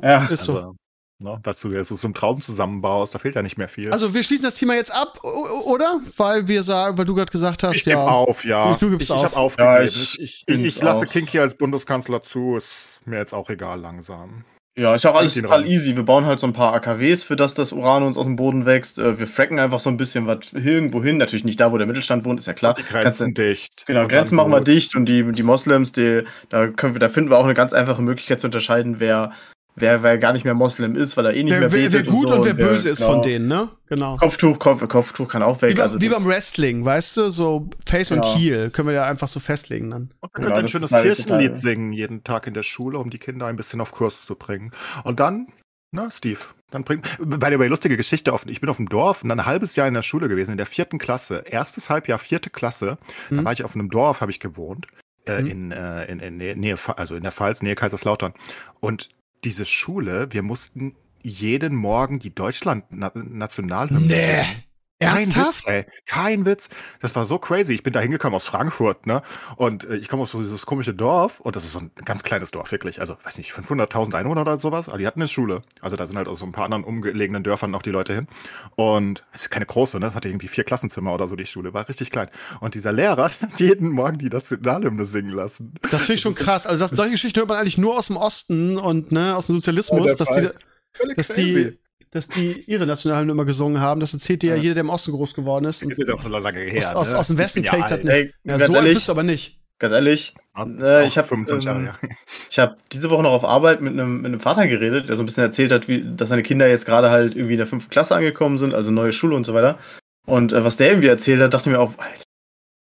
ja, 0.01 0.25
Ist 0.25 0.43
so. 0.43 0.57
Also, 0.57 0.75
ne, 1.21 1.39
was 1.43 1.61
du 1.61 1.71
jetzt 1.71 1.87
so 1.87 1.95
zum 1.95 2.13
Traum 2.13 2.41
zusammenbaust, 2.41 3.15
da 3.15 3.19
fehlt 3.19 3.35
ja 3.35 3.41
nicht 3.41 3.57
mehr 3.57 3.69
viel. 3.69 3.91
Also 3.93 4.13
wir 4.13 4.21
schließen 4.23 4.43
das 4.45 4.55
Thema 4.55 4.75
jetzt 4.75 4.93
ab, 4.93 5.23
oder? 5.23 6.01
Weil 6.17 6.47
wir 6.49 6.61
sagen, 6.61 6.97
weil 6.97 7.05
du 7.05 7.15
gerade 7.15 7.31
gesagt 7.31 7.63
hast, 7.63 7.75
ich 7.77 7.83
gebe 7.85 7.95
ja. 7.97 8.05
auf, 8.05 8.43
ja. 8.43 8.75
Du 8.79 8.89
gibst 8.89 9.09
ich 9.09 9.15
ich 9.15 9.15
auf. 9.15 9.23
habe 9.31 9.37
aufgegeben. 9.37 9.75
Ja, 9.75 9.81
ich, 9.83 10.19
ich 10.19 10.19
ich, 10.19 10.43
ich, 10.47 10.65
ich 10.65 10.81
lasse 10.81 11.05
auch. 11.07 11.09
Kinky 11.09 11.39
als 11.39 11.55
Bundeskanzler 11.55 12.21
zu. 12.21 12.57
Ist 12.57 12.99
mir 13.05 13.17
jetzt 13.17 13.33
auch 13.33 13.49
egal 13.49 13.79
langsam. 13.79 14.43
Ja, 14.77 14.95
ist 14.95 15.05
auch 15.05 15.15
alles 15.15 15.33
total 15.33 15.65
easy. 15.65 15.95
Wir 15.95 16.03
bauen 16.03 16.25
halt 16.25 16.39
so 16.39 16.47
ein 16.47 16.53
paar 16.53 16.73
AKWs, 16.73 17.23
für 17.23 17.35
das 17.35 17.53
das 17.53 17.73
Uran 17.73 18.03
uns 18.03 18.17
aus 18.17 18.25
dem 18.25 18.35
Boden 18.35 18.65
wächst. 18.65 18.97
Äh, 18.97 19.19
Wir 19.19 19.27
fracken 19.27 19.59
einfach 19.59 19.79
so 19.79 19.89
ein 19.89 19.97
bisschen 19.97 20.25
was 20.27 20.53
irgendwo 20.53 21.03
hin. 21.03 21.17
Natürlich 21.17 21.43
nicht 21.43 21.59
da, 21.59 21.71
wo 21.71 21.77
der 21.77 21.87
Mittelstand 21.87 22.23
wohnt, 22.23 22.39
ist 22.39 22.45
ja 22.45 22.53
klar. 22.53 22.75
Die 22.75 22.83
Grenzen 22.83 23.33
dicht. 23.33 23.85
Genau, 23.85 24.07
Grenzen 24.07 24.35
machen 24.35 24.51
wir 24.51 24.61
dicht 24.61 24.95
und 24.95 25.05
die, 25.05 25.29
die 25.33 25.43
Moslems, 25.43 25.91
die, 25.91 26.23
da 26.47 26.67
können 26.67 26.93
wir, 26.93 26.99
da 26.99 27.09
finden 27.09 27.29
wir 27.29 27.37
auch 27.37 27.43
eine 27.43 27.53
ganz 27.53 27.73
einfache 27.73 28.01
Möglichkeit 28.01 28.39
zu 28.39 28.47
unterscheiden, 28.47 28.99
wer, 28.99 29.33
wer, 29.79 30.03
wer 30.03 30.17
gar 30.17 30.33
nicht 30.33 30.45
mehr 30.45 30.53
Moslem 30.53 30.95
ist, 30.95 31.17
weil 31.17 31.25
er 31.25 31.33
eh 31.33 31.43
nicht 31.43 31.51
Wer, 31.51 31.59
mehr 31.61 31.71
wer, 31.71 31.89
betet 31.89 32.05
wer 32.05 32.11
gut 32.13 32.29
so 32.29 32.35
und 32.35 32.45
wer 32.45 32.53
böse 32.53 32.89
ist 32.89 32.99
genau. 32.99 33.13
von 33.13 33.21
denen, 33.21 33.47
ne? 33.47 33.69
Genau. 33.87 34.17
Kopftuch, 34.17 34.59
Kopf, 34.59 34.87
Kopftuch 34.87 35.27
kann 35.27 35.41
auch 35.43 35.61
weg. 35.61 35.71
Wie, 35.71 35.75
beim- 35.75 35.83
also 35.83 36.01
wie 36.01 36.09
beim 36.09 36.25
Wrestling, 36.25 36.85
weißt 36.85 37.17
du? 37.17 37.29
So 37.29 37.69
Face 37.87 38.11
und 38.11 38.23
Ja. 38.25 38.35
Heel 38.35 38.69
können 38.69 38.87
wir 38.87 38.95
ja 38.95 39.05
einfach 39.05 39.27
so 39.27 39.39
festlegen 39.39 39.89
dann. 39.89 40.01
Und 40.01 40.11
man 40.21 40.21
Ja, 40.21 40.29
könnte 40.33 40.53
ein 40.55 40.61
das 40.63 40.71
schönes 40.71 40.91
halt 40.91 41.03
Kirchenlied 41.05 41.47
total- 41.49 41.57
singen, 41.61 41.93
jeden 41.93 42.23
Tag 42.23 42.47
in 42.47 42.53
der 42.53 42.63
Schule, 42.63 42.99
um 42.99 43.09
die 43.09 43.19
Kinder 43.19 43.47
ein 43.47 43.55
bisschen 43.55 43.81
auf 43.81 43.91
Kurs 43.91 44.25
zu 44.25 44.35
bringen. 44.35 44.71
Und 45.03 45.19
dann, 45.19 45.47
na, 45.91 46.11
Steve, 46.11 46.39
dann 46.71 46.83
bringt. 46.83 47.07
By 47.17 47.47
the 47.49 47.57
way, 47.57 47.67
lustige 47.67 47.97
Geschichte. 47.97 48.31
Auf, 48.31 48.45
ich 48.45 48.61
bin 48.61 48.69
auf 48.69 48.77
dem 48.77 48.89
Dorf 48.89 49.23
und 49.23 49.29
dann 49.29 49.39
ein 49.39 49.45
halbes 49.47 49.75
Jahr 49.75 49.87
in 49.87 49.95
der 49.95 50.03
Schule 50.03 50.27
gewesen, 50.29 50.51
in 50.51 50.57
der 50.57 50.67
vierten 50.67 50.99
Klasse. 50.99 51.43
Erstes 51.49 51.89
Halbjahr, 51.89 52.19
vierte 52.19 52.49
Klasse. 52.51 52.97
Da 53.31 53.35
Mhm. 53.37 53.45
war 53.45 53.53
ich 53.53 53.63
auf 53.63 53.73
einem 53.73 53.89
Dorf, 53.89 54.21
habe 54.21 54.29
ich 54.31 54.39
gewohnt. 54.39 54.85
Äh, 55.25 55.41
Mhm. 55.41 55.47
in, 55.47 55.71
äh, 55.71 56.05
in, 56.05 56.19
in 56.19 56.37
Nähe, 56.37 56.55
Nähe, 56.55 56.77
also 56.95 57.15
in 57.15 57.23
der 57.23 57.31
Pfalz, 57.31 57.61
Nähe 57.61 57.75
Kaiserslautern. 57.75 58.33
Und 58.79 59.09
diese 59.43 59.65
Schule, 59.65 60.27
wir 60.31 60.43
mussten 60.43 60.95
jeden 61.21 61.75
Morgen 61.75 62.19
die 62.19 62.33
Deutschland-Nationalhymne 62.33 64.15
Nee. 64.15 64.43
singen. 64.43 64.63
Kein 64.99 65.17
Ernsthaft? 65.17 65.65
Witz, 65.65 65.67
ey. 65.67 65.85
Kein 66.05 66.45
Witz. 66.45 66.67
Das 66.99 67.15
war 67.15 67.25
so 67.25 67.39
crazy. 67.39 67.73
Ich 67.73 67.83
bin 67.83 67.93
da 67.93 68.01
hingekommen 68.01 68.35
aus 68.35 68.45
Frankfurt, 68.45 69.07
ne? 69.07 69.21
Und 69.55 69.85
äh, 69.85 69.95
ich 69.95 70.09
komme 70.09 70.23
aus 70.23 70.31
so 70.31 70.41
dieses 70.41 70.65
komische 70.65 70.93
Dorf 70.93 71.39
und 71.39 71.55
das 71.55 71.63
ist 71.63 71.71
so 71.73 71.79
ein 71.79 71.91
ganz 72.03 72.23
kleines 72.23 72.51
Dorf, 72.51 72.71
wirklich. 72.73 72.99
Also, 72.99 73.15
weiß 73.23 73.37
nicht, 73.37 73.53
500.000 73.53 74.13
Einwohner 74.13 74.41
oder 74.41 74.57
sowas. 74.57 74.89
Aber 74.89 74.97
die 74.97 75.07
hatten 75.07 75.21
eine 75.21 75.29
Schule. 75.29 75.61
Also, 75.79 75.95
da 75.95 76.05
sind 76.05 76.17
halt 76.17 76.27
aus 76.27 76.39
so 76.39 76.45
ein 76.45 76.51
paar 76.51 76.65
anderen 76.65 76.83
umgelegenen 76.83 77.43
Dörfern 77.43 77.73
auch 77.75 77.81
die 77.81 77.91
Leute 77.91 78.13
hin. 78.13 78.27
Und 78.75 79.25
es 79.31 79.43
ist 79.43 79.49
keine 79.51 79.65
große, 79.65 79.99
ne? 79.99 80.07
Das 80.07 80.15
hatte 80.15 80.27
irgendwie 80.27 80.49
vier 80.49 80.65
Klassenzimmer 80.65 81.13
oder 81.13 81.27
so, 81.27 81.37
die 81.37 81.45
Schule. 81.45 81.73
War 81.73 81.87
richtig 81.87 82.11
klein. 82.11 82.27
Und 82.59 82.75
dieser 82.75 82.91
Lehrer 82.91 83.23
hat 83.41 83.59
jeden 83.59 83.89
Morgen 83.89 84.17
die 84.17 84.29
Nationalhymne 84.29 85.05
singen 85.05 85.31
lassen. 85.31 85.75
Das 85.91 86.01
finde 86.01 86.13
ich 86.15 86.21
schon 86.21 86.35
krass. 86.35 86.67
Also 86.67 86.79
das, 86.79 86.91
solche 86.91 87.11
Geschichten 87.11 87.39
hört 87.39 87.47
man 87.47 87.57
eigentlich 87.57 87.77
nur 87.77 87.97
aus 87.97 88.07
dem 88.07 88.17
Osten 88.17 88.77
und 88.77 89.13
ne, 89.13 89.35
aus 89.37 89.47
dem 89.47 89.55
Sozialismus, 89.55 90.15
der 90.15 90.25
dass 90.25 90.35
die, 90.35 91.15
dass 91.15 91.27
die, 91.29 91.79
dass 92.11 92.27
die 92.27 92.61
ihre 92.67 92.85
Nationalhymne 92.85 93.31
immer 93.33 93.45
gesungen 93.45 93.81
haben. 93.81 93.99
Das 93.99 94.13
erzählt 94.13 94.41
dir 94.41 94.51
ja 94.51 94.55
Ja. 94.55 94.61
jeder, 94.61 94.73
der 94.75 94.81
im 94.81 94.89
Osten 94.89 95.11
groß 95.11 95.33
geworden 95.35 95.65
ist. 95.65 95.83
Und 95.83 95.91
ist 95.91 95.99
jetzt 95.99 96.11
auch 96.11 96.21
schon 96.21 96.31
lange 96.31 96.59
her. 96.59 96.77
aus, 96.79 96.93
aus, 96.95 97.11
ne? 97.13 97.19
aus 97.19 97.27
dem 97.27 97.37
Westen 97.37 97.63
ja 97.63 97.71
fake 97.71 97.87
das 97.87 98.03
nicht. 98.03 98.09
Ey, 98.13 98.33
Ja, 98.43 98.57
ganz 98.57 98.65
so 98.65 98.67
alt 98.67 98.75
ehrlich, 98.77 98.93
bist 98.95 99.07
du 99.07 99.11
aber 99.11 99.23
nicht. 99.23 99.59
ganz 99.79 99.93
ehrlich, 99.93 100.33
Das 100.55 100.67
Äh, 101.03 101.07
ich 101.07 101.17
hab, 101.17 101.27
25 101.27 101.65
Jahre 101.65 101.79
ähm. 102.01 102.09
Ich 102.49 102.59
habe 102.59 102.77
diese 102.91 103.09
Woche 103.09 103.23
noch 103.23 103.31
auf 103.31 103.45
Arbeit 103.45 103.81
mit 103.81 103.93
einem, 103.93 104.17
mit 104.21 104.25
einem 104.31 104.39
Vater 104.39 104.67
geredet, 104.67 105.07
der 105.09 105.15
so 105.15 105.23
ein 105.23 105.25
bisschen 105.27 105.43
erzählt 105.43 105.71
hat, 105.71 105.87
wie, 105.87 106.03
dass 106.15 106.29
seine 106.29 106.43
Kinder 106.43 106.67
jetzt 106.67 106.85
gerade 106.85 107.09
halt 107.11 107.35
irgendwie 107.35 107.53
in 107.53 107.59
der 107.59 107.67
fünften 107.67 107.89
Klasse 107.91 108.15
angekommen 108.15 108.57
sind, 108.57 108.73
also 108.73 108.91
neue 108.91 109.11
Schule 109.13 109.35
und 109.35 109.45
so 109.45 109.53
weiter. 109.53 109.77
Und 110.25 110.51
äh, 110.51 110.63
was 110.63 110.77
der 110.77 110.89
irgendwie 110.89 111.07
erzählt 111.07 111.41
hat, 111.41 111.53
dachte 111.53 111.69
ich 111.69 111.75
mir 111.75 111.79
auch, 111.81 111.93
Alter, 111.97 112.23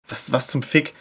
was, 0.08 0.32
was 0.32 0.46
zum 0.48 0.62
Fick. 0.62 0.94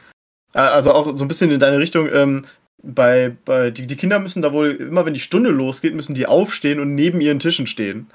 Äh, 0.53 0.59
Also 0.59 0.93
auch 0.93 1.17
so 1.17 1.23
ein 1.23 1.27
bisschen 1.27 1.51
in 1.51 1.59
deine 1.59 1.79
Richtung, 1.79 2.09
ähm, 2.13 2.45
bei, 2.83 3.35
bei 3.45 3.71
die, 3.71 3.87
die 3.87 3.95
Kinder 3.95 4.19
müssen 4.19 4.41
da 4.41 4.53
wohl, 4.53 4.69
immer 4.71 5.05
wenn 5.05 5.13
die 5.13 5.19
Stunde 5.19 5.49
losgeht, 5.49 5.95
müssen 5.95 6.13
die 6.13 6.27
aufstehen 6.27 6.79
und 6.79 6.95
neben 6.95 7.21
ihren 7.21 7.39
Tischen 7.39 7.67
stehen, 7.67 8.07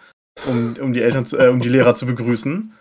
um, 0.47 0.75
um 0.81 0.93
die 0.93 1.03
Eltern 1.03 1.27
zu, 1.27 1.39
äh, 1.39 1.49
um 1.49 1.61
die 1.61 1.69
Lehrer 1.69 1.95
zu 1.95 2.07
begrüßen. 2.07 2.73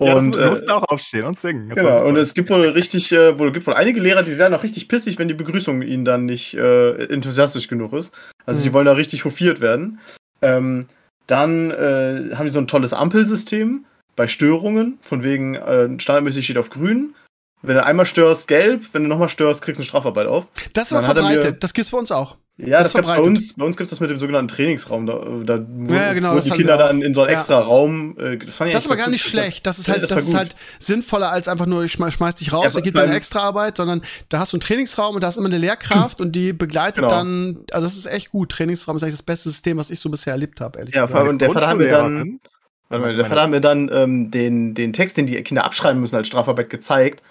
ja, 0.00 0.14
Und, 0.14 0.32
das, 0.32 0.38
wir 0.40 0.46
äh, 0.46 0.50
mussten 0.50 0.70
auch 0.70 0.84
aufstehen 0.84 1.24
und 1.24 1.38
singen. 1.38 1.68
Das 1.68 1.78
Genau, 1.78 2.06
und 2.06 2.16
es 2.16 2.34
gibt 2.34 2.50
wohl 2.50 2.68
richtig, 2.68 3.12
äh, 3.12 3.38
wohl, 3.38 3.52
gibt 3.52 3.66
wohl 3.66 3.74
einige 3.74 4.00
Lehrer, 4.00 4.22
die 4.22 4.38
werden 4.38 4.54
auch 4.54 4.62
richtig 4.62 4.88
pissig, 4.88 5.18
wenn 5.18 5.28
die 5.28 5.34
Begrüßung 5.34 5.82
ihnen 5.82 6.04
dann 6.04 6.24
nicht 6.24 6.54
äh, 6.54 7.04
enthusiastisch 7.06 7.68
genug 7.68 7.92
ist. 7.92 8.14
Also 8.46 8.62
die 8.62 8.70
Mhm. 8.70 8.74
wollen 8.74 8.86
da 8.86 8.92
richtig 8.92 9.24
hofiert 9.24 9.60
werden. 9.60 10.00
Ähm, 10.40 10.86
dann 11.26 11.70
äh, 11.70 12.34
haben 12.34 12.46
die 12.46 12.52
so 12.52 12.58
ein 12.58 12.68
tolles 12.68 12.94
Ampelsystem 12.94 13.84
bei 14.16 14.26
Störungen, 14.26 14.98
von 15.02 15.22
wegen 15.22 15.54
äh, 15.56 15.88
standardmäßig 16.00 16.44
steht 16.46 16.58
auf 16.58 16.70
grün. 16.70 17.14
Wenn 17.62 17.74
du 17.74 17.84
einmal 17.84 18.06
störst, 18.06 18.46
gelb, 18.46 18.82
wenn 18.92 19.02
du 19.02 19.08
nochmal 19.08 19.28
störst, 19.28 19.62
kriegst 19.62 19.78
du 19.78 19.82
eine 19.82 19.88
Strafarbeit 19.88 20.26
auf. 20.28 20.46
Das 20.74 20.86
ist 20.86 20.92
aber 20.92 21.06
er 21.06 21.14
mir- 21.14 21.22
verbreitet. 21.32 21.64
Das 21.64 21.74
gibt's 21.74 21.90
bei 21.90 21.98
uns 21.98 22.12
auch. 22.12 22.36
Ja, 22.60 22.78
Das 22.78 22.84
das, 22.86 22.92
bei 22.92 22.98
verbreitet. 23.02 23.24
uns. 23.24 23.54
Bei 23.54 23.64
uns 23.64 23.76
gibt 23.76 23.84
es 23.86 23.90
das 23.90 24.00
mit 24.00 24.10
dem 24.10 24.18
sogenannten 24.18 24.48
Trainingsraum. 24.48 25.06
Da, 25.06 25.14
da 25.44 25.64
wo, 25.68 25.92
Ja, 25.94 26.06
ja, 26.06 26.12
genau, 26.12 26.32
wo 26.32 26.36
das 26.36 26.44
die 26.44 26.50
Kinder 26.50 26.76
dann 26.76 27.02
in 27.02 27.14
so 27.14 27.20
einen 27.20 27.30
Ja. 27.30 27.34
extra 27.36 27.58
Raum. 27.60 28.16
Äh, 28.18 28.36
das, 28.38 28.56
fand 28.56 28.70
ich 28.70 28.74
Das 28.74 28.84
ist 28.84 28.90
aber 28.90 28.96
gar 28.96 29.08
nicht 29.10 29.24
schlecht. 29.24 29.64
Das 29.66 29.78
ist 29.78 29.86
Ja, 29.86 29.92
halt, 29.94 30.02
das 30.04 30.10
das 30.10 30.20
ist 30.20 30.26
gut. 30.26 30.36
halt 30.36 30.56
sinnvoller 30.80 31.30
als 31.30 31.46
einfach 31.46 31.66
nur, 31.66 31.84
ich 31.84 31.92
schmeiß, 31.92 32.14
schmeiß 32.14 32.34
dich 32.36 32.52
raus, 32.52 32.64
Ja, 32.64 32.70
da 32.70 32.80
gibt 32.80 32.96
dir 32.96 33.02
eine 33.02 33.14
extra 33.14 33.40
Arbeit, 33.42 33.76
sondern 33.76 34.02
da 34.28 34.40
hast 34.40 34.52
du 34.52 34.56
einen 34.56 34.60
Trainingsraum 34.62 35.14
und 35.16 35.20
da 35.20 35.28
ist 35.28 35.36
immer 35.36 35.46
eine 35.48 35.58
Lehrkraft 35.58 36.20
und 36.20 36.32
die 36.32 36.52
begleitet 36.52 36.96
Genau. 37.02 37.08
dann, 37.10 37.58
also 37.70 37.86
das 37.86 37.96
ist 37.96 38.06
echt 38.06 38.30
gut. 38.30 38.50
Trainingsraum 38.50 38.96
ist 38.96 39.02
eigentlich 39.04 39.14
das 39.16 39.22
beste 39.24 39.48
System, 39.50 39.76
was 39.78 39.90
ich 39.92 40.00
so 40.00 40.08
bisher 40.10 40.32
erlebt 40.32 40.60
habe, 40.60 40.78
ehrlich 40.80 40.94
Ja, 40.94 41.02
gesagt. 41.02 41.18
allem- 41.18 41.28
und 41.30 41.38
der 41.40 41.50
Vater 41.50 41.68
hat 41.68 41.76
mir 41.78 41.88
dann- 41.90 42.40
Warte 42.88 43.04
mal, 43.04 43.14
der 43.14 43.24
Vater 43.26 43.42
hat 43.42 43.50
mir 43.50 43.60
dann 43.60 43.90
ähm, 43.92 44.30
den, 44.30 44.74
den 44.74 44.92
Text, 44.94 45.16
den 45.18 45.26
die 45.26 45.40
Kinder 45.42 45.64
abschreiben 45.64 46.00
müssen 46.00 46.16
als 46.16 46.26
Strafarbeit 46.26 46.70
gezeigt. 46.70 47.22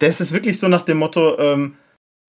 Das 0.00 0.20
ist 0.20 0.32
wirklich 0.32 0.58
so 0.58 0.68
nach 0.68 0.82
dem 0.82 0.98
Motto, 0.98 1.38
ähm, 1.38 1.76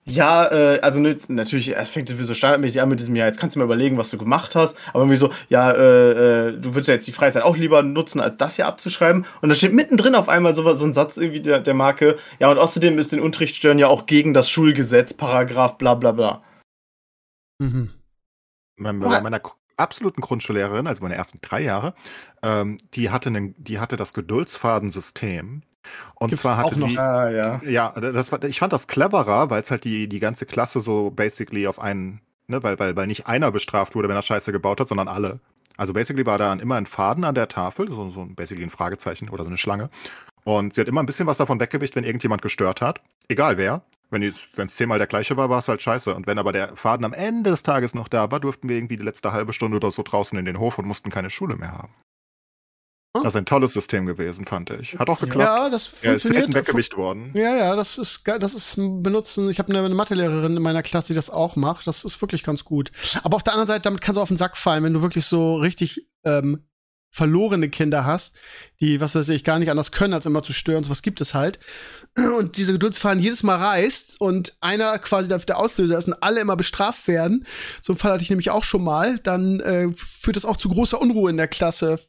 ja, 0.05 0.51
äh, 0.51 0.80
also 0.82 0.99
ne, 0.99 1.15
natürlich, 1.30 1.76
es 1.76 1.89
fängt 1.89 2.17
wie 2.17 2.24
so 2.24 2.34
standardmäßig 2.34 2.82
an 2.82 2.89
mit 2.89 2.99
diesem, 2.99 3.15
ja, 3.15 3.26
jetzt 3.26 3.39
kannst 3.39 3.55
du 3.55 3.59
mal 3.59 3.65
überlegen, 3.65 3.97
was 3.97 4.09
du 4.09 4.17
gemacht 4.17 4.55
hast, 4.55 4.76
aber 4.89 4.99
irgendwie 4.99 5.17
so, 5.17 5.32
ja, 5.47 5.72
äh, 5.72 6.49
äh, 6.49 6.57
du 6.57 6.74
würdest 6.74 6.88
ja 6.88 6.95
jetzt 6.95 7.07
die 7.07 7.11
Freizeit 7.11 7.43
auch 7.43 7.55
lieber 7.55 7.84
nutzen, 7.84 8.19
als 8.19 8.36
das 8.36 8.55
hier 8.55 8.65
abzuschreiben. 8.67 9.26
Und 9.41 9.49
da 9.49 9.55
steht 9.55 9.74
mittendrin 9.74 10.15
auf 10.15 10.28
einmal 10.28 10.55
so, 10.55 10.74
so 10.74 10.86
ein 10.86 10.93
Satz 10.93 11.17
irgendwie 11.17 11.41
der, 11.41 11.59
der 11.59 11.74
Marke, 11.74 12.17
ja, 12.39 12.49
und 12.49 12.57
außerdem 12.57 12.97
ist 12.97 13.11
den 13.11 13.22
Unterricht 13.22 13.55
stören 13.55 13.80
ja 13.80 13.88
auch 13.88 14.05
gegen 14.05 14.34
das 14.34 14.49
Schulgesetz, 14.49 15.13
Paragraph, 15.13 15.78
bla 15.78 15.93
bla 15.93 16.11
bla. 16.11 16.43
Mhm. 17.59 17.91
Bei 18.78 18.91
meiner 18.91 19.41
absoluten 19.78 20.22
Grundschullehrerin, 20.22 20.88
also 20.88 21.03
meine 21.03 21.15
ersten 21.15 21.39
drei 21.41 21.61
Jahre, 21.61 21.93
ähm, 22.41 22.78
die, 22.95 23.11
hatte 23.11 23.30
einen, 23.30 23.53
die 23.57 23.80
hatte 23.80 23.97
das 23.97 24.13
Geduldsfadensystem 24.13 25.61
Und 26.15 26.29
Gibt's 26.29 26.43
zwar 26.43 26.57
hatte 26.57 26.79
noch. 26.79 26.88
die, 26.88 26.97
Ah, 26.97 27.29
ja. 27.29 27.61
ja, 27.63 27.89
das 27.99 28.32
war, 28.32 28.43
ich 28.43 28.59
fand 28.59 28.73
das 28.73 28.88
cleverer, 28.88 29.49
weil 29.49 29.61
es 29.61 29.71
halt 29.71 29.84
die, 29.84 30.07
die 30.07 30.19
ganze 30.19 30.45
Klasse 30.45 30.82
so 30.82 31.09
basically 31.11 31.67
auf 31.67 31.79
einen, 31.79 32.21
ne, 32.47 32.61
weil, 32.63 32.77
weil, 32.79 32.95
weil 32.95 33.07
nicht 33.07 33.27
einer 33.27 33.51
bestraft 33.51 33.95
wurde, 33.95 34.07
wenn 34.09 34.15
er 34.15 34.21
Scheiße 34.21 34.51
gebaut 34.51 34.79
hat, 34.79 34.88
sondern 34.89 35.07
alle. 35.07 35.39
Also 35.77 35.93
basically 35.93 36.25
war 36.25 36.38
da 36.38 36.53
immer 36.53 36.75
ein 36.75 36.86
Faden 36.86 37.23
an 37.23 37.34
der 37.34 37.47
Tafel, 37.47 37.88
so, 37.88 38.09
so 38.11 38.21
ein- 38.21 38.36
basically 38.36 38.63
ein 38.65 38.69
Fragezeichen 38.69 39.29
oder 39.29 39.43
so 39.43 39.49
eine 39.49 39.57
Schlange. 39.57 39.89
Und 40.43 40.73
sie 40.73 40.82
hat 40.82 40.88
immer 40.88 41.01
ein 41.01 41.05
bisschen 41.05 41.27
was 41.27 41.38
davon 41.38 41.59
weggewischt, 41.59 41.95
wenn 41.95 42.03
irgendjemand 42.03 42.41
gestört 42.41 42.82
hat. 42.82 43.01
Egal 43.27 43.57
wer. 43.57 43.82
Wenn 44.09 44.23
es 44.23 44.49
zehnmal 44.71 44.97
der 44.97 45.07
gleiche 45.07 45.38
war, 45.38 45.49
war 45.49 45.59
es 45.59 45.67
halt 45.67 45.82
scheiße. 45.82 46.13
Und 46.13 46.27
wenn 46.27 46.38
aber 46.39 46.51
der 46.51 46.75
Faden 46.75 47.05
am 47.05 47.13
Ende 47.13 47.51
des 47.51 47.63
Tages 47.63 47.93
noch 47.95 48.07
da 48.09 48.29
war, 48.32 48.39
durften 48.39 48.67
wir 48.67 48.75
irgendwie 48.75 48.97
die 48.97 49.03
letzte 49.03 49.32
halbe 49.32 49.53
Stunde 49.53 49.77
oder 49.77 49.91
so 49.91 50.03
draußen 50.03 50.38
in 50.38 50.45
den 50.45 50.59
Hof 50.59 50.77
und 50.79 50.86
mussten 50.86 51.09
keine 51.09 51.29
Schule 51.29 51.55
mehr 51.55 51.71
haben. 51.71 51.93
Oh. 53.14 53.20
Das 53.24 53.34
ist 53.34 53.38
ein 53.38 53.45
tolles 53.45 53.74
System 53.74 54.05
gewesen, 54.05 54.45
fand 54.45 54.70
ich. 54.70 54.97
Hat 54.97 55.09
auch 55.09 55.20
geklappt. 55.20 55.41
Ja, 55.45 55.70
das 55.70 55.91
Er 56.01 56.16
ist 56.16 56.22
funktioniert. 56.22 56.53
weggewischt 56.53 56.95
worden. 56.95 57.32
Ja, 57.34 57.55
ja, 57.57 57.76
das 57.76 57.97
ist. 57.97 58.24
Das 58.26 58.53
ist 58.53 58.76
benutzen. 58.78 59.49
Ich 59.49 59.59
habe 59.59 59.70
eine, 59.70 59.84
eine 59.84 59.95
Mathelehrerin 59.95 60.55
in 60.55 60.62
meiner 60.64 60.82
Klasse, 60.82 61.07
die 61.07 61.16
das 61.16 61.30
auch 61.30 61.57
macht. 61.57 61.88
Das 61.88 62.05
ist 62.05 62.22
wirklich 62.22 62.43
ganz 62.43 62.64
gut. 62.64 62.91
Aber 63.24 63.36
auf 63.36 63.43
der 63.43 63.51
anderen 63.53 63.68
Seite, 63.68 63.84
damit 63.84 63.99
kannst 63.99 64.18
du 64.18 64.22
auf 64.22 64.30
den 64.30 64.38
Sack 64.38 64.55
fallen, 64.55 64.84
wenn 64.86 64.93
du 64.93 65.01
wirklich 65.01 65.26
so 65.26 65.55
richtig 65.57 66.07
ähm, 66.24 66.66
verlorene 67.14 67.68
Kinder 67.68 68.05
hast, 68.05 68.38
die, 68.80 69.01
was 69.01 69.14
weiß 69.14 69.28
ich, 69.30 69.43
gar 69.43 69.59
nicht 69.59 69.70
anders 69.70 69.91
können, 69.91 70.14
als 70.14 70.26
immer 70.26 70.41
zu 70.43 70.53
stören. 70.53 70.86
Sowas 70.86 71.01
gibt 71.01 71.20
es 71.20 71.34
halt. 71.34 71.59
Und 72.38 72.55
diese 72.55 72.72
Geduldsfaden 72.72 73.22
jedes 73.22 73.43
Mal 73.43 73.57
reißt 73.57 74.22
und 74.22 74.55
einer 74.62 74.97
quasi 74.99 75.28
dafür 75.28 75.47
der 75.47 75.57
Auslöser 75.57 75.97
ist 75.97 76.07
und 76.07 76.24
alle 76.24 76.39
immer 76.39 76.55
bestraft 76.55 77.09
werden. 77.09 77.45
So 77.82 77.91
einen 77.91 77.99
Fall 77.99 78.14
hatte 78.14 78.24
ich 78.24 78.30
nämlich 78.30 78.51
auch 78.51 78.64
schon 78.64 78.86
mal. 78.86 79.20
Dann 79.20 79.59
äh, 79.59 79.89
führt 79.93 80.38
das 80.38 80.45
auch 80.45 80.55
zu 80.55 80.70
großer 80.70 81.01
Unruhe 81.01 81.30
in 81.30 81.36
der 81.36 81.49
Klasse. 81.49 81.99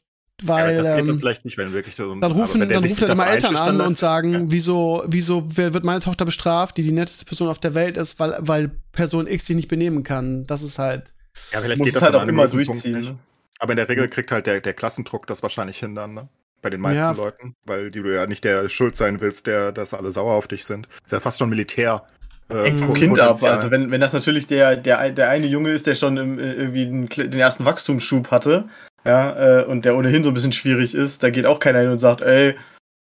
Weil, 0.45 0.75
ja, 0.75 0.81
das 0.81 0.91
geht 0.91 0.99
ähm, 0.99 1.07
dann 1.07 1.19
vielleicht 1.19 1.45
nicht, 1.45 1.57
wenn 1.57 1.71
wirklich 1.73 1.95
so 1.95 2.11
ein 2.11 2.19
dann 2.21 2.31
rufen, 2.33 2.59
dann 2.59 2.69
dann 2.69 2.83
immer 2.83 2.95
dafür 2.95 3.25
Eltern 3.27 3.55
an 3.55 3.81
und 3.81 3.97
sagen, 3.97 4.33
Ja. 4.33 4.39
wieso, 4.47 5.03
wieso 5.07 5.57
wird 5.57 5.83
meine 5.83 6.01
Tochter 6.01 6.25
bestraft, 6.25 6.77
die 6.77 6.83
die 6.83 6.91
netteste 6.91 7.25
Person 7.25 7.47
auf 7.47 7.59
der 7.59 7.75
Welt 7.75 7.97
ist, 7.97 8.19
weil, 8.19 8.35
weil 8.39 8.71
Person 8.91 9.27
X 9.27 9.45
sich 9.45 9.55
nicht 9.55 9.69
benehmen 9.69 10.03
kann. 10.03 10.45
Das 10.45 10.61
ist 10.61 10.79
halt. 10.79 11.13
Ja, 11.51 11.61
vielleicht 11.61 11.79
Muss 11.79 11.85
geht 11.85 11.87
es 11.87 11.93
das 11.93 12.03
halt 12.03 12.13
dann 12.15 12.23
auch 12.23 12.27
immer 12.27 12.47
durchziehen. 12.47 13.17
Aber 13.59 13.71
in 13.71 13.77
der 13.77 13.87
Regel 13.87 14.09
kriegt 14.09 14.31
halt 14.31 14.45
der, 14.45 14.59
der 14.59 14.73
Klassendruck 14.73 15.25
das 15.27 15.41
wahrscheinlich 15.41 15.77
hin 15.77 15.95
dann, 15.95 16.13
ne? 16.13 16.27
Bei 16.61 16.69
den 16.69 16.81
meisten 16.81 17.03
Ja. 17.03 17.11
Leuten, 17.11 17.55
weil 17.65 17.89
die 17.91 18.01
du 18.01 18.13
ja 18.13 18.25
nicht 18.25 18.43
der 18.43 18.69
Schuld 18.69 18.97
sein 18.97 19.19
willst, 19.19 19.47
der, 19.47 19.71
dass 19.71 19.93
alle 19.93 20.11
sauer 20.11 20.33
auf 20.33 20.47
dich 20.47 20.65
sind. 20.65 20.87
Ist 21.05 21.11
ja 21.11 21.19
fast 21.19 21.39
schon 21.39 21.49
Militär. 21.49 22.03
Äh, 22.49 22.63
Hängt 22.63 22.79
vom 22.79 22.93
Kind 22.93 23.19
ab. 23.19 23.41
Also 23.43 23.71
wenn, 23.71 23.91
wenn 23.91 24.01
das 24.01 24.13
natürlich 24.13 24.47
der, 24.47 24.75
der, 24.75 25.09
der 25.11 25.29
eine 25.29 25.47
Junge 25.47 25.71
ist, 25.71 25.87
der 25.87 25.95
schon 25.95 26.17
im, 26.17 26.39
äh, 26.39 26.53
irgendwie 26.53 26.85
den, 26.85 27.07
den 27.07 27.39
ersten 27.39 27.65
Wachstumsschub 27.65 28.31
hatte, 28.31 28.65
ja, 29.05 29.61
äh, 29.61 29.65
und 29.65 29.85
der 29.85 29.95
ohnehin 29.95 30.23
so 30.23 30.29
ein 30.29 30.33
bisschen 30.33 30.53
schwierig 30.53 30.95
ist, 30.95 31.23
da 31.23 31.29
geht 31.29 31.45
auch 31.45 31.59
keiner 31.59 31.79
hin 31.79 31.89
und 31.89 31.99
sagt, 31.99 32.21
ey, 32.21 32.55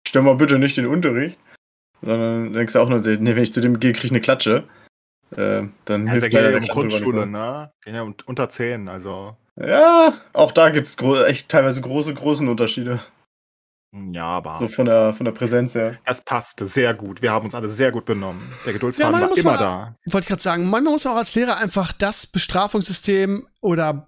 stell 0.06 0.22
mal 0.22 0.34
bitte 0.34 0.58
nicht 0.58 0.76
den 0.76 0.86
Unterricht. 0.86 1.38
Sondern 2.02 2.52
denkst 2.52 2.72
du 2.72 2.80
auch 2.80 2.88
nur, 2.88 2.98
nee, 3.00 3.36
wenn 3.36 3.42
ich 3.42 3.52
zu 3.52 3.60
dem 3.60 3.78
gehe, 3.78 3.92
krieg 3.92 4.04
ich 4.04 4.10
eine 4.10 4.20
Klatsche. 4.20 4.64
Äh, 5.36 5.62
dann 5.84 6.06
ja, 6.06 6.12
hilft 6.12 6.30
gehen 6.30 6.44
leider 6.44 6.60
der 6.60 6.62
um 6.62 6.68
Grundschule, 6.68 7.26
ne? 7.26 7.70
Ja 7.86 8.02
unter 8.26 8.50
10, 8.50 8.88
also. 8.88 9.36
Ja, 9.56 10.14
auch 10.32 10.52
da 10.52 10.70
gibt's 10.70 10.96
gro 10.96 11.22
echt 11.22 11.48
teilweise 11.48 11.80
große, 11.80 12.14
großen 12.14 12.48
Unterschiede. 12.48 13.00
Ja, 14.12 14.24
aber 14.24 14.58
So 14.58 14.68
von 14.68 14.86
der, 14.86 15.12
von 15.12 15.26
der 15.26 15.32
Präsenz 15.32 15.74
her. 15.74 15.98
es 16.06 16.22
passte 16.22 16.64
sehr 16.66 16.94
gut. 16.94 17.20
Wir 17.20 17.30
haben 17.30 17.44
uns 17.44 17.54
alle 17.54 17.68
sehr 17.68 17.92
gut 17.92 18.06
benommen. 18.06 18.50
Der 18.64 18.72
Geduldsfaden 18.72 19.12
Ja, 19.12 19.20
man 19.20 19.28
war 19.30 19.36
immer 19.36 19.50
mal- 19.52 19.58
da. 19.58 19.96
Wollte 20.06 20.24
ich 20.24 20.28
gerade 20.28 20.40
sagen, 20.42 20.64
manchmal 20.70 20.94
muss 20.94 21.04
man 21.04 21.12
auch 21.12 21.18
als 21.18 21.34
Lehrer 21.34 21.58
einfach 21.58 21.92
das 21.92 22.26
Bestrafungssystem 22.26 23.46
oder 23.60 24.06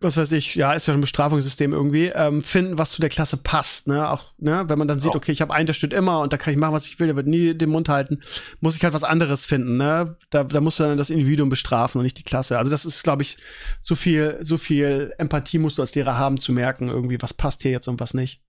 was 0.00 0.16
weiß 0.16 0.32
ich, 0.32 0.56
ja, 0.56 0.72
ist 0.72 0.86
ja 0.88 0.94
ein 0.94 1.00
Bestrafungssystem 1.00 1.72
irgendwie, 1.72 2.06
ähm, 2.08 2.42
finden, 2.42 2.78
was 2.78 2.90
zu 2.90 3.00
der 3.00 3.10
Klasse 3.10 3.36
passt. 3.36 3.86
Ne? 3.86 4.10
Auch, 4.10 4.32
ne, 4.38 4.64
wenn 4.66 4.78
man 4.78 4.88
dann 4.88 4.98
sieht, 4.98 5.12
Auch. 5.12 5.16
okay, 5.16 5.30
ich 5.30 5.40
habe 5.40 5.54
einen, 5.54 5.66
der 5.66 5.74
steht 5.74 5.92
immer 5.92 6.20
und 6.20 6.32
da 6.32 6.36
kann 6.36 6.52
ich 6.52 6.58
machen, 6.58 6.74
was 6.74 6.86
ich 6.86 6.98
will, 6.98 7.06
der 7.06 7.14
wird 7.16 7.28
nie 7.28 7.54
den 7.54 7.70
Mund 7.70 7.88
halten, 7.88 8.20
muss 8.60 8.74
ich 8.76 8.82
halt 8.82 8.92
was 8.92 9.04
anderes 9.04 9.44
finden. 9.44 9.76
Ne? 9.76 10.16
Da, 10.30 10.42
da 10.42 10.60
musst 10.60 10.80
du 10.80 10.82
dann 10.82 10.98
das 10.98 11.10
Individuum 11.10 11.48
bestrafen 11.48 11.98
und 12.00 12.02
nicht 12.02 12.18
die 12.18 12.24
Klasse. 12.24 12.58
Also 12.58 12.72
das 12.72 12.84
ist, 12.84 13.04
glaube 13.04 13.22
ich, 13.22 13.38
so 13.80 13.94
viel, 13.94 14.38
so 14.40 14.56
viel 14.56 15.14
Empathie 15.18 15.58
musst 15.58 15.78
du 15.78 15.82
als 15.82 15.94
Lehrer 15.94 16.18
haben, 16.18 16.38
zu 16.38 16.52
merken, 16.52 16.88
irgendwie, 16.88 17.22
was 17.22 17.32
passt 17.34 17.62
hier 17.62 17.70
jetzt 17.70 17.86
und 17.86 18.00
was 18.00 18.14
nicht. 18.14 18.40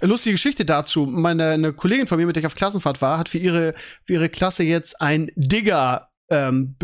Lustige 0.00 0.34
Geschichte 0.34 0.64
dazu. 0.64 1.06
Meine 1.06 1.50
eine 1.50 1.72
Kollegin 1.72 2.06
von 2.06 2.18
mir, 2.18 2.26
mit 2.26 2.36
der 2.36 2.42
ich 2.42 2.46
auf 2.46 2.54
Klassenfahrt 2.54 3.02
war, 3.02 3.18
hat 3.18 3.28
für 3.28 3.38
ihre, 3.38 3.74
für 4.04 4.14
ihre 4.14 4.28
Klasse 4.28 4.62
jetzt 4.62 5.00
ein 5.00 5.30
Digger 5.36 6.10
ähm, 6.30 6.76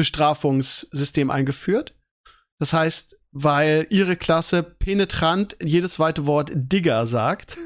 eingeführt. 1.31 1.95
Das 2.59 2.73
heißt, 2.73 3.17
weil 3.33 3.87
ihre 3.91 4.17
Klasse 4.17 4.63
penetrant 4.63 5.57
jedes 5.63 5.95
zweite 5.95 6.27
Wort 6.27 6.53
Digger 6.55 7.07
sagt. 7.07 7.57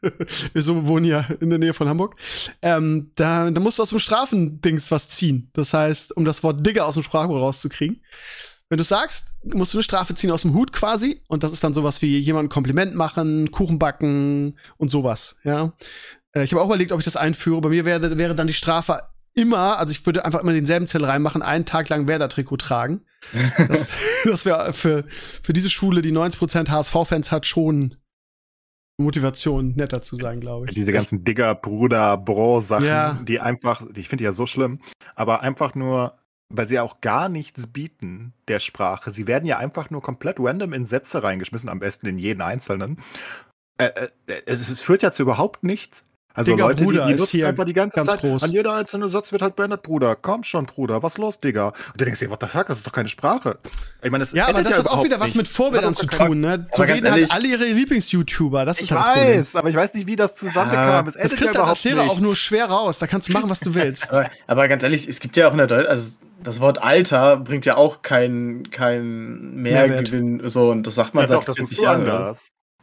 Wir 0.52 0.62
so 0.62 0.86
wohnen 0.88 1.06
ja 1.06 1.20
in 1.40 1.50
der 1.50 1.58
Nähe 1.58 1.72
von 1.72 1.88
Hamburg. 1.88 2.16
Ähm, 2.62 3.12
da, 3.16 3.50
da 3.50 3.60
musst 3.60 3.78
du 3.78 3.82
aus 3.82 3.90
dem 3.90 3.98
Strafendings 3.98 4.90
was 4.90 5.08
ziehen. 5.08 5.50
Das 5.52 5.72
heißt, 5.72 6.16
um 6.16 6.24
das 6.24 6.42
Wort 6.42 6.66
Digger 6.66 6.86
aus 6.86 6.94
dem 6.94 7.02
Sprachrohr 7.02 7.40
rauszukriegen. 7.40 8.02
Wenn 8.70 8.78
du 8.78 8.84
sagst, 8.84 9.34
musst 9.44 9.74
du 9.74 9.78
eine 9.78 9.82
Strafe 9.82 10.14
ziehen 10.14 10.30
aus 10.30 10.42
dem 10.42 10.54
Hut 10.54 10.72
quasi. 10.72 11.20
Und 11.26 11.42
das 11.42 11.50
ist 11.52 11.62
dann 11.64 11.74
sowas 11.74 12.00
wie 12.02 12.18
jemandem 12.18 12.46
ein 12.46 12.54
Kompliment 12.54 12.94
machen, 12.94 13.50
Kuchen 13.50 13.80
backen 13.80 14.56
und 14.78 14.90
sowas, 14.90 15.36
ja. 15.42 15.72
Äh, 16.32 16.44
ich 16.44 16.52
habe 16.52 16.62
auch 16.62 16.66
überlegt, 16.66 16.92
ob 16.92 17.00
ich 17.00 17.04
das 17.04 17.16
einführe. 17.16 17.60
Bei 17.60 17.68
mir 17.68 17.84
wäre, 17.84 18.16
wäre 18.16 18.36
dann 18.36 18.46
die 18.46 18.54
Strafe 18.54 19.02
immer, 19.34 19.78
also 19.78 19.90
ich 19.90 20.06
würde 20.06 20.24
einfach 20.24 20.40
immer 20.40 20.52
denselben 20.52 20.86
Zettel 20.86 21.06
reinmachen, 21.06 21.42
einen 21.42 21.64
Tag 21.66 21.88
lang 21.88 22.06
Werder-Trikot 22.06 22.58
tragen. 22.58 23.00
Das, 23.68 23.90
das 24.24 24.44
wäre 24.44 24.72
für, 24.72 25.04
für 25.42 25.52
diese 25.52 25.68
Schule, 25.70 26.00
die 26.00 26.12
90% 26.12 26.68
HSV-Fans 26.68 27.32
hat, 27.32 27.46
schon 27.46 27.96
Motivation, 28.98 29.74
netter 29.76 30.02
zu 30.02 30.14
sein, 30.14 30.38
glaube 30.40 30.66
ich. 30.68 30.74
Diese 30.74 30.92
ganzen 30.92 31.24
Digger, 31.24 31.54
Bruder, 31.56 32.16
Bro-Sachen, 32.18 32.86
Ja. 32.86 33.14
die 33.26 33.40
einfach, 33.40 33.82
die 33.90 34.00
ich 34.00 34.08
finde 34.08 34.24
ja 34.24 34.32
so 34.32 34.46
schlimm, 34.46 34.80
aber 35.16 35.40
einfach 35.40 35.74
nur, 35.74 36.19
weil 36.50 36.68
sie 36.68 36.80
auch 36.80 37.00
gar 37.00 37.28
nichts 37.28 37.68
bieten 37.68 38.34
der 38.48 38.58
Sprache. 38.58 39.12
Sie 39.12 39.26
werden 39.26 39.46
ja 39.46 39.58
einfach 39.58 39.90
nur 39.90 40.02
komplett 40.02 40.36
random 40.38 40.72
in 40.72 40.86
Sätze 40.86 41.22
reingeschmissen, 41.22 41.68
am 41.68 41.78
besten 41.78 42.06
in 42.06 42.18
jeden 42.18 42.42
einzelnen. 42.42 42.98
Äh, 43.78 44.08
äh, 44.26 44.42
es, 44.46 44.68
es 44.68 44.80
führt 44.80 45.02
ja 45.02 45.12
zu 45.12 45.22
überhaupt 45.22 45.62
nichts. 45.62 46.04
Also 46.32 46.52
Digga, 46.52 46.66
Leute, 46.68 46.84
Bruder 46.84 47.02
die, 47.02 47.08
die 47.08 47.14
ist 47.14 47.20
nutzen 47.20 47.36
hier 47.38 47.48
einfach 47.48 47.64
die 47.64 47.72
ganze 47.72 47.96
ganz 47.96 48.08
Zeit. 48.08 48.20
groß. 48.20 48.44
An 48.44 48.52
jeder 48.52 48.74
einzelne 48.74 49.08
Satz 49.08 49.32
wird 49.32 49.42
halt 49.42 49.56
beendet, 49.56 49.82
Bruder. 49.82 50.14
Komm 50.14 50.44
schon, 50.44 50.64
Bruder. 50.66 51.02
Was 51.02 51.18
los, 51.18 51.38
Digga? 51.40 51.68
Und 51.68 51.74
du 52.00 52.04
denkst 52.04 52.20
dir, 52.20 52.30
what 52.30 52.38
the 52.40 52.46
fuck, 52.46 52.68
das 52.68 52.76
ist 52.78 52.86
doch 52.86 52.92
keine 52.92 53.08
Sprache. 53.08 53.58
Ich 54.02 54.10
meine, 54.10 54.22
das 54.22 54.32
Ja, 54.32 54.46
aber 54.46 54.62
das 54.62 54.78
hat 54.78 54.86
auch 54.86 55.02
wieder 55.02 55.18
was 55.18 55.34
mit 55.34 55.48
Vorbildern 55.48 55.94
zu 55.94 56.06
tun, 56.06 56.40
ne? 56.40 56.68
So 56.72 56.82
reden 56.82 56.94
halt 57.04 57.04
ehrlich- 57.16 57.32
alle 57.32 57.48
ihre 57.48 57.64
Lieblings-YouTuber. 57.64 58.64
Das 58.64 58.76
Ich 58.78 58.84
ist 58.84 58.90
halt 58.92 59.00
das 59.06 59.14
Problem. 59.18 59.40
weiß, 59.40 59.56
aber 59.56 59.68
ich 59.70 59.76
weiß 59.76 59.94
nicht, 59.94 60.06
wie 60.06 60.16
das 60.16 60.36
zustande 60.36 60.74
Ja, 60.76 61.02
Das 61.02 61.14
kriegst 61.14 61.40
du 61.40 61.44
ja 61.46 61.54
halt 61.58 61.68
als 61.68 61.84
Lehrer 61.84 62.02
auch 62.10 62.20
nur 62.20 62.36
schwer 62.36 62.66
raus. 62.66 62.98
Da 63.00 63.06
kannst 63.08 63.28
du 63.28 63.32
machen, 63.32 63.50
was 63.50 63.60
du 63.60 63.74
willst. 63.74 64.10
Aber, 64.12 64.30
aber 64.46 64.68
ganz 64.68 64.82
ehrlich, 64.82 65.08
es 65.08 65.18
gibt 65.20 65.36
ja 65.36 65.48
auch 65.48 65.52
in 65.52 65.58
der 65.58 65.66
Deutsch, 65.66 65.88
also 65.88 66.18
das 66.42 66.60
Wort 66.60 66.82
Alter 66.82 67.36
bringt 67.38 67.66
ja 67.66 67.76
auch 67.76 68.02
keinen 68.02 68.70
kein 68.70 69.54
Mehrgewinn, 69.56 70.48
so, 70.48 70.70
und 70.70 70.86
das 70.86 70.94
sagt 70.94 71.14
man 71.14 71.24
Ja, 71.24 71.28
seit 71.28 71.36
doch, 71.38 71.44
das 71.44 71.56
40 71.56 71.70
musst 71.78 71.80
du 71.80 71.84
Jahren. 71.84 72.36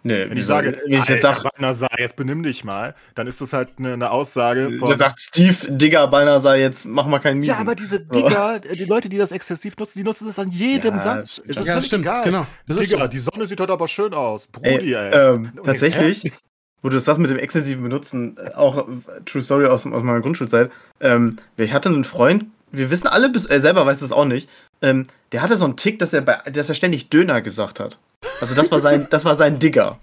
Nee, 0.04 0.30
Wenn 0.30 0.38
ich 0.38 0.46
sage, 0.46 0.78
wenn 0.86 0.94
ich 0.94 1.06
jetzt 1.10 1.26
Alter, 1.26 1.42
sag, 1.42 1.54
Balnasar, 1.54 1.90
jetzt 2.00 2.16
benimm 2.16 2.42
dich 2.44 2.64
mal, 2.64 2.94
dann 3.16 3.28
ist 3.28 3.42
das 3.42 3.52
halt 3.52 3.70
eine, 3.78 3.94
eine 3.94 4.12
Aussage 4.12 4.72
von. 4.80 4.88
der 4.88 4.98
sagt 4.98 5.20
Steve 5.20 5.56
Digger 5.70 6.08
beinahe 6.08 6.40
sei 6.40 6.62
jetzt, 6.62 6.86
mach 6.86 7.08
mal 7.08 7.20
keinen 7.20 7.40
Miesen. 7.40 7.56
ja, 7.56 7.60
aber 7.60 7.76
diese 7.76 8.00
Digger, 8.00 8.60
die 8.74 8.86
Leute, 8.86 9.10
die 9.10 9.18
das 9.18 9.32
exzessiv 9.32 9.76
nutzen, 9.78 9.98
die 9.98 10.04
nutzen 10.06 10.28
das 10.28 10.40
an 10.40 10.50
jedem 10.50 10.96
Ja, 10.96 11.02
Satz. 11.02 11.42
Es 11.48 11.58
ist 11.58 11.66
Ja, 11.68 11.74
völlig 11.74 11.88
stimmt, 11.88 12.04
egal. 12.06 12.24
genau. 12.24 12.48
Das 12.68 12.80
ist 12.80 12.90
Digga, 12.92 13.02
so. 13.02 13.08
die 13.08 13.18
Sonne 13.20 13.48
sieht 13.48 13.60
heute 13.60 13.74
aber 13.74 13.88
schön 13.88 14.14
aus. 14.14 14.48
Ey, 14.62 14.78
Brudi, 14.78 14.94
ey. 14.94 15.10
ähm, 15.14 15.52
Und 15.58 15.66
tatsächlich, 15.66 16.24
ich- 16.24 16.34
wo 16.82 16.90
du 16.90 16.96
das 16.96 17.06
sagst 17.06 17.20
mit 17.20 17.32
dem 17.32 17.40
exzessiven 17.40 17.82
Benutzen, 17.84 18.38
äh, 18.38 18.54
auch 18.54 18.78
äh, 18.88 18.92
True 19.26 19.42
Story 19.42 19.66
aus, 19.66 19.86
aus 19.88 20.04
meiner 20.04 20.22
Grundschulzeit. 20.22 20.72
Ähm, 21.02 21.36
ich 21.58 21.74
hatte 21.74 21.90
einen 21.90 22.04
Freund, 22.06 22.46
wir 22.72 22.92
wissen 22.92 23.08
alle, 23.08 23.30
bis, 23.30 23.46
er 23.46 23.62
selber 23.62 23.86
weiß 23.86 24.00
das 24.00 24.12
auch 24.12 24.26
nicht, 24.26 24.50
ähm, 24.82 25.06
der 25.32 25.42
hatte 25.42 25.58
so 25.58 25.66
einen 25.66 25.78
Tick, 25.78 26.00
dass 26.00 26.14
er, 26.14 26.22
bei, 26.22 26.38
dass 26.52 26.70
er 26.70 26.76
ständig 26.76 27.10
Döner 27.10 27.42
gesagt 27.42 27.80
hat. 27.80 28.00
Also 28.42 28.56
das 28.56 28.72
war 28.72 28.80
sein, 28.80 29.08
das 29.10 29.26
war 29.26 29.36
sein 29.36 29.60
Digger. 29.60 30.00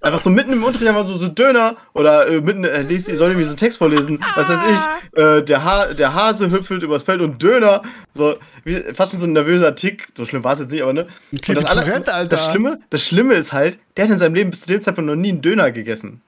Einfach 0.00 0.18
so 0.18 0.30
mitten 0.30 0.52
im 0.52 0.64
Unterricht 0.64 0.88
einfach 0.88 1.06
so, 1.06 1.14
so 1.14 1.28
Döner 1.28 1.76
oder 1.92 2.26
äh, 2.26 2.40
mitten, 2.40 2.64
äh, 2.64 2.82
liest, 2.82 3.06
soll 3.06 3.28
irgendwie 3.28 3.44
so 3.44 3.50
einen 3.50 3.56
Text 3.56 3.78
vorlesen, 3.78 4.18
was 4.34 4.48
weiß 4.48 4.58
ich, 4.72 5.18
äh, 5.20 5.42
der, 5.44 5.64
ha 5.64 5.94
der 5.94 6.12
Hase 6.12 6.50
hüpfelt 6.50 6.82
übers 6.82 7.04
Feld 7.04 7.20
und 7.20 7.40
Döner, 7.40 7.82
so, 8.12 8.34
wie, 8.64 8.82
fast 8.92 9.12
schon 9.12 9.20
so 9.20 9.28
ein 9.28 9.32
nervöser 9.32 9.76
Tick, 9.76 10.08
so 10.16 10.24
schlimm 10.24 10.42
war 10.42 10.54
es 10.54 10.58
jetzt 10.58 10.72
nicht, 10.72 10.82
aber 10.82 10.92
ne? 10.92 11.06
Und 11.30 11.48
das, 11.48 11.64
Alter. 11.66 12.26
das, 12.26 12.46
Schlimme, 12.46 12.80
das 12.90 13.06
Schlimme 13.06 13.34
ist 13.34 13.52
halt, 13.52 13.78
der 13.96 14.04
hat 14.04 14.10
in 14.10 14.18
seinem 14.18 14.34
Leben 14.34 14.50
bis 14.50 14.62
zu 14.62 14.66
dem 14.66 14.82
Zeitpunkt 14.82 15.08
noch 15.08 15.14
nie 15.14 15.30
einen 15.30 15.42
Döner 15.42 15.70
gegessen. 15.70 16.20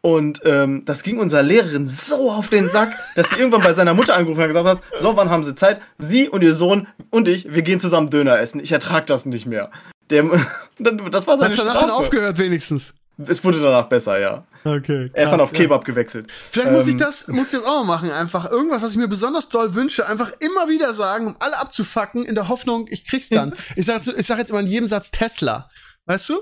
Und 0.00 0.42
ähm, 0.44 0.84
das 0.84 1.02
ging 1.02 1.18
unserer 1.18 1.42
Lehrerin 1.42 1.88
so 1.88 2.30
auf 2.30 2.50
den 2.50 2.68
Sack, 2.70 2.92
dass 3.16 3.30
sie 3.30 3.40
irgendwann 3.40 3.62
bei 3.62 3.72
seiner 3.72 3.94
Mutter 3.94 4.14
angerufen 4.14 4.40
hat 4.40 4.48
und 4.48 4.54
gesagt 4.54 4.68
hat, 4.68 5.00
so, 5.00 5.16
wann 5.16 5.28
haben 5.28 5.42
Sie 5.42 5.54
Zeit? 5.56 5.80
Sie 5.98 6.28
und 6.28 6.42
Ihr 6.42 6.54
Sohn 6.54 6.86
und 7.10 7.26
ich, 7.26 7.52
wir 7.52 7.62
gehen 7.62 7.80
zusammen 7.80 8.08
Döner 8.08 8.38
essen. 8.38 8.60
Ich 8.60 8.70
ertrag 8.70 9.06
das 9.06 9.26
nicht 9.26 9.46
mehr. 9.46 9.70
Der, 10.10 10.24
das 10.78 11.26
war 11.26 11.36
seine 11.36 11.50
Hast 11.50 11.60
du 11.60 11.66
danach 11.66 11.80
dann 11.80 11.90
aufgehört 11.90 12.38
wenigstens? 12.38 12.94
Es 13.26 13.42
wurde 13.42 13.60
danach 13.60 13.88
besser, 13.88 14.20
ja. 14.20 14.46
Okay. 14.64 15.10
Er 15.12 15.24
ist 15.24 15.30
dann 15.30 15.40
krass, 15.40 15.40
auf 15.40 15.52
Kebab 15.52 15.84
gewechselt. 15.84 16.30
Vielleicht 16.30 16.70
muss 16.70 16.86
ich 16.86 16.92
Ähm, 16.92 16.98
das, 16.98 17.26
muss 17.26 17.52
ich 17.52 17.58
das 17.58 17.64
auch 17.64 17.84
mal 17.84 17.96
machen. 17.96 18.12
Einfach 18.12 18.48
irgendwas, 18.48 18.82
was 18.82 18.92
ich 18.92 18.96
mir 18.96 19.08
besonders 19.08 19.48
doll 19.48 19.74
wünsche, 19.74 20.06
einfach 20.06 20.32
immer 20.38 20.68
wieder 20.68 20.94
sagen, 20.94 21.26
um 21.26 21.36
alle 21.40 21.58
abzufacken, 21.58 22.24
in 22.24 22.36
der 22.36 22.48
Hoffnung, 22.48 22.86
ich 22.88 23.04
krieg's 23.04 23.28
dann. 23.28 23.54
ich 23.76 23.86
sage 23.86 24.14
ich 24.16 24.26
sag 24.26 24.38
jetzt 24.38 24.50
immer 24.50 24.60
in 24.60 24.68
jedem 24.68 24.88
Satz 24.88 25.10
Tesla. 25.10 25.68
Weißt 26.06 26.28
du? 26.28 26.40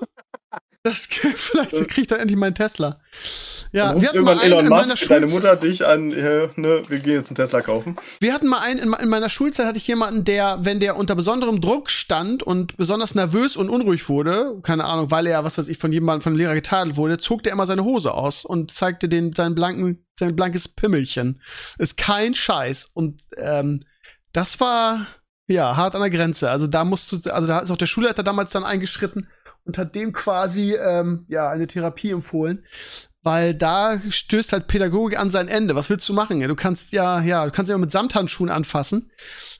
Das 0.86 1.06
vielleicht 1.34 1.72
krieg 1.88 1.98
ich 2.02 2.06
dann 2.06 2.20
endlich 2.20 2.38
meinen 2.38 2.54
Tesla. 2.54 3.00
Ja, 3.72 4.00
wir 4.00 4.08
hatten 4.08 4.22
mal 4.22 4.38
einen 4.38 4.40
Elon 4.40 4.64
in 4.66 4.70
meiner 4.70 4.86
Musk, 4.86 5.08
deine 5.08 5.26
Mutter 5.26 5.56
dich 5.56 5.84
an, 5.84 6.12
äh, 6.12 6.48
ne, 6.54 6.82
wir 6.86 7.00
gehen 7.00 7.14
jetzt 7.14 7.26
einen 7.26 7.34
Tesla 7.34 7.60
kaufen. 7.60 7.96
Wir 8.20 8.32
hatten 8.32 8.46
mal 8.46 8.60
einen, 8.60 8.78
in, 8.78 8.92
in 8.92 9.08
meiner 9.08 9.28
Schulzeit 9.28 9.66
hatte 9.66 9.78
ich 9.78 9.86
jemanden, 9.88 10.22
der, 10.22 10.58
wenn 10.60 10.78
der 10.78 10.96
unter 10.96 11.16
besonderem 11.16 11.60
Druck 11.60 11.90
stand 11.90 12.44
und 12.44 12.76
besonders 12.76 13.16
nervös 13.16 13.56
und 13.56 13.68
unruhig 13.68 14.08
wurde, 14.08 14.60
keine 14.62 14.84
Ahnung, 14.84 15.10
weil 15.10 15.26
er, 15.26 15.42
was 15.42 15.58
weiß 15.58 15.66
ich, 15.66 15.76
von 15.76 15.92
jemandem, 15.92 16.22
von 16.22 16.30
einem 16.34 16.38
Lehrer 16.38 16.54
getadelt 16.54 16.96
wurde, 16.96 17.18
zog 17.18 17.42
der 17.42 17.52
immer 17.52 17.66
seine 17.66 17.82
Hose 17.82 18.14
aus 18.14 18.44
und 18.44 18.70
zeigte 18.70 19.08
den, 19.08 19.32
seinen 19.32 19.56
blanken, 19.56 20.06
sein 20.16 20.36
blankes 20.36 20.68
Pimmelchen. 20.68 21.40
Ist 21.78 21.96
kein 21.96 22.32
Scheiß. 22.32 22.90
Und, 22.94 23.22
ähm, 23.38 23.80
das 24.32 24.60
war, 24.60 25.04
ja, 25.48 25.76
hart 25.76 25.96
an 25.96 26.02
der 26.02 26.10
Grenze. 26.10 26.48
Also 26.48 26.68
da 26.68 26.84
musst 26.84 27.10
du, 27.10 27.30
also 27.32 27.48
da 27.48 27.58
ist 27.58 27.72
auch 27.72 27.76
der 27.76 27.86
Schulleiter 27.86 28.22
damals 28.22 28.52
dann 28.52 28.62
eingeschritten 28.62 29.26
und 29.66 29.78
hat 29.78 29.94
dem 29.94 30.12
quasi, 30.12 30.74
ähm, 30.74 31.26
ja, 31.28 31.50
eine 31.50 31.66
Therapie 31.66 32.10
empfohlen 32.10 32.64
weil 33.26 33.54
da 33.54 34.00
stößt 34.08 34.52
halt 34.52 34.68
Pädagogik 34.68 35.18
an 35.18 35.32
sein 35.32 35.48
Ende. 35.48 35.74
Was 35.74 35.90
willst 35.90 36.08
du 36.08 36.12
machen? 36.12 36.40
Du 36.40 36.54
kannst 36.54 36.92
ja, 36.92 37.20
ja, 37.20 37.44
du 37.44 37.50
kannst 37.50 37.68
ja 37.68 37.76
mit 37.76 37.90
Samthandschuhen 37.90 38.50
anfassen. 38.50 39.10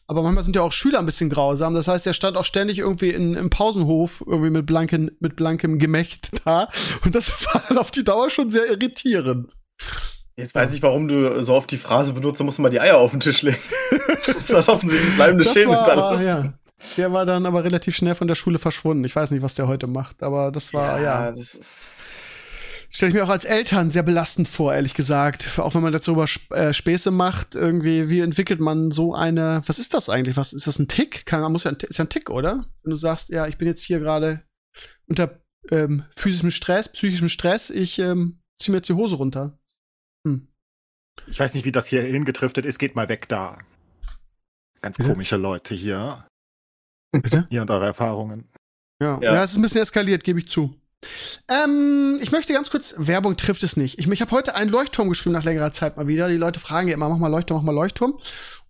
Aber 0.06 0.22
manchmal 0.22 0.44
sind 0.44 0.54
ja 0.54 0.62
auch 0.62 0.70
Schüler 0.70 1.00
ein 1.00 1.04
bisschen 1.04 1.30
grausam. 1.30 1.74
Das 1.74 1.88
heißt, 1.88 2.06
er 2.06 2.14
stand 2.14 2.36
auch 2.36 2.44
ständig 2.44 2.78
irgendwie 2.78 3.10
in, 3.10 3.34
im 3.34 3.50
Pausenhof 3.50 4.22
irgendwie 4.24 4.50
mit 4.50 4.66
blanken, 4.66 5.10
mit 5.18 5.34
blankem 5.34 5.80
Gemächt 5.80 6.30
da. 6.44 6.68
Und 7.04 7.16
das 7.16 7.32
war 7.52 7.64
dann 7.68 7.78
auf 7.78 7.90
die 7.90 8.04
Dauer 8.04 8.30
schon 8.30 8.50
sehr 8.50 8.70
irritierend. 8.70 9.52
Jetzt 10.36 10.54
weiß 10.54 10.72
ich, 10.72 10.82
warum 10.82 11.08
du 11.08 11.42
so 11.42 11.54
oft 11.54 11.68
die 11.72 11.76
Phrase 11.76 12.12
benutzt, 12.12 12.38
da 12.38 12.44
musst 12.44 12.58
du 12.58 12.62
mal 12.62 12.68
die 12.68 12.80
Eier 12.80 12.98
auf 12.98 13.10
den 13.10 13.20
Tisch 13.20 13.42
legen. 13.42 13.58
das 14.26 14.48
ist 14.48 14.68
offensichtlich 14.68 15.16
bleibende 15.16 15.42
Das 15.42 15.52
Schäden 15.52 15.72
war, 15.72 15.90
aber, 15.90 16.08
alles. 16.10 16.24
ja. 16.24 16.52
Der 16.96 17.12
war 17.12 17.24
dann 17.24 17.46
aber 17.46 17.64
relativ 17.64 17.96
schnell 17.96 18.14
von 18.14 18.28
der 18.28 18.34
Schule 18.34 18.58
verschwunden. 18.58 19.04
Ich 19.04 19.16
weiß 19.16 19.30
nicht, 19.30 19.42
was 19.42 19.54
der 19.54 19.66
heute 19.66 19.86
macht, 19.86 20.22
aber 20.22 20.52
das 20.52 20.74
war, 20.74 21.00
ja. 21.00 21.30
das 21.30 21.54
ist. 21.54 22.02
Stelle 22.88 23.10
ich 23.10 23.14
mir 23.14 23.24
auch 23.24 23.30
als 23.30 23.44
Eltern 23.44 23.90
sehr 23.90 24.04
belastend 24.04 24.48
vor, 24.48 24.72
ehrlich 24.72 24.94
gesagt. 24.94 25.58
Auch 25.58 25.74
wenn 25.74 25.82
man 25.82 25.92
darüber 25.92 26.24
Sp 26.24 26.48
äh, 26.54 26.72
Späße 26.72 27.10
macht, 27.10 27.54
irgendwie, 27.54 28.08
wie 28.08 28.20
entwickelt 28.20 28.60
man 28.60 28.90
so 28.90 29.14
eine, 29.14 29.62
was 29.66 29.78
ist 29.78 29.92
das 29.92 30.08
eigentlich? 30.08 30.36
Was 30.36 30.52
ist 30.52 30.66
das 30.66 30.78
ein 30.78 30.88
Tick? 30.88 31.26
Kann, 31.26 31.40
man 31.40 31.52
muss 31.52 31.64
ja, 31.64 31.72
ein, 31.72 31.76
ist 31.76 31.98
ja 31.98 32.04
ein 32.04 32.08
Tick, 32.08 32.30
oder? 32.30 32.64
Wenn 32.82 32.90
du 32.90 32.96
sagst, 32.96 33.28
ja, 33.30 33.46
ich 33.48 33.58
bin 33.58 33.66
jetzt 33.66 33.82
hier 33.82 33.98
gerade 33.98 34.44
unter 35.06 35.42
ähm, 35.70 36.04
physischem 36.16 36.50
Stress, 36.50 36.90
psychischem 36.90 37.28
Stress, 37.28 37.70
ich 37.70 37.98
ähm, 37.98 38.40
zieh 38.58 38.70
mir 38.70 38.78
jetzt 38.78 38.88
die 38.88 38.94
Hose 38.94 39.16
runter. 39.16 39.58
Hm. 40.26 40.48
Ich 41.26 41.40
weiß 41.40 41.54
nicht, 41.54 41.64
wie 41.64 41.72
das 41.72 41.88
hier 41.88 42.02
hingetriftet 42.02 42.64
ist. 42.66 42.78
Geht 42.78 42.94
mal 42.94 43.08
weg 43.08 43.28
da. 43.28 43.58
Ganz 44.80 44.98
komische 44.98 45.36
Leute 45.36 45.74
hier. 45.74 46.26
Bitte? 47.22 47.46
Ihr 47.50 47.62
und 47.62 47.70
eure 47.70 47.86
Erfahrungen. 47.86 48.48
Ja. 49.00 49.18
ja. 49.20 49.34
Ja. 49.34 49.42
es 49.42 49.52
ist 49.52 49.56
ein 49.56 49.62
bisschen 49.62 49.82
eskaliert, 49.82 50.24
gebe 50.24 50.38
ich 50.38 50.48
zu. 50.48 50.74
Ähm, 51.48 52.18
ich 52.20 52.32
möchte 52.32 52.52
ganz 52.52 52.70
kurz, 52.70 52.94
Werbung 52.98 53.36
trifft 53.36 53.62
es 53.62 53.76
nicht. 53.76 53.98
Ich, 53.98 54.08
ich 54.08 54.20
habe 54.20 54.30
heute 54.30 54.54
einen 54.54 54.70
Leuchtturm 54.70 55.08
geschrieben 55.08 55.34
nach 55.34 55.44
längerer 55.44 55.72
Zeit 55.72 55.96
mal 55.96 56.08
wieder. 56.08 56.28
Die 56.28 56.36
Leute 56.36 56.58
fragen 56.60 56.88
ja 56.88 56.94
immer, 56.94 57.08
mach 57.08 57.18
mal 57.18 57.28
Leuchtturm, 57.28 57.58
mach 57.58 57.64
mal 57.64 57.78
Leuchtturm. 57.78 58.18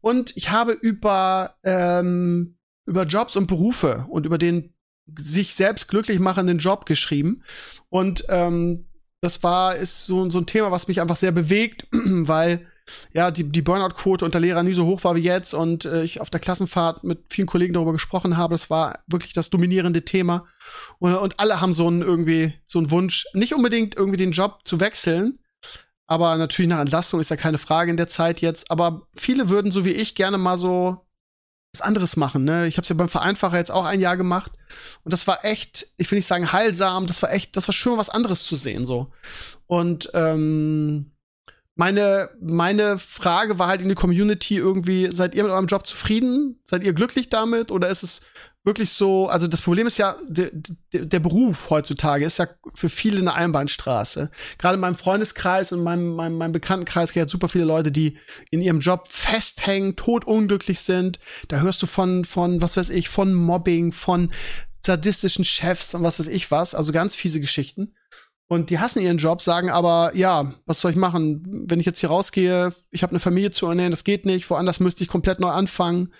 Und 0.00 0.36
ich 0.36 0.50
habe 0.50 0.72
über, 0.72 1.54
ähm, 1.62 2.58
über 2.84 3.04
Jobs 3.04 3.36
und 3.36 3.46
Berufe 3.46 4.06
und 4.08 4.26
über 4.26 4.38
den 4.38 4.74
sich 5.18 5.54
selbst 5.54 5.88
glücklich 5.88 6.18
machenden 6.18 6.58
Job 6.58 6.84
geschrieben. 6.86 7.42
Und 7.88 8.24
ähm, 8.28 8.86
das 9.20 9.42
war, 9.42 9.76
ist 9.76 10.06
so, 10.06 10.28
so 10.28 10.38
ein 10.38 10.46
Thema, 10.46 10.70
was 10.70 10.88
mich 10.88 11.00
einfach 11.00 11.16
sehr 11.16 11.32
bewegt, 11.32 11.86
weil 11.92 12.66
ja, 13.12 13.30
die, 13.30 13.44
die 13.44 13.62
Burnout-Quote 13.62 14.24
unter 14.24 14.40
Lehrern 14.40 14.66
nie 14.66 14.72
so 14.72 14.86
hoch 14.86 15.04
war 15.04 15.16
wie 15.16 15.20
jetzt 15.20 15.54
und 15.54 15.84
äh, 15.84 16.02
ich 16.02 16.20
auf 16.20 16.30
der 16.30 16.40
Klassenfahrt 16.40 17.04
mit 17.04 17.20
vielen 17.30 17.46
Kollegen 17.46 17.74
darüber 17.74 17.92
gesprochen 17.92 18.36
habe. 18.36 18.54
Das 18.54 18.70
war 18.70 19.00
wirklich 19.06 19.32
das 19.32 19.50
dominierende 19.50 20.04
Thema. 20.04 20.46
Und, 20.98 21.14
und 21.14 21.40
alle 21.40 21.60
haben 21.60 21.72
so 21.72 21.86
einen 21.86 22.02
irgendwie, 22.02 22.54
so 22.66 22.78
einen 22.78 22.90
Wunsch, 22.90 23.26
nicht 23.32 23.54
unbedingt 23.54 23.96
irgendwie 23.96 24.18
den 24.18 24.32
Job 24.32 24.60
zu 24.64 24.80
wechseln, 24.80 25.38
aber 26.06 26.36
natürlich 26.36 26.68
nach 26.68 26.80
Entlastung 26.80 27.20
ist 27.20 27.30
ja 27.30 27.36
keine 27.36 27.58
Frage 27.58 27.90
in 27.90 27.96
der 27.96 28.08
Zeit 28.08 28.40
jetzt. 28.40 28.70
Aber 28.70 29.02
viele 29.16 29.48
würden, 29.48 29.72
so 29.72 29.84
wie 29.84 29.92
ich, 29.92 30.14
gerne 30.14 30.38
mal 30.38 30.56
so 30.56 31.06
was 31.72 31.80
anderes 31.82 32.16
machen. 32.16 32.44
Ne? 32.44 32.66
Ich 32.68 32.76
habe 32.76 32.84
es 32.84 32.88
ja 32.88 32.94
beim 32.94 33.08
Vereinfacher 33.08 33.58
jetzt 33.58 33.70
auch 33.70 33.84
ein 33.84 34.00
Jahr 34.00 34.16
gemacht 34.16 34.52
und 35.04 35.12
das 35.12 35.26
war 35.26 35.44
echt, 35.44 35.88
ich 35.98 36.10
will 36.10 36.16
nicht 36.16 36.26
sagen 36.26 36.52
heilsam, 36.52 37.06
das 37.06 37.20
war 37.22 37.32
echt, 37.32 37.56
das 37.56 37.68
war 37.68 37.74
schön, 37.74 37.98
was 37.98 38.08
anderes 38.08 38.44
zu 38.44 38.54
sehen 38.54 38.84
so. 38.84 39.10
Und 39.66 40.10
ähm, 40.14 41.12
meine, 41.76 42.30
meine 42.40 42.98
Frage 42.98 43.58
war 43.58 43.68
halt 43.68 43.82
in 43.82 43.88
die 43.88 43.94
Community 43.94 44.56
irgendwie, 44.56 45.10
seid 45.12 45.34
ihr 45.34 45.42
mit 45.42 45.52
eurem 45.52 45.66
Job 45.66 45.86
zufrieden? 45.86 46.58
Seid 46.64 46.82
ihr 46.82 46.94
glücklich 46.94 47.28
damit? 47.28 47.70
Oder 47.70 47.90
ist 47.90 48.02
es 48.02 48.22
wirklich 48.64 48.90
so, 48.90 49.28
also 49.28 49.46
das 49.46 49.62
Problem 49.62 49.86
ist 49.86 49.96
ja, 49.96 50.16
der, 50.26 50.50
der, 50.92 51.20
Beruf 51.20 51.70
heutzutage 51.70 52.24
ist 52.24 52.38
ja 52.38 52.48
für 52.74 52.88
viele 52.88 53.20
eine 53.20 53.34
Einbahnstraße. 53.34 54.30
Gerade 54.58 54.74
in 54.74 54.80
meinem 54.80 54.96
Freundeskreis 54.96 55.70
und 55.70 55.84
meinem, 55.84 56.16
meinem, 56.16 56.36
meinem 56.36 56.52
Bekanntenkreis 56.52 57.12
gibt 57.12 57.26
es 57.26 57.32
super 57.32 57.48
viele 57.48 57.64
Leute, 57.64 57.92
die 57.92 58.18
in 58.50 58.60
ihrem 58.60 58.80
Job 58.80 59.06
festhängen, 59.08 59.94
totunglücklich 59.94 60.80
sind. 60.80 61.20
Da 61.46 61.60
hörst 61.60 61.80
du 61.80 61.86
von, 61.86 62.24
von, 62.24 62.60
was 62.60 62.76
weiß 62.76 62.90
ich, 62.90 63.08
von 63.08 63.34
Mobbing, 63.34 63.92
von 63.92 64.32
sadistischen 64.84 65.44
Chefs 65.44 65.94
und 65.94 66.02
was 66.02 66.18
weiß 66.18 66.28
ich 66.28 66.50
was, 66.50 66.74
also 66.74 66.92
ganz 66.92 67.14
fiese 67.14 67.40
Geschichten. 67.40 67.94
Und 68.48 68.70
die 68.70 68.78
hassen 68.78 69.02
ihren 69.02 69.18
Job, 69.18 69.42
sagen 69.42 69.70
aber, 69.70 70.14
ja, 70.14 70.54
was 70.66 70.80
soll 70.80 70.92
ich 70.92 70.96
machen? 70.96 71.42
Wenn 71.68 71.80
ich 71.80 71.86
jetzt 71.86 71.98
hier 71.98 72.10
rausgehe, 72.10 72.72
ich 72.90 73.02
habe 73.02 73.10
eine 73.10 73.18
Familie 73.18 73.50
zu 73.50 73.66
ernähren, 73.66 73.90
das 73.90 74.04
geht 74.04 74.24
nicht. 74.24 74.48
Woanders 74.48 74.78
müsste 74.78 75.02
ich 75.02 75.08
komplett 75.08 75.40
neu 75.40 75.48
anfangen. 75.48 76.12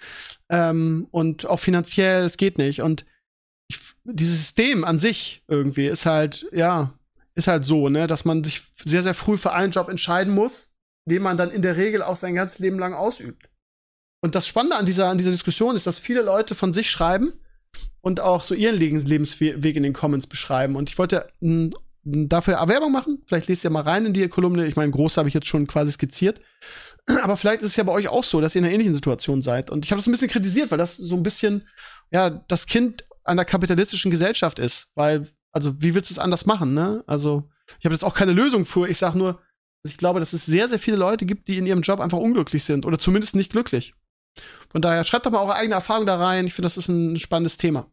Ähm, 0.48 1.06
und 1.12 1.46
auch 1.46 1.60
finanziell, 1.60 2.24
es 2.24 2.36
geht 2.36 2.58
nicht. 2.58 2.82
Und 2.82 3.06
ich, 3.68 3.78
dieses 4.04 4.38
System 4.38 4.84
an 4.84 4.98
sich 4.98 5.44
irgendwie 5.46 5.86
ist 5.86 6.04
halt, 6.04 6.46
ja, 6.52 6.98
ist 7.36 7.46
halt 7.46 7.64
so, 7.64 7.88
ne, 7.88 8.08
dass 8.08 8.24
man 8.24 8.42
sich 8.42 8.60
sehr, 8.74 9.04
sehr 9.04 9.14
früh 9.14 9.36
für 9.36 9.52
einen 9.52 9.72
Job 9.72 9.88
entscheiden 9.88 10.34
muss, 10.34 10.72
den 11.08 11.22
man 11.22 11.36
dann 11.36 11.50
in 11.50 11.62
der 11.62 11.76
Regel 11.76 12.02
auch 12.02 12.16
sein 12.16 12.34
ganzes 12.34 12.58
Leben 12.58 12.78
lang 12.78 12.92
ausübt. 12.92 13.50
Und 14.20 14.34
das 14.34 14.48
Spannende 14.48 14.76
an 14.76 14.86
dieser, 14.86 15.08
an 15.08 15.18
dieser 15.18 15.30
Diskussion 15.30 15.76
ist, 15.76 15.86
dass 15.86 16.00
viele 16.00 16.22
Leute 16.22 16.56
von 16.56 16.72
sich 16.72 16.90
schreiben 16.90 17.34
und 18.00 18.20
auch 18.20 18.42
so 18.42 18.54
ihren 18.54 18.76
Lebens 18.76 19.04
Lebensweg 19.04 19.76
in 19.76 19.82
den 19.82 19.92
Comments 19.92 20.26
beschreiben. 20.26 20.74
Und 20.74 20.88
ich 20.88 20.98
wollte 20.98 21.28
mh, 21.40 21.70
dafür 22.06 22.56
Werbung 22.68 22.92
machen. 22.92 23.18
Vielleicht 23.26 23.48
lest 23.48 23.64
ihr 23.64 23.70
mal 23.70 23.82
rein 23.82 24.06
in 24.06 24.12
die 24.12 24.28
Kolumne. 24.28 24.66
Ich 24.66 24.76
meine, 24.76 24.92
groß 24.92 25.16
habe 25.16 25.28
ich 25.28 25.34
jetzt 25.34 25.48
schon 25.48 25.66
quasi 25.66 25.92
skizziert. 25.92 26.40
Aber 27.22 27.36
vielleicht 27.36 27.62
ist 27.62 27.70
es 27.70 27.76
ja 27.76 27.84
bei 27.84 27.92
euch 27.92 28.08
auch 28.08 28.24
so, 28.24 28.40
dass 28.40 28.54
ihr 28.54 28.60
in 28.60 28.64
einer 28.64 28.74
ähnlichen 28.74 28.94
Situation 28.94 29.42
seid. 29.42 29.70
Und 29.70 29.84
ich 29.84 29.90
habe 29.90 29.98
das 29.98 30.06
ein 30.06 30.12
bisschen 30.12 30.28
kritisiert, 30.28 30.70
weil 30.70 30.78
das 30.78 30.96
so 30.96 31.16
ein 31.16 31.22
bisschen, 31.22 31.66
ja, 32.10 32.30
das 32.30 32.66
Kind 32.66 33.04
einer 33.24 33.44
kapitalistischen 33.44 34.10
Gesellschaft 34.10 34.58
ist. 34.58 34.92
Weil, 34.94 35.28
also, 35.52 35.82
wie 35.82 35.94
willst 35.94 36.10
du 36.10 36.14
es 36.14 36.18
anders 36.18 36.46
machen, 36.46 36.74
ne? 36.74 37.02
Also, 37.06 37.48
ich 37.80 37.84
habe 37.84 37.94
jetzt 37.94 38.04
auch 38.04 38.14
keine 38.14 38.32
Lösung 38.32 38.64
für. 38.64 38.88
Ich 38.88 38.98
sage 38.98 39.18
nur, 39.18 39.40
ich 39.84 39.96
glaube, 39.96 40.20
dass 40.20 40.32
es 40.32 40.46
sehr, 40.46 40.68
sehr 40.68 40.78
viele 40.78 40.96
Leute 40.96 41.26
gibt, 41.26 41.48
die 41.48 41.58
in 41.58 41.66
ihrem 41.66 41.82
Job 41.82 42.00
einfach 42.00 42.18
unglücklich 42.18 42.64
sind 42.64 42.86
oder 42.86 42.98
zumindest 42.98 43.34
nicht 43.34 43.52
glücklich. 43.52 43.94
Von 44.70 44.82
daher 44.82 45.04
schreibt 45.04 45.26
doch 45.26 45.30
mal 45.30 45.42
eure 45.42 45.54
eigene 45.54 45.74
Erfahrung 45.74 46.06
da 46.06 46.16
rein. 46.16 46.46
Ich 46.46 46.54
finde, 46.54 46.66
das 46.66 46.76
ist 46.76 46.88
ein 46.88 47.16
spannendes 47.16 47.56
Thema. 47.56 47.86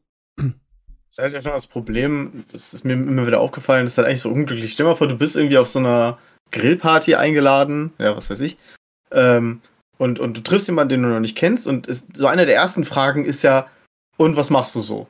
Das 1.16 1.32
ist 1.32 1.46
halt 1.46 1.46
das 1.46 1.68
Problem, 1.68 2.44
das 2.52 2.74
ist 2.74 2.86
mir 2.86 2.94
immer 2.94 3.28
wieder 3.28 3.40
aufgefallen, 3.40 3.86
das 3.86 3.94
ist 3.94 3.98
halt 4.00 4.08
eigentlich 4.08 4.22
so 4.22 4.32
unglücklich. 4.32 4.72
Stell 4.72 4.86
dir 4.86 4.92
mal 4.92 4.96
vor, 4.96 5.08
du 5.08 5.18
bist 5.18 5.36
irgendwie 5.36 5.60
auf 5.60 5.68
so 5.68 5.78
einer 5.78 6.18
Grillparty 6.52 7.14
eingeladen, 7.14 7.94
ja, 8.00 8.16
was 8.16 8.32
weiß 8.32 8.40
ich, 8.40 8.58
ähm, 9.12 9.62
und, 10.00 10.20
und 10.20 10.38
du 10.38 10.42
triffst 10.42 10.68
jemanden, 10.68 10.90
den 10.90 11.04
du 11.04 11.10
noch 11.10 11.20
nicht 11.20 11.38
kennst, 11.38 11.68
und 11.68 11.86
ist, 11.86 12.18
so 12.18 12.26
eine 12.26 12.48
der 12.48 12.56
ersten 12.56 12.84
Fragen 12.84 13.26
ist 13.26 13.44
ja, 13.44 13.68
und 14.18 14.38
was 14.38 14.50
machst 14.50 14.74
du 14.74 14.82
so? 14.82 15.08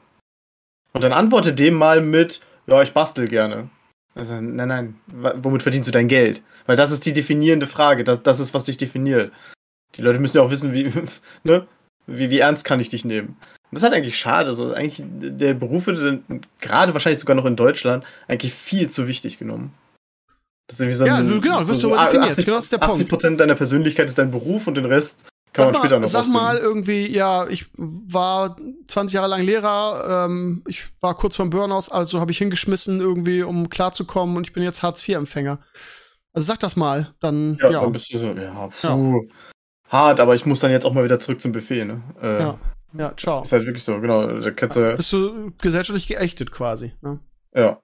Und 0.91 1.05
dann 1.05 1.13
antworte 1.13 1.53
dem 1.53 1.75
mal 1.75 2.01
mit, 2.01 2.41
ja, 2.67 2.81
ich 2.81 2.93
bastel 2.93 3.29
gerne. 3.29 3.69
Also, 4.13 4.35
nein, 4.41 4.67
nein, 4.67 5.01
womit 5.07 5.63
verdienst 5.63 5.87
du 5.87 5.91
dein 5.91 6.09
Geld? 6.09 6.43
Weil 6.65 6.75
das 6.75 6.91
ist 6.91 7.05
die 7.05 7.13
definierende 7.13 7.65
Frage, 7.65 8.03
das, 8.03 8.21
das 8.21 8.41
ist, 8.41 8.53
was 8.53 8.65
dich 8.65 8.75
definiert. 8.75 9.31
Die 9.95 10.01
Leute 10.01 10.19
müssen 10.19 10.37
ja 10.37 10.43
auch 10.43 10.51
wissen, 10.51 10.73
wie, 10.73 10.91
ne? 11.43 11.65
Wie, 12.07 12.29
wie 12.29 12.39
ernst 12.39 12.65
kann 12.65 12.79
ich 12.79 12.89
dich 12.89 13.05
nehmen? 13.05 13.29
Und 13.29 13.37
das 13.71 13.79
ist 13.81 13.83
halt 13.83 13.93
eigentlich 13.95 14.17
schade. 14.17 14.53
So, 14.53 14.73
eigentlich, 14.73 15.01
der 15.05 15.53
Beruf 15.53 15.87
wird 15.87 16.23
gerade 16.59 16.93
wahrscheinlich 16.93 17.19
sogar 17.19 17.35
noch 17.35 17.45
in 17.45 17.55
Deutschland 17.55 18.03
eigentlich 18.27 18.53
viel 18.53 18.89
zu 18.89 19.07
wichtig 19.07 19.39
genommen. 19.39 19.73
Das 20.67 20.77
ist 20.77 20.81
irgendwie 20.81 20.97
so 20.97 21.05
ja, 21.05 21.15
ein, 21.17 21.27
du, 21.27 21.41
genau, 21.41 21.61
du 21.61 21.67
wirst 21.67 21.81
so, 21.81 21.89
so 21.89 21.97
definiert. 21.97 22.31
80, 22.31 22.45
genau, 22.45 22.57
das 22.57 22.65
ist 22.65 22.73
der 22.73 22.77
Punkt. 22.77 23.13
80 23.13 23.37
deiner 23.37 23.55
Persönlichkeit 23.55 24.07
ist 24.07 24.17
dein 24.17 24.31
Beruf 24.31 24.67
und 24.67 24.75
den 24.75 24.85
Rest 24.85 25.27
kann 25.53 25.65
sag 25.65 25.73
man 25.73 25.81
später 25.81 25.95
mal, 25.95 26.01
noch 26.01 26.09
Sag 26.09 26.19
rausfinden. 26.19 26.41
mal 26.41 26.57
irgendwie, 26.57 27.07
ja, 27.11 27.47
ich 27.47 27.65
war 27.77 28.57
20 28.87 29.13
Jahre 29.13 29.27
lang 29.27 29.43
Lehrer, 29.43 30.25
ähm, 30.25 30.63
ich 30.67 30.85
war 30.99 31.15
kurz 31.15 31.35
vorm 31.35 31.49
Burnout, 31.51 31.91
also 31.91 32.19
habe 32.19 32.31
ich 32.31 32.39
hingeschmissen 32.39 32.99
irgendwie, 32.99 33.43
um 33.43 33.69
klarzukommen 33.69 34.35
und 34.35 34.47
ich 34.47 34.53
bin 34.53 34.63
jetzt 34.63 34.81
Hartz-IV-Empfänger. 34.81 35.59
Also 36.33 36.47
sag 36.47 36.59
das 36.59 36.75
mal, 36.75 37.13
dann, 37.19 37.57
Ja, 37.61 37.69
ja. 37.69 37.81
dann 37.81 37.91
bist 37.91 38.11
du 38.11 38.17
so, 38.17 38.25
ja, 38.33 38.69
puh. 38.81 39.27
Hart, 39.93 40.19
aber 40.19 40.35
ich 40.35 40.45
muss 40.45 40.59
dann 40.59 40.71
jetzt 40.71 40.85
auch 40.85 40.93
mal 40.93 41.05
wieder 41.05 41.19
zurück 41.19 41.39
zum 41.39 41.51
Buffet, 41.53 41.85
ne? 41.85 42.01
Äh, 42.21 42.39
Ja. 42.41 42.59
Ja, 42.95 43.13
ciao. 43.17 43.41
Ist 43.41 43.51
halt 43.51 43.65
wirklich 43.65 43.83
so, 43.83 43.99
genau. 43.99 44.27
Da 44.39 44.51
kannst 44.51 44.77
du, 44.77 44.95
Bist 44.95 45.11
du 45.13 45.51
gesellschaftlich 45.59 46.07
geächtet 46.07 46.51
quasi. 46.51 46.93
Ne? 47.01 47.19
ja. 47.55 47.79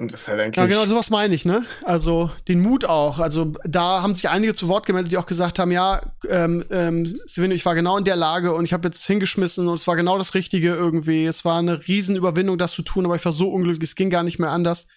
Und 0.00 0.12
das 0.12 0.22
ist 0.22 0.28
halt 0.28 0.40
eigentlich. 0.40 0.56
Ja, 0.56 0.66
genau, 0.66 0.84
sowas 0.86 1.10
meine 1.10 1.32
ich, 1.36 1.44
ne? 1.44 1.64
Also 1.84 2.28
den 2.48 2.60
Mut 2.60 2.84
auch. 2.84 3.20
Also 3.20 3.52
da 3.64 4.02
haben 4.02 4.16
sich 4.16 4.28
einige 4.28 4.52
zu 4.52 4.66
Wort 4.68 4.86
gemeldet, 4.86 5.12
die 5.12 5.18
auch 5.18 5.26
gesagt 5.26 5.60
haben, 5.60 5.70
ja, 5.70 6.02
ähm, 6.28 6.64
ähm, 6.70 7.20
ich 7.24 7.64
war 7.64 7.76
genau 7.76 7.96
in 7.96 8.02
der 8.04 8.16
Lage 8.16 8.52
und 8.54 8.64
ich 8.64 8.72
habe 8.72 8.88
jetzt 8.88 9.06
hingeschmissen 9.06 9.68
und 9.68 9.74
es 9.74 9.86
war 9.86 9.94
genau 9.94 10.18
das 10.18 10.34
Richtige 10.34 10.70
irgendwie. 10.74 11.24
Es 11.24 11.44
war 11.44 11.60
eine 11.60 11.86
Riesenüberwindung, 11.86 12.58
das 12.58 12.72
zu 12.72 12.82
tun, 12.82 13.04
aber 13.04 13.14
ich 13.14 13.24
war 13.24 13.30
so 13.30 13.48
unglücklich, 13.52 13.88
es 13.88 13.94
ging 13.94 14.10
gar 14.10 14.24
nicht 14.24 14.40
mehr 14.40 14.50
anders. 14.50 14.88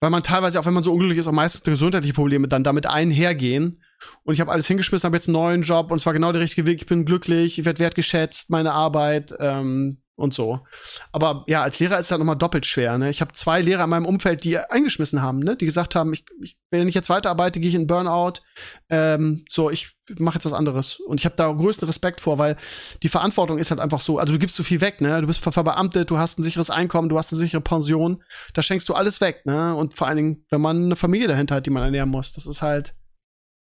weil 0.00 0.08
man 0.08 0.22
teilweise, 0.22 0.58
auch 0.58 0.64
wenn 0.64 0.74
man 0.74 0.82
so 0.82 0.92
unglücklich 0.94 1.18
ist, 1.18 1.28
auch 1.28 1.32
meistens 1.32 1.62
gesundheitliche 1.62 2.14
Probleme 2.14 2.48
dann 2.48 2.64
damit 2.64 2.86
einhergehen. 2.86 3.74
Und 4.24 4.34
ich 4.34 4.40
habe 4.40 4.52
alles 4.52 4.66
hingeschmissen, 4.66 5.06
habe 5.06 5.16
jetzt 5.16 5.28
einen 5.28 5.34
neuen 5.34 5.62
Job 5.62 5.90
und 5.90 5.98
es 5.98 6.06
war 6.06 6.12
genau 6.12 6.32
der 6.32 6.42
richtige 6.42 6.66
Weg. 6.66 6.80
Ich 6.80 6.86
bin 6.86 7.04
glücklich, 7.04 7.58
ich 7.58 7.64
werde 7.64 7.80
wertgeschätzt, 7.80 8.50
meine 8.50 8.72
Arbeit 8.72 9.34
ähm, 9.38 10.02
und 10.14 10.34
so. 10.34 10.60
Aber 11.10 11.44
ja, 11.48 11.62
als 11.62 11.80
Lehrer 11.80 11.98
ist 11.98 12.06
es 12.06 12.10
halt 12.10 12.20
nochmal 12.20 12.36
doppelt 12.36 12.66
schwer. 12.66 12.98
Ne? 12.98 13.10
Ich 13.10 13.20
habe 13.20 13.32
zwei 13.32 13.60
Lehrer 13.60 13.84
in 13.84 13.90
meinem 13.90 14.06
Umfeld, 14.06 14.44
die 14.44 14.58
eingeschmissen 14.58 15.22
haben, 15.22 15.40
ne? 15.40 15.56
die 15.56 15.66
gesagt 15.66 15.94
haben, 15.94 16.12
ich, 16.12 16.24
ich, 16.40 16.56
wenn 16.70 16.86
ich 16.86 16.94
jetzt 16.94 17.10
weiterarbeite, 17.10 17.60
gehe 17.60 17.68
ich 17.68 17.74
in 17.74 17.86
Burnout. 17.86 18.34
Ähm, 18.90 19.44
so, 19.48 19.70
ich 19.70 19.96
mache 20.18 20.36
jetzt 20.36 20.44
was 20.44 20.52
anderes. 20.52 21.00
Und 21.00 21.20
ich 21.20 21.24
habe 21.24 21.36
da 21.36 21.50
größten 21.50 21.86
Respekt 21.86 22.20
vor, 22.20 22.38
weil 22.38 22.56
die 23.02 23.08
Verantwortung 23.08 23.58
ist 23.58 23.70
halt 23.70 23.80
einfach 23.80 24.00
so. 24.00 24.18
Also 24.18 24.32
du 24.32 24.38
gibst 24.38 24.56
so 24.56 24.62
viel 24.62 24.80
weg, 24.80 25.00
ne? 25.00 25.20
Du 25.20 25.26
bist 25.26 25.40
verbeamtet, 25.40 26.10
du 26.10 26.18
hast 26.18 26.38
ein 26.38 26.42
sicheres 26.42 26.70
Einkommen, 26.70 27.08
du 27.08 27.18
hast 27.18 27.32
eine 27.32 27.40
sichere 27.40 27.60
Pension. 27.60 28.22
Da 28.54 28.62
schenkst 28.62 28.88
du 28.88 28.94
alles 28.94 29.20
weg, 29.20 29.46
ne? 29.46 29.74
Und 29.74 29.94
vor 29.94 30.06
allen 30.06 30.16
Dingen, 30.16 30.46
wenn 30.50 30.60
man 30.60 30.84
eine 30.84 30.96
Familie 30.96 31.28
dahinter 31.28 31.56
hat, 31.56 31.66
die 31.66 31.70
man 31.70 31.82
ernähren 31.82 32.10
muss, 32.10 32.32
das 32.32 32.46
ist 32.46 32.62
halt 32.62 32.94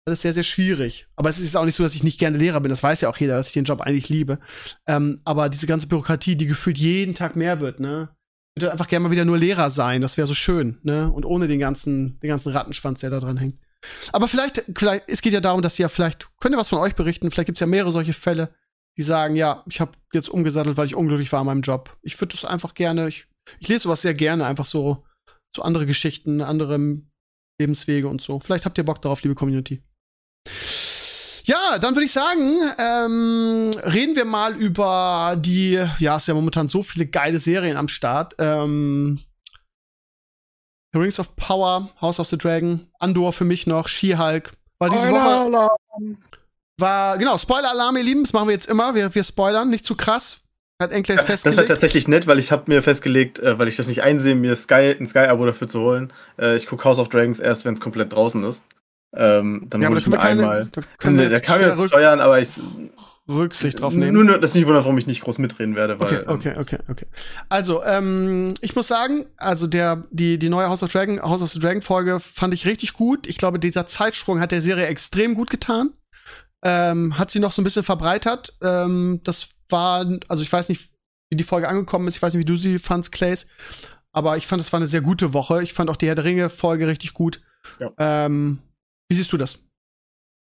alles 0.04 0.22
sehr, 0.22 0.32
sehr 0.32 0.42
schwierig. 0.42 1.06
Aber 1.16 1.30
es 1.30 1.38
ist 1.38 1.56
auch 1.56 1.64
nicht 1.64 1.76
so, 1.76 1.82
dass 1.82 1.94
ich 1.94 2.02
nicht 2.02 2.18
gerne 2.18 2.38
Lehrer 2.38 2.60
bin. 2.60 2.70
Das 2.70 2.82
weiß 2.82 3.00
ja 3.02 3.08
auch 3.08 3.16
jeder, 3.16 3.36
dass 3.36 3.48
ich 3.48 3.52
den 3.52 3.64
Job 3.64 3.80
eigentlich 3.80 4.08
liebe. 4.08 4.38
Ähm, 4.86 5.20
aber 5.24 5.48
diese 5.48 5.66
ganze 5.66 5.86
Bürokratie, 5.86 6.36
die 6.36 6.46
gefühlt 6.46 6.78
jeden 6.78 7.14
Tag 7.14 7.36
mehr 7.36 7.60
wird, 7.60 7.80
ne? 7.80 8.10
Ich 8.54 8.62
würde 8.62 8.72
einfach 8.72 8.88
gerne 8.88 9.04
mal 9.04 9.12
wieder 9.12 9.24
nur 9.24 9.38
Lehrer 9.38 9.70
sein. 9.70 10.02
Das 10.02 10.16
wäre 10.16 10.26
so 10.26 10.34
schön, 10.34 10.78
ne? 10.82 11.10
Und 11.10 11.24
ohne 11.24 11.48
den 11.48 11.60
ganzen, 11.60 12.18
den 12.20 12.28
ganzen 12.28 12.52
Rattenschwanz, 12.52 13.00
der 13.00 13.10
da 13.10 13.20
dran 13.20 13.36
hängt. 13.36 13.58
Aber 14.12 14.28
vielleicht, 14.28 14.64
vielleicht, 14.76 15.08
es 15.08 15.22
geht 15.22 15.32
ja 15.32 15.40
darum, 15.40 15.62
dass 15.62 15.78
ihr 15.78 15.88
vielleicht, 15.88 16.28
könnt 16.40 16.54
ihr 16.54 16.58
was 16.58 16.68
von 16.68 16.78
euch 16.78 16.94
berichten? 16.94 17.30
Vielleicht 17.30 17.46
gibt 17.46 17.56
es 17.56 17.60
ja 17.60 17.66
mehrere 17.66 17.90
solche 17.90 18.12
Fälle, 18.12 18.54
die 18.96 19.02
sagen, 19.02 19.36
ja, 19.36 19.64
ich 19.68 19.80
habe 19.80 19.92
jetzt 20.12 20.28
umgesattelt, 20.28 20.76
weil 20.76 20.86
ich 20.86 20.94
unglücklich 20.94 21.32
war 21.32 21.40
in 21.40 21.46
meinem 21.46 21.62
Job. 21.62 21.96
Ich 22.02 22.20
würde 22.20 22.32
das 22.32 22.44
einfach 22.44 22.74
gerne, 22.74 23.08
ich, 23.08 23.26
ich 23.58 23.68
lese 23.68 23.84
sowas 23.84 24.02
sehr 24.02 24.14
gerne, 24.14 24.46
einfach 24.46 24.66
so, 24.66 25.04
so 25.56 25.62
andere 25.62 25.86
Geschichten, 25.86 26.40
andere 26.40 27.02
Lebenswege 27.58 28.08
und 28.08 28.20
so. 28.20 28.38
Vielleicht 28.40 28.66
habt 28.66 28.78
ihr 28.78 28.84
Bock 28.84 29.00
darauf, 29.02 29.22
liebe 29.22 29.34
Community. 29.34 29.82
Ja, 31.44 31.78
dann 31.78 31.94
würde 31.94 32.04
ich 32.04 32.12
sagen, 32.12 32.58
ähm, 32.78 33.70
reden 33.84 34.14
wir 34.14 34.24
mal 34.24 34.54
über 34.56 35.36
die, 35.38 35.82
ja, 35.98 36.16
es 36.16 36.22
ist 36.22 36.26
ja 36.28 36.34
momentan 36.34 36.68
so 36.68 36.82
viele 36.82 37.06
geile 37.06 37.38
Serien 37.38 37.76
am 37.76 37.88
Start. 37.88 38.34
Ähm, 38.38 39.20
Rings 40.94 41.18
of 41.18 41.34
Power, 41.36 41.90
House 42.00 42.20
of 42.20 42.28
the 42.28 42.38
Dragon, 42.38 42.86
Andor 42.98 43.32
für 43.32 43.44
mich 43.44 43.66
noch, 43.66 43.88
She-Hulk. 43.88 44.52
War 44.78 44.90
diese 44.90 45.10
Woche. 45.10 45.68
War, 46.78 47.18
genau, 47.18 47.38
Spoiler-Alarm, 47.38 47.96
ihr 47.96 48.02
Lieben, 48.02 48.24
das 48.24 48.32
machen 48.32 48.48
wir 48.48 48.54
jetzt 48.54 48.68
immer. 48.68 48.94
Wir, 48.94 49.14
wir 49.14 49.24
spoilern, 49.24 49.70
nicht 49.70 49.84
zu 49.84 49.94
krass. 49.94 50.38
Hat 50.80 50.90
Enkles 50.90 51.18
ja, 51.18 51.24
festgelegt. 51.24 51.58
Das 51.58 51.62
war 51.62 51.74
tatsächlich 51.74 52.08
nett, 52.08 52.26
weil 52.26 52.38
ich 52.38 52.50
habe 52.50 52.64
mir 52.66 52.82
festgelegt, 52.82 53.38
äh, 53.38 53.58
weil 53.58 53.68
ich 53.68 53.76
das 53.76 53.88
nicht 53.88 54.02
einsehe, 54.02 54.34
mir 54.34 54.56
Sky, 54.56 54.96
ein 54.98 55.06
Sky-Abo 55.06 55.46
dafür 55.46 55.68
zu 55.68 55.80
holen. 55.80 56.12
Äh, 56.38 56.56
ich 56.56 56.66
gucke 56.66 56.84
House 56.84 56.98
of 56.98 57.08
Dragons 57.08 57.40
erst, 57.40 57.64
wenn 57.64 57.74
es 57.74 57.80
komplett 57.80 58.12
draußen 58.12 58.42
ist. 58.44 58.64
Ähm, 59.14 59.66
dann 59.68 59.82
ja, 59.82 59.88
hole 59.88 59.98
ich 59.98 60.06
mir 60.06 60.20
einmal. 60.20 60.68
Da, 60.72 60.80
können 60.98 61.18
wir 61.18 61.28
da 61.28 61.40
kann 61.40 61.60
man 61.60 61.70
das 61.70 61.84
steuern, 61.84 62.20
aber 62.20 62.40
ich. 62.40 62.60
Rücksicht 63.28 63.80
drauf 63.80 63.94
nehmen. 63.94 64.12
Nur, 64.12 64.24
nur 64.24 64.38
das 64.38 64.50
ist 64.50 64.56
nicht 64.56 64.66
wundert, 64.66 64.84
warum 64.84 64.98
ich 64.98 65.06
nicht 65.06 65.22
groß 65.22 65.38
mitreden 65.38 65.76
werde. 65.76 66.00
Weil, 66.00 66.24
okay, 66.26 66.52
okay, 66.52 66.52
okay, 66.58 66.78
okay. 66.88 67.06
Also, 67.48 67.82
ähm, 67.84 68.52
ich 68.60 68.74
muss 68.74 68.88
sagen, 68.88 69.26
also 69.36 69.68
der, 69.68 70.04
die, 70.10 70.38
die 70.38 70.48
neue 70.48 70.68
House 70.68 70.82
of 70.82 70.90
Dragon, 70.90 71.22
House 71.22 71.40
of 71.40 71.50
the 71.50 71.60
Dragon 71.60 71.82
Folge 71.82 72.18
fand 72.18 72.52
ich 72.52 72.66
richtig 72.66 72.94
gut. 72.94 73.28
Ich 73.28 73.38
glaube, 73.38 73.60
dieser 73.60 73.86
Zeitsprung 73.86 74.40
hat 74.40 74.50
der 74.50 74.60
Serie 74.60 74.86
extrem 74.86 75.34
gut 75.34 75.50
getan. 75.50 75.90
Ähm, 76.64 77.16
hat 77.18 77.30
sie 77.30 77.38
noch 77.38 77.52
so 77.52 77.62
ein 77.62 77.64
bisschen 77.64 77.84
verbreitert. 77.84 78.56
Ähm, 78.60 79.20
das 79.24 79.56
war, 79.68 80.06
also 80.28 80.42
ich 80.42 80.52
weiß 80.52 80.68
nicht, 80.68 80.90
wie 81.30 81.36
die 81.36 81.44
Folge 81.44 81.68
angekommen 81.68 82.08
ist. 82.08 82.16
Ich 82.16 82.22
weiß 82.22 82.34
nicht, 82.34 82.40
wie 82.40 82.52
du 82.52 82.56
sie 82.56 82.78
fandst, 82.78 83.12
Clays. 83.12 83.46
Aber 84.12 84.36
ich 84.36 84.46
fand, 84.46 84.60
es 84.60 84.72
war 84.72 84.78
eine 84.78 84.88
sehr 84.88 85.00
gute 85.00 85.32
Woche. 85.32 85.62
Ich 85.62 85.72
fand 85.72 85.90
auch 85.90 85.96
die 85.96 86.06
Herr 86.06 86.14
der 86.14 86.24
Ringe 86.24 86.50
Folge 86.50 86.86
richtig 86.86 87.14
gut. 87.14 87.40
Ja. 87.78 87.92
Ähm, 87.98 88.58
wie 89.12 89.16
siehst 89.16 89.30
du 89.30 89.36
das? 89.36 89.58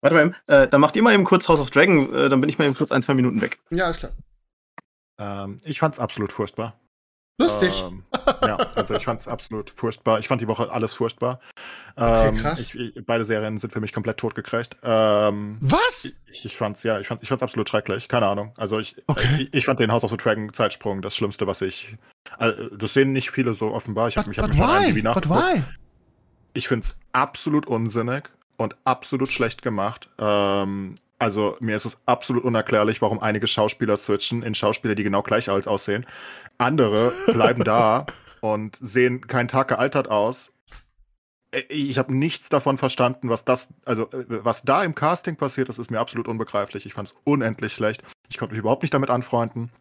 Warte 0.01 0.15
mal, 0.15 0.35
äh, 0.47 0.69
dann 0.69 0.79
macht 0.79 0.95
ihr 0.95 1.03
mal 1.03 1.13
eben 1.13 1.25
kurz 1.25 1.49
House 1.49 1.59
of 1.59 1.71
Dragons, 1.71 2.07
äh, 2.07 2.29
dann 2.29 2.39
bin 2.39 2.49
ich 2.49 2.57
mal 2.57 2.63
eben 2.63 2.73
kurz 2.73 2.89
ein, 2.89 3.01
zwei 3.01 3.13
Minuten 3.13 3.41
weg. 3.41 3.59
Ja, 3.69 3.89
ist 3.89 3.99
klar. 3.99 4.13
Ähm, 5.19 5.57
ich 5.65 5.79
fand's 5.79 5.99
absolut 5.99 6.31
furchtbar. 6.31 6.79
Lustig. 7.37 7.73
Ähm, 7.85 8.05
ja, 8.43 8.55
also 8.55 8.93
ich 8.93 9.03
fand's 9.03 9.27
absolut 9.27 9.71
furchtbar. 9.71 10.19
Ich 10.19 10.29
fand 10.29 10.39
die 10.39 10.47
Woche 10.47 10.71
alles 10.71 10.93
furchtbar. 10.93 11.41
Ähm, 11.97 12.29
okay, 12.29 12.37
krass. 12.37 12.59
Ich, 12.61 12.75
ich, 12.75 13.05
beide 13.05 13.25
Serien 13.25 13.57
sind 13.57 13.73
für 13.73 13.81
mich 13.81 13.91
komplett 13.91 14.15
totgekriegt. 14.15 14.77
Ähm, 14.83 15.57
Was? 15.59 16.05
Ich, 16.27 16.45
ich, 16.45 16.55
fand's, 16.55 16.83
ja, 16.83 16.97
ich, 17.01 17.07
fand, 17.07 17.23
ich 17.23 17.27
fand's 17.27 17.43
absolut 17.43 17.67
schrecklich. 17.67 18.07
Keine 18.07 18.27
Ahnung. 18.27 18.53
Also 18.55 18.79
ich, 18.79 18.95
okay. 19.07 19.49
ich, 19.51 19.65
fand 19.65 19.81
den 19.81 19.91
House 19.91 20.05
of 20.05 20.11
the 20.11 20.17
Dragon 20.17 20.53
Zeitsprung 20.53 21.01
das 21.01 21.13
Schlimmste, 21.13 21.45
was 21.45 21.59
ich. 21.61 21.97
Also, 22.37 22.69
das 22.69 22.93
sehen 22.93 23.11
nicht 23.11 23.31
viele 23.31 23.53
so 23.53 23.73
offenbar. 23.73 24.07
Ich 24.07 24.17
habe 24.17 24.29
mich, 24.29 24.39
hab 24.39 24.47
mich 24.47 24.59
why? 24.59 24.95
Wie 24.95 25.01
But 25.01 25.27
why? 25.29 25.61
Ich 26.53 26.69
find's 26.69 26.95
absolut 27.11 27.65
unsinnig 27.65 28.29
und 28.57 28.75
absolut 28.83 29.31
schlecht 29.31 29.61
gemacht. 29.61 30.09
Ähm, 30.19 30.95
also 31.19 31.57
mir 31.59 31.75
ist 31.75 31.85
es 31.85 31.97
absolut 32.05 32.43
unerklärlich, 32.43 33.01
warum 33.01 33.19
einige 33.19 33.47
Schauspieler 33.47 33.97
switchen 33.97 34.43
in 34.43 34.53
Schauspieler, 34.53 34.95
die 34.95 35.03
genau 35.03 35.21
gleich 35.21 35.49
alt 35.49 35.67
aussehen. 35.67 36.05
Andere 36.57 37.13
bleiben 37.27 37.63
da 37.63 38.05
und 38.41 38.77
sehen 38.81 39.25
keinen 39.25 39.47
Tag 39.47 39.69
gealtert 39.69 40.09
aus. 40.09 40.51
Äh, 41.51 41.61
ich 41.69 41.97
habe 41.97 42.15
nichts 42.15 42.49
davon 42.49 42.77
verstanden, 42.77 43.29
was 43.29 43.45
das, 43.45 43.69
also 43.85 44.11
äh, 44.11 44.25
was 44.27 44.63
da 44.63 44.83
im 44.83 44.95
Casting 44.95 45.35
passiert, 45.37 45.69
das 45.69 45.79
ist 45.79 45.89
mir 45.89 45.99
absolut 45.99 46.27
unbegreiflich. 46.27 46.85
Ich 46.85 46.93
fand 46.93 47.09
es 47.09 47.15
unendlich 47.23 47.73
schlecht. 47.73 48.03
Ich 48.29 48.37
konnte 48.37 48.53
mich 48.53 48.59
überhaupt 48.59 48.83
nicht 48.83 48.93
damit 48.93 49.09
anfreunden. 49.09 49.71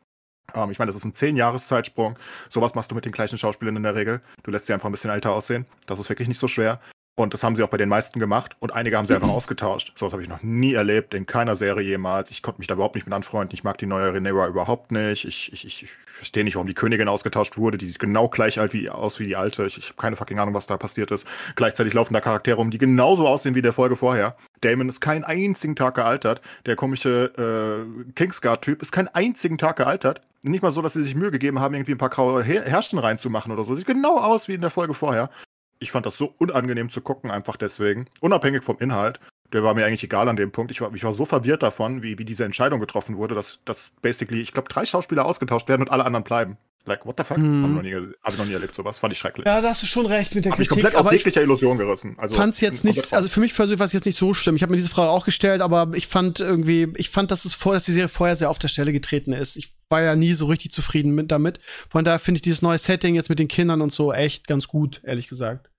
Ähm, 0.55 0.71
ich 0.71 0.79
meine, 0.79 0.91
das 0.91 0.97
ist 0.97 1.05
ein 1.05 1.15
10-Jahres-Zeitsprung. 1.15 2.19
Sowas 2.51 2.75
machst 2.75 2.91
du 2.91 2.95
mit 2.95 3.05
den 3.05 3.13
gleichen 3.13 3.39
Schauspielern 3.39 3.77
in 3.77 3.83
der 3.83 3.95
Regel. 3.95 4.21
Du 4.43 4.51
lässt 4.51 4.67
sie 4.67 4.73
einfach 4.73 4.89
ein 4.89 4.93
bisschen 4.93 5.11
älter 5.11 5.33
aussehen. 5.33 5.67
Das 5.87 5.99
ist 5.99 6.09
wirklich 6.09 6.29
nicht 6.29 6.41
so 6.41 6.49
schwer. 6.49 6.81
Und 7.17 7.33
das 7.33 7.45
haben 7.45 7.55
sie 7.55 7.63
auch 7.63 7.69
bei 7.69 7.77
den 7.77 7.89
meisten 7.89 8.19
gemacht. 8.19 8.57
Und 8.59 8.73
einige 8.73 8.97
haben 8.99 9.07
sie 9.07 9.15
einfach 9.15 9.29
ausgetauscht. 9.31 9.93
So 9.97 10.07
was 10.07 10.13
habe 10.13 10.23
ich 10.23 10.29
noch 10.29 10.43
nie 10.43 10.75
erlebt, 10.75 11.15
in 11.15 11.27
keiner 11.27 11.55
Serie 11.55 11.87
jemals. 11.87 12.31
Ich 12.31 12.43
konnte 12.43 12.61
mich 12.61 12.67
da 12.67 12.75
überhaupt 12.75 12.97
nicht 12.97 13.07
mit 13.07 13.15
anfreunden. 13.15 13.55
Ich 13.55 13.63
mag 13.63 13.79
die 13.79 13.87
neue 13.87 14.13
Rhaenyra 14.13 14.49
überhaupt 14.49 14.91
nicht. 14.91 15.25
Ich, 15.25 15.53
ich, 15.53 15.65
ich, 15.65 15.89
verstehe 15.89 16.43
nicht, 16.43 16.57
warum 16.57 16.67
die 16.67 16.75
Königin 16.75 17.09
ausgetauscht 17.09 17.57
wurde. 17.57 17.79
Die 17.79 17.87
sieht 17.87 18.01
genau 18.01 18.29
gleich 18.29 18.59
alt 18.59 18.73
wie, 18.73 18.91
aus 18.91 19.21
wie 19.21 19.27
die 19.27 19.37
alte. 19.37 19.65
Ich, 19.67 19.79
ich 19.79 19.87
habe 19.91 19.97
keine 19.97 20.17
fucking 20.17 20.39
Ahnung, 20.41 20.55
was 20.55 20.67
da 20.67 20.77
passiert 20.77 21.13
ist. 21.13 21.27
Gleichzeitig 21.55 21.95
laufen 21.95 22.15
da 22.15 22.21
Charaktere 22.21 22.57
um, 22.57 22.71
die 22.71 22.79
genauso 22.79 23.29
aussehen 23.29 23.55
wie 23.55 23.63
der 23.63 23.73
Folge 23.73 23.95
vorher. 23.95 24.37
Damon 24.63 24.89
ist 24.89 25.01
keinen 25.01 25.23
einzigen 25.23 25.77
Tag 25.77 25.95
gealtert. 25.95 26.41
Der 26.67 26.75
komische 26.75 27.33
äh, 27.39 28.13
Kingsguard-Typ 28.15 28.83
ist 28.83 28.91
keinen 28.91 29.09
einzigen 29.09 29.59
Tag 29.59 29.77
gealtert. 29.77 30.21
Nicht 30.43 30.63
mal 30.63 30.73
so, 30.73 30.83
dass 30.83 30.95
sie 30.95 31.05
sich 31.05 31.15
Mühe 31.15 31.31
gegeben 31.31 31.61
haben, 31.61 31.75
irgendwie 31.75 31.93
ein 31.93 31.99
paar 31.99 32.11
graue 32.11 32.43
Herrschen 32.43 32.99
reinzumachen 32.99 33.53
oder 33.53 33.65
so. 33.65 33.75
Sieht 33.75 33.87
genau 33.87 34.19
aus 34.19 34.49
wie 34.49 34.55
in 34.55 34.61
der 34.61 34.71
Folge 34.71 34.95
vorher 34.95 35.31
ich 35.79 35.91
fand 35.91 36.07
das 36.07 36.17
so 36.17 36.35
unangenehm 36.39 36.91
zu 36.91 37.01
gucken, 37.01 37.31
einfach 37.31 37.57
deswegen. 37.57 38.07
Unabhängig 38.21 38.65
vom 38.65 38.79
Inhalt. 38.79 39.21
Der 39.53 39.63
war 39.63 39.75
mir 39.75 39.87
eigentlich 39.87 40.05
egal 40.05 40.29
an 40.29 40.37
dem 40.37 40.51
Punkt. 40.51 40.71
Ich 40.71 40.81
war, 40.81 40.93
ich 40.95 41.05
war 41.05 41.13
so 41.13 41.25
verwirrt 41.25 41.63
davon, 41.63 42.03
wie, 42.03 42.19
wie 42.19 42.25
diese 42.25 42.45
Entscheidung 42.45 42.81
getroffen 42.81 43.17
wurde, 43.17 43.35
dass, 43.35 43.61
dass 43.65 43.93
basically, 44.03 44.41
ich 44.41 44.53
glaube, 44.53 44.69
drei 44.69 44.85
Schauspieler 44.85 45.27
ausgetauscht 45.27 45.69
werden 45.69 45.83
und 45.83 45.91
alle 45.91 46.05
anderen 46.05 46.25
bleiben. 46.25 46.59
Like, 46.87 47.07
what 47.07 47.17
the 47.17 47.25
fuck? 47.25 47.39
Mm. 47.39 47.79
Habe 47.79 47.89
ich, 47.89 47.95
hab 48.23 48.33
ich 48.33 48.39
noch 48.39 48.45
nie 48.45 48.53
erlebt, 48.53 48.75
sowas. 48.75 48.99
Fand 48.99 49.13
ich 49.13 49.19
schrecklich. 49.19 49.47
Ja, 49.47 49.63
da 49.63 49.71
hast 49.71 49.83
du 49.83 49.87
schon 49.87 50.05
recht 50.05 50.35
mit 50.35 50.45
der 50.45 50.53
Hab 50.53 50.59
Kritik. 50.59 50.77
Mich 50.77 50.83
komplett 50.83 51.07
aus 51.07 51.11
jeglicher 51.11 51.41
Illusion 51.41 51.79
gerissen. 51.79 52.15
Also, 52.19 52.37
fand's 52.37 52.61
jetzt 52.61 52.85
nicht, 52.85 53.15
also 53.15 53.29
für 53.31 53.41
mich 53.41 53.55
persönlich 53.55 53.79
war 53.79 53.87
es 53.87 53.95
jetzt 53.95 54.05
nicht 54.05 54.19
so 54.19 54.35
schlimm. 54.35 54.57
Ich 54.57 54.63
habe 54.63 54.71
mir 54.71 54.77
diese 54.77 54.91
Frage 54.91 55.11
auch 55.11 55.25
gestellt, 55.25 55.63
aber 55.63 55.93
ich 55.95 56.07
fand 56.09 56.41
irgendwie, 56.41 56.93
ich 56.97 57.09
fand, 57.09 57.31
dass 57.31 57.47
es 57.47 57.55
vor, 57.55 57.73
dass 57.73 57.85
die 57.85 57.93
Serie 57.93 58.09
vorher 58.09 58.37
sehr 58.37 58.51
auf 58.51 58.59
der 58.59 58.69
Stelle 58.69 58.93
getreten 58.93 59.33
ist. 59.33 59.57
Ich 59.57 59.73
war 59.89 60.03
ja 60.03 60.15
nie 60.15 60.35
so 60.35 60.47
richtig 60.47 60.73
zufrieden 60.73 61.15
mit 61.15 61.31
damit. 61.31 61.59
Von 61.89 62.05
daher 62.05 62.19
finde 62.19 62.39
ich 62.39 62.43
dieses 62.43 62.61
neue 62.61 62.79
Setting 62.79 63.15
jetzt 63.15 63.31
mit 63.31 63.39
den 63.39 63.49
Kindern 63.49 63.81
und 63.81 63.93
so 63.93 64.13
echt 64.13 64.47
ganz 64.47 64.69
gut, 64.69 65.01
ehrlich 65.05 65.29
gesagt. 65.29 65.71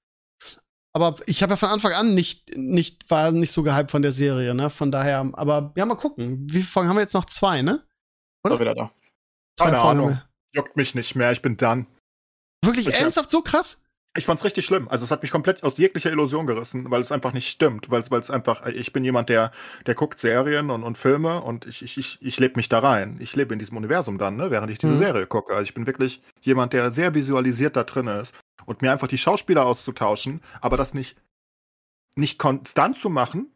Aber 0.92 1.16
ich 1.28 1.44
habe 1.44 1.52
ja 1.52 1.58
von 1.58 1.70
Anfang 1.70 1.92
an 1.92 2.16
nicht, 2.16 2.56
nicht, 2.58 3.12
war 3.12 3.32
nicht 3.32 3.52
so 3.52 3.62
gehypt 3.62 3.92
von 3.92 4.02
der 4.02 4.14
Serie, 4.14 4.56
ne? 4.56 4.70
Von 4.70 4.92
daher, 4.92 5.30
aber 5.34 5.74
ja, 5.76 5.86
mal 5.86 5.96
gucken. 5.96 6.48
Wie 6.48 6.54
viele 6.54 6.64
Folgen 6.64 6.90
haben 6.90 6.96
wir 6.96 7.02
jetzt 7.02 7.14
noch? 7.14 7.26
Zwei, 7.26 7.62
ne? 7.62 7.84
Oder? 8.44 8.60
wieder 8.60 8.74
da. 8.74 8.92
Zwei 9.58 9.66
Keine 9.66 9.78
Folgen 9.78 10.00
Ahnung. 10.00 10.22
Juckt 10.56 10.76
mich 10.78 10.96
nicht 10.96 11.16
mehr, 11.16 11.32
ich 11.32 11.42
bin 11.42 11.58
dann. 11.58 11.88
Wirklich 12.64 12.88
ich 12.88 12.94
ernsthaft 12.94 13.30
so 13.30 13.42
krass? 13.42 13.82
Ich 14.18 14.26
fand's 14.26 14.46
richtig 14.46 14.66
schlimm. 14.66 14.88
Also 14.88 15.04
es 15.04 15.12
hat 15.12 15.22
mich 15.22 15.32
komplett 15.32 15.64
aus 15.64 15.78
jeglicher 15.78 16.10
Illusion 16.10 16.48
gerissen, 16.48 16.90
weil 16.90 17.02
es 17.02 17.12
einfach 17.12 17.34
nicht 17.34 17.50
stimmt. 17.50 17.92
Weil 17.92 18.02
es 18.02 18.32
einfach, 18.32 18.66
ich 18.66 18.94
bin 18.94 19.04
jemand, 19.04 19.28
der, 19.28 19.52
der 19.86 19.94
guckt 19.94 20.22
Serien 20.22 20.70
und, 20.70 20.84
und 20.84 20.98
Filme 20.98 21.42
und 21.42 21.66
ich, 21.66 21.82
ich, 21.82 21.98
ich, 21.98 22.22
ich 22.22 22.40
lebe 22.40 22.56
mich 22.56 22.70
da 22.70 22.80
rein. 22.80 23.18
Ich 23.20 23.36
lebe 23.36 23.54
in 23.54 23.60
diesem 23.60 23.76
Universum 23.76 24.18
dann, 24.18 24.38
ne, 24.38 24.52
während 24.52 24.72
ich 24.72 24.78
diese 24.78 24.94
mhm. 24.94 25.00
Serie 25.00 25.28
gucke. 25.28 25.52
Also 25.54 25.64
ich 25.64 25.74
bin 25.74 25.86
wirklich 25.86 26.22
jemand, 26.42 26.72
der 26.72 26.94
sehr 26.94 27.14
visualisiert 27.14 27.76
da 27.76 27.84
drin 27.84 28.08
ist 28.08 28.34
und 28.66 28.82
mir 28.82 28.94
einfach 28.94 29.08
die 29.08 29.18
Schauspieler 29.18 29.66
auszutauschen, 29.66 30.42
aber 30.62 30.78
das 30.78 30.94
nicht, 30.94 31.18
nicht 32.16 32.40
konstant 32.40 32.98
zu 32.98 33.10
machen, 33.10 33.52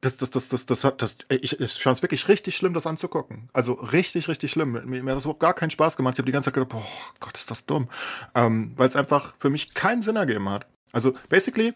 das, 0.00 0.16
das, 0.16 0.30
das, 0.30 0.48
das, 0.48 0.66
das, 0.66 0.80
das, 0.80 0.96
das 0.96 1.16
ich, 1.28 1.58
ich 1.58 1.82
fand 1.82 1.96
es 1.96 2.02
wirklich 2.02 2.28
richtig 2.28 2.56
schlimm, 2.56 2.74
das 2.74 2.86
anzugucken. 2.86 3.48
Also 3.52 3.72
richtig, 3.72 4.28
richtig 4.28 4.50
schlimm. 4.50 4.72
Mir, 4.72 5.02
mir 5.02 5.10
hat 5.10 5.16
das 5.16 5.24
überhaupt 5.24 5.40
gar 5.40 5.54
keinen 5.54 5.70
Spaß 5.70 5.96
gemacht. 5.96 6.14
Ich 6.14 6.18
habe 6.18 6.26
die 6.26 6.32
ganze 6.32 6.48
Zeit 6.48 6.54
gedacht, 6.54 6.70
boah 6.70 6.86
Gott, 7.20 7.36
ist 7.36 7.50
das 7.50 7.64
dumm. 7.64 7.88
Ähm, 8.34 8.72
Weil 8.76 8.88
es 8.88 8.96
einfach 8.96 9.34
für 9.36 9.50
mich 9.50 9.74
keinen 9.74 10.02
Sinn 10.02 10.16
ergeben 10.16 10.48
hat. 10.48 10.66
Also 10.92 11.14
basically, 11.28 11.74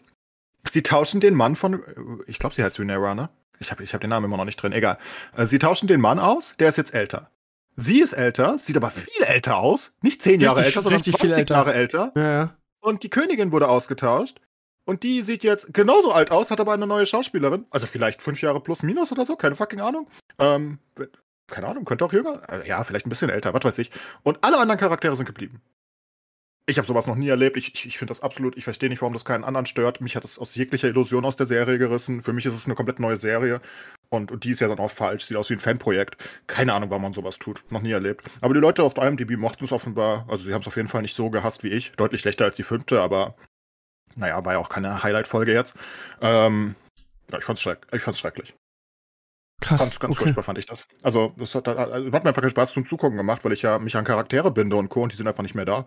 sie 0.71 0.83
tauschen 0.83 1.19
den 1.19 1.35
Mann 1.35 1.55
von, 1.55 1.83
ich 2.27 2.39
glaube, 2.39 2.55
sie 2.55 2.63
heißt 2.63 2.79
Rhaenyra, 2.79 3.15
ne? 3.15 3.29
Ich 3.59 3.71
habe 3.71 3.83
ich 3.83 3.93
hab 3.93 4.01
den 4.01 4.09
Namen 4.09 4.25
immer 4.25 4.37
noch 4.37 4.45
nicht 4.45 4.57
drin, 4.57 4.71
egal. 4.71 4.97
Äh, 5.35 5.45
sie 5.45 5.59
tauschen 5.59 5.87
den 5.87 6.01
Mann 6.01 6.19
aus, 6.19 6.55
der 6.59 6.69
ist 6.69 6.77
jetzt 6.77 6.93
älter. 6.93 7.29
Sie 7.77 8.01
ist 8.01 8.13
älter, 8.13 8.59
sieht 8.59 8.77
aber 8.77 8.91
viel 8.91 9.23
älter 9.23 9.57
aus. 9.57 9.91
Nicht 10.01 10.21
zehn 10.21 10.39
Jahre 10.39 10.63
älter, 10.63 10.81
sondern 10.81 10.97
richtig 10.97 11.13
20 11.13 11.29
viel 11.29 11.39
älter. 11.39 11.55
Jahre 11.55 11.73
älter. 11.73 12.11
Ja, 12.15 12.31
ja. 12.31 12.55
Und 12.81 13.03
die 13.03 13.09
Königin 13.09 13.51
wurde 13.51 13.67
ausgetauscht. 13.69 14.41
Und 14.85 15.03
die 15.03 15.21
sieht 15.21 15.43
jetzt 15.43 15.73
genauso 15.73 16.11
alt 16.11 16.31
aus, 16.31 16.51
hat 16.51 16.59
aber 16.59 16.73
eine 16.73 16.87
neue 16.87 17.05
Schauspielerin. 17.05 17.65
Also 17.69 17.85
vielleicht 17.87 18.21
fünf 18.21 18.41
Jahre 18.41 18.61
plus 18.61 18.83
minus 18.83 19.11
oder 19.11 19.25
so, 19.25 19.35
keine 19.35 19.55
fucking 19.55 19.79
Ahnung. 19.79 20.09
Ähm, 20.39 20.79
keine 21.47 21.67
Ahnung, 21.67 21.85
könnte 21.85 22.05
auch 22.05 22.13
jünger. 22.13 22.41
Äh, 22.49 22.67
ja, 22.67 22.83
vielleicht 22.83 23.05
ein 23.05 23.09
bisschen 23.09 23.29
älter, 23.29 23.53
was 23.53 23.63
weiß 23.63 23.77
ich. 23.77 23.91
Und 24.23 24.43
alle 24.43 24.57
anderen 24.57 24.79
Charaktere 24.79 25.15
sind 25.15 25.25
geblieben. 25.25 25.61
Ich 26.67 26.77
habe 26.77 26.87
sowas 26.87 27.07
noch 27.07 27.15
nie 27.15 27.27
erlebt. 27.27 27.57
Ich, 27.57 27.73
ich, 27.73 27.85
ich 27.85 27.97
finde 27.97 28.11
das 28.11 28.21
absolut, 28.21 28.55
ich 28.55 28.63
verstehe 28.63 28.89
nicht, 28.89 29.01
warum 29.01 29.13
das 29.13 29.25
keinen 29.25 29.43
anderen 29.43 29.65
stört. 29.65 29.99
Mich 29.99 30.15
hat 30.15 30.23
das 30.23 30.39
aus 30.39 30.55
jeglicher 30.55 30.87
Illusion 30.87 31.25
aus 31.25 31.35
der 31.35 31.47
Serie 31.47 31.77
gerissen. 31.77 32.21
Für 32.21 32.33
mich 32.33 32.45
ist 32.45 32.53
es 32.53 32.65
eine 32.65 32.75
komplett 32.75 32.99
neue 32.99 33.17
Serie. 33.17 33.61
Und, 34.09 34.31
und 34.31 34.43
die 34.43 34.51
ist 34.51 34.61
ja 34.61 34.67
dann 34.67 34.79
auch 34.79 34.91
falsch. 34.91 35.25
Sieht 35.25 35.37
aus 35.37 35.49
wie 35.49 35.55
ein 35.55 35.59
Fanprojekt. 35.59 36.17
Keine 36.47 36.73
Ahnung, 36.73 36.89
warum 36.89 37.03
man 37.03 37.13
sowas 37.13 37.39
tut. 37.39 37.63
Noch 37.71 37.81
nie 37.81 37.91
erlebt. 37.91 38.23
Aber 38.41 38.53
die 38.53 38.59
Leute 38.59 38.83
auf 38.83 38.97
IMDb 38.97 39.37
mochten 39.37 39.65
es 39.65 39.71
offenbar. 39.71 40.25
Also 40.29 40.45
sie 40.45 40.53
haben 40.53 40.61
es 40.61 40.67
auf 40.67 40.75
jeden 40.75 40.87
Fall 40.87 41.01
nicht 41.01 41.15
so 41.15 41.29
gehasst 41.29 41.63
wie 41.63 41.69
ich. 41.69 41.91
Deutlich 41.93 42.21
schlechter 42.21 42.45
als 42.45 42.55
die 42.55 42.63
fünfte, 42.63 43.01
aber 43.01 43.35
naja, 44.15 44.43
war 44.45 44.53
ja 44.53 44.59
auch 44.59 44.69
keine 44.69 45.03
Highlight-Folge 45.03 45.53
jetzt. 45.53 45.75
Ähm, 46.21 46.75
ja, 47.31 47.37
ich 47.37 47.43
fand's, 47.43 47.61
schreck 47.61 47.87
ich 47.91 48.01
fand's 48.01 48.19
schrecklich. 48.19 48.55
Krass. 49.61 49.79
Ganz, 49.79 49.99
ganz 49.99 50.15
okay. 50.15 50.23
furchtbar 50.23 50.43
fand 50.43 50.57
ich 50.57 50.65
das. 50.65 50.87
Also, 51.03 51.33
das 51.37 51.53
hat, 51.53 51.67
also, 51.67 52.11
hat 52.11 52.23
mir 52.23 52.29
einfach 52.29 52.41
keinen 52.41 52.49
Spaß 52.49 52.73
zum 52.73 52.85
Zugucken 52.85 53.17
gemacht, 53.17 53.45
weil 53.45 53.53
ich 53.53 53.61
ja 53.61 53.77
mich 53.77 53.95
an 53.95 54.05
Charaktere 54.05 54.51
binde 54.51 54.75
und 54.75 54.89
Co. 54.89 55.03
und 55.03 55.11
die 55.11 55.17
sind 55.17 55.27
einfach 55.27 55.43
nicht 55.43 55.55
mehr 55.55 55.65
da. 55.65 55.85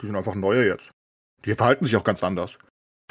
Die 0.00 0.06
sind 0.06 0.16
einfach 0.16 0.34
neue 0.34 0.66
jetzt. 0.66 0.90
Die 1.44 1.54
verhalten 1.54 1.86
sich 1.86 1.96
auch 1.96 2.04
ganz 2.04 2.24
anders. 2.24 2.58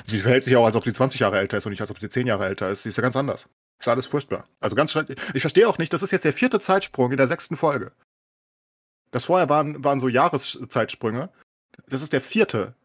Sie 0.05 0.19
verhält 0.19 0.43
sich 0.43 0.55
auch, 0.55 0.65
als 0.65 0.75
ob 0.75 0.83
sie 0.83 0.93
20 0.93 1.21
Jahre 1.21 1.37
älter 1.37 1.57
ist 1.57 1.65
und 1.65 1.69
nicht, 1.69 1.81
als 1.81 1.91
ob 1.91 1.99
sie 1.99 2.09
10 2.09 2.27
Jahre 2.27 2.45
älter 2.45 2.69
ist. 2.69 2.83
Sie 2.83 2.89
ist 2.89 2.97
ja 2.97 3.01
ganz 3.01 3.15
anders. 3.15 3.47
Ist 3.79 3.87
alles 3.87 4.07
furchtbar. 4.07 4.45
Also 4.59 4.75
ganz 4.75 4.91
schrecklich. 4.91 5.19
Ich 5.33 5.41
verstehe 5.41 5.67
auch 5.67 5.77
nicht, 5.77 5.93
das 5.93 6.01
ist 6.01 6.11
jetzt 6.11 6.25
der 6.25 6.33
vierte 6.33 6.59
Zeitsprung 6.59 7.11
in 7.11 7.17
der 7.17 7.27
sechsten 7.27 7.55
Folge. 7.55 7.91
Das 9.11 9.25
vorher 9.25 9.49
waren, 9.49 9.83
waren 9.83 9.99
so 9.99 10.07
Jahreszeitsprünge. 10.07 11.29
Das 11.87 12.01
ist 12.01 12.13
der 12.13 12.21
vierte. 12.21 12.75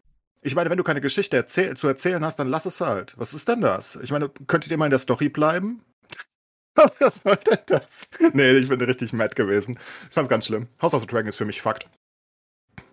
Ich 0.42 0.54
meine, 0.54 0.70
wenn 0.70 0.78
du 0.78 0.84
keine 0.84 1.00
Geschichte 1.00 1.36
erzähl 1.36 1.76
zu 1.76 1.88
erzählen 1.88 2.24
hast, 2.24 2.36
dann 2.38 2.48
lass 2.48 2.66
es 2.66 2.80
halt. 2.80 3.14
Was 3.16 3.34
ist 3.34 3.48
denn 3.48 3.60
das? 3.60 3.96
Ich 3.96 4.10
meine, 4.10 4.28
könntet 4.46 4.70
ihr 4.70 4.78
mal 4.78 4.86
in 4.86 4.90
der 4.90 4.98
Story 4.98 5.28
bleiben? 5.28 5.82
Was, 6.74 7.00
was 7.00 7.22
soll 7.22 7.36
denn 7.38 7.58
das? 7.66 8.08
Nee, 8.34 8.52
ich 8.52 8.68
bin 8.68 8.80
richtig 8.80 9.12
mad 9.12 9.34
gewesen. 9.34 9.76
Ich 10.08 10.14
fand's 10.14 10.30
ganz 10.30 10.46
schlimm. 10.46 10.68
House 10.80 10.94
of 10.94 11.00
the 11.00 11.08
Dragon 11.08 11.26
ist 11.26 11.34
für 11.34 11.44
mich 11.44 11.60
Fakt. 11.60 11.88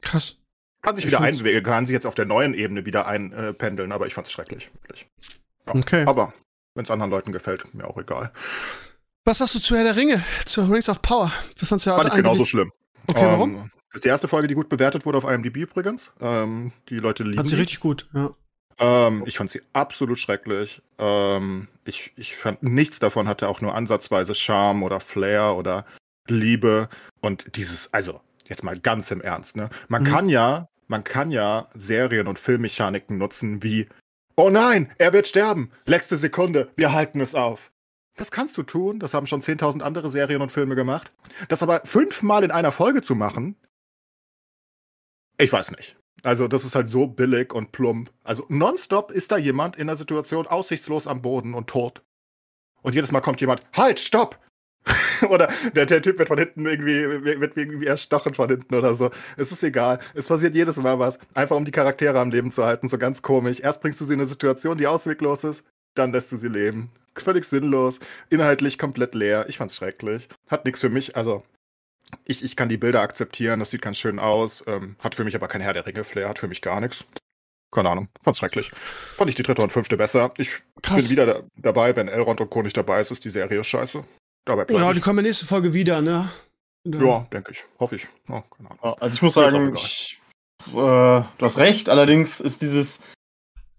Krass. 0.02 0.38
Kann 0.82 0.96
sich 0.96 1.06
wieder 1.06 1.22
einwägen, 1.22 1.64
kann 1.64 1.86
sich 1.86 1.94
jetzt 1.94 2.08
auf 2.08 2.16
der 2.16 2.26
neuen 2.26 2.56
Ebene 2.56 2.88
wieder 2.88 3.06
einpendeln, 3.06 3.92
aber 3.92 4.08
ich 4.08 4.16
fand's 4.16 4.32
schrecklich. 4.32 4.72
Wirklich. 4.74 5.08
Ja. 5.68 5.76
Okay. 5.76 6.04
Aber 6.08 6.34
wenn 6.74 6.86
es 6.86 6.90
anderen 6.90 7.12
Leuten 7.12 7.32
gefällt, 7.32 7.76
mir 7.76 7.86
auch 7.86 7.98
egal. 8.00 8.32
Was 9.24 9.40
sagst 9.40 9.54
du 9.54 9.60
zu 9.60 9.76
Herr 9.76 9.84
der 9.84 9.96
Ringe, 9.96 10.24
zu 10.46 10.62
Rings 10.62 10.90
of 10.90 11.04
Power? 11.04 11.32
Das 11.60 11.70
fandst 11.70 11.86
du 11.86 11.92
ja 11.92 11.98
Fand 11.98 12.10
ich 12.10 12.16
genauso 12.16 12.46
schlimm. 12.46 12.72
Okay, 13.08 13.26
warum? 13.26 13.56
Ähm, 13.56 13.72
das 13.96 14.00
ist 14.00 14.04
die 14.04 14.10
erste 14.10 14.28
Folge, 14.28 14.50
die 14.50 14.56
gut 14.56 14.68
bewertet 14.68 15.06
wurde 15.06 15.18
auf 15.18 15.24
IMDb 15.24 15.56
übrigens. 15.56 16.12
Ähm, 16.20 16.74
die 16.90 17.00
Leute 17.00 17.24
lieben 17.24 17.38
Fand 17.38 17.48
sie 17.48 17.56
richtig 17.56 17.80
gut, 17.80 18.10
ja. 18.14 18.30
Ähm, 18.78 19.24
ich 19.26 19.38
fand 19.38 19.50
sie 19.50 19.62
absolut 19.72 20.20
schrecklich. 20.20 20.82
Ähm, 20.98 21.70
ich, 21.86 22.12
ich 22.18 22.36
fand 22.36 22.62
nichts 22.62 23.00
davon 23.00 23.30
hatte 23.30 23.48
auch 23.48 23.62
nur 23.62 23.74
ansatzweise 23.74 24.36
Charme 24.36 24.84
oder 24.84 25.00
Flair 25.00 25.56
oder 25.56 25.86
Liebe. 26.28 26.90
Und 27.22 27.56
dieses, 27.56 27.94
also, 27.94 28.20
jetzt 28.48 28.66
mal 28.66 28.78
ganz 28.78 29.12
im 29.12 29.22
Ernst, 29.22 29.56
ne? 29.56 29.70
Man 29.88 30.04
mhm. 30.04 30.08
kann 30.08 30.28
ja, 30.28 30.68
man 30.88 31.06
kann 31.06 31.32
ja 31.32 31.70
Serien- 31.74 32.28
und 32.28 32.38
Filmmechaniken 32.38 33.18
nutzen 33.18 33.64
wie, 33.64 33.88
oh 34.36 34.50
nein, 34.50 34.92
er 34.98 35.14
wird 35.14 35.26
sterben. 35.26 35.72
Letzte 35.86 36.18
Sekunde, 36.18 36.68
wir 36.76 36.92
halten 36.92 37.22
es 37.22 37.34
auf. 37.34 37.72
Das 38.18 38.30
kannst 38.30 38.58
du 38.58 38.64
tun, 38.64 39.00
das 39.00 39.14
haben 39.14 39.26
schon 39.26 39.42
10.000 39.42 39.82
andere 39.82 40.12
Serien 40.12 40.42
und 40.42 40.52
Filme 40.52 40.76
gemacht. 40.76 41.14
Das 41.48 41.64
aber 41.64 41.80
fünfmal 41.86 42.44
in 42.44 42.52
einer 42.52 42.74
Folge 42.74 43.02
zu 43.02 43.16
machen, 43.16 43.56
ich 45.38 45.52
weiß 45.52 45.72
nicht. 45.72 45.96
Also, 46.24 46.48
das 46.48 46.66
ist 46.66 46.76
halt 46.76 46.90
so 46.90 47.08
billig 47.08 47.54
und 47.54 47.72
plump. 47.72 48.12
Also, 48.24 48.46
nonstop 48.50 49.12
ist 49.12 49.32
da 49.32 49.38
jemand 49.38 49.76
in 49.76 49.88
der 49.88 49.98
Situation 49.98 50.48
aussichtslos 50.48 51.08
am 51.08 51.22
Boden 51.22 51.54
und 51.54 51.68
tot. 51.68 52.02
Und 52.82 52.96
jedes 52.96 53.12
Mal 53.12 53.22
kommt 53.22 53.42
jemand, 53.42 53.62
halt, 53.76 54.00
stopp! 54.00 54.40
oder 55.30 55.50
der, 55.74 55.86
der, 55.86 56.02
Typ 56.02 56.20
wird 56.20 56.28
von 56.28 56.38
hinten 56.38 56.66
irgendwie, 56.66 57.24
wird 57.40 57.58
irgendwie 57.58 57.88
erstochen 57.88 58.34
von 58.34 58.50
hinten 58.50 58.76
oder 58.76 58.94
so. 58.94 59.12
Es 59.38 59.52
ist 59.52 59.64
egal. 59.64 60.00
Es 60.14 60.28
passiert 60.28 60.56
jedes 60.56 60.78
Mal 60.78 61.00
was. 61.00 61.20
Einfach 61.34 61.56
um 61.56 61.66
die 61.66 61.72
Charaktere 61.72 62.20
am 62.20 62.30
Leben 62.30 62.52
zu 62.52 62.66
halten. 62.66 62.88
So 62.88 62.98
ganz 62.98 63.22
komisch. 63.22 63.60
Erst 63.60 63.82
bringst 63.82 64.00
du 64.02 64.06
sie 64.06 64.14
in 64.14 64.20
eine 64.20 64.28
Situation, 64.28 64.78
die 64.78 64.88
ausweglos 64.88 65.44
ist. 65.44 65.66
Dann 65.96 66.12
lässt 66.12 66.32
du 66.32 66.38
sie 66.38 66.50
leben. 66.50 66.92
Völlig 67.16 67.46
sinnlos. 67.46 68.00
Inhaltlich 68.30 68.78
komplett 68.78 69.16
leer. 69.16 69.46
Ich 69.48 69.58
fand's 69.58 69.76
schrecklich. 69.76 70.28
Hat 70.50 70.66
nichts 70.66 70.82
für 70.82 70.90
mich. 70.90 71.16
Also, 71.16 71.44
ich, 72.24 72.44
ich 72.44 72.56
kann 72.56 72.70
die 72.70 72.78
Bilder 72.78 73.02
akzeptieren, 73.02 73.60
das 73.60 73.72
sieht 73.72 73.82
ganz 73.82 73.98
schön 73.98 74.20
aus, 74.20 74.64
ähm, 74.68 74.96
hat 75.00 75.16
für 75.16 75.24
mich 75.24 75.36
aber 75.36 75.48
kein 75.48 75.62
Herr 75.62 75.74
der 75.74 75.86
Ringe-Flair, 75.86 76.30
hat 76.30 76.40
für 76.40 76.48
mich 76.48 76.62
gar 76.62 76.80
nichts. 76.80 77.06
Keine 77.72 77.90
Ahnung, 77.90 78.08
fand's 78.22 78.40
schrecklich. 78.40 78.72
Fand 79.18 79.30
ich 79.30 79.36
die 79.36 79.44
dritte 79.44 79.62
und 79.62 79.72
fünfte 79.72 79.98
besser. 79.98 80.32
Ich 80.38 80.62
Krass. 80.82 80.96
bin 80.96 81.10
wieder 81.10 81.26
da, 81.26 81.42
dabei, 81.58 81.96
wenn 81.96 82.08
Elrond 82.08 82.40
und 82.40 82.50
Co. 82.50 82.62
nicht 82.62 82.78
dabei 82.78 83.02
ist, 83.02 83.12
ist 83.12 83.26
die 83.26 83.30
Serie 83.30 83.64
scheiße. 83.64 84.04
Dabei 84.46 84.66
Ja, 84.74 84.94
die 84.94 85.02
kommen 85.02 85.26
nächste 85.26 85.46
Folge 85.46 85.74
wieder, 85.74 86.02
ne? 86.02 86.32
Ja, 86.86 87.28
denke 87.34 87.52
ich. 87.52 87.66
Hoffe 87.80 87.96
ich. 87.96 88.08
Oh, 88.30 88.44
also 89.00 89.16
ich 89.16 89.22
muss 89.22 89.34
sagen, 89.34 89.74
ich, 89.74 90.22
äh, 90.68 90.74
du 90.74 91.26
hast 91.42 91.58
recht, 91.58 91.90
allerdings 91.90 92.40
ist 92.40 92.62
dieses 92.62 93.00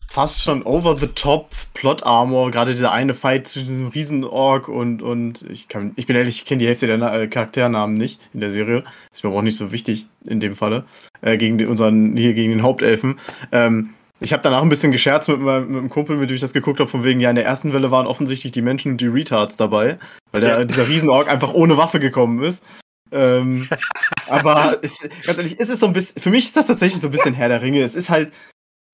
fast 0.08 0.42
schon 0.42 0.62
over-the-top 0.62 1.50
Plot-Armor, 1.74 2.50
gerade 2.50 2.72
dieser 2.72 2.92
eine 2.92 3.14
Fight 3.14 3.46
zwischen 3.46 3.66
diesem 3.66 3.88
Riesen-Org 3.88 4.68
und, 4.68 5.02
und 5.02 5.42
ich, 5.50 5.68
kann, 5.68 5.92
ich 5.96 6.06
bin 6.06 6.16
ehrlich, 6.16 6.36
ich 6.36 6.44
kenne 6.46 6.60
die 6.60 6.66
Hälfte 6.66 6.86
der 6.86 7.00
äh, 7.12 7.26
Charakternamen 7.28 7.96
nicht 7.96 8.20
in 8.32 8.40
der 8.40 8.50
Serie. 8.50 8.84
Ist 9.12 9.24
mir 9.24 9.30
aber 9.30 9.38
auch 9.38 9.42
nicht 9.42 9.56
so 9.56 9.72
wichtig 9.72 10.06
in 10.24 10.40
dem 10.40 10.54
Falle. 10.54 10.84
Äh, 11.20 11.36
gegen 11.36 11.58
den, 11.58 11.68
unseren, 11.68 12.16
hier 12.16 12.34
gegen 12.34 12.50
den 12.50 12.62
Hauptelfen. 12.62 13.16
Ähm, 13.52 13.90
ich 14.20 14.32
habe 14.32 14.42
danach 14.42 14.62
ein 14.62 14.68
bisschen 14.68 14.92
gescherzt 14.92 15.28
mit 15.28 15.40
meinem, 15.40 15.68
mit 15.68 15.78
einem 15.78 15.90
Kumpel, 15.90 16.16
mit 16.16 16.30
dem 16.30 16.34
ich 16.34 16.40
das 16.40 16.54
geguckt 16.54 16.80
habe, 16.80 16.88
von 16.88 17.04
wegen, 17.04 17.20
ja, 17.20 17.28
in 17.28 17.36
der 17.36 17.44
ersten 17.44 17.72
Welle 17.72 17.90
waren 17.90 18.06
offensichtlich 18.06 18.52
die 18.52 18.62
Menschen 18.62 18.92
und 18.92 19.00
die 19.00 19.08
Retards 19.08 19.56
dabei, 19.56 19.98
weil 20.32 20.40
der, 20.40 20.58
ja. 20.58 20.64
dieser 20.64 20.88
Riesenorg 20.88 21.28
einfach 21.28 21.52
ohne 21.52 21.76
Waffe 21.76 22.00
gekommen 22.00 22.42
ist. 22.42 22.62
ähm, 23.12 23.68
aber 24.28 24.78
es, 24.82 25.06
ganz 25.24 25.36
ehrlich, 25.36 25.60
ist 25.60 25.68
es 25.68 25.80
so 25.80 25.86
ein 25.86 25.92
bisschen, 25.92 26.20
für 26.22 26.30
mich 26.30 26.46
ist 26.46 26.56
das 26.56 26.66
tatsächlich 26.66 27.00
so 27.00 27.08
ein 27.08 27.12
bisschen 27.12 27.34
Herr 27.34 27.48
der 27.50 27.60
Ringe. 27.60 27.82
Es 27.82 27.94
ist 27.94 28.08
halt, 28.08 28.32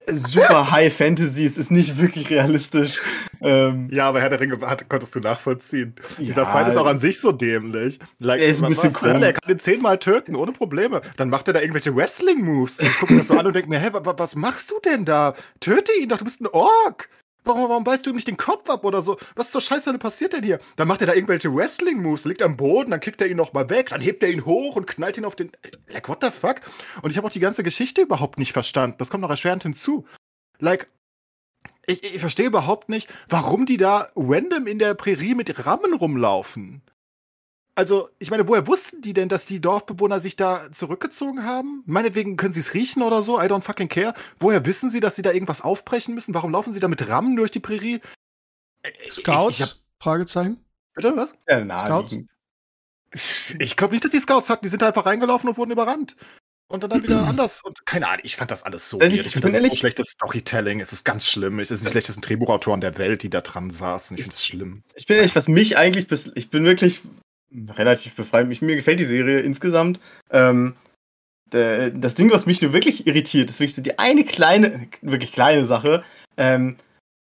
super 0.08 0.70
High 0.70 0.92
Fantasy, 0.94 1.44
es 1.44 1.58
ist 1.58 1.70
nicht 1.70 1.98
wirklich 1.98 2.30
realistisch. 2.30 3.00
Ähm, 3.40 3.88
ja, 3.92 4.08
aber 4.08 4.20
Herr 4.20 4.28
der 4.28 4.40
Ringe 4.40 4.60
hat, 4.60 4.88
konntest 4.88 5.14
du 5.14 5.20
nachvollziehen. 5.20 5.94
Ja, 6.18 6.24
Dieser 6.24 6.46
Fight 6.46 6.68
ist 6.68 6.76
auch 6.76 6.86
an 6.86 6.98
sich 6.98 7.20
so 7.20 7.32
dämlich. 7.32 7.98
Like, 8.18 8.40
er 8.40 8.48
ist 8.48 8.62
ein 8.62 8.68
bisschen 8.68 8.94
cool. 9.02 9.22
Er 9.22 9.32
kann 9.32 9.48
den 9.48 9.58
zehnmal 9.58 9.98
töten, 9.98 10.36
ohne 10.36 10.52
Probleme. 10.52 11.00
Dann 11.16 11.28
macht 11.28 11.48
er 11.48 11.54
da 11.54 11.60
irgendwelche 11.60 11.94
Wrestling-Moves. 11.94 12.78
Ich 12.80 12.98
gucke 12.98 13.14
mir 13.14 13.18
das 13.20 13.28
so 13.28 13.38
an 13.38 13.46
und 13.46 13.54
denke 13.54 13.68
mir, 13.68 13.78
hä, 13.78 13.90
was 13.92 14.34
machst 14.34 14.70
du 14.70 14.74
denn 14.84 15.04
da? 15.04 15.34
Töte 15.60 15.92
ihn 16.00 16.08
doch, 16.08 16.18
du 16.18 16.24
bist 16.24 16.40
ein 16.40 16.46
Ork. 16.46 17.08
Warum, 17.44 17.68
warum 17.68 17.84
beißt 17.84 18.06
du 18.06 18.10
ihm 18.10 18.16
nicht 18.16 18.28
den 18.28 18.36
Kopf 18.36 18.70
ab 18.70 18.84
oder 18.84 19.02
so? 19.02 19.18
Was 19.34 19.50
zur 19.50 19.60
Scheiße 19.60 19.96
passiert 19.98 20.32
denn 20.32 20.44
hier? 20.44 20.60
Dann 20.76 20.86
macht 20.86 21.00
er 21.00 21.08
da 21.08 21.14
irgendwelche 21.14 21.52
Wrestling-Moves, 21.52 22.24
liegt 22.24 22.42
am 22.42 22.56
Boden, 22.56 22.92
dann 22.92 23.00
kickt 23.00 23.20
er 23.20 23.28
ihn 23.28 23.36
nochmal 23.36 23.68
weg, 23.68 23.88
dann 23.88 24.00
hebt 24.00 24.22
er 24.22 24.30
ihn 24.30 24.44
hoch 24.46 24.76
und 24.76 24.86
knallt 24.86 25.18
ihn 25.18 25.24
auf 25.24 25.34
den. 25.34 25.50
Like, 25.88 26.08
what 26.08 26.22
the 26.22 26.30
fuck? 26.30 26.60
Und 27.02 27.10
ich 27.10 27.16
habe 27.16 27.26
auch 27.26 27.32
die 27.32 27.40
ganze 27.40 27.62
Geschichte 27.62 28.02
überhaupt 28.02 28.38
nicht 28.38 28.52
verstanden. 28.52 28.96
Das 28.98 29.10
kommt 29.10 29.22
noch 29.22 29.30
erschwerend 29.30 29.64
hinzu. 29.64 30.06
Like, 30.60 30.88
ich, 31.86 32.04
ich 32.04 32.20
verstehe 32.20 32.46
überhaupt 32.46 32.88
nicht, 32.88 33.12
warum 33.28 33.66
die 33.66 33.76
da 33.76 34.06
random 34.14 34.66
in 34.66 34.78
der 34.78 34.94
Prärie 34.94 35.34
mit 35.34 35.66
Rammen 35.66 35.94
rumlaufen. 35.94 36.82
Also, 37.74 38.08
ich 38.18 38.30
meine, 38.30 38.48
woher 38.48 38.66
wussten 38.66 39.00
die 39.00 39.14
denn, 39.14 39.30
dass 39.30 39.46
die 39.46 39.60
Dorfbewohner 39.60 40.20
sich 40.20 40.36
da 40.36 40.70
zurückgezogen 40.72 41.44
haben? 41.44 41.82
Meinetwegen 41.86 42.36
können 42.36 42.52
sie 42.52 42.60
es 42.60 42.74
riechen 42.74 43.02
oder 43.02 43.22
so, 43.22 43.40
I 43.40 43.44
don't 43.44 43.62
fucking 43.62 43.88
care. 43.88 44.12
Woher 44.38 44.66
wissen 44.66 44.90
sie, 44.90 45.00
dass 45.00 45.16
sie 45.16 45.22
da 45.22 45.32
irgendwas 45.32 45.62
aufbrechen 45.62 46.14
müssen? 46.14 46.34
Warum 46.34 46.52
laufen 46.52 46.74
sie 46.74 46.80
da 46.80 46.88
mit 46.88 47.08
Rammen 47.08 47.34
durch 47.34 47.50
die 47.50 47.60
Prärie? 47.60 48.00
Scouts? 49.08 49.54
Ich, 49.54 49.60
ich 49.60 49.70
hab... 49.70 49.76
Fragezeichen. 50.00 50.62
Bitte, 50.94 51.16
was? 51.16 51.34
Ja, 51.48 51.78
Scouts? 51.78 52.16
Ich 53.58 53.76
glaube 53.76 53.92
nicht, 53.92 54.04
dass 54.04 54.10
die 54.10 54.18
Scouts 54.18 54.50
hatten. 54.50 54.64
Die 54.64 54.68
sind 54.68 54.82
da 54.82 54.88
einfach 54.88 55.06
reingelaufen 55.06 55.48
und 55.48 55.56
wurden 55.56 55.70
überrannt. 55.70 56.16
Und 56.68 56.82
dann, 56.82 56.90
dann 56.90 57.02
wieder 57.02 57.22
anders. 57.26 57.62
Und 57.62 57.86
keine 57.86 58.08
Ahnung, 58.08 58.22
ich 58.24 58.36
fand 58.36 58.50
das 58.50 58.64
alles 58.64 58.88
so 58.88 59.00
weird. 59.00 59.14
Ich 59.14 59.32
finde 59.32 59.52
das 59.52 59.60
ist 59.60 59.70
so 59.70 59.76
schlechtes 59.76 60.08
Storytelling. 60.08 60.80
Es 60.80 60.92
ist 60.92 61.04
ganz 61.04 61.26
schlimm. 61.26 61.58
Es 61.60 61.70
ist 61.70 61.84
die 61.84 61.90
schlechtesten 61.90 62.20
Drehbuchautoren 62.20 62.80
der 62.80 62.98
Welt, 62.98 63.22
die 63.22 63.30
da 63.30 63.40
dran 63.40 63.70
saßen. 63.70 64.16
Ich 64.18 64.24
finde 64.24 64.34
das 64.34 64.44
schlimm. 64.44 64.82
Ich 64.94 65.06
bin 65.06 65.16
ehrlich, 65.16 65.36
was 65.36 65.48
mich 65.48 65.76
eigentlich 65.76 66.06
bis. 66.06 66.30
Ich 66.34 66.50
bin 66.50 66.64
wirklich 66.64 67.00
relativ 67.76 68.14
befreit. 68.14 68.48
Mich, 68.48 68.62
mir 68.62 68.76
gefällt 68.76 69.00
die 69.00 69.04
Serie 69.04 69.40
insgesamt. 69.40 70.00
Ähm, 70.30 70.74
der, 71.52 71.90
das 71.90 72.14
Ding, 72.14 72.30
was 72.30 72.46
mich 72.46 72.62
nur 72.62 72.72
wirklich 72.72 73.06
irritiert, 73.06 73.50
ist 73.50 73.60
wirklich 73.60 73.74
so 73.74 73.82
die 73.82 73.98
eine 73.98 74.24
kleine, 74.24 74.88
wirklich 75.02 75.32
kleine 75.32 75.64
Sache. 75.64 76.02
Ähm, 76.36 76.76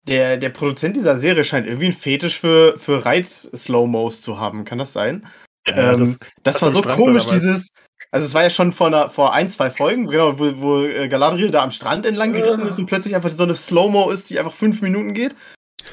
der, 0.07 0.37
der 0.37 0.49
Produzent 0.49 0.95
dieser 0.95 1.17
Serie 1.17 1.43
scheint 1.43 1.67
irgendwie 1.67 1.87
ein 1.87 1.93
Fetisch 1.93 2.39
für, 2.39 2.77
für 2.77 3.05
Reit-Slow-Mos 3.05 4.21
zu 4.21 4.39
haben. 4.39 4.65
Kann 4.65 4.79
das 4.79 4.93
sein? 4.93 5.27
Ja, 5.67 5.93
ähm, 5.93 5.99
das, 5.99 6.17
das, 6.43 6.59
das, 6.59 6.61
war 6.61 6.69
so 6.71 6.81
komisch, 6.81 7.25
dieses. 7.27 7.69
Also 8.09 8.25
es 8.25 8.33
war 8.33 8.43
ja 8.43 8.49
schon 8.49 8.71
vor, 8.71 8.87
einer, 8.87 9.09
vor 9.09 9.33
ein, 9.33 9.49
zwei 9.49 9.69
Folgen, 9.69 10.07
genau, 10.07 10.37
wo, 10.39 10.59
wo 10.59 10.83
äh, 10.83 11.07
Galadriel 11.07 11.51
da 11.51 11.61
am 11.61 11.71
Strand 11.71 12.05
entlang 12.05 12.33
gegangen 12.33 12.67
ist 12.67 12.79
und 12.79 12.87
plötzlich 12.87 13.15
einfach 13.15 13.29
so 13.29 13.43
eine 13.43 13.55
Slow-Mo 13.55 14.09
ist, 14.09 14.29
die 14.29 14.39
einfach 14.39 14.51
fünf 14.51 14.81
Minuten 14.81 15.13
geht. 15.13 15.35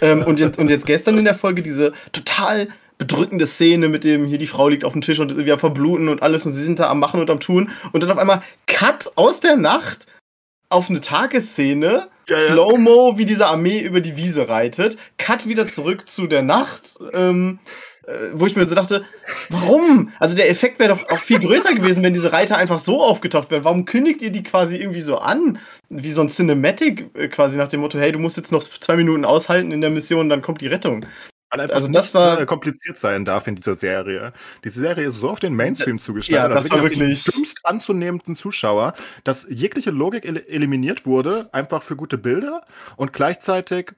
Ähm, 0.00 0.22
und, 0.22 0.40
jetzt, 0.40 0.58
und 0.58 0.70
jetzt 0.70 0.86
gestern 0.86 1.18
in 1.18 1.24
der 1.24 1.34
Folge 1.34 1.62
diese 1.62 1.92
total 2.12 2.68
bedrückende 2.98 3.46
Szene 3.46 3.88
mit 3.88 4.04
dem, 4.04 4.26
hier 4.26 4.38
die 4.38 4.46
Frau 4.48 4.68
liegt 4.68 4.84
auf 4.84 4.92
dem 4.92 5.02
Tisch 5.02 5.20
und 5.20 5.36
wir 5.36 5.58
verbluten 5.58 6.08
und 6.08 6.22
alles 6.22 6.44
und 6.44 6.52
sie 6.52 6.62
sind 6.62 6.80
da 6.80 6.88
am 6.88 6.98
Machen 6.98 7.20
und 7.20 7.30
am 7.30 7.40
Tun 7.40 7.70
und 7.92 8.02
dann 8.02 8.10
auf 8.10 8.18
einmal 8.18 8.42
Cut 8.66 9.12
aus 9.14 9.40
der 9.40 9.56
Nacht 9.56 10.06
auf 10.68 10.90
eine 10.90 11.00
Tagesszene, 11.00 12.08
Ja, 12.28 12.36
ja. 12.36 12.40
Slow-Mo, 12.40 13.16
wie 13.16 13.24
diese 13.24 13.46
Armee 13.46 13.80
über 13.80 14.00
die 14.00 14.16
Wiese 14.16 14.48
reitet, 14.48 14.98
Cut 15.16 15.46
wieder 15.46 15.66
zurück 15.66 16.08
zu 16.08 16.26
der 16.26 16.42
Nacht, 16.42 16.98
ähm, 17.14 17.58
äh, 18.06 18.30
wo 18.32 18.46
ich 18.46 18.56
mir 18.56 18.68
so 18.68 18.74
dachte, 18.74 19.04
warum? 19.48 20.12
Also 20.18 20.34
der 20.34 20.50
Effekt 20.50 20.78
wäre 20.78 20.94
doch 20.94 21.08
auch 21.08 21.20
viel 21.20 21.38
größer 21.38 21.74
gewesen, 21.74 22.02
wenn 22.02 22.14
diese 22.14 22.32
Reiter 22.32 22.58
einfach 22.58 22.80
so 22.80 23.02
aufgetaucht 23.02 23.50
wären. 23.50 23.64
Warum 23.64 23.84
kündigt 23.84 24.20
ihr 24.22 24.30
die 24.30 24.42
quasi 24.42 24.76
irgendwie 24.76 25.00
so 25.00 25.18
an? 25.18 25.58
Wie 25.88 26.12
so 26.12 26.20
ein 26.20 26.28
Cinematic, 26.28 27.10
äh, 27.14 27.28
quasi 27.28 27.56
nach 27.56 27.68
dem 27.68 27.80
Motto, 27.80 27.98
hey, 27.98 28.12
du 28.12 28.18
musst 28.18 28.36
jetzt 28.36 28.52
noch 28.52 28.62
zwei 28.62 28.96
Minuten 28.96 29.24
aushalten 29.24 29.72
in 29.72 29.80
der 29.80 29.90
Mission, 29.90 30.28
dann 30.28 30.42
kommt 30.42 30.60
die 30.60 30.66
Rettung. 30.66 31.06
Also 31.50 31.88
das 31.90 32.14
war- 32.14 32.44
kompliziert 32.46 32.98
sein 32.98 33.24
darf 33.24 33.46
in 33.46 33.54
dieser 33.54 33.74
Serie. 33.74 34.32
Diese 34.64 34.80
Serie 34.80 35.08
ist 35.08 35.16
so 35.16 35.30
auf 35.30 35.40
den 35.40 35.54
Mainstream 35.54 35.98
zugeschnitten, 35.98 36.36
Ja, 36.36 36.44
also 36.44 36.56
das 36.56 36.70
war 36.70 36.82
wirklich- 36.82 37.24
dümmst 37.24 37.60
anzunehmenden 37.64 38.36
Zuschauer, 38.36 38.94
dass 39.24 39.46
jegliche 39.48 39.90
Logik 39.90 40.24
el 40.26 40.36
eliminiert 40.46 41.06
wurde, 41.06 41.48
einfach 41.52 41.82
für 41.82 41.96
gute 41.96 42.18
Bilder 42.18 42.62
und 42.96 43.12
gleichzeitig 43.12 43.92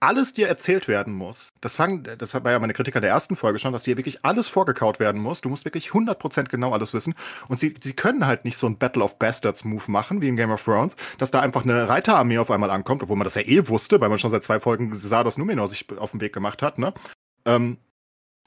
alles 0.00 0.34
dir 0.34 0.46
erzählt 0.48 0.88
werden 0.88 1.14
muss. 1.14 1.48
Das, 1.60 1.76
fang, 1.76 2.02
das 2.18 2.34
war 2.34 2.50
ja 2.50 2.58
meine 2.58 2.74
Kritik 2.74 2.94
an 2.96 3.02
der 3.02 3.10
ersten 3.10 3.34
Folge 3.34 3.58
schon, 3.58 3.72
dass 3.72 3.84
dir 3.84 3.96
wirklich 3.96 4.24
alles 4.24 4.46
vorgekaut 4.48 5.00
werden 5.00 5.20
muss. 5.20 5.40
Du 5.40 5.48
musst 5.48 5.64
wirklich 5.64 5.88
100% 5.88 6.44
genau 6.50 6.72
alles 6.72 6.92
wissen. 6.92 7.14
Und 7.48 7.60
sie, 7.60 7.74
sie 7.82 7.94
können 7.94 8.26
halt 8.26 8.44
nicht 8.44 8.58
so 8.58 8.66
ein 8.66 8.76
Battle 8.78 9.02
of 9.02 9.18
Bastards 9.18 9.64
Move 9.64 9.84
machen, 9.90 10.20
wie 10.20 10.28
in 10.28 10.36
Game 10.36 10.50
of 10.50 10.62
Thrones, 10.62 10.96
dass 11.18 11.30
da 11.30 11.40
einfach 11.40 11.64
eine 11.64 11.88
Reiterarmee 11.88 12.38
auf 12.38 12.50
einmal 12.50 12.70
ankommt, 12.70 13.02
obwohl 13.02 13.16
man 13.16 13.24
das 13.24 13.36
ja 13.36 13.42
eh 13.42 13.68
wusste, 13.68 14.00
weil 14.00 14.08
man 14.10 14.18
schon 14.18 14.30
seit 14.30 14.44
zwei 14.44 14.60
Folgen 14.60 14.98
sah, 14.98 15.24
dass 15.24 15.38
Numenor 15.38 15.68
sich 15.68 15.86
auf 15.98 16.10
den 16.10 16.20
Weg 16.20 16.32
gemacht 16.34 16.62
hat, 16.62 16.78
ne? 16.78 16.92
Ähm, 17.46 17.78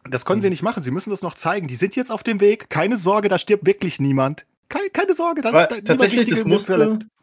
das 0.10 0.26
können 0.26 0.42
sie 0.42 0.50
nicht 0.50 0.64
machen. 0.64 0.82
Sie 0.84 0.92
müssen 0.92 1.10
das 1.10 1.22
noch 1.24 1.34
zeigen. 1.36 1.68
Die 1.68 1.76
sind 1.76 1.96
jetzt 1.96 2.12
auf 2.12 2.24
dem 2.24 2.40
Weg. 2.40 2.70
Keine 2.70 2.98
Sorge, 2.98 3.28
da 3.28 3.38
stirbt 3.38 3.66
wirklich 3.66 4.00
niemand. 4.00 4.46
Keine, 4.70 4.90
keine 4.92 5.14
Sorge, 5.14 5.42
da- 5.42 5.52
niemand 5.52 5.88
tatsächlich, 5.88 6.28
das 6.30 6.40
musste. 6.52 6.72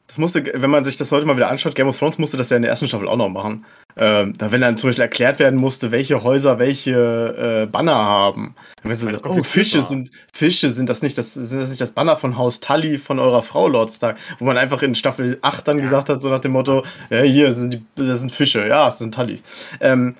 Das 0.07 0.19
musste, 0.19 0.45
wenn 0.55 0.71
man 0.71 0.85
sich 0.85 0.97
das 0.97 1.11
heute 1.11 1.27
mal 1.27 1.37
wieder 1.37 1.49
anschaut, 1.49 1.75
Game 1.75 1.89
of 1.89 1.99
Thrones 1.99 2.19
musste 2.19 2.37
das 2.37 2.51
ja 2.51 2.57
in 2.57 2.63
der 2.63 2.71
ersten 2.71 2.87
Staffel 2.87 3.09
auch 3.09 3.17
noch 3.17 3.29
machen. 3.29 3.65
Ähm, 3.97 4.35
da 4.37 4.53
wenn 4.53 4.61
dann 4.61 4.77
zum 4.77 4.89
Beispiel 4.89 5.03
erklärt 5.03 5.39
werden 5.39 5.59
musste, 5.59 5.91
welche 5.91 6.23
Häuser 6.23 6.59
welche 6.59 7.65
äh, 7.65 7.67
Banner 7.67 7.95
haben. 7.95 8.55
Dann 8.83 8.91
wirst 8.91 9.03
du 9.03 9.07
gesagt, 9.07 9.25
es 9.25 9.31
oh, 9.31 9.43
Fische 9.43 9.83
sind, 9.83 10.11
Fische 10.33 10.71
sind 10.71 10.89
das 10.89 11.03
nicht, 11.03 11.19
das 11.19 11.35
sind 11.35 11.61
das 11.61 11.71
nicht 11.71 11.81
das 11.81 11.91
Banner 11.91 12.15
von 12.17 12.37
Haus 12.37 12.61
Tully 12.61 12.99
von 12.99 13.19
eurer 13.19 13.43
Frau, 13.43 13.69
Lord 13.69 13.91
Stark. 13.91 14.19
Wo 14.39 14.45
man 14.45 14.59
einfach 14.59 14.83
in 14.83 14.95
Staffel 14.95 15.39
8 15.43 15.67
dann 15.67 15.81
gesagt 15.81 16.09
hat, 16.09 16.23
so 16.23 16.29
nach 16.29 16.41
dem 16.41 16.53
Motto, 16.53 16.85
ja, 17.11 17.23
hier 17.23 17.51
sind 17.53 17.75
die, 17.75 17.83
das 17.97 18.21
sind 18.21 18.31
Fische, 18.31 18.67
ja, 18.69 18.87
das 18.87 18.99
sind 18.99 19.15
Tullys. 19.15 19.43
Ähm, 19.81 20.15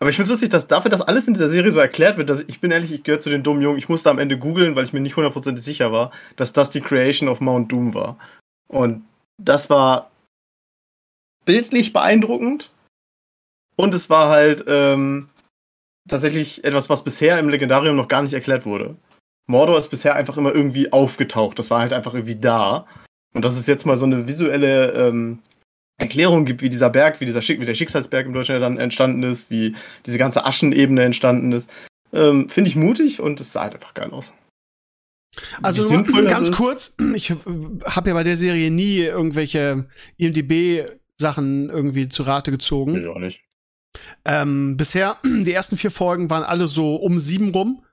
aber 0.00 0.08
ich 0.08 0.16
finde 0.16 0.24
es 0.24 0.30
lustig, 0.30 0.48
dass 0.48 0.66
dafür, 0.66 0.90
dass 0.90 1.02
alles 1.02 1.28
in 1.28 1.34
dieser 1.34 1.50
Serie 1.50 1.70
so 1.70 1.78
erklärt 1.78 2.16
wird, 2.16 2.30
dass 2.30 2.42
ich 2.46 2.60
bin 2.60 2.70
ehrlich, 2.70 2.90
ich 2.90 3.02
gehöre 3.02 3.20
zu 3.20 3.28
den 3.28 3.42
dummen 3.42 3.60
Jungen, 3.60 3.76
ich 3.78 3.90
musste 3.90 4.08
am 4.08 4.18
Ende 4.18 4.38
googeln, 4.38 4.74
weil 4.74 4.84
ich 4.84 4.94
mir 4.94 5.00
nicht 5.00 5.16
hundertprozentig 5.16 5.62
sicher 5.62 5.92
war, 5.92 6.10
dass 6.36 6.54
das 6.54 6.70
die 6.70 6.80
Creation 6.80 7.28
of 7.28 7.40
Mount 7.40 7.70
Doom 7.70 7.92
war. 7.92 8.16
Und 8.66 9.04
das 9.40 9.70
war 9.70 10.10
bildlich 11.44 11.92
beeindruckend. 11.92 12.70
Und 13.76 13.94
es 13.94 14.10
war 14.10 14.28
halt 14.28 14.64
ähm, 14.68 15.28
tatsächlich 16.08 16.64
etwas, 16.64 16.90
was 16.90 17.02
bisher 17.02 17.38
im 17.38 17.48
Legendarium 17.48 17.96
noch 17.96 18.08
gar 18.08 18.22
nicht 18.22 18.34
erklärt 18.34 18.66
wurde. 18.66 18.96
Mordor 19.46 19.78
ist 19.78 19.88
bisher 19.88 20.14
einfach 20.14 20.36
immer 20.36 20.54
irgendwie 20.54 20.92
aufgetaucht. 20.92 21.58
Das 21.58 21.70
war 21.70 21.80
halt 21.80 21.92
einfach 21.92 22.14
irgendwie 22.14 22.36
da. 22.36 22.86
Und 23.34 23.44
dass 23.44 23.56
es 23.56 23.66
jetzt 23.66 23.86
mal 23.86 23.96
so 23.96 24.04
eine 24.04 24.26
visuelle 24.26 24.92
ähm, 24.92 25.38
Erklärung 25.98 26.44
gibt, 26.44 26.62
wie 26.62 26.68
dieser 26.68 26.90
Berg, 26.90 27.20
wie 27.20 27.26
dieser 27.26 27.42
Schick, 27.42 27.60
wie 27.60 27.66
der 27.66 27.74
Schicksalsberg 27.74 28.26
im 28.26 28.32
Deutschen 28.32 28.58
dann 28.60 28.78
entstanden 28.78 29.22
ist, 29.22 29.50
wie 29.50 29.74
diese 30.06 30.18
ganze 30.18 30.44
Aschenebene 30.44 31.02
entstanden 31.02 31.52
ist, 31.52 31.70
ähm, 32.12 32.48
finde 32.48 32.70
ich 32.70 32.76
mutig 32.76 33.20
und 33.20 33.40
es 33.40 33.52
sah 33.52 33.62
halt 33.62 33.74
einfach 33.74 33.94
geil 33.94 34.10
aus. 34.10 34.34
Also 35.62 35.86
sinnvoll 35.86 36.26
ganz 36.26 36.50
kurz, 36.52 36.94
ich 37.14 37.30
habe 37.30 38.08
ja 38.08 38.14
bei 38.14 38.24
der 38.24 38.36
Serie 38.36 38.70
nie 38.70 38.98
irgendwelche 38.98 39.86
IMDB-Sachen 40.16 41.70
irgendwie 41.70 42.08
zu 42.08 42.24
Rate 42.24 42.50
gezogen. 42.50 42.96
Ich 42.96 43.06
auch 43.06 43.18
nicht. 43.18 43.40
Ähm, 44.24 44.76
bisher, 44.76 45.18
die 45.24 45.52
ersten 45.52 45.76
vier 45.76 45.90
Folgen 45.90 46.30
waren 46.30 46.42
alle 46.42 46.66
so 46.66 46.96
um 46.96 47.18
sieben 47.18 47.50
rum. 47.50 47.84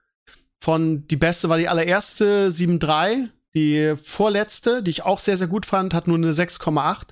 Von 0.60 1.08
die 1.08 1.18
beste 1.18 1.50
war 1.50 1.58
die 1.58 1.70
allererste, 1.70 2.50
7,3. 2.50 3.30
Die 3.56 3.96
vorletzte, 3.98 4.84
die 4.84 4.92
ich 4.92 5.04
auch 5.04 5.20
sehr, 5.20 5.38
sehr 5.38 5.48
gut 5.48 5.66
fand, 5.66 5.94
hat 5.94 6.08
nur 6.08 6.18
eine 6.18 6.32
6,8. 6.32 7.10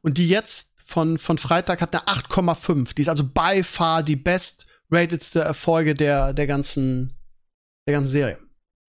Und 0.00 0.18
die 0.18 0.28
jetzt 0.28 0.72
von, 0.84 1.18
von 1.18 1.38
Freitag 1.38 1.80
hat 1.80 1.94
eine 1.94 2.06
8,5. 2.06 2.94
Die 2.94 3.02
ist 3.02 3.08
also 3.08 3.24
by 3.24 3.62
far 3.64 4.02
die 4.02 4.16
best-ratedste 4.16 5.52
Folge 5.54 5.94
der, 5.94 6.32
der 6.32 6.46
ganzen, 6.46 7.14
der 7.86 7.94
ganzen 7.94 8.10
Serie. 8.10 8.38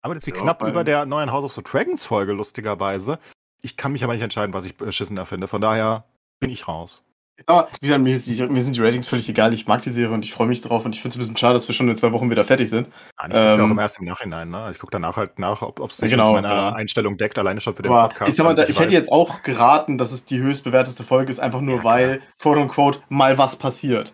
Aber 0.04 0.14
das 0.14 0.24
ist 0.28 0.36
Ja, 0.36 0.42
knapp 0.42 0.62
über 0.62 0.84
der 0.84 1.06
neuen 1.06 1.32
House 1.32 1.46
of 1.46 1.54
the 1.54 1.64
Dragons 1.64 2.06
Folge, 2.06 2.34
lustigerweise. 2.34 3.20
Ich 3.62 3.78
kann 3.78 3.94
mich 3.94 4.04
aber 4.04 4.14
nicht 4.14 4.22
entscheiden, 4.22 4.54
was 4.54 4.66
ich 4.66 4.76
beschissener 4.76 5.26
finde. 5.26 5.48
Von 5.48 5.62
daher 5.62 6.04
bin 6.42 6.50
ich 6.50 6.68
raus. 6.68 7.04
Aber 7.48 7.68
wie 7.82 7.88
gesagt, 7.88 8.04
mir, 8.04 8.62
sind 8.62 8.76
die 8.76 8.82
Ratings 8.82 9.08
völlig 9.08 9.28
egal. 9.28 9.54
Ich 9.56 9.66
mag 9.66 9.82
die 9.82 9.90
Serie 9.90 10.14
und 10.14 10.24
ich 10.24 10.34
freue 10.34 10.48
mich 10.48 10.62
drauf 10.62 10.86
und 10.86 10.94
ich 10.94 11.02
finde 11.02 11.14
es 11.14 11.16
ein 11.16 11.20
bisschen 11.20 11.38
schade, 11.38 11.54
dass 11.54 11.68
wir 11.68 11.74
schon 11.74 11.90
in 11.90 11.98
zwei 11.98 12.12
Wochen 12.14 12.30
wieder 12.30 12.44
fertig 12.44 12.70
sind. 12.70 12.90
Nein, 13.20 13.32
ich 13.32 13.38
gucke 13.38 13.40
ja 13.40 13.54
Ähm, 13.56 13.62
auch 13.62 13.70
immer 13.72 13.82
erst 13.82 13.98
im 14.00 14.06
Nachhinein. 14.06 14.50
Ne? 14.50 14.68
Ich 14.72 14.78
gucke 14.78 14.92
danach 14.92 15.18
halt 15.18 15.40
nach, 15.40 15.62
ob 15.64 15.80
es 15.90 15.98
sich 15.98 16.12
Genau, 16.12 16.34
mit 16.34 16.44
meiner 16.44 16.54
ja. 16.54 16.70
Einstellung 16.74 17.18
deckt, 17.18 17.40
alleine 17.40 17.60
schon 17.60 17.74
für 17.76 17.82
den 17.82 17.92
Aber 17.92 18.10
Podcast. 18.10 18.30
ich 18.30 18.36
sag 18.36 18.44
mal, 18.44 18.54
da, 18.54 18.64
ich 18.68 18.78
hätte 18.80 18.90
weiß- 18.90 18.94
jetzt 18.94 19.12
auch 19.12 19.42
geraten, 19.42 19.98
dass 19.98 20.12
es 20.12 20.26
die 20.26 20.40
höchst 20.42 20.64
bewerteste 20.64 21.04
Folge 21.04 21.32
ist, 21.32 21.40
einfach 21.40 21.62
nur 21.62 21.78
Ja, 21.78 21.84
weil, 21.86 22.22
quote 22.40 22.60
unquote, 22.60 23.00
mal 23.10 23.38
was 23.40 23.56
passiert. 23.56 24.14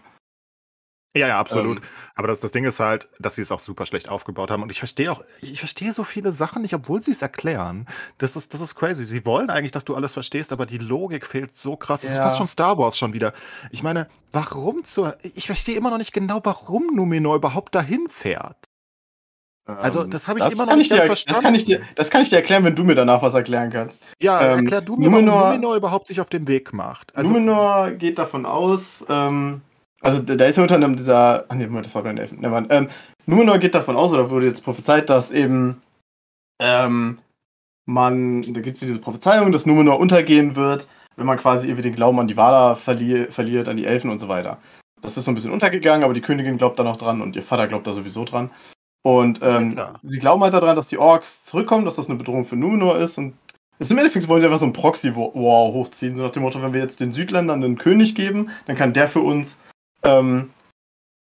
Ja, 1.15 1.27
ja, 1.27 1.39
absolut. 1.39 1.77
Ähm. 1.79 1.83
Aber 2.15 2.27
das, 2.27 2.39
das 2.39 2.51
Ding 2.51 2.65
ist 2.65 2.79
halt, 2.79 3.09
dass 3.19 3.33
sie 3.35 3.41
es 3.41 3.51
auch 3.51 3.59
super 3.59 3.85
schlecht 3.87 4.09
aufgebaut 4.09 4.51
haben. 4.51 4.61
Und 4.61 4.71
ich 4.71 4.77
verstehe 4.77 5.11
auch, 5.11 5.23
ich 5.41 5.57
verstehe 5.59 5.91
so 5.91 6.03
viele 6.03 6.31
Sachen 6.31 6.61
nicht, 6.61 6.75
obwohl 6.75 7.01
sie 7.01 7.11
es 7.11 7.21
erklären. 7.23 7.87
Das 8.19 8.35
ist, 8.35 8.53
das 8.53 8.61
ist 8.61 8.75
crazy. 8.75 9.05
Sie 9.05 9.25
wollen 9.25 9.49
eigentlich, 9.49 9.71
dass 9.71 9.85
du 9.85 9.95
alles 9.95 10.13
verstehst, 10.13 10.51
aber 10.53 10.67
die 10.67 10.77
Logik 10.77 11.25
fehlt 11.25 11.55
so 11.55 11.75
krass. 11.75 12.01
Das 12.01 12.11
ist 12.11 12.17
fast 12.17 12.37
schon 12.37 12.47
Star 12.47 12.77
Wars 12.77 12.95
schon 12.97 13.13
wieder. 13.13 13.33
Ich 13.71 13.81
meine, 13.81 14.07
warum 14.31 14.83
zur. 14.83 15.17
Ich 15.23 15.47
verstehe 15.47 15.75
immer 15.75 15.89
noch 15.89 15.97
nicht 15.97 16.13
genau, 16.13 16.41
warum 16.43 16.87
Numenor 16.93 17.35
überhaupt 17.37 17.73
dahin 17.73 18.07
fährt. 18.07 18.57
Also, 19.65 20.03
das 20.03 20.27
habe 20.27 20.39
ich 20.39 20.45
immer 20.51 20.65
noch 20.65 20.75
nicht 20.75 20.91
dir, 20.91 20.97
Das 20.97 21.05
verstanden. 21.05 21.41
kann, 21.43 21.53
ich 21.55 21.63
dir, 21.63 21.81
das 21.93 22.09
kann 22.09 22.23
ich 22.23 22.29
dir 22.29 22.37
erklären, 22.37 22.63
wenn 22.63 22.75
du 22.75 22.83
mir 22.83 22.95
danach 22.95 23.21
was 23.21 23.35
erklären 23.35 23.69
kannst. 23.71 24.01
Ja, 24.19 24.41
Ähm, 24.41 24.59
erklär 24.61 24.81
du 24.81 24.95
mir, 24.95 25.09
Numenor- 25.09 25.31
warum 25.35 25.49
Numenor 25.51 25.75
überhaupt 25.75 26.07
sich 26.07 26.19
auf 26.21 26.29
den 26.29 26.47
Weg 26.47 26.73
macht. 26.73 27.15
Also, 27.15 27.31
Numenor 27.31 27.91
geht 27.91 28.17
davon 28.17 28.47
aus, 28.47 29.05
ähm, 29.09 29.61
also 30.01 30.21
da 30.21 30.45
ist 30.45 30.55
ja 30.55 30.63
unter 30.63 30.75
anderem 30.75 30.95
dieser, 30.95 31.45
ach 31.49 31.55
nee, 31.55 31.67
das 31.67 31.95
war 31.95 32.03
bei 32.03 32.09
den 32.09 32.17
Elfen, 32.17 32.39
nevermind. 32.39 32.71
ähm, 32.71 32.87
Numenor 33.25 33.57
geht 33.57 33.75
davon 33.75 33.97
aus, 33.97 34.11
oder 34.11 34.29
wurde 34.29 34.47
jetzt 34.47 34.63
prophezeit, 34.63 35.09
dass 35.09 35.31
eben, 35.31 35.81
ähm, 36.61 37.19
man, 37.85 38.41
da 38.41 38.61
gibt 38.61 38.75
es 38.75 38.79
diese 38.79 38.97
Prophezeiung, 38.99 39.51
dass 39.51 39.65
Numenor 39.65 39.99
untergehen 39.99 40.55
wird, 40.55 40.87
wenn 41.15 41.25
man 41.25 41.37
quasi 41.37 41.67
irgendwie 41.67 41.89
den 41.89 41.95
Glauben 41.95 42.19
an 42.19 42.27
die 42.27 42.37
Valar 42.37 42.75
verli 42.75 43.27
verliert, 43.29 43.67
an 43.67 43.77
die 43.77 43.85
Elfen 43.85 44.09
und 44.09 44.19
so 44.19 44.29
weiter. 44.29 44.57
Das 45.01 45.17
ist 45.17 45.25
so 45.25 45.31
ein 45.31 45.35
bisschen 45.35 45.51
untergegangen, 45.51 46.03
aber 46.03 46.13
die 46.13 46.21
Königin 46.21 46.57
glaubt 46.57 46.79
da 46.79 46.83
noch 46.83 46.97
dran 46.97 47.21
und 47.21 47.35
ihr 47.35 47.43
Vater 47.43 47.67
glaubt 47.67 47.87
da 47.87 47.93
sowieso 47.93 48.25
dran. 48.25 48.49
Und 49.03 49.39
ja 49.39 49.57
ähm, 49.57 49.73
klar. 49.73 49.99
sie 50.03 50.19
glauben 50.19 50.43
halt 50.43 50.53
daran, 50.53 50.75
dass 50.75 50.87
die 50.87 50.97
Orks 50.97 51.45
zurückkommen, 51.45 51.85
dass 51.85 51.95
das 51.95 52.09
eine 52.09 52.17
Bedrohung 52.17 52.45
für 52.45 52.55
Numenor 52.55 52.97
ist 52.97 53.17
und 53.17 53.33
es 53.81 53.91
im 53.91 53.97
Endeffekt 53.97 54.27
wollen 54.27 54.41
sie 54.41 54.45
einfach 54.45 54.59
so 54.59 54.65
ein 54.65 54.73
Proxy-War 54.73 55.71
hochziehen, 55.71 56.13
so 56.13 56.23
nach 56.23 56.31
dem 56.31 56.43
Motto, 56.43 56.61
wenn 56.61 56.73
wir 56.73 56.81
jetzt 56.81 56.99
den 56.99 57.13
Südländern 57.13 57.63
einen 57.63 57.77
König 57.77 58.13
geben, 58.13 58.49
dann 58.65 58.75
kann 58.75 58.91
der 58.91 59.07
für 59.07 59.21
uns 59.21 59.57
ähm, 60.03 60.51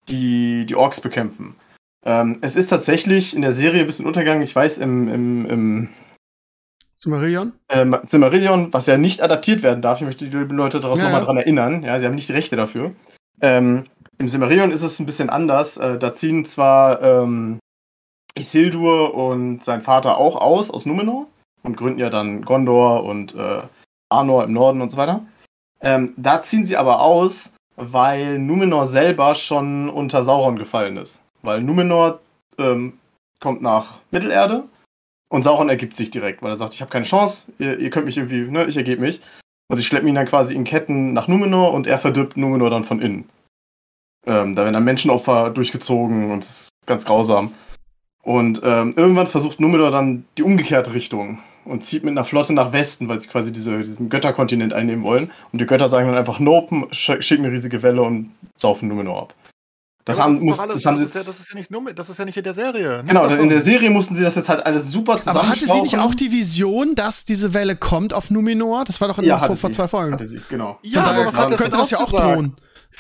die, 0.09 0.67
die 0.67 0.75
Orks 0.77 1.01
bekämpfen. 1.01 1.57
Ähm, 2.05 2.39
es 2.41 2.57
ist 2.57 2.69
tatsächlich 2.69 3.35
in 3.35 3.43
der 3.43 3.53
Serie 3.53 3.81
ein 3.81 3.87
bisschen 3.87 4.07
untergegangen, 4.07 4.43
ich 4.43 4.57
weiß, 4.57 4.79
im, 4.79 5.09
im, 5.09 5.47
im 5.47 5.89
Silmarillion? 6.97 7.53
ähm, 7.69 7.97
Silmarillion, 8.03 8.73
was 8.73 8.87
ja 8.87 8.97
nicht 8.97 9.23
adaptiert 9.23 9.63
werden 9.63 9.83
darf, 9.83 10.01
ich 10.01 10.07
möchte 10.07 10.25
die 10.29 10.37
lieben 10.37 10.57
Leute 10.57 10.81
daraus 10.81 10.99
Ja, 10.99 11.05
nochmal 11.07 11.21
ja. 11.21 11.27
dran 11.27 11.37
erinnern, 11.37 11.83
ja, 11.83 11.99
sie 11.99 12.07
haben 12.07 12.15
nicht 12.15 12.29
die 12.29 12.35
Rechte 12.35 12.57
dafür. 12.57 12.93
Ähm, 13.41 13.85
Im 14.19 14.29
Silmarillion 14.29 14.71
ist 14.71 14.83
es 14.83 14.99
ein 14.99 15.07
bisschen 15.07 15.31
anders, 15.31 15.77
äh, 15.77 15.99
da 15.99 16.15
ziehen 16.15 16.45
zwar 16.45 17.03
ähm, 17.03 17.59
Isildur 18.35 19.15
und 19.15 19.63
sein 19.63 19.81
Vater 19.81 20.17
auch 20.17 20.37
aus, 20.37 20.71
aus 20.71 20.87
Numenor, 20.87 21.27
und 21.63 21.77
gründen 21.77 21.99
ja 21.99 22.11
dann 22.11 22.43
Gondor 22.43 23.05
und 23.05 23.35
äh, 23.35 23.63
Arnor 24.09 24.45
im 24.45 24.53
Norden 24.53 24.81
und 24.81 24.91
so 24.91 24.97
weiter. 24.97 25.27
Ähm, 25.81 26.13
da 26.17 26.41
ziehen 26.41 26.65
sie 26.65 26.77
aber 26.77 27.01
aus, 27.01 27.55
weil 27.81 28.39
Numenor 28.39 28.86
selber 28.86 29.35
schon 29.35 29.89
unter 29.89 30.23
Sauron 30.23 30.57
gefallen 30.57 30.97
ist. 30.97 31.23
Weil 31.43 31.62
Numenor 31.62 32.20
ähm, 32.59 32.94
kommt 33.40 33.62
nach 33.62 33.98
Mittelerde 34.11 34.65
und 35.28 35.43
Sauron 35.43 35.69
ergibt 35.69 35.97
sich 35.97 36.11
direkt, 36.11 36.43
weil 36.43 36.52
er 36.52 36.57
sagt, 36.57 36.74
ich 36.74 36.82
habe 36.82 36.90
keine 36.90 37.07
Chance, 37.07 37.51
ihr, 37.59 37.78
ihr 37.78 37.90
könnt 37.90 38.07
mich 38.07 38.19
irgendwie, 38.19 38.51
ne, 38.51 38.66
ich 38.66 38.77
ergebe 38.77 39.01
mich. 39.01 39.20
Und 39.69 39.77
sie 39.77 39.85
schleppen 39.85 40.09
ihn 40.09 40.16
dann 40.16 40.27
quasi 40.27 40.55
in 40.55 40.65
Ketten 40.65 41.12
nach 41.12 41.28
Numenor 41.28 41.73
und 41.73 41.86
er 41.86 41.98
verdirbt 41.98 42.36
Numenor 42.36 42.70
dann 42.70 42.82
von 42.82 43.01
innen. 43.01 43.28
Ähm, 44.27 44.55
da 44.55 44.62
werden 44.62 44.74
dann 44.74 44.85
Menschenopfer 44.85 45.51
durchgezogen 45.51 46.31
und 46.31 46.43
es 46.43 46.51
ist 46.51 46.70
ganz 46.86 47.05
grausam. 47.05 47.55
Und 48.23 48.61
ähm, 48.65 48.93
irgendwann 48.97 49.28
versucht 49.28 49.61
Numenor 49.61 49.90
dann 49.90 50.24
die 50.36 50.43
umgekehrte 50.43 50.93
Richtung 50.93 51.39
und 51.65 51.85
zieht 51.85 52.05
mit 52.05 52.12
einer 52.12 52.24
Flotte 52.24 52.53
nach 52.53 52.73
Westen, 52.73 53.09
weil 53.09 53.20
sie 53.20 53.28
quasi 53.28 53.53
diese, 53.53 53.78
diesen 53.78 54.09
Götterkontinent 54.09 54.73
einnehmen 54.73 55.05
wollen. 55.05 55.31
Und 55.53 55.61
die 55.61 55.66
Götter 55.66 55.89
sagen 55.89 56.09
dann 56.09 56.16
einfach 56.16 56.41
Nope, 56.41 56.89
sch 56.93 57.12
schicken 57.20 57.45
eine 57.45 57.55
riesige 57.55 57.82
Welle 57.82 58.03
und 58.03 58.31
saufen 58.55 58.89
Numenor 58.89 59.23
ab. 59.23 59.35
Das 60.05 60.19
haben, 60.19 60.37
ist 60.37 60.43
muss, 60.43 60.59
alles- 60.59 60.77
das 60.77 60.87
haben 60.87 60.99
sie 60.99 61.05
ist 61.05 61.15
ja, 61.15 61.20
jetzt, 61.20 61.28
das 61.28 61.41
ist 61.41 61.51
ja 61.51 61.55
nicht 61.57 61.70
nur, 61.70 61.93
das 61.93 62.09
ist 62.09 62.19
ja 62.19 62.24
nicht 62.24 62.37
in 62.37 62.43
der 62.43 62.55
Serie. 62.55 63.05
genau, 63.07 63.27
Nimm 63.27 63.41
in 63.41 63.49
der 63.51 63.61
Serie 63.61 63.91
mussten 63.91 64.15
sie 64.15 64.23
das 64.23 64.35
jetzt 64.35 64.49
halt 64.49 64.65
alles 64.65 64.91
super 64.91 65.19
Aber 65.27 65.49
hatte 65.49 65.61
sie 65.61 65.81
nicht 65.82 65.99
auch 65.99 66.15
die 66.15 66.32
Vision, 66.32 66.95
dass 66.95 67.24
diese 67.24 67.53
Welle 67.53 67.77
kommt 67.77 68.12
auf 68.15 68.31
Numenor? 68.31 68.85
Das 68.85 69.01
war 69.01 69.09
doch 69.09 69.19
in 69.19 69.24
ja, 69.24 69.39
vor, 69.39 69.57
vor 69.57 69.73
zwei 69.73 69.89
Folgen. 69.89 70.15
Hatte 70.15 70.27
sie, 70.27 70.41
genau. 70.49 70.78
Ja, 70.82 71.05
aber 71.05 71.27
was 71.27 71.37
hat 71.37 71.51
das 71.51 71.59
könnte 71.59 71.77
denn 71.77 71.81
das 71.81 71.91
ja 71.91 71.99
auch 71.99 72.11
drohen. 72.11 72.57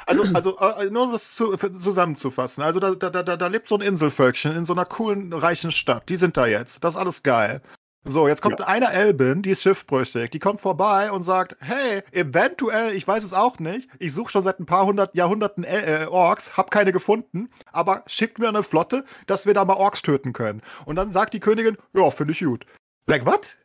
Also, 0.06 0.22
also 0.34 0.56
äh, 0.58 0.90
nur 0.90 1.04
um 1.04 1.12
das 1.12 1.34
zu, 1.34 1.56
zusammenzufassen. 1.56 2.62
Also 2.62 2.80
da, 2.80 2.94
da, 2.94 3.10
da, 3.10 3.36
da 3.36 3.46
lebt 3.48 3.68
so 3.68 3.74
ein 3.76 3.80
Inselvölkchen 3.80 4.56
in 4.56 4.64
so 4.64 4.72
einer 4.72 4.84
coolen, 4.84 5.32
reichen 5.32 5.72
Stadt. 5.72 6.08
Die 6.08 6.16
sind 6.16 6.36
da 6.36 6.46
jetzt. 6.46 6.84
Das 6.84 6.94
ist 6.94 7.00
alles 7.00 7.22
geil. 7.22 7.60
So, 8.04 8.28
jetzt 8.28 8.40
kommt 8.40 8.62
eine 8.62 8.90
Elbin, 8.92 9.42
die 9.42 9.50
ist 9.50 9.62
schiffbrüchig. 9.62 10.30
Die 10.30 10.38
kommt 10.38 10.60
vorbei 10.60 11.12
und 11.12 11.22
sagt, 11.22 11.56
hey, 11.60 12.02
eventuell, 12.12 12.94
ich 12.94 13.06
weiß 13.06 13.24
es 13.24 13.34
auch 13.34 13.58
nicht, 13.58 13.90
ich 13.98 14.14
suche 14.14 14.32
schon 14.32 14.42
seit 14.42 14.58
ein 14.58 14.64
paar 14.64 14.86
hundert 14.86 15.14
Jahrhunderten 15.14 15.64
äh, 15.64 16.04
äh, 16.04 16.06
Orks, 16.06 16.56
hab 16.56 16.70
keine 16.70 16.92
gefunden, 16.92 17.50
aber 17.72 18.02
schickt 18.06 18.38
mir 18.38 18.48
eine 18.48 18.62
Flotte, 18.62 19.04
dass 19.26 19.44
wir 19.44 19.52
da 19.52 19.66
mal 19.66 19.74
Orks 19.74 20.00
töten 20.00 20.32
können. 20.32 20.62
Und 20.86 20.96
dann 20.96 21.10
sagt 21.10 21.34
die 21.34 21.40
Königin, 21.40 21.76
ja, 21.94 22.10
finde 22.10 22.32
ich 22.32 22.40
gut. 22.40 22.64
Like, 23.06 23.26
what? 23.26 23.58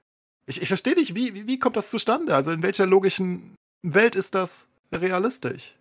Ich, 0.47 0.61
ich 0.61 0.67
verstehe 0.67 0.95
nicht, 0.95 1.15
wie, 1.15 1.33
wie, 1.33 1.47
wie 1.47 1.57
kommt 1.57 1.77
das 1.77 1.89
zustande? 1.89 2.35
Also 2.35 2.51
in 2.51 2.61
welcher 2.61 2.85
logischen 2.85 3.55
Welt 3.83 4.15
ist 4.15 4.35
das 4.35 4.67
realistisch? 4.91 5.75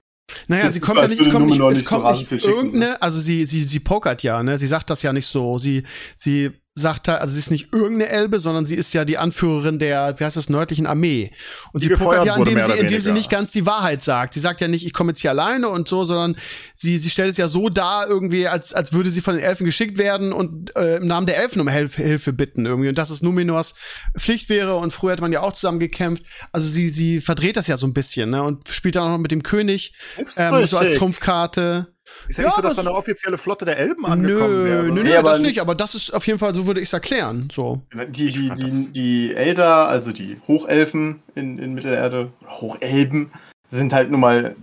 Naja, 0.46 0.70
sie 0.70 0.78
ist 0.78 0.86
kommt 0.86 1.00
ja 1.00 1.08
nicht, 1.08 1.20
es 1.20 1.30
kommt 1.30 1.46
nicht, 1.46 1.60
es 1.60 1.78
nicht 1.78 1.88
so 1.88 1.96
kommt 1.96 2.18
nicht 2.18 2.28
viel 2.28 2.40
schicken, 2.40 2.54
irgendeine, 2.54 3.02
also 3.02 3.20
sie, 3.20 3.44
sie, 3.44 3.64
sie 3.64 3.80
pokert 3.80 4.22
ja, 4.22 4.42
ne? 4.42 4.58
Sie 4.58 4.66
sagt 4.66 4.88
das 4.88 5.02
ja 5.02 5.12
nicht 5.12 5.26
so. 5.26 5.58
Sie, 5.58 5.84
sie 6.16 6.52
sagt 6.76 7.06
da, 7.06 7.18
also 7.18 7.34
sie 7.34 7.38
ist 7.38 7.52
nicht 7.52 7.72
irgendeine 7.72 8.08
Elbe, 8.08 8.40
sondern 8.40 8.66
sie 8.66 8.74
ist 8.74 8.94
ja 8.94 9.04
die 9.04 9.16
Anführerin 9.16 9.78
der, 9.78 10.18
wie 10.18 10.24
heißt 10.24 10.36
das, 10.36 10.48
nördlichen 10.48 10.86
Armee. 10.86 11.30
Und 11.72 11.84
Die 11.84 11.88
sie 11.88 11.94
pokert 11.94 12.26
ja, 12.26 12.36
indem 12.36 12.60
sie, 12.60 12.72
indem 12.72 13.00
sie 13.00 13.12
nicht 13.12 13.30
ganz 13.30 13.52
die 13.52 13.64
Wahrheit 13.64 14.02
sagt. 14.02 14.34
Sie 14.34 14.40
sagt 14.40 14.60
ja 14.60 14.66
nicht, 14.66 14.84
ich 14.84 14.92
komme 14.92 15.12
jetzt 15.12 15.20
hier 15.20 15.30
alleine 15.30 15.68
und 15.68 15.86
so, 15.86 16.02
sondern 16.02 16.34
sie, 16.74 16.98
sie 16.98 17.10
stellt 17.10 17.30
es 17.30 17.36
ja 17.36 17.46
so 17.46 17.68
dar, 17.68 18.08
irgendwie, 18.08 18.48
als, 18.48 18.74
als 18.74 18.92
würde 18.92 19.12
sie 19.12 19.20
von 19.20 19.36
den 19.36 19.44
Elfen 19.44 19.64
geschickt 19.64 19.98
werden 19.98 20.32
und 20.32 20.74
äh, 20.74 20.96
im 20.96 21.06
Namen 21.06 21.26
der 21.26 21.38
Elfen 21.38 21.60
um 21.60 21.68
Hilfe, 21.68 22.02
Hilfe 22.02 22.32
bitten 22.32 22.66
irgendwie. 22.66 22.88
Und 22.88 22.98
dass 22.98 23.10
es 23.10 23.22
Numenors 23.22 23.76
Pflicht 24.18 24.48
wäre 24.48 24.74
und 24.76 24.92
früher 24.92 25.12
hat 25.12 25.20
man 25.20 25.32
ja 25.32 25.42
auch 25.42 25.52
zusammen 25.52 25.78
gekämpft. 25.78 26.24
Also 26.50 26.66
sie, 26.66 26.88
sie 26.88 27.20
verdreht 27.20 27.56
das 27.56 27.68
ja 27.68 27.76
so 27.76 27.86
ein 27.86 27.94
bisschen, 27.94 28.30
ne? 28.30 28.42
Und 28.42 28.68
spielt 28.68 28.96
dann 28.96 29.04
auch 29.04 29.10
noch 29.10 29.18
mit 29.18 29.30
dem 29.30 29.44
König 29.44 29.94
ähm, 30.36 30.66
so 30.66 30.78
als. 30.78 30.94
Trumpfkarte. 30.94 31.93
Ist 32.28 32.38
ja, 32.38 32.42
Ja, 32.44 32.48
nicht 32.48 32.56
so, 32.56 32.62
dass 32.62 32.74
da 32.74 32.80
eine 32.80 32.92
offizielle 32.92 33.38
Flotte 33.38 33.64
der 33.64 33.76
Elben 33.78 34.06
angekommen 34.06 34.62
Nö, 34.62 34.64
wäre. 34.64 34.82
nö, 34.84 34.92
nö, 34.92 35.02
Nee, 35.02 35.16
aber- 35.16 35.30
das 35.32 35.40
nicht, 35.40 35.60
aber 35.60 35.74
das 35.74 35.94
ist 35.94 36.10
auf 36.12 36.26
jeden 36.26 36.38
Fall, 36.38 36.54
so 36.54 36.66
würde 36.66 36.80
ich 36.80 36.88
es 36.88 36.92
erklären. 36.92 37.48
So. 37.52 37.80
Die, 38.08 38.30
die, 38.32 38.50
die, 38.50 38.92
die 38.92 39.34
Elder, 39.34 39.88
also 39.88 40.12
die 40.12 40.40
Hochelfen 40.48 41.22
in, 41.34 41.58
in 41.58 41.74
Mittelerde, 41.74 42.30
Hochelben, 42.46 43.30
sind 43.68 43.92
halt 43.92 44.10
nun 44.10 44.20
mal 44.20 44.56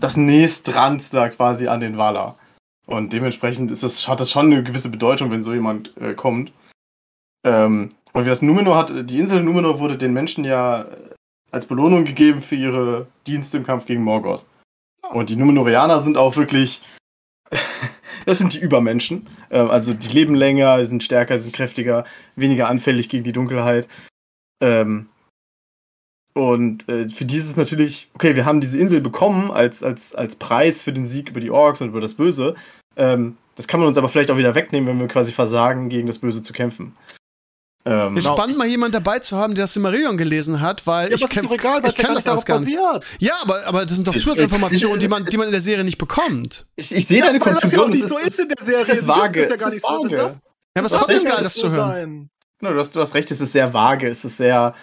das 0.00 0.16
nächstrand 0.16 1.12
da 1.14 1.28
quasi 1.28 1.68
an 1.68 1.80
den 1.80 1.96
Valar. 1.96 2.38
Und 2.86 3.12
dementsprechend 3.12 3.70
ist 3.70 3.82
das, 3.82 4.06
hat 4.08 4.20
das 4.20 4.30
schon 4.30 4.46
eine 4.52 4.62
gewisse 4.62 4.90
Bedeutung, 4.90 5.30
wenn 5.30 5.40
so 5.42 5.52
jemand 5.54 5.96
äh, 5.96 6.14
kommt. 6.14 6.52
Ähm, 7.46 7.88
und 8.12 8.24
wie 8.24 8.28
das 8.28 8.42
Numenor 8.42 8.76
hat, 8.76 8.92
die 9.10 9.18
Insel 9.18 9.42
Numenor 9.42 9.78
wurde 9.78 9.96
den 9.96 10.12
Menschen 10.12 10.44
ja 10.44 10.82
äh, 10.82 10.86
als 11.50 11.66
Belohnung 11.66 12.04
gegeben 12.04 12.42
für 12.42 12.54
ihre 12.56 13.06
Dienste 13.26 13.56
im 13.58 13.64
Kampf 13.66 13.86
gegen 13.86 14.02
Morgoth. 14.02 14.44
Und 15.12 15.30
die 15.30 15.36
Numenorianer 15.36 16.00
sind 16.00 16.16
auch 16.16 16.36
wirklich, 16.36 16.82
das 18.26 18.38
sind 18.38 18.54
die 18.54 18.60
Übermenschen. 18.60 19.28
Ähm, 19.50 19.70
also 19.70 19.94
die 19.94 20.08
leben 20.08 20.34
länger, 20.34 20.84
sind 20.86 21.02
stärker, 21.02 21.38
sind 21.38 21.54
kräftiger, 21.54 22.04
weniger 22.36 22.68
anfällig 22.68 23.08
gegen 23.08 23.24
die 23.24 23.32
Dunkelheit. 23.32 23.88
Ähm, 24.62 25.08
und 26.34 26.88
äh, 26.88 27.08
für 27.08 27.24
die 27.24 27.36
ist 27.36 27.48
es 27.48 27.56
natürlich, 27.56 28.10
okay, 28.14 28.34
wir 28.34 28.44
haben 28.44 28.60
diese 28.60 28.78
Insel 28.78 29.00
bekommen 29.00 29.52
als, 29.52 29.82
als, 29.84 30.14
als 30.14 30.34
Preis 30.34 30.82
für 30.82 30.92
den 30.92 31.06
Sieg 31.06 31.30
über 31.30 31.40
die 31.40 31.50
Orks 31.50 31.80
und 31.80 31.88
über 31.88 32.00
das 32.00 32.14
Böse. 32.14 32.54
Ähm, 32.96 33.36
das 33.54 33.68
kann 33.68 33.78
man 33.78 33.86
uns 33.86 33.96
aber 33.96 34.08
vielleicht 34.08 34.32
auch 34.32 34.36
wieder 34.36 34.56
wegnehmen, 34.56 34.88
wenn 34.88 35.00
wir 35.00 35.06
quasi 35.06 35.30
versagen, 35.30 35.88
gegen 35.88 36.08
das 36.08 36.18
Böse 36.18 36.42
zu 36.42 36.52
kämpfen. 36.52 36.96
Ähm, 37.86 38.16
Ist 38.16 38.26
spannend, 38.26 38.56
mal 38.56 38.66
jemand 38.66 38.94
dabei 38.94 39.18
zu 39.18 39.36
haben, 39.36 39.54
der 39.54 39.64
das 39.64 39.74
Silmarillion 39.74 40.16
gelesen 40.16 40.62
hat, 40.62 40.86
weil 40.86 41.10
Ja, 41.10 41.16
ich 41.16 41.22
ist 41.22 41.30
kenn- 41.30 41.42
doch 41.44 41.52
egal, 41.52 41.82
weil 41.82 41.90
ich 41.90 41.98
ja 41.98 42.04
gar 42.04 42.14
das 42.14 42.24
darauf 42.24 42.44
gar 42.46 42.58
nicht. 42.60 42.74
basiert. 42.76 43.04
Ja, 43.20 43.34
aber, 43.42 43.66
aber 43.66 43.84
das 43.84 43.96
sind 43.96 44.08
doch 44.08 44.12
Zusatzinformationen, 44.14 45.00
die 45.00 45.08
man, 45.08 45.26
die 45.26 45.36
man 45.36 45.46
in 45.46 45.52
der 45.52 45.60
Serie 45.60 45.84
nicht 45.84 45.98
bekommt. 45.98 46.66
ich, 46.76 46.94
ich 46.94 47.06
sehe 47.06 47.20
deine 47.20 47.38
das 47.38 47.46
ja 47.46 47.52
Konfusion. 47.52 47.84
auch 47.84 47.88
nicht 47.88 48.04
das 48.04 48.10
so 48.10 48.18
ist 48.18 48.38
in 48.40 48.48
der 48.48 48.64
Serie. 48.64 48.82
Es 48.82 48.88
ist 48.88 49.06
vage. 49.06 49.40
das 49.40 49.48
ja 49.50 49.54
es 49.56 49.60
gar 49.60 49.68
ist 49.68 49.74
nicht 49.74 49.86
so. 49.86 50.02
Das 50.02 50.12
vage. 50.12 50.16
darf- 50.16 50.32
Ja, 50.32 50.40
aber 50.76 50.86
es 50.86 50.92
ist 50.92 50.92
das 50.92 51.00
trotzdem 51.02 51.22
geil, 51.24 51.32
nicht 51.32 51.44
das 51.44 51.54
so 51.54 51.60
zu 51.60 51.70
hören. 51.72 51.90
sein. 51.90 52.30
Genau, 52.60 52.72
du 52.72 52.78
hast, 52.78 52.96
du 52.96 53.00
hast 53.00 53.14
recht, 53.14 53.30
es 53.30 53.40
ist 53.42 53.52
sehr 53.52 53.74
vage, 53.74 54.08
es 54.08 54.24
ist 54.24 54.36
sehr, 54.38 54.74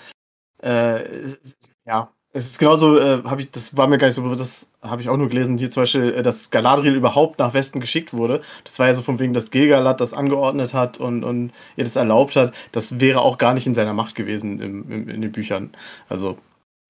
äh, 0.63 1.23
ist- 1.23 1.57
ja, 1.87 2.11
es 2.33 2.47
ist 2.47 2.59
genauso, 2.59 2.97
äh, 2.97 3.23
habe 3.25 3.41
ich, 3.41 3.51
das 3.51 3.75
war 3.75 3.87
mir 3.87 3.97
gar 3.97 4.07
nicht 4.07 4.15
so 4.15 4.21
bewusst, 4.21 4.39
das 4.39 4.69
habe 4.81 5.01
ich 5.01 5.09
auch 5.09 5.17
nur 5.17 5.27
gelesen, 5.27 5.57
hier 5.57 5.69
zum 5.69 5.83
Beispiel, 5.83 6.13
äh, 6.13 6.23
dass 6.23 6.49
Galadriel 6.49 6.95
überhaupt 6.95 7.39
nach 7.39 7.53
Westen 7.53 7.79
geschickt 7.81 8.13
wurde. 8.13 8.41
Das 8.63 8.79
war 8.79 8.87
ja 8.87 8.93
so 8.93 9.01
von 9.01 9.19
wegen, 9.19 9.33
dass 9.33 9.51
Gilgalad 9.51 9.99
das 9.99 10.13
angeordnet 10.13 10.73
hat 10.73 10.97
und, 10.97 11.23
und 11.23 11.51
ihr 11.75 11.83
das 11.83 11.97
erlaubt 11.97 12.35
hat. 12.37 12.53
Das 12.71 13.01
wäre 13.01 13.21
auch 13.21 13.37
gar 13.37 13.53
nicht 13.53 13.67
in 13.67 13.73
seiner 13.73 13.93
Macht 13.93 14.15
gewesen 14.15 14.59
im, 14.61 14.89
im, 14.89 15.09
in 15.09 15.21
den 15.21 15.31
Büchern. 15.31 15.71
Also, 16.07 16.37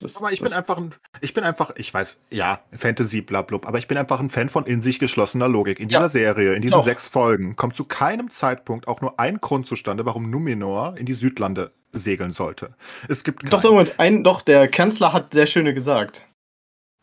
das, 0.01 0.17
Aber 0.17 0.31
ich 0.31 0.39
das, 0.39 0.49
bin 0.49 0.57
einfach 0.57 0.77
ein, 0.77 0.93
ich 1.21 1.33
bin 1.33 1.43
einfach, 1.43 1.71
ich 1.75 1.93
weiß, 1.93 2.21
ja, 2.29 2.59
Fantasy, 2.77 3.21
blablub, 3.21 3.67
aber 3.67 3.77
ich 3.77 3.87
bin 3.87 3.97
einfach 3.97 4.19
ein 4.19 4.29
Fan 4.29 4.49
von 4.49 4.65
in 4.65 4.81
sich 4.81 4.99
geschlossener 4.99 5.47
Logik. 5.47 5.79
In 5.79 5.87
dieser 5.89 6.01
Ja. 6.01 6.09
Serie, 6.09 6.53
in 6.53 6.61
diesen 6.61 6.75
Auch. 6.77 6.83
sechs 6.83 7.07
Folgen, 7.07 7.55
kommt 7.55 7.75
zu 7.75 7.85
keinem 7.85 8.29
Zeitpunkt 8.29 8.87
auch 8.87 9.01
nur 9.01 9.19
ein 9.19 9.37
Grund 9.39 9.67
zustande, 9.67 10.05
warum 10.05 10.29
Numenor 10.29 10.95
in 10.97 11.05
die 11.05 11.13
Südlande 11.13 11.71
segeln 11.93 12.31
sollte. 12.31 12.75
Es 13.09 13.23
gibt 13.23 13.43
Doch, 13.43 13.49
keinen. 13.49 13.61
doch, 13.61 13.71
Moment, 13.71 13.93
ein, 13.99 14.23
doch, 14.23 14.41
der 14.41 14.67
Kanzler 14.67 15.13
hat 15.13 15.33
sehr 15.33 15.45
schöne 15.45 15.73
gesagt. 15.73 16.25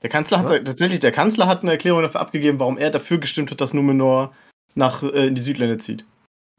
Der 0.02 0.10
Kanzler 0.10 0.38
hat 0.38 0.50
Ja? 0.50 0.58
tatsächlich, 0.60 1.00
der 1.00 1.12
Kanzler 1.12 1.46
hat 1.46 1.62
eine 1.62 1.72
Erklärung 1.72 2.02
dafür 2.02 2.20
abgegeben, 2.20 2.58
warum 2.60 2.78
er 2.78 2.90
dafür 2.90 3.18
gestimmt 3.18 3.50
hat, 3.50 3.60
dass 3.60 3.74
Numenor 3.74 4.32
nach 4.74 5.02
äh, 5.02 5.26
in 5.26 5.34
die 5.34 5.40
Südländer 5.42 5.78
zieht. 5.78 6.04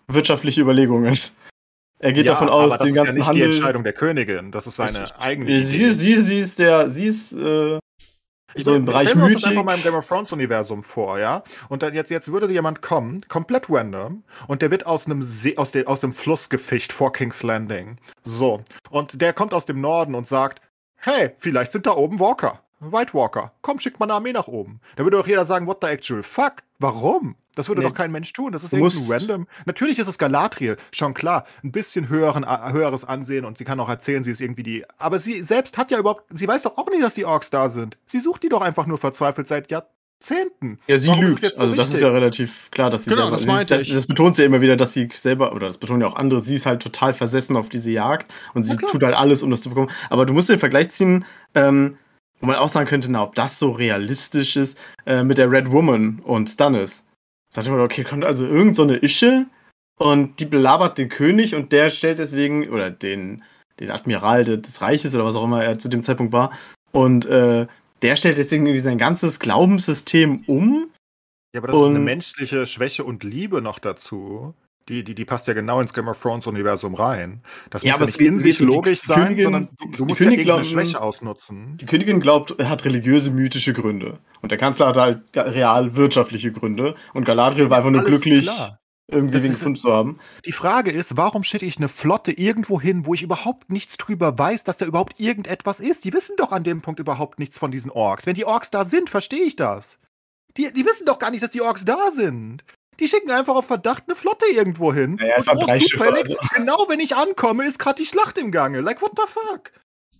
Wirtschaftliche 0.08 0.62
Überlegungen. 0.62 1.18
Er 2.00 2.14
geht 2.14 2.26
Ja, 2.26 2.34
davon 2.34 2.50
aus, 2.50 2.72
aber 2.74 2.78
das 2.78 2.88
den 2.88 2.96
ist 2.96 2.96
ja 2.96 3.04
ganzen 3.04 3.18
nicht 3.18 3.28
Handel. 3.28 3.50
die 3.52 3.56
Entscheidung 3.58 3.84
der 3.84 3.94
Königin, 3.94 4.52
das 4.52 4.68
ist 4.68 4.78
seine 4.78 5.04
Richtig. 5.04 5.20
eigene 5.20 5.66
sie, 5.66 5.92
sie, 5.92 6.18
sie 6.20 6.40
ist 6.40 6.60
der, 6.60 6.90
sie 6.90 7.06
ist 7.08 7.34
äh, 7.34 7.78
Ich 8.56 8.64
so 8.64 8.74
im 8.74 8.86
Bereich 8.86 9.10
das 9.10 9.16
Mythik. 9.16 9.48
einfach 9.48 9.64
mal 9.64 9.76
im 9.76 9.84
Game 9.84 9.96
of 9.96 10.08
Thrones 10.08 10.32
Universum 10.32 10.82
vor, 10.84 11.20
ja? 11.20 11.44
Und 11.68 11.84
dann 11.84 11.94
jetzt, 11.94 12.10
jetzt 12.10 12.32
würde 12.32 12.50
jemand 12.52 12.82
kommen, 12.82 13.22
komplett 13.28 13.70
random, 13.70 14.24
und 14.48 14.62
der 14.62 14.72
wird 14.72 14.86
aus 14.88 15.06
einem 15.06 15.22
See, 15.24 15.58
aus, 15.58 15.72
dem 15.72 15.88
aus 15.88 16.00
dem 16.00 16.14
Fluss 16.14 16.50
gefischt 16.50 16.92
vor 16.94 17.12
King's 17.12 17.44
Landing. 17.44 17.98
So. 18.24 18.64
Und 18.90 19.22
der 19.22 19.34
kommt 19.34 19.54
aus 19.54 19.66
dem 19.66 19.82
Norden 19.82 20.16
und 20.16 20.28
sagt, 20.28 20.62
hey, 20.96 21.32
vielleicht 21.38 21.74
sind 21.74 21.86
da 21.86 21.92
oben 21.92 22.20
Walker. 22.20 22.62
White 22.80 23.14
Walker. 23.14 23.52
Komm, 23.62 23.80
schickt 23.80 24.00
mal 24.00 24.06
eine 24.06 24.14
Armee 24.14 24.32
nach 24.32 24.48
oben. 24.48 24.80
Da 24.96 25.04
würde 25.04 25.18
doch 25.18 25.28
jeder 25.28 25.44
sagen, 25.46 25.68
what 25.68 25.80
the 25.82 25.88
actual 25.90 26.24
fuck? 26.24 26.64
Warum? 26.80 27.36
Das 27.60 27.68
würde 27.68 27.82
Nee. 27.82 27.88
doch 27.90 27.94
kein 27.94 28.10
Mensch 28.12 28.32
tun. 28.32 28.54
Das 28.54 28.64
ist 28.64 28.72
irgendwie 28.72 29.12
random. 29.12 29.46
Natürlich 29.66 30.00
ist 30.00 30.08
es 30.08 30.18
Galadriel, 30.18 30.78
schon 30.94 31.14
klar. 31.14 31.44
Ein 31.62 31.74
bisschen 31.74 32.08
höheren, 32.08 32.44
äh, 32.46 32.72
höheres 32.72 33.04
Ansehen 33.04 33.44
und 33.44 33.58
sie 33.58 33.66
kann 33.66 33.80
auch 33.82 33.90
erzählen, 33.90 34.24
sie 34.24 34.32
ist 34.32 34.40
irgendwie 34.40 34.64
die. 34.64 34.86
Aber 34.98 35.20
sie 35.20 35.44
selbst 35.44 35.78
hat 35.78 35.92
ja 35.92 36.00
überhaupt. 36.00 36.24
Sie 36.32 36.48
weiß 36.48 36.62
doch 36.62 36.78
auch 36.78 36.90
nicht, 36.90 37.04
dass 37.04 37.16
die 37.16 37.26
Orks 37.26 37.50
da 37.50 37.70
sind. 37.70 37.98
Sie 38.06 38.20
sucht 38.22 38.44
die 38.44 38.50
doch 38.50 38.62
einfach 38.62 38.86
nur 38.86 38.98
verzweifelt 38.98 39.50
seit 39.50 39.70
Jahrzehnten. 39.70 40.80
Ja, 40.88 40.98
sie 41.00 41.10
Warum 41.10 41.26
lügt. 41.26 41.46
so 41.46 41.58
also 41.62 41.76
das 41.76 41.94
ist 41.94 42.02
ja 42.02 42.10
relativ 42.10 42.72
klar, 42.72 42.90
dass 42.90 43.04
sie 43.04 43.10
Genau, 43.10 43.24
selber. 43.24 43.32
das 43.36 43.42
sie 43.42 43.48
meinte 43.48 43.74
das, 43.76 43.84
ich. 43.84 43.94
das 43.94 44.06
betont 44.08 44.36
sie 44.36 44.44
ja 44.44 44.46
immer 44.48 44.62
wieder, 44.62 44.76
dass 44.78 44.94
sie 44.94 45.10
selber, 45.14 45.54
oder 45.54 45.68
das 45.68 45.78
betonen 45.78 46.02
ja 46.02 46.08
auch 46.08 46.16
andere, 46.16 46.40
sie 46.40 46.56
ist 46.56 46.66
halt 46.66 46.82
total 46.82 47.14
versessen 47.14 47.56
auf 47.58 47.70
diese 47.70 47.92
Jagd 47.92 48.32
und 48.54 48.64
sie 48.64 48.78
tut 48.78 49.04
halt 49.04 49.16
alles, 49.16 49.44
um 49.44 49.50
das 49.52 49.62
zu 49.62 49.70
bekommen. 49.70 49.92
Aber 50.10 50.26
du 50.26 50.34
musst 50.34 50.50
den 50.50 50.60
Vergleich 50.60 50.90
ziehen, 50.92 51.26
ähm, 51.56 51.98
wo 52.42 52.48
man 52.48 52.56
auch 52.56 52.70
sagen 52.70 52.88
könnte, 52.88 53.12
na, 53.12 53.24
ob 53.24 53.36
das 53.36 53.60
so 53.60 53.72
realistisch 53.72 54.56
ist, 54.56 54.78
äh, 55.06 55.24
mit 55.24 55.38
der 55.38 55.52
Red 55.52 55.72
Woman 55.72 56.20
und 56.24 56.50
Stannis. 56.50 57.06
Sagte 57.54 57.72
man, 57.72 57.80
okay, 57.80 58.04
kommt 58.04 58.26
also 58.26 58.46
irgend 58.46 58.76
so 58.76 58.84
eine 58.84 58.98
Ische 58.98 59.46
und 60.00 60.40
die 60.40 60.46
belabert 60.46 60.98
den 60.98 61.10
König 61.10 61.56
und 61.56 61.72
der 61.72 61.90
stellt 61.90 62.20
deswegen, 62.20 62.70
oder 62.70 62.92
den, 62.92 63.44
den 63.80 63.90
Admiral 63.92 64.44
de- 64.46 64.58
des 64.58 64.82
Reiches 64.82 65.16
oder 65.16 65.26
was 65.26 65.36
auch 65.36 65.44
immer 65.46 65.64
er 65.64 65.80
zu 65.80 65.90
dem 65.90 66.04
Zeitpunkt 66.04 66.32
war, 66.34 66.52
und 66.92 67.26
äh, 67.26 67.66
der 68.02 68.16
stellt 68.16 68.38
deswegen 68.38 68.66
irgendwie 68.66 68.80
sein 68.84 68.98
ganzes 68.98 69.40
Glaubenssystem 69.40 70.44
um. 70.48 70.90
Ja, 71.54 71.60
aber 71.62 71.68
das 71.68 71.78
ist 71.80 71.86
eine 71.88 71.96
Und- 71.98 72.04
menschliche 72.06 72.68
Schwäche 72.68 73.04
und 73.04 73.24
Liebe 73.24 73.62
noch 73.62 73.80
dazu. 73.80 74.54
Die, 74.90 75.04
die, 75.04 75.14
die 75.16 75.26
passt 75.26 75.48
ja 75.48 75.54
genau 75.54 75.80
ins 75.80 75.94
Game 75.94 76.08
of 76.08 76.20
Thrones 76.22 76.48
Universum 76.48 76.96
rein. 76.96 77.42
Das 77.70 77.84
Ja, 77.84 77.92
muss 77.94 78.02
aber 78.02 78.10
ja 78.12 78.18
nicht 78.18 78.28
in 78.28 78.40
sich 78.40 78.58
die- 78.58 78.66
die 78.66 78.72
logisch 78.74 79.00
sein, 79.02 79.36
Königin- 79.36 79.44
sondern 79.44 79.70
du, 79.78 79.86
die 79.92 79.98
du 79.98 80.06
musst 80.06 80.18
Königin 80.18 80.40
ja 80.40 80.44
glauben- 80.46 80.64
Schwäche 80.64 81.00
ausnutzen. 81.02 81.78
Die 81.78 81.86
Königin 81.86 82.20
glaubt, 82.20 82.56
er 82.58 82.70
hat 82.70 82.84
religiöse, 82.86 83.30
mythische 83.32 83.74
Gründe. 83.74 84.20
Und 84.42 84.52
der 84.52 84.58
Kanzler 84.58 84.88
hat 84.88 84.98
halt 84.98 85.22
real 85.36 85.96
wirtschaftliche 85.96 86.52
Gründe. 86.52 86.96
Und 87.14 87.26
Galadriel 87.26 87.70
war 87.70 87.78
einfach 87.78 87.92
nur 87.92 88.04
glücklich, 88.04 88.46
klar. 88.48 88.80
irgendwie 89.12 89.38
ist- 89.38 89.50
gefunden 89.60 89.78
zu 89.78 89.92
haben. 89.94 90.20
Die 90.46 90.52
Frage 90.52 90.92
ist, 90.92 91.18
warum 91.18 91.44
schicke 91.44 91.66
ich 91.66 91.78
eine 91.78 91.90
Flotte 91.90 92.32
irgendwo 92.32 92.80
hin, 92.82 93.06
wo 93.06 93.14
ich 93.14 93.22
überhaupt 93.24 93.72
nichts 93.72 93.98
drüber 93.98 94.38
weiß, 94.38 94.64
dass 94.64 94.78
da 94.78 94.86
überhaupt 94.86 95.20
irgendetwas 95.20 95.80
ist? 95.80 96.04
Die 96.06 96.14
wissen 96.14 96.36
doch 96.38 96.52
an 96.52 96.64
dem 96.64 96.82
Punkt 96.82 97.00
überhaupt 97.00 97.38
nichts 97.40 97.58
von 97.60 97.70
diesen 97.72 97.92
Orks. 97.92 98.26
Wenn 98.26 98.36
die 98.36 98.46
Orks 98.46 98.70
da 98.72 98.86
sind, 98.86 99.10
verstehe 99.10 99.44
ich 99.44 99.56
das. 99.56 100.00
Die, 100.58 100.74
die 100.74 100.86
wissen 100.86 101.06
doch 101.06 101.20
gar 101.20 101.30
nicht, 101.32 101.44
dass 101.44 101.52
die 101.52 101.62
Orks 101.62 101.86
da 101.86 102.12
sind. 102.12 102.64
Die 103.00 103.08
schicken 103.08 103.32
einfach 103.32 103.56
auf 103.56 103.66
Verdacht 103.66 104.04
eine 104.08 104.16
Flotte 104.16 104.46
irgendwo 104.54 104.94
hin. 104.94 105.16
Naja, 105.16 105.36
es 105.38 105.48
Und 105.48 105.54
waren 105.56 105.64
oh, 105.64 105.66
drei 105.66 105.80
Schiffe, 105.80 105.98
zufällig, 105.98 106.30
also. 106.30 106.36
Genau, 106.56 106.86
wenn 106.88 107.00
ich 107.00 107.16
ankomme, 107.16 107.66
ist 107.66 107.80
gerade 107.80 107.96
die 108.02 108.06
Schlacht 108.06 108.38
im 108.38 108.52
Gange. 108.52 108.82
Like, 108.82 109.02
what 109.02 109.12
the 109.16 109.24
fuck? 109.28 109.72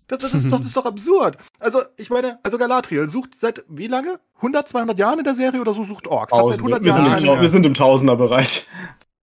Das, 0.08 0.18
das, 0.18 0.34
ist 0.34 0.50
doch, 0.50 0.58
das 0.58 0.66
ist 0.66 0.76
doch 0.76 0.86
absurd. 0.86 1.36
Also, 1.60 1.80
ich 1.96 2.10
meine, 2.10 2.40
also 2.42 2.58
Galadriel 2.58 3.08
sucht 3.08 3.30
seit 3.40 3.64
wie 3.68 3.86
lange? 3.86 4.18
100, 4.36 4.68
200 4.68 4.98
Jahren 4.98 5.18
in 5.18 5.24
der 5.24 5.34
Serie 5.34 5.60
oder 5.60 5.72
so 5.72 5.84
sucht 5.84 6.08
Orks? 6.08 6.32
Hat 6.32 6.38
seit 6.40 6.58
Tausende. 6.58 6.76
100 6.76 6.84
Wir 6.84 6.92
sind, 6.92 7.06
Jahren. 7.06 7.36
im, 7.36 7.40
wir 7.42 7.48
sind 7.48 7.64
im 7.66 7.74
Tausenderbereich. 7.74 8.66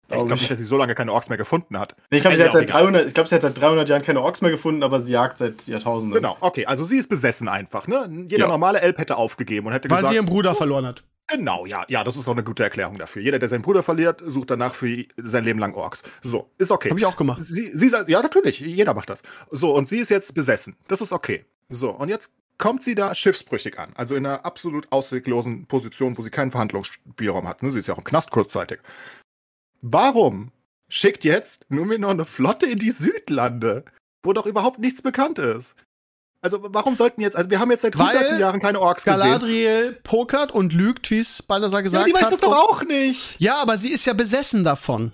ich 0.08 0.14
glaube 0.14 0.32
nicht, 0.34 0.48
dass 0.48 0.58
sie 0.58 0.64
so 0.64 0.76
lange 0.76 0.94
keine 0.94 1.12
Orks 1.12 1.28
mehr 1.28 1.38
gefunden 1.38 1.76
hat. 1.76 1.96
Nee, 2.10 2.18
ich 2.18 2.22
glaube, 2.22 2.36
sie, 2.36 2.42
ja 2.42 2.48
hat 2.48 2.54
auch 2.54 2.60
seit 2.60 2.68
egal. 2.70 2.82
300 2.82 3.06
ich 3.08 3.14
glaub, 3.14 3.26
sie 3.26 3.34
hat 3.34 3.42
seit 3.42 3.60
300 3.60 3.88
Jahren 3.88 4.02
keine 4.02 4.20
Orks 4.22 4.42
mehr 4.42 4.52
gefunden, 4.52 4.84
aber 4.84 5.00
sie 5.00 5.10
jagt 5.10 5.38
seit 5.38 5.66
Jahrtausenden. 5.66 6.14
Genau, 6.14 6.36
okay, 6.38 6.66
also 6.66 6.84
sie 6.84 6.98
ist 6.98 7.08
besessen 7.08 7.48
einfach, 7.48 7.88
ne? 7.88 8.08
Jeder 8.28 8.44
Ja. 8.44 8.46
normale 8.46 8.80
Elb 8.80 8.98
hätte 8.98 9.16
aufgegeben 9.16 9.66
und 9.66 9.72
hätte 9.72 9.90
Weil 9.90 9.96
gesagt, 9.98 10.10
sie 10.10 10.16
ihren 10.16 10.26
Bruder 10.26 10.54
verloren 10.54 10.86
hat. 10.86 11.02
Genau, 11.30 11.66
ja, 11.66 11.84
ja, 11.88 12.02
das 12.02 12.16
ist 12.16 12.26
doch 12.26 12.32
eine 12.32 12.42
gute 12.42 12.62
Erklärung 12.62 12.98
dafür. 12.98 13.22
Jeder, 13.22 13.38
der 13.38 13.48
seinen 13.48 13.62
Bruder 13.62 13.82
verliert, 13.82 14.22
sucht 14.26 14.50
danach 14.50 14.74
für 14.74 15.04
sein 15.16 15.44
Leben 15.44 15.58
lang 15.58 15.74
Orks. 15.74 16.02
So, 16.22 16.50
ist 16.58 16.70
okay. 16.70 16.90
Habe 16.90 16.98
ich 16.98 17.06
auch 17.06 17.16
gemacht. 17.16 17.42
Sie, 17.46 17.70
sie 17.74 17.90
ja, 18.06 18.22
natürlich, 18.22 18.60
jeder 18.60 18.94
macht 18.94 19.10
das. 19.10 19.22
So, 19.50 19.74
und 19.74 19.88
sie 19.88 19.98
ist 19.98 20.10
jetzt 20.10 20.34
besessen. 20.34 20.76
Das 20.88 21.00
ist 21.00 21.12
okay. 21.12 21.44
So, 21.68 21.90
und 21.90 22.08
jetzt 22.08 22.30
kommt 22.58 22.82
sie 22.82 22.94
da 22.94 23.14
schiffsbrüchig 23.14 23.78
an. 23.78 23.92
Also 23.94 24.16
in 24.16 24.26
einer 24.26 24.44
absolut 24.44 24.90
ausweglosen 24.90 25.66
Position, 25.66 26.16
wo 26.18 26.22
sie 26.22 26.30
keinen 26.30 26.50
Verhandlungsspielraum 26.50 27.48
hat. 27.48 27.62
Ne? 27.62 27.70
Sie 27.70 27.80
ist 27.80 27.86
ja 27.86 27.94
auch 27.94 27.98
im 27.98 28.04
Knast 28.04 28.30
kurzzeitig. 28.30 28.80
Warum 29.80 30.52
schickt 30.88 31.24
jetzt 31.24 31.64
Numenor 31.70 32.10
eine 32.10 32.26
Flotte 32.26 32.66
in 32.66 32.76
die 32.76 32.90
Südlande, 32.90 33.84
wo 34.22 34.32
doch 34.32 34.46
überhaupt 34.46 34.78
nichts 34.78 35.00
bekannt 35.00 35.38
ist? 35.38 35.74
Also 36.42 36.58
warum 36.62 36.96
sollten 36.96 37.20
jetzt, 37.20 37.36
also 37.36 37.50
wir 37.50 37.60
haben 37.60 37.70
jetzt 37.70 37.82
seit 37.82 37.98
Weil 37.98 38.16
hunderten 38.16 38.38
Jahren 38.38 38.60
keine 38.60 38.80
Orks 38.80 39.04
gesehen. 39.04 39.18
Galadriel 39.20 39.98
pokert 40.04 40.52
und 40.52 40.72
lügt, 40.72 41.10
wie 41.10 41.18
es 41.18 41.42
Balthasar 41.42 41.80
Ja, 41.80 41.82
gesagt 41.82 42.08
die 42.08 42.14
weiß 42.14 42.22
hat. 42.22 42.32
das 42.32 42.40
doch 42.40 42.56
auch 42.56 42.82
nicht. 42.84 43.38
Ja, 43.40 43.56
aber 43.56 43.76
sie 43.78 43.90
ist 43.90 44.06
ja 44.06 44.14
besessen 44.14 44.64
davon. 44.64 45.12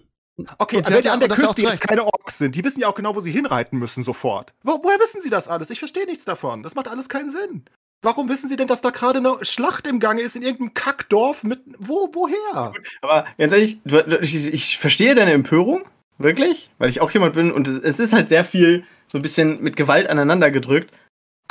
Okay, 0.59 0.77
Und 0.77 0.87
hat 0.87 0.93
wenn 0.95 1.03
ja 1.03 1.13
an 1.13 1.21
der 1.21 1.29
ja 1.31 1.35
Küste 1.35 1.63
jetzt 1.63 1.81
keine 1.81 2.05
Orks 2.05 2.39
sind, 2.39 2.55
die 2.55 2.63
wissen 2.63 2.81
ja 2.81 2.89
auch 2.89 2.95
genau, 2.95 3.17
wo 3.17 3.21
sie 3.21 3.31
hinreiten 3.33 3.79
müssen 3.79 4.05
sofort. 4.05 4.53
Wo, 4.63 4.79
woher 4.83 5.01
wissen 5.01 5.21
sie 5.21 5.31
das 5.31 5.49
alles? 5.49 5.71
Ich 5.71 5.79
verstehe 5.79 6.05
nichts 6.07 6.25
davon. 6.27 6.63
Das 6.63 6.75
macht 6.75 6.89
alles 6.89 7.09
keinen 7.09 7.31
Sinn. 7.31 7.65
Warum 8.03 8.29
wissen 8.29 8.49
sie 8.49 8.57
denn, 8.57 8.69
dass 8.69 8.83
da 8.83 8.91
gerade 8.91 9.19
eine 9.19 9.39
Schlacht 9.45 9.89
im 9.89 9.99
Gange 9.99 10.21
ist 10.21 10.37
in 10.37 10.43
irgendeinem 10.43 10.75
Kackdorf 10.75 11.43
mit. 11.43 11.61
Wo, 11.79 12.11
woher? 12.13 12.73
Aber 13.01 13.25
ganz 13.39 13.53
ehrlich, 13.53 13.81
ich, 14.21 14.53
ich 14.53 14.79
verstehe 14.79 15.15
deine 15.15 15.33
Empörung, 15.33 15.83
wirklich, 16.19 16.71
weil 16.79 16.91
ich 16.91 17.01
auch 17.01 17.11
jemand 17.11 17.33
bin 17.35 17.51
und 17.51 17.67
es, 17.67 17.79
es 17.79 17.99
ist 17.99 18.13
halt 18.13 18.29
sehr 18.29 18.45
viel 18.45 18.85
so 19.07 19.19
ein 19.19 19.23
bisschen 19.23 19.63
mit 19.63 19.77
Gewalt 19.77 20.09
aneinander 20.09 20.51
gedrückt. 20.51 20.93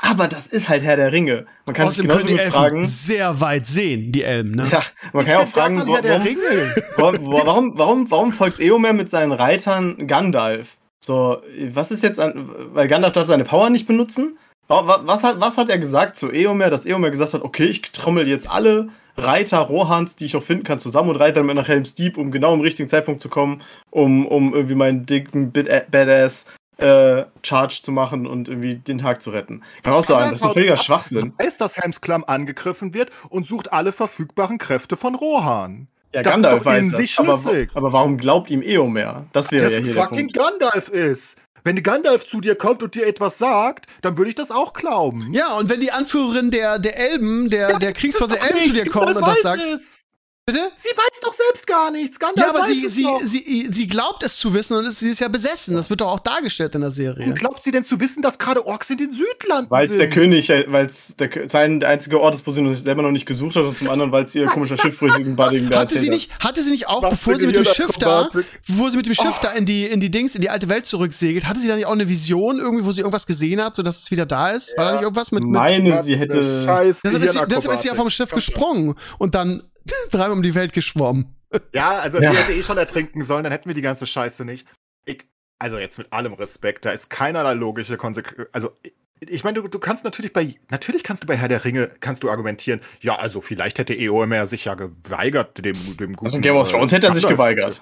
Aber 0.02 0.28
das 0.28 0.48
ist 0.48 0.68
halt 0.70 0.84
Herr 0.84 0.98
der 0.98 1.12
Ringe. 1.14 1.46
Man 1.66 1.74
kann 1.76 1.90
sich 1.90 2.00
Außerdem 2.00 2.10
genauso 2.10 2.26
können 2.26 2.28
die 2.28 2.34
gut 2.34 2.42
Elfen 2.46 2.58
fragen. 2.60 2.86
sehr 2.86 3.40
weit 3.42 3.66
sehen, 3.68 4.12
die 4.12 4.24
Elben, 4.24 4.52
ne? 4.52 4.68
Ja, 4.72 4.82
man 5.14 5.24
kann 5.26 5.34
ja 5.34 5.40
auch 5.40 5.48
fragen, 5.48 5.78
Herr 5.92 6.02
der 6.02 6.12
warum, 6.16 6.28
Ringe. 6.28 6.76
warum, 6.98 7.32
warum, 7.32 7.78
warum, 7.78 8.12
warum 8.12 8.32
folgt 8.34 8.60
Eomer 8.60 8.94
mit 8.94 9.10
seinen 9.10 9.32
Reitern 9.32 10.08
Gandalf? 10.08 10.78
So, 11.04 11.42
was 11.70 11.92
ist 11.92 12.04
jetzt 12.04 12.20
an, 12.20 12.50
weil 12.74 12.88
Gandalf 12.88 13.14
darf 13.14 13.26
seine 13.28 13.46
Power 13.46 13.70
nicht 13.70 13.88
benutzen? 13.88 14.38
Wa- 14.68 14.86
wa- 14.88 15.02
Was 15.06 15.24
hat, 15.24 15.40
was 15.40 15.58
hat 15.58 15.70
er 15.70 15.78
gesagt 15.78 16.18
zu 16.18 16.32
Eomer, 16.32 16.70
dass 16.70 16.86
Eomer 16.86 17.12
gesagt 17.12 17.34
hat, 17.34 17.44
okay, 17.44 17.66
ich 17.66 17.82
trommel 17.84 18.28
jetzt 18.28 18.50
alle 18.50 18.90
Reiter 19.18 19.60
Rohans, 19.60 20.18
die 20.18 20.26
ich 20.26 20.36
auch 20.36 20.44
finden 20.44 20.64
kann, 20.66 20.80
zusammen 20.80 21.10
und 21.10 21.16
reite 21.18 21.36
dann 21.36 21.46
mit 21.46 21.56
nach 21.56 21.68
Helm's 21.70 21.96
Deep, 21.96 22.18
um 22.18 22.32
genau 22.32 22.54
im 22.54 22.60
richtigen 22.62 22.90
Zeitpunkt 22.90 23.22
zu 23.22 23.30
kommen, 23.30 23.62
um, 23.92 24.26
um 24.26 24.54
irgendwie 24.54 24.76
meinen 24.76 25.06
dicken 25.06 25.52
Bit 25.52 25.70
Badass 25.90 26.46
äh, 26.78 27.26
Charge 27.44 27.80
zu 27.82 27.92
machen 27.92 28.28
und 28.28 28.48
irgendwie 28.50 28.76
den 28.76 28.98
Tag 29.00 29.22
zu 29.22 29.30
retten. 29.32 29.62
Kann 29.84 29.94
auch 29.94 30.04
sein, 30.04 30.32
das 30.32 30.40
ist 30.40 30.46
ein 30.46 30.54
völliger 30.54 30.78
Schwachsinn. 30.78 31.34
Weiß, 31.38 31.58
dass 31.58 31.78
Helms 31.78 32.02
Klamm 32.02 32.24
angegriffen 32.26 32.94
wird 32.94 33.12
und 33.30 33.48
sucht 33.48 33.72
alle 33.74 33.92
verfügbaren 33.92 34.58
Kräfte 34.58 34.98
von 34.98 35.16
Rohan. 35.16 35.88
Ja, 36.14 36.22
Das 36.22 36.32
ist 36.38 36.44
Gandalf 36.44 36.64
doch 36.64 36.72
in 36.72 36.78
weiß 36.78 36.88
das, 36.92 36.98
sich 36.98 37.20
aber, 37.20 37.40
schlüssig. 37.40 37.70
aber 37.74 37.92
warum 37.94 38.18
glaubt 38.18 38.50
ihm 38.50 38.62
Eomer? 38.62 39.26
Das 39.34 39.52
wäre 39.52 39.64
Das 39.64 39.74
ja 39.74 39.80
hier 39.80 39.94
der 39.94 40.04
fucking 40.04 40.32
Punkt. 40.32 40.34
Gandalf 40.60 40.90
ist. 40.90 41.36
Wenn 41.64 41.82
Gandalf 41.82 42.26
zu 42.28 42.42
dir 42.42 42.56
kommt 42.56 42.84
und 42.84 42.94
dir 42.94 43.08
etwas 43.08 43.40
sagt, 43.40 43.88
dann 44.02 44.18
würde 44.18 44.30
ich 44.30 44.36
das 44.36 44.52
auch 44.52 44.74
glauben. 44.74 45.34
Ja, 45.34 45.58
und 45.58 45.68
wenn 45.68 45.80
die 45.80 45.92
Anführerin 45.92 46.52
der, 46.52 46.78
der 46.78 46.96
Elben, 46.98 47.50
der, 47.50 47.80
der 47.80 47.92
Kriegsflotte 47.92 48.36
der 48.36 48.42
Das 48.48 48.50
ist 48.52 48.56
doch 48.56 48.62
Elben 48.62 48.78
zu 48.78 48.84
dir 48.84 48.92
kommt 48.92 49.16
und 49.16 49.28
das 49.28 49.42
sagt. 49.42 49.60
es. 49.74 50.05
Bitte? 50.48 50.60
Sie 50.76 50.90
weiß 50.90 51.20
doch 51.24 51.34
selbst 51.34 51.66
gar 51.66 51.90
nichts. 51.90 52.20
Gandalf 52.20 52.46
Ja, 52.46 52.54
aber 52.54 52.70
weiß 52.70 52.78
sie, 52.78 52.86
es 52.86 52.94
sie, 52.94 53.02
doch. 53.04 53.20
sie, 53.24 53.68
sie 53.72 53.88
glaubt 53.88 54.22
es 54.22 54.38
zu 54.38 54.54
wissen 54.54 54.78
und 54.78 54.92
sie 54.92 55.10
ist 55.10 55.20
ja 55.20 55.28
besessen. 55.28 55.74
Das 55.76 55.90
wird 55.90 56.02
doch 56.02 56.12
auch 56.12 56.20
dargestellt 56.20 56.76
in 56.76 56.82
der 56.82 56.92
Serie. 56.92 57.22
Warum 57.22 57.34
glaubt 57.34 57.64
sie 57.64 57.72
denn 57.72 57.84
zu 57.84 58.00
wissen, 58.00 58.22
dass 58.22 58.38
gerade 58.38 58.64
Orks 58.68 58.92
in 58.92 59.00
den 59.00 59.12
Südlanden 59.12 59.72
Weil 59.72 59.86
es 59.86 59.90
sind? 59.94 60.00
der 60.02 60.10
König, 60.12 60.50
weil 60.68 60.86
es 60.86 61.16
der, 61.16 61.32
sein 61.50 61.80
der 61.80 61.90
einzige 61.90 62.22
Ort 62.22 62.36
ist, 62.36 62.46
wo 62.46 62.52
sie 62.52 62.62
noch 62.62 62.76
selber 62.76 63.02
noch 63.02 63.10
nicht 63.10 63.26
gesucht 63.26 63.56
hat 63.56 63.64
und 63.64 63.76
zum 63.76 63.90
anderen, 63.90 64.12
weil 64.12 64.26
es 64.26 64.36
ihr 64.36 64.46
komischer 64.46 64.78
schiffbrüchigen 64.82 65.36
Budding 65.36 65.68
da 65.72 65.80
Hatte 65.80 65.98
sie 65.98 66.10
nicht, 66.12 66.30
hatte 66.40 66.62
sie 66.62 66.70
nicht 66.70 66.88
auch, 66.90 67.02
Was 67.02 67.10
bevor 67.10 67.36
sie 67.38 67.48
mit 67.48 67.56
dem 67.56 67.66
Schiff 67.66 67.98
da, 67.98 68.30
bevor 68.68 68.92
sie 68.92 68.98
mit 68.98 69.08
dem 69.08 69.16
Schiff 69.16 69.26
Oh. 69.40 69.42
da 69.42 69.52
in 69.54 69.66
die, 69.66 69.86
in 69.88 70.00
die 70.00 70.12
Dings, 70.12 70.36
in 70.36 70.42
die 70.42 70.52
alte 70.52 70.70
Welt 70.70 70.86
zurücksegelt, 70.86 71.48
hatte 71.48 71.60
sie 71.60 71.68
da 71.68 71.76
nicht 71.76 71.88
auch 71.88 71.92
eine 71.94 72.08
Vision 72.08 72.60
irgendwie, 72.60 72.86
wo 72.86 72.92
sie 72.92 73.02
irgendwas 73.02 73.26
gesehen 73.26 73.64
hat, 73.64 73.74
sodass 73.74 74.04
es 74.04 74.12
wieder 74.12 74.28
da 74.28 74.52
ist? 74.52 74.78
War 74.78 74.86
da 74.86 74.92
nicht 74.92 75.02
irgendwas 75.02 75.32
mit, 75.32 75.44
mit 75.44 75.54
Meine, 75.54 76.04
sie 76.04 76.14
Eine 76.14 76.22
hätte. 76.22 76.64
Scheiß 76.66 77.02
deshalb 77.02 77.24
ist, 77.24 77.34
sie, 77.34 77.40
deshalb 77.50 77.74
ist 77.74 77.82
sie 77.82 77.88
ja 77.88 77.96
vom. 77.96 78.12
Schiff 78.12 78.30
gesprungen 78.30 78.94
und 79.18 79.34
dann 79.34 79.64
dreimal 80.12 80.32
um 80.32 80.44
die 80.44 80.56
Welt 80.56 80.74
geschwommen. 80.74 81.36
Ja, 81.74 82.00
also 82.00 82.20
Ja. 82.20 82.32
die 82.32 82.38
hätte 82.38 82.54
eh 82.54 82.64
schon 82.64 82.78
ertrinken 82.78 83.24
sollen, 83.24 83.44
dann 83.44 83.52
hätten 83.54 83.70
wir 83.70 83.76
die 83.76 83.82
ganze 83.82 84.06
Scheiße 84.06 84.44
nicht. 84.46 84.68
Ich, 85.06 85.26
also 85.60 85.78
jetzt 85.78 85.98
mit 85.98 86.12
allem 86.12 86.34
Respekt, 86.34 86.86
da 86.86 86.92
ist 86.92 87.10
keinerlei 87.10 87.54
logische 87.54 87.98
Konsequenz. 87.98 88.50
Also 88.52 88.72
ich- 88.84 88.94
ich 89.28 89.44
meine, 89.46 89.62
du, 89.62 89.68
du 89.70 89.80
kannst 89.80 90.04
natürlich 90.04 90.34
bei, 90.34 90.56
natürlich 90.70 91.04
kannst 91.04 91.24
du 91.24 91.28
bei 91.28 91.38
Herr 91.38 91.48
der 91.48 91.64
Ringe, 91.64 91.90
kannst 92.02 92.22
du 92.24 92.30
argumentieren, 92.30 92.82
ja, 93.00 93.16
also 93.16 93.40
vielleicht 93.40 93.80
hätte 93.80 93.94
Eomer 93.96 94.46
sich 94.48 94.66
ja 94.66 94.76
geweigert, 94.76 95.64
dem, 95.64 95.78
dem 95.98 96.14
guten... 96.14 96.26
Also 96.26 96.38
in 96.38 96.44
Game 96.44 96.58
of 96.58 96.68
äh, 96.68 96.72
Thrones 96.74 96.92
hätte 96.92 97.08
er 97.08 97.14
sich 97.14 97.26
geweigert. 97.26 97.82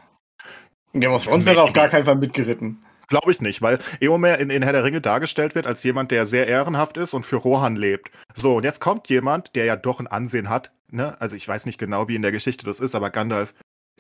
In 0.94 1.02
Game 1.02 1.12
of 1.12 1.24
Thrones 1.26 1.46
wäre 1.46 1.58
er 1.58 1.64
auf 1.64 1.74
gar 1.74 1.88
keinen 1.90 2.06
Fall 2.06 2.16
mitgeritten. 2.18 2.84
Glaube 3.08 3.32
ich 3.32 3.42
nicht, 3.42 3.62
weil 3.64 3.80
Eomer 4.00 4.38
in, 4.38 4.52
in 4.52 4.62
Herr 4.62 4.74
der 4.74 4.84
Ringe 4.84 5.02
dargestellt 5.02 5.56
wird 5.56 5.66
als 5.66 5.84
jemand, 5.84 6.12
der 6.12 6.28
sehr 6.28 6.48
ehrenhaft 6.48 6.98
ist 6.98 7.14
und 7.16 7.24
für 7.26 7.38
Rohan 7.38 7.76
lebt. 7.76 8.12
So, 8.36 8.58
und 8.58 8.64
jetzt 8.64 8.80
kommt 8.80 9.10
jemand, 9.10 9.56
der 9.56 9.66
ja 9.66 9.76
doch 9.76 10.00
ein 10.00 10.08
Ansehen 10.08 10.50
hat. 10.50 10.72
Ne? 10.94 11.20
Also 11.20 11.36
ich 11.36 11.48
weiß 11.48 11.66
nicht 11.66 11.80
genau, 11.80 12.08
wie 12.08 12.16
in 12.16 12.22
der 12.22 12.32
Geschichte 12.32 12.66
das 12.66 12.80
ist, 12.80 12.94
aber 12.94 13.10
Gandalf 13.10 13.54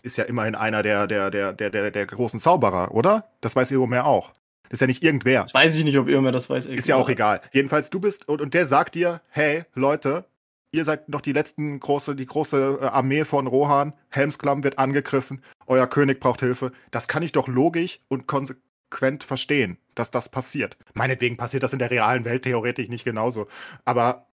ist 0.03 0.17
ja 0.17 0.25
immerhin 0.25 0.53
einer 0.53 0.83
der, 0.83 1.07
der, 1.07 1.31
der, 1.31 1.53
der, 1.53 1.69
der, 1.69 1.91
der 1.91 2.05
großen 2.05 2.39
Zauberer, 2.39 2.93
oder? 2.93 3.31
Das 3.41 3.55
weiß 3.55 3.71
Eomer 3.71 4.05
auch. 4.05 4.31
Das 4.63 4.73
ist 4.73 4.81
ja 4.81 4.87
nicht 4.87 5.03
irgendwer. 5.03 5.41
Das 5.41 5.53
weiß 5.53 5.75
ich 5.75 5.85
nicht, 5.85 5.97
ob 5.97 6.07
Eomer 6.07 6.31
das 6.31 6.49
weiß. 6.49 6.65
Ist 6.67 6.87
ja 6.87 6.95
auch 6.95 7.09
egal. 7.09 7.41
Jedenfalls, 7.51 7.89
du 7.89 7.99
bist, 7.99 8.27
und, 8.27 8.41
und 8.41 8.53
der 8.53 8.65
sagt 8.65 8.95
dir, 8.95 9.21
hey, 9.29 9.65
Leute, 9.73 10.25
ihr 10.71 10.85
seid 10.85 11.09
noch 11.09 11.21
die 11.21 11.33
letzten 11.33 11.79
große, 11.79 12.15
die 12.15 12.25
große 12.25 12.79
äh, 12.81 12.85
Armee 12.85 13.23
von 13.23 13.47
Rohan, 13.47 13.93
Helmsklamm 14.09 14.63
wird 14.63 14.77
angegriffen, 14.77 15.41
euer 15.67 15.87
König 15.87 16.19
braucht 16.19 16.41
Hilfe. 16.41 16.71
Das 16.91 17.07
kann 17.07 17.23
ich 17.23 17.31
doch 17.31 17.47
logisch 17.47 17.99
und 18.07 18.27
konsequent 18.27 19.23
verstehen, 19.23 19.77
dass 19.95 20.11
das 20.11 20.29
passiert. 20.29 20.77
Meinetwegen 20.93 21.37
passiert 21.37 21.63
das 21.63 21.73
in 21.73 21.79
der 21.79 21.91
realen 21.91 22.25
Welt 22.25 22.43
theoretisch 22.43 22.89
nicht 22.89 23.05
genauso. 23.05 23.47
Aber 23.85 24.27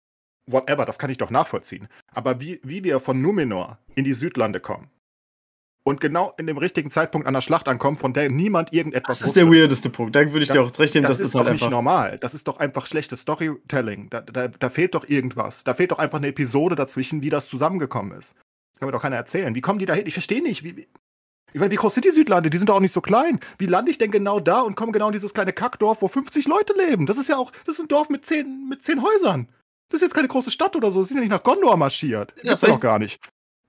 whatever, 0.47 0.85
das 0.85 0.99
kann 0.99 1.11
ich 1.11 1.19
doch 1.19 1.31
nachvollziehen. 1.31 1.89
Aber 2.13 2.41
wie, 2.41 2.61
wie 2.63 2.85
wir 2.85 3.01
von 3.01 3.21
Numenor 3.21 3.79
in 3.95 4.05
die 4.05 4.15
Südlande 4.15 4.61
kommen 4.61 4.89
und 5.85 6.01
genau 6.01 6.35
in 6.39 6.47
dem 6.47 6.59
richtigen 6.59 6.91
Zeitpunkt 6.91 7.27
an 7.27 7.35
der 7.35 7.41
Schlacht 7.41 7.69
ankommen, 7.69 7.97
von 7.97 8.13
der 8.13 8.31
niemand 8.31 8.73
irgendetwas 8.73 9.21
Das 9.21 9.29
ist 9.29 9.37
der 9.37 9.49
weirdeste 9.49 9.91
Punkt. 9.91 10.17
Da 10.17 10.21
würde 10.21 10.41
ich 10.41 10.49
Das- 10.49 10.55
dir 10.57 10.63
auch 10.63 10.79
recht 10.79 10.93
geben, 10.95 11.05
das, 11.05 11.19
das, 11.19 11.21
ist 11.21 11.27
ist 11.29 11.35
halt 11.37 11.47
doch 11.49 11.53
nicht 11.53 11.71
normal. 11.71 12.19
Das 12.19 12.35
ist 12.35 12.49
doch 12.49 12.59
einfach 12.59 12.87
schlechtes 12.87 13.21
Storytelling. 13.21 14.11
Da, 14.11 14.21
da, 14.21 14.49
da 14.49 14.69
fehlt 14.71 14.95
doch 14.95 15.09
irgendwas. 15.09 15.65
Da 15.65 15.75
fehlt 15.75 15.93
doch 15.93 15.99
einfach 15.99 16.19
eine 16.19 16.29
Episode 16.29 16.75
dazwischen, 16.75 17.23
wie 17.23 17.31
das 17.31 17.49
zusammengekommen 17.49 18.19
ist. 18.19 18.35
Das 18.75 18.81
kann 18.81 18.89
mir 18.89 18.93
doch 18.93 19.03
keiner 19.03 19.17
erzählen. 19.17 19.55
Wie 19.55 19.61
kommen 19.61 19.79
die 19.79 19.87
da 19.87 19.95
hin? 19.95 20.07
Ich 20.07 20.15
verstehe 20.15 20.43
nicht. 20.43 20.65
Wie, 20.65 20.77
wie, 20.77 20.89
ich 21.53 21.61
meine, 21.61 21.71
wie 21.71 21.77
groß 21.77 21.95
sind 21.95 22.05
die 22.05 22.11
Südlande? 22.11 22.51
Die 22.51 22.59
sind 22.59 22.69
doch 22.69 22.75
auch 22.77 22.81
nicht 22.81 22.93
so 22.93 23.01
klein. 23.01 23.41
Wie 23.59 23.67
lande 23.67 23.91
ich 23.91 23.97
denn 23.99 24.11
genau 24.11 24.41
da 24.41 24.61
und 24.61 24.75
komme 24.75 24.93
genau 24.93 25.07
in 25.07 25.13
dieses 25.13 25.33
kleine 25.33 25.53
Kackdorf, 25.53 26.03
wo 26.03 26.09
50 26.09 26.47
Leute 26.49 26.75
leben? 26.75 27.07
Das 27.07 27.17
ist 27.17 27.29
ja 27.29 27.37
auch, 27.39 27.53
das 27.65 27.77
ist 27.77 27.83
ein 27.85 27.89
Dorf 27.89 28.11
mit 28.11 28.27
zehn, 28.27 28.69
mit 28.69 28.83
zehn 28.85 29.03
Häusern. 29.03 29.49
Das 29.89 29.99
ist 29.99 30.03
jetzt 30.03 30.15
keine 30.15 30.29
große 30.29 30.51
Stadt 30.51 30.75
oder 30.77 30.91
so. 30.91 31.03
Sie 31.03 31.09
sind 31.09 31.19
ja 31.19 31.23
nicht 31.23 31.31
nach 31.31 31.43
Gondor 31.43 31.77
marschiert. 31.77 32.35
Das 32.43 32.63
ist 32.63 32.69
doch 32.69 32.81
gar 32.81 32.99
nicht. 32.99 33.21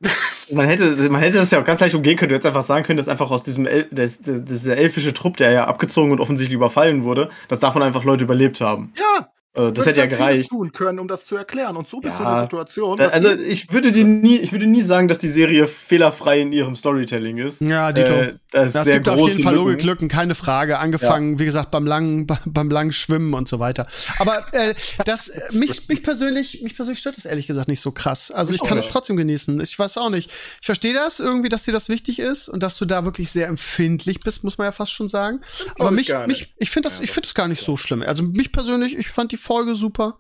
Man 0.52 0.66
hätte, 0.66 0.86
man 1.10 1.20
hätte 1.20 1.40
das 1.40 1.52
ja 1.52 1.60
auch 1.60 1.66
ganz 1.66 1.82
leicht 1.82 1.94
umgehen 1.94 2.16
können. 2.16 2.30
Du 2.30 2.36
hättest 2.36 2.48
einfach 2.48 2.64
sagen 2.64 2.86
können, 2.86 2.96
dass 2.96 3.10
einfach 3.10 3.32
aus 3.32 3.44
diesem 3.44 3.66
El 3.66 3.86
das, 3.92 4.22
das, 4.22 4.46
dieser 4.46 4.78
elfische 4.78 5.14
Trupp, 5.14 5.36
der 5.36 5.52
ja 5.52 5.66
abgezogen 5.66 6.14
und 6.14 6.22
offensichtlich 6.22 6.56
überfallen 6.56 7.04
wurde, 7.04 7.30
dass 7.50 7.60
davon 7.60 7.82
einfach 7.84 8.06
Leute 8.06 8.24
überlebt 8.24 8.62
haben. 8.62 8.94
Ja, 8.98 9.30
das 9.72 9.74
du 9.86 9.90
hätte 9.90 10.00
ja 10.02 10.06
gereicht. 10.06 10.50
tun 10.50 10.72
können, 10.72 11.00
um 11.00 11.08
das 11.08 11.26
zu 11.26 11.36
erklären. 11.36 11.76
Und 11.78 11.90
so 11.90 12.00
bist 12.00 12.18
du 12.18 12.24
Ja. 12.24 12.30
in 12.30 12.36
der 12.36 12.44
Situation. 12.44 13.00
Also 13.00 13.32
ich 13.34 13.72
würde 13.74 13.92
dir 13.92 14.04
nie, 14.06 14.38
ich 14.38 14.52
würde 14.52 14.68
nie 14.68 14.82
sagen, 14.82 15.08
dass 15.08 15.18
die 15.18 15.30
Serie 15.30 15.68
fehlerfrei 15.68 16.42
in 16.42 16.52
ihrem 16.54 16.76
Storytelling 16.76 17.38
ist. 17.38 17.62
Ja, 17.62 17.92
Dito. 17.92 18.08
Äh, 18.14 18.34
Das 18.52 18.74
sehr 18.74 18.86
gibt 18.96 19.10
auf 19.10 19.20
jeden 19.28 19.44
Fall 19.44 19.54
Lücken. 19.56 19.68
Logiklücken, 19.70 20.08
keine 20.08 20.34
Frage. 20.36 20.80
Angefangen, 20.80 21.40
wie 21.40 21.46
gesagt, 21.46 21.72
beim 21.72 21.86
langen, 21.86 22.28
beim 22.46 22.70
langen 22.70 22.92
Schwimmen 22.92 23.34
und 23.34 23.48
so 23.48 23.60
weiter. 23.60 23.88
Aber 24.20 24.46
äh, 24.54 24.74
das 25.06 25.28
äh, 25.28 25.42
mich, 25.58 25.88
mich 25.90 26.04
persönlich, 26.04 26.62
mich 26.62 26.76
persönlich 26.76 27.00
stört 27.00 27.18
das 27.18 27.26
ehrlich 27.26 27.48
gesagt 27.48 27.68
nicht 27.68 27.82
so 27.82 27.92
krass. 27.92 28.32
Also 28.32 28.54
ich 28.54 28.64
kann 28.64 28.78
es 28.78 28.88
trotzdem 28.88 29.18
genießen. 29.18 29.60
Ich 29.62 29.78
weiß 29.78 29.98
auch 29.98 30.10
nicht. 30.10 30.30
Ich 30.62 30.66
verstehe 30.66 30.94
das 30.94 31.20
irgendwie, 31.20 31.50
dass 31.50 31.64
dir 31.64 31.72
das 31.74 31.90
wichtig 31.90 32.20
ist 32.20 32.48
und 32.50 32.64
dass 32.64 32.78
du 32.78 32.86
da 32.86 33.06
wirklich 33.06 33.32
sehr 33.32 33.48
empfindlich 33.48 34.20
bist, 34.22 34.44
muss 34.44 34.58
man 34.58 34.66
ja 34.66 34.72
fast 34.72 34.92
schon 34.92 35.08
sagen. 35.08 35.42
Aber 35.80 35.90
ich 35.92 35.96
mich, 36.10 36.28
mich, 36.28 36.54
ich 36.58 36.70
finde 36.70 36.90
das, 36.90 36.98
Ja, 37.00 37.04
ich 37.04 37.12
finde 37.12 37.28
das 37.28 37.34
gar 37.34 37.48
nicht 37.48 37.64
so 37.64 37.76
schlimm. 37.78 38.02
Also 38.02 38.24
mich 38.24 38.52
persönlich, 38.52 38.98
ich 38.98 39.08
fand 39.10 39.32
die 39.32 39.38
Folge 39.48 39.76
super. 39.76 40.20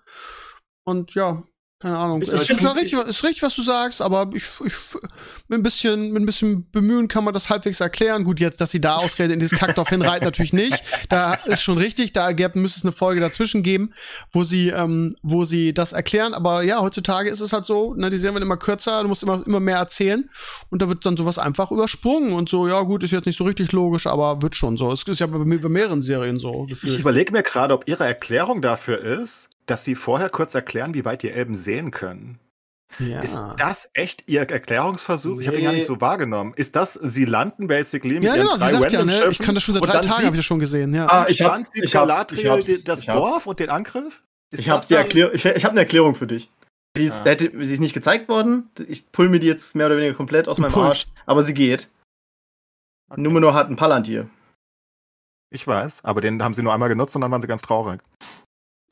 Und 0.86 1.14
ja, 1.14 1.44
Keine 1.80 1.96
Ahnung. 1.96 2.24
Ich- 2.24 2.30
es 2.30 2.44
ich- 2.44 2.50
ist, 2.50 2.76
richtig, 2.76 2.94
ist 2.94 3.24
richtig, 3.24 3.44
was 3.44 3.56
du 3.56 3.62
sagst, 3.62 4.02
aber 4.02 4.32
ich, 4.34 4.46
ich 4.66 4.74
mit 5.48 5.60
ein 5.60 5.64
bisschen, 5.64 6.12
mit 6.12 6.24
ein 6.24 6.26
bisschen 6.26 6.68
Bemühen 6.72 7.08
kann 7.08 7.24
man 7.24 7.36
das 7.36 7.52
halbwegs 7.52 7.80
erklären. 7.82 8.24
Gut, 8.24 8.40
jetzt, 8.40 8.60
dass 8.60 8.72
sie 8.72 8.82
da 8.82 8.96
ausgerechnet 8.96 9.36
in 9.36 9.40
dieses 9.40 9.60
Kackdorf 9.60 9.90
hinreiten, 9.90 10.26
natürlich 10.26 10.54
nicht. 10.54 10.82
Da 11.10 11.36
ist 11.36 11.62
schon 11.62 11.78
richtig, 11.78 12.14
da 12.14 12.32
müsste 12.56 12.80
es 12.80 12.84
eine 12.84 12.94
Folge 12.94 13.22
dazwischen 13.22 13.62
geben, 13.62 13.92
wo 14.32 14.44
sie, 14.44 14.70
ähm, 14.70 15.14
wo 15.22 15.44
sie 15.46 15.72
das 15.72 15.94
erklären. 15.94 16.34
Aber 16.34 16.64
ja, 16.64 16.82
heutzutage 16.82 17.30
ist 17.30 17.42
es 17.42 17.54
halt 17.54 17.66
so, 17.66 17.94
ne, 17.94 18.10
die 18.10 18.18
Serien 18.18 18.34
werden 18.34 18.46
immer 18.48 18.58
kürzer, 18.58 19.04
du 19.04 19.08
musst 19.10 19.22
immer, 19.22 19.46
immer 19.46 19.60
mehr 19.60 19.78
erzählen 19.78 20.28
und 20.72 20.82
da 20.82 20.90
wird 20.90 21.06
dann 21.06 21.16
sowas 21.16 21.38
einfach 21.38 21.70
übersprungen 21.70 22.34
und 22.34 22.50
so, 22.50 22.68
ja 22.68 22.82
gut, 22.82 23.04
ist 23.04 23.12
jetzt 23.12 23.28
nicht 23.28 23.38
so 23.38 23.44
richtig 23.44 23.72
logisch, 23.72 24.08
aber 24.08 24.42
wird 24.42 24.56
schon 24.56 24.78
so. 24.78 24.92
Es 24.92 25.04
ist 25.04 25.20
ja 25.20 25.28
bei, 25.28 25.38
bei 25.38 25.70
mehreren 25.70 26.02
Serien 26.02 26.40
so. 26.40 26.64
Ich 26.64 26.70
gefühlt. 26.74 27.00
überlege 27.00 27.32
mir 27.32 27.44
gerade, 27.44 27.76
ob 27.76 27.88
ihre 27.88 28.04
Erklärung 28.06 28.64
dafür 28.64 29.00
ist, 29.00 29.48
dass 29.68 29.84
sie 29.86 29.96
vorher 29.96 30.30
kurz 30.30 30.56
erklären, 30.56 30.94
wie 30.94 31.06
weit 31.06 31.22
die 31.24 31.30
Elben 31.32 31.56
sehen 31.56 31.92
können. 31.92 32.40
Ja. 33.00 33.20
Ist 33.20 33.38
das 33.58 33.90
echt 33.94 34.24
ihr 34.28 34.50
Erklärungsversuch? 34.50 35.40
Ich 35.42 35.48
habe 35.48 35.58
ihn 35.58 35.64
gar 35.66 35.72
Nee. 35.74 35.80
nicht 35.80 35.88
so 35.88 36.00
wahrgenommen. 36.00 36.54
Ist 36.56 36.76
das, 36.76 36.94
sie 36.94 37.26
landen 37.26 37.68
basically 37.68 38.16
mit 38.16 38.24
Ja, 38.24 38.36
ihren 38.36 38.46
genau, 38.48 38.54
sie 38.58 38.62
drei 38.62 38.72
sagt 38.72 38.92
ja, 38.94 39.04
ne, 39.04 39.28
ich 39.30 39.40
kann 39.40 39.54
das 39.56 39.64
schon 39.64 39.74
seit 39.76 39.86
drei 39.86 40.00
Tagen, 40.00 40.10
habe 40.26 40.36
ich 40.36 40.40
das 40.40 40.46
schon 40.46 40.60
gesehen, 40.60 40.94
ja. 40.94 41.06
Ah, 41.08 41.26
ich 41.28 41.42
hab's, 41.42 41.70
sieht 41.74 41.84
ich 41.84 41.96
hab's, 41.96 42.32
ich 42.32 42.46
hab's, 42.48 42.84
das 42.86 43.02
ich 43.02 43.10
hab's. 43.10 43.20
Dorf 43.20 43.46
und 43.46 43.60
den 43.60 43.70
Angriff? 43.70 44.24
Ist 44.52 44.60
Ich 44.62 44.70
habe 44.70 44.86
ich, 45.34 45.46
ich 45.46 45.66
hab 45.66 45.72
eine 45.72 45.82
Erklärung 45.82 46.16
für 46.16 46.28
dich. 46.28 46.50
Sie 46.96 47.04
ist, 47.04 47.22
Ah. 47.22 47.26
hätte, 47.26 47.52
sie 47.66 47.74
ist 47.74 47.82
nicht 47.82 47.94
gezeigt 47.94 48.30
worden. 48.30 48.70
Ich 48.88 49.12
pull 49.12 49.28
mir 49.28 49.40
die 49.40 49.48
jetzt 49.48 49.76
mehr 49.76 49.88
oder 49.88 49.98
weniger 49.98 50.14
komplett 50.16 50.48
aus 50.48 50.56
Du 50.56 50.62
meinem. 50.62 50.74
Arsch. 50.74 51.08
Aber 51.26 51.44
sie 51.44 51.54
geht. 51.54 51.90
Okay. 53.12 53.22
Numenor 53.22 53.54
hat 53.54 53.70
ein 53.70 53.76
Palantir. 53.76 54.30
Ich 55.50 55.68
weiß, 55.68 56.04
aber 56.06 56.22
den 56.22 56.42
haben 56.42 56.54
sie 56.54 56.64
nur 56.64 56.74
einmal 56.74 56.90
genutzt 56.90 57.16
und 57.16 57.22
dann 57.22 57.32
waren 57.32 57.42
sie 57.42 57.48
ganz 57.48 57.62
traurig. 57.62 58.02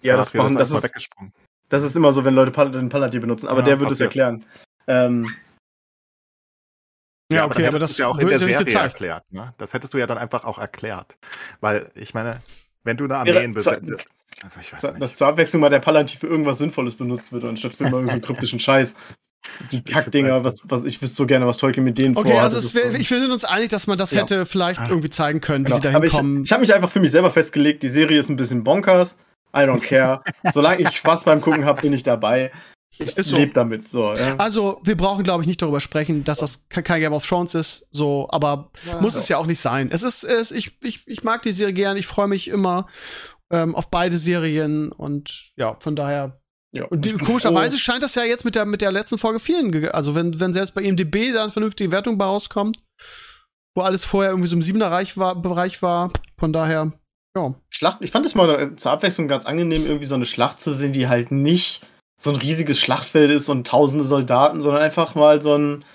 Ja, 0.05 0.17
das, 0.17 0.33
machen, 0.33 0.53
das, 0.53 0.59
erstmal 0.71 0.79
ist, 0.79 0.83
weggesprungen. 0.85 1.33
das 1.69 1.83
ist 1.83 1.95
immer 1.95 2.11
so, 2.11 2.23
wenn 2.25 2.33
Leute 2.35 2.51
Pal 2.51 2.71
den 2.71 2.89
Palantir 2.89 3.21
benutzen. 3.21 3.47
Aber 3.47 3.59
Ja, 3.59 3.65
der 3.65 3.79
wird 3.79 3.91
es 3.91 3.99
erklären. 3.99 4.43
Ähm, 4.87 5.33
Ja, 7.31 7.41
dann 7.41 7.51
okay, 7.51 7.65
aber 7.67 7.77
hättest 7.77 7.93
das 7.93 7.97
ja 7.97 8.07
auch 8.07 8.17
in 8.19 8.27
der 8.27 8.33
ja 8.33 8.39
Serie 8.39 8.57
gezeigt. 8.59 8.93
erklärt. 8.93 9.23
Ne? 9.31 9.53
Das 9.57 9.73
hättest 9.73 9.93
du 9.93 9.97
ja 9.97 10.05
dann 10.05 10.17
einfach 10.19 10.43
auch 10.45 10.59
erklärt. 10.59 11.17
Weil, 11.59 11.89
ich 11.95 12.13
meine, 12.13 12.41
wenn 12.83 12.97
du 12.97 13.05
eine 13.05 13.25
Wäre- 13.25 13.39
Armee 13.39 13.47
zu- 13.59 13.71
besetzt. 13.71 14.05
Also 14.43 14.59
ich 14.59 14.73
weiß 14.73 14.81
dass 14.81 14.93
nicht. 14.99 15.17
zur 15.17 15.27
Abwechslung 15.27 15.61
mal 15.61 15.69
der 15.69 15.79
Palantir 15.79 16.19
für 16.19 16.27
irgendwas 16.27 16.57
Sinnvolles 16.59 16.95
benutzt 16.95 17.31
wird, 17.31 17.45
anstatt 17.45 17.73
für 17.73 17.85
immer 17.85 17.93
irgendeinen 17.97 18.21
kryptischen 18.21 18.59
Scheiß. 18.59 18.93
Die 19.71 19.81
Kackdinger, 19.81 20.43
was, 20.43 20.61
was 20.65 20.83
ich 20.83 21.01
wüsste 21.01 21.15
so 21.17 21.25
gerne, 21.25 21.47
was 21.47 21.57
Tolkien 21.57 21.83
mit 21.85 21.97
denen 21.97 22.17
Okay, 22.17 22.29
vorhat. 22.29 22.43
also 22.45 22.57
Das 22.57 22.65
es 22.65 22.75
wär, 22.75 22.93
ich, 22.95 23.09
wir 23.09 23.21
sind 23.21 23.31
uns 23.31 23.45
einig, 23.45 23.69
dass 23.69 23.87
man 23.87 23.97
das 23.97 24.11
Ja. 24.11 24.21
hätte 24.23 24.45
vielleicht 24.45 24.81
irgendwie 24.81 25.09
zeigen 25.09 25.39
können, 25.39 25.65
wie 25.65 25.69
Genau. 25.69 25.81
sie 25.81 25.89
da 25.89 25.95
Aber 25.95 26.05
ich, 26.05 26.11
hinkommen. 26.13 26.43
ich 26.43 26.51
habe 26.51 26.61
mich 26.61 26.73
einfach 26.73 26.89
für 26.91 26.99
mich 26.99 27.11
selber 27.11 27.29
festgelegt, 27.31 27.81
die 27.83 27.87
Serie 27.89 28.19
ist 28.19 28.29
ein 28.29 28.35
bisschen 28.35 28.63
bonkers. 28.63 29.17
I 29.55 29.59
don't 29.67 29.81
care. 29.81 30.21
Solange 30.51 30.81
ich 30.81 30.89
Spaß 30.97 31.23
beim 31.23 31.41
Gucken 31.41 31.65
habe, 31.65 31.81
bin 31.81 31.93
ich 31.93 32.03
dabei. 32.03 32.51
Ich 32.97 33.11
so. 33.13 33.35
lebe 33.35 33.51
damit. 33.53 33.89
So, 33.89 34.13
ja. 34.13 34.35
Also, 34.37 34.79
wir 34.83 34.95
brauchen, 34.95 35.23
glaube 35.23 35.43
ich, 35.43 35.47
nicht 35.47 35.61
darüber 35.61 35.81
sprechen, 35.81 36.23
dass 36.23 36.37
das 36.39 36.67
ke- 36.69 36.81
kein 36.83 37.01
Game 37.01 37.11
of 37.13 37.27
Thrones 37.27 37.53
ist, 37.53 37.87
so, 37.91 38.27
aber 38.31 38.71
muss 39.01 39.15
es 39.15 39.27
ja 39.27 39.37
auch 39.37 39.47
nicht 39.47 39.59
sein. 39.59 39.89
Es 39.91 40.01
ist, 40.01 40.23
es, 40.23 40.51
ich, 40.51 40.77
ich, 40.81 41.05
ich 41.05 41.23
mag 41.23 41.41
die 41.41 41.51
Serie 41.51 41.73
gern, 41.73 41.97
ich 41.97 42.07
freue 42.07 42.27
mich 42.27 42.47
immer 42.47 42.87
ähm, 43.51 43.75
auf 43.75 43.89
beide 43.89 44.17
Serien 44.17 44.91
und 44.93 45.51
ja, 45.57 45.75
von 45.79 45.95
daher. 45.97 46.39
ja. 46.71 46.85
Und 46.85 47.03
die, 47.03 47.13
komischerweise 47.13 47.71
froh. 47.75 47.79
scheint 47.91 48.03
das 48.03 48.15
ja 48.15 48.23
jetzt 48.23 48.45
mit 48.45 48.55
der, 48.55 48.65
mit 48.65 48.81
der 48.81 48.93
letzten 48.93 49.17
Folge 49.17 49.39
vielen, 49.39 49.89
also 49.89 50.15
wenn, 50.15 50.39
wenn 50.39 50.53
selbst 50.53 50.73
bei 50.73 50.81
IMDb 50.81 51.33
da 51.33 51.43
eine 51.43 51.51
vernünftige 51.51 51.91
Wertung 51.91 52.17
bei 52.17 52.25
rauskommt, 52.25 52.77
wo 53.75 53.81
alles 53.83 54.05
vorher 54.05 54.31
irgendwie 54.31 54.47
so 54.47 54.55
im 54.55 54.61
Siebener 54.61 54.89
Reich 54.89 55.17
war, 55.17 55.35
Bereich 55.35 55.81
war, 55.81 56.11
von 56.37 56.53
daher, 56.53 56.93
ja. 57.35 57.53
Schlacht, 57.69 57.99
ich 58.01 58.11
fand 58.11 58.25
es 58.25 58.35
mal 58.35 58.49
äh, 58.49 58.75
zur 58.75 58.91
Abwechslung 58.91 59.27
ganz 59.27 59.45
angenehm, 59.45 59.85
irgendwie 59.85 60.05
so 60.05 60.15
eine 60.15 60.25
Schlacht 60.25 60.59
zu 60.59 60.73
sehen, 60.73 60.93
die 60.93 61.07
halt 61.07 61.31
nicht 61.31 61.85
so 62.19 62.29
ein 62.31 62.37
riesiges 62.37 62.79
Schlachtfeld 62.79 63.31
ist 63.31 63.49
und 63.49 63.67
tausende 63.67 64.05
Soldaten, 64.05 64.61
sondern 64.61 64.81
einfach 64.81 65.15
mal 65.15 65.41
so 65.41 65.57
ein 65.57 65.85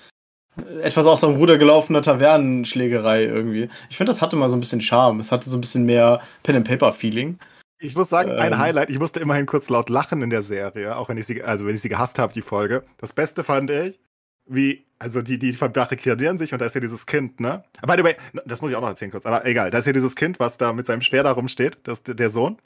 äh, 0.57 0.81
etwas 0.81 1.05
aus 1.05 1.21
dem 1.21 1.35
Ruder 1.35 1.57
gelaufener 1.57 2.01
Tavernenschlägerei 2.01 3.23
irgendwie. 3.23 3.69
Ich 3.89 3.97
finde, 3.97 4.11
das 4.11 4.21
hatte 4.21 4.35
mal 4.35 4.49
so 4.49 4.55
ein 4.55 4.61
bisschen 4.61 4.81
Charme. 4.81 5.19
Es 5.19 5.31
hatte 5.31 5.49
so 5.49 5.57
ein 5.57 5.61
bisschen 5.61 5.85
mehr 5.85 6.21
Pen-and-Paper-Feeling. 6.43 7.39
Ich 7.79 7.95
muss 7.95 8.09
sagen, 8.09 8.31
ein 8.31 8.53
Ähm. 8.53 8.59
Highlight, 8.59 8.91
ich 8.91 8.99
musste 8.99 9.19
immerhin 9.19 9.47
kurz 9.47 9.69
laut 9.69 9.89
lachen 9.89 10.21
in 10.21 10.29
der 10.29 10.43
Serie, 10.43 10.95
auch 10.95 11.09
wenn 11.09 11.17
ich 11.17 11.25
sie, 11.25 11.41
also 11.41 11.65
wenn 11.65 11.73
ich 11.73 11.81
sie 11.81 11.89
gehasst 11.89 12.19
habe, 12.19 12.31
die 12.31 12.43
Folge. 12.43 12.83
Das 12.97 13.13
Beste 13.13 13.43
fand 13.43 13.71
ich, 13.71 13.99
wie, 14.45 14.85
also 15.01 15.23
die, 15.23 15.39
die 15.39 15.53
verbarrikadieren 15.53 16.37
sich 16.37 16.53
und 16.53 16.59
da 16.59 16.67
ist 16.67 16.75
ja 16.75 16.81
dieses 16.81 17.07
Kind, 17.07 17.39
ne? 17.39 17.63
By 17.81 17.95
the 17.97 18.03
way, 18.03 18.15
das 18.45 18.61
muss 18.61 18.69
ich 18.69 18.77
auch 18.77 18.81
noch 18.81 18.89
erzählen 18.89 19.09
kurz, 19.09 19.25
aber 19.25 19.45
egal, 19.45 19.71
da 19.71 19.79
ist 19.79 19.87
ja 19.87 19.93
dieses 19.93 20.15
Kind, 20.15 20.39
was 20.39 20.59
da 20.59 20.73
mit 20.73 20.85
seinem 20.85 21.01
Speer 21.01 21.23
da 21.23 21.31
rumsteht, 21.31 21.79
das, 21.83 22.03
der 22.03 22.29
Sohn. 22.29 22.57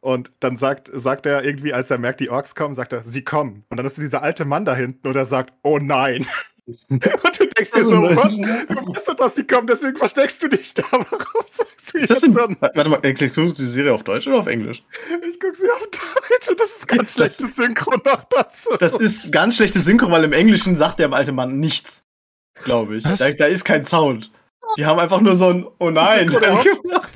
Und 0.00 0.30
dann 0.40 0.56
sagt, 0.56 0.90
sagt 0.92 1.26
er 1.26 1.44
irgendwie, 1.44 1.74
als 1.74 1.90
er 1.90 1.98
merkt, 1.98 2.20
die 2.20 2.30
Orks 2.30 2.54
kommen, 2.54 2.74
sagt 2.74 2.94
er, 2.94 3.04
sie 3.04 3.22
kommen. 3.22 3.64
Und 3.68 3.76
dann 3.76 3.84
ist 3.84 3.98
dieser 3.98 4.22
alte 4.22 4.46
Mann 4.46 4.64
da 4.64 4.74
hinten 4.74 5.06
und 5.06 5.16
er 5.16 5.26
sagt, 5.26 5.52
oh 5.62 5.78
nein. 5.78 6.26
Und 6.88 7.40
du 7.40 7.46
denkst 7.46 7.72
dir 7.72 7.84
so, 7.84 8.02
was? 8.02 8.36
Du 8.36 8.42
weißt 8.42 9.08
doch, 9.08 9.14
dass 9.16 9.34
sie 9.34 9.44
kommen, 9.46 9.66
deswegen 9.66 9.96
versteckst 9.96 10.42
du 10.42 10.48
dich 10.48 10.72
da. 10.74 10.84
Warum 10.92 11.06
sagst 11.48 11.92
du 11.92 11.98
Ist 11.98 12.10
jetzt 12.10 12.10
das 12.10 12.20
denn, 12.20 12.56
warte 12.60 12.88
mal, 12.88 13.00
erklärst 13.02 13.36
du 13.36 13.52
die 13.52 13.64
Serie 13.64 13.92
auf 13.92 14.04
Deutsch 14.04 14.28
oder 14.28 14.38
auf 14.38 14.46
Englisch? 14.46 14.82
ich 15.28 15.40
gucke 15.40 15.56
sie 15.56 15.68
auf 15.70 15.82
Deutsch 15.90 16.48
und 16.48 16.60
das 16.60 16.76
ist 16.76 16.86
ganz 16.88 17.14
Das- 17.16 17.34
schlechte 17.36 17.52
Synchro 17.54 17.96
noch 18.04 18.24
dazu. 18.24 18.70
Das 18.78 18.92
ist 18.92 19.32
ganz 19.32 19.56
schlechte 19.56 19.80
Synchro, 19.80 20.10
weil 20.10 20.22
im 20.24 20.32
Englischen 20.32 20.76
sagt 20.76 21.00
der 21.00 21.12
alte 21.12 21.32
Mann 21.32 21.58
nichts. 21.58 22.04
Glaube 22.62 22.96
ich. 22.96 23.04
Da, 23.04 23.30
da 23.32 23.46
ist 23.46 23.64
kein 23.64 23.82
Sound. 23.84 24.30
Die 24.78 24.86
haben 24.86 24.98
einfach 25.00 25.20
nur 25.20 25.34
so 25.34 25.48
ein 25.48 25.66
Oh 25.80 25.90
nein. 25.90 26.28
Synchro, 26.28 26.62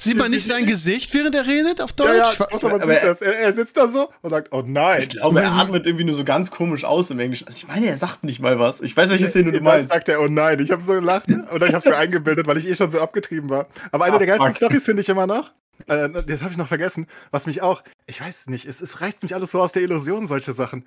Sieht 0.07 0.17
man 0.17 0.31
nicht 0.31 0.47
sein 0.47 0.67
Gesicht, 0.67 1.13
während 1.15 1.35
er 1.35 1.47
redet 1.47 1.81
auf 1.81 1.93
Deutsch? 1.93 2.09
ja, 2.17 2.33
ja, 2.33 2.47
aber 2.63 2.81
sieht 2.87 2.89
er- 3.03 3.07
das. 3.07 3.21
Er, 3.23 3.39
er 3.39 3.53
sitzt 3.53 3.77
da 3.77 3.89
so 3.89 4.11
und 4.23 4.31
sagt, 4.31 4.53
oh 4.53 4.63
nein. 4.67 5.03
Ich 5.03 5.09
glaube, 5.11 5.41
er 5.41 5.53
atmet 5.53 5.85
irgendwie 5.87 6.05
nur 6.05 6.15
so 6.15 6.25
ganz 6.25 6.51
komisch 6.51 6.85
aus 6.85 7.11
im 7.11 7.19
Englischen. 7.19 7.47
Also 7.47 7.59
ich 7.59 7.69
meine, 7.69 7.87
er 7.87 7.97
sagt 7.97 8.25
nicht 8.25 8.41
mal 8.41 8.59
was. 8.59 8.81
Ich 8.81 8.97
weiß, 8.97 9.11
welche 9.11 9.29
Szene 9.29 9.47
du 9.53 9.59
Dann 9.59 9.65
meinst. 9.65 9.91
sagt 9.91 10.09
er, 10.09 10.21
oh 10.21 10.29
nein. 10.29 10.59
Ich 10.61 10.71
habe 10.71 10.83
so 10.83 10.93
gelacht 10.95 11.27
oder 11.53 11.67
ich 11.67 11.75
habe 11.75 11.79
es 11.79 11.85
mir 11.85 11.97
eingebildet, 11.97 12.47
weil 12.47 12.57
ich 12.57 12.67
eh 12.67 12.75
schon 12.75 12.91
so 12.91 13.01
abgetrieben 13.01 13.51
war. 13.51 13.67
Aber 13.93 14.05
eine 14.05 14.15
Ah, 14.15 14.19
der 14.19 14.27
geilsten. 14.27 14.55
Storys 14.55 14.85
finde 14.85 15.03
ich 15.03 15.09
immer 15.09 15.27
noch. 15.27 15.53
Äh, 15.89 16.09
das 16.27 16.41
habe 16.41 16.51
ich 16.53 16.57
noch 16.57 16.69
vergessen. 16.69 17.07
Was 17.31 17.47
mich 17.47 17.61
auch, 17.63 17.83
ich 18.07 18.21
weiß 18.21 18.47
nicht, 18.47 18.65
es, 18.67 18.81
es 18.81 19.01
reißt 19.03 19.23
mich 19.23 19.35
alles 19.35 19.51
so 19.51 19.61
aus 19.61 19.73
der 19.73 19.83
Illusion, 19.83 20.27
solche 20.27 20.53
Sachen. 20.55 20.87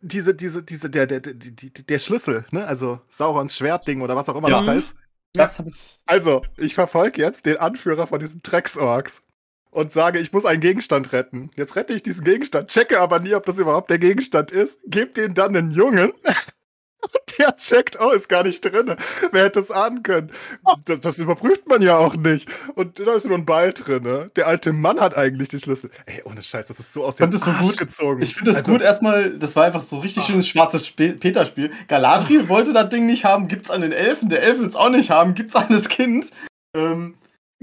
Diese, 0.00 0.34
diese, 0.34 0.62
diese, 0.64 0.90
der, 0.90 1.06
der, 1.06 1.20
der, 1.20 1.34
der, 1.34 1.70
der 1.88 1.98
Schlüssel, 2.00 2.44
ne? 2.50 2.66
Also 2.66 3.00
Saurons 3.08 3.56
Schwertding 3.56 4.00
oder 4.00 4.16
was 4.16 4.28
auch 4.28 4.34
immer 4.36 4.48
Ja. 4.48 4.56
das 4.58 4.66
da 4.66 4.72
ist. 4.74 4.94
Ich. 5.34 6.00
Also, 6.06 6.42
ich 6.58 6.74
verfolge 6.74 7.22
jetzt 7.22 7.46
den 7.46 7.56
Anführer 7.56 8.06
von 8.06 8.20
diesen 8.20 8.42
Drecksorks 8.42 9.22
und 9.70 9.92
sage, 9.92 10.18
ich 10.18 10.32
muss 10.32 10.44
einen 10.44 10.60
Gegenstand 10.60 11.12
retten. 11.12 11.50
Jetzt 11.56 11.74
rette 11.74 11.94
ich 11.94 12.02
diesen 12.02 12.24
Gegenstand, 12.24 12.68
checke 12.68 13.00
aber 13.00 13.18
nie, 13.18 13.34
ob 13.34 13.46
das 13.46 13.58
überhaupt 13.58 13.90
der 13.90 13.98
Gegenstand 13.98 14.50
ist, 14.50 14.76
gebe 14.86 15.12
den 15.12 15.34
dann 15.34 15.56
einen 15.56 15.70
Jungen. 15.70 16.12
Der 17.38 17.56
checkt, 17.56 17.98
oh, 18.00 18.10
ist 18.10 18.28
gar 18.28 18.42
nicht 18.44 18.60
drin. 18.64 18.94
Wer 19.32 19.44
hätte 19.44 19.60
es 19.60 19.70
ahnen 19.70 20.02
können? 20.02 20.30
Das, 20.84 21.00
das 21.00 21.18
überprüft 21.18 21.66
man 21.66 21.80
ja 21.82 21.96
auch 21.96 22.14
nicht. 22.14 22.48
Und 22.74 22.98
da 22.98 23.14
ist 23.14 23.26
nur 23.26 23.38
ein 23.38 23.46
Ball 23.46 23.72
drin. 23.72 24.30
Der 24.36 24.46
alte 24.46 24.72
Mann 24.72 25.00
hat 25.00 25.16
eigentlich 25.16 25.48
die 25.48 25.58
Schlüssel. 25.58 25.90
Ey, 26.06 26.22
ohne 26.24 26.42
Scheiß, 26.42 26.66
das 26.66 26.78
ist 26.78 26.92
so 26.92 27.04
aus 27.04 27.16
dem 27.16 27.30
das 27.30 27.44
so 27.44 27.50
Arsch 27.50 27.68
gut? 27.68 27.78
gezogen. 27.78 28.22
Ich 28.22 28.34
finde 28.34 28.50
das 28.50 28.60
Also, 28.60 28.72
gut 28.72 28.82
erstmal, 28.82 29.30
das 29.38 29.56
war 29.56 29.64
einfach 29.64 29.82
so 29.82 29.98
richtig 29.98 30.24
schönes 30.24 30.46
schwarzes 30.46 30.90
Peter-Spiel. 30.90 31.72
Galadriel 31.88 32.48
wollte 32.48 32.72
das 32.72 32.88
Ding 32.90 33.06
nicht 33.06 33.24
haben, 33.24 33.48
gibt's 33.48 33.70
an 33.70 33.80
den 33.80 33.92
Elfen, 33.92 34.28
der 34.28 34.42
Elf 34.42 34.60
will's 34.60 34.76
auch 34.76 34.90
nicht 34.90 35.10
haben, 35.10 35.34
gibt's 35.34 35.56
an 35.56 35.66
das 35.70 35.88
Kind. 35.88 36.30
Ähm, 36.74 37.14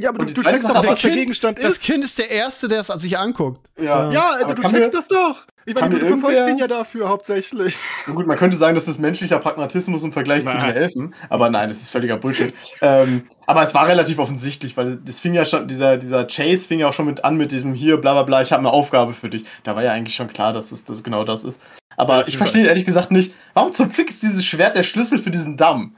Ja, 0.01 0.09
aber 0.09 0.21
Und 0.21 0.30
du, 0.30 0.41
du 0.41 0.49
checkst 0.49 0.63
doch, 0.63 0.76
was 0.76 0.81
der 0.85 0.95
Kind- 0.95 1.13
Gegenstand 1.15 1.57
Das 1.59 1.73
ist. 1.73 1.84
Kind 1.84 2.05
ist 2.05 2.17
der 2.17 2.31
Erste, 2.31 2.69
der 2.69 2.80
es 2.80 2.88
sich 2.88 3.19
anguckt. 3.19 3.59
ja. 3.77 4.09
ja, 4.11 4.31
Aber 4.41 4.53
du 4.55 4.61
checkst 4.61 4.73
mir- 4.73 4.89
das 4.91 5.07
doch. 5.09 5.45
Ich 5.65 5.76
meine, 5.76 5.99
du, 5.99 6.05
verfolgst 6.05 6.47
den 6.47 6.57
ja 6.57 6.67
dafür 6.67 7.09
hauptsächlich. 7.09 7.76
Na 8.07 8.13
Gut, 8.13 8.26
man 8.26 8.38
könnte 8.38 8.55
sagen, 8.57 8.73
das 8.76 8.88
ist 8.88 8.97
menschlicher 8.97 9.38
Pragmatismus 9.39 10.01
im 10.03 10.11
Vergleich 10.13 10.41
zu 10.47 10.55
Nein. 10.55 10.67
den 10.69 10.76
Elfen, 10.76 11.15
aber 11.30 11.49
nein, 11.51 11.67
das 11.67 11.80
ist 11.81 11.91
völliger 11.91 12.15
Bullshit. 12.17 12.53
ähm, 12.81 13.27
aber 13.45 13.61
es 13.61 13.76
war 13.76 13.88
relativ 13.88 14.17
offensichtlich, 14.19 14.77
weil 14.77 14.95
das 14.95 15.19
fing 15.19 15.34
ja 15.34 15.43
schon, 15.45 15.67
dieser, 15.67 15.97
dieser 15.97 16.26
Chase 16.26 16.65
fing 16.65 16.80
ja 16.80 16.88
auch 16.89 16.93
schon 16.93 17.05
mit 17.05 17.23
an 17.26 17.35
mit 17.38 17.51
diesem 17.51 17.73
hier, 17.76 17.97
bla 17.97 18.13
bla 18.13 18.23
bla, 18.23 18.41
ich 18.41 18.51
habe 18.51 18.61
eine 18.61 18.71
Aufgabe 18.71 19.13
für 19.13 19.30
dich. 19.30 19.43
Da 19.63 19.76
war 19.76 19.84
ja 19.84 19.91
eigentlich 19.91 20.15
schon 20.15 20.27
klar, 20.30 20.53
dass 20.53 20.71
es 20.71 20.85
dass 20.85 21.03
genau 21.03 21.23
das 21.26 21.43
ist. 21.43 21.59
Aber 21.97 22.15
Ja, 22.15 22.21
ich 22.21 22.27
ich 22.30 22.38
verstehe 22.38 22.65
ehrlich 22.65 22.85
gesagt 22.85 23.11
nicht, 23.11 23.34
warum 23.53 23.73
zum 23.73 23.91
Fick 23.91 24.09
ist 24.09 24.23
dieses 24.23 24.45
Schwert 24.45 24.76
der 24.77 24.84
Schlüssel 24.84 25.19
für 25.19 25.30
diesen 25.30 25.57
Damm? 25.57 25.95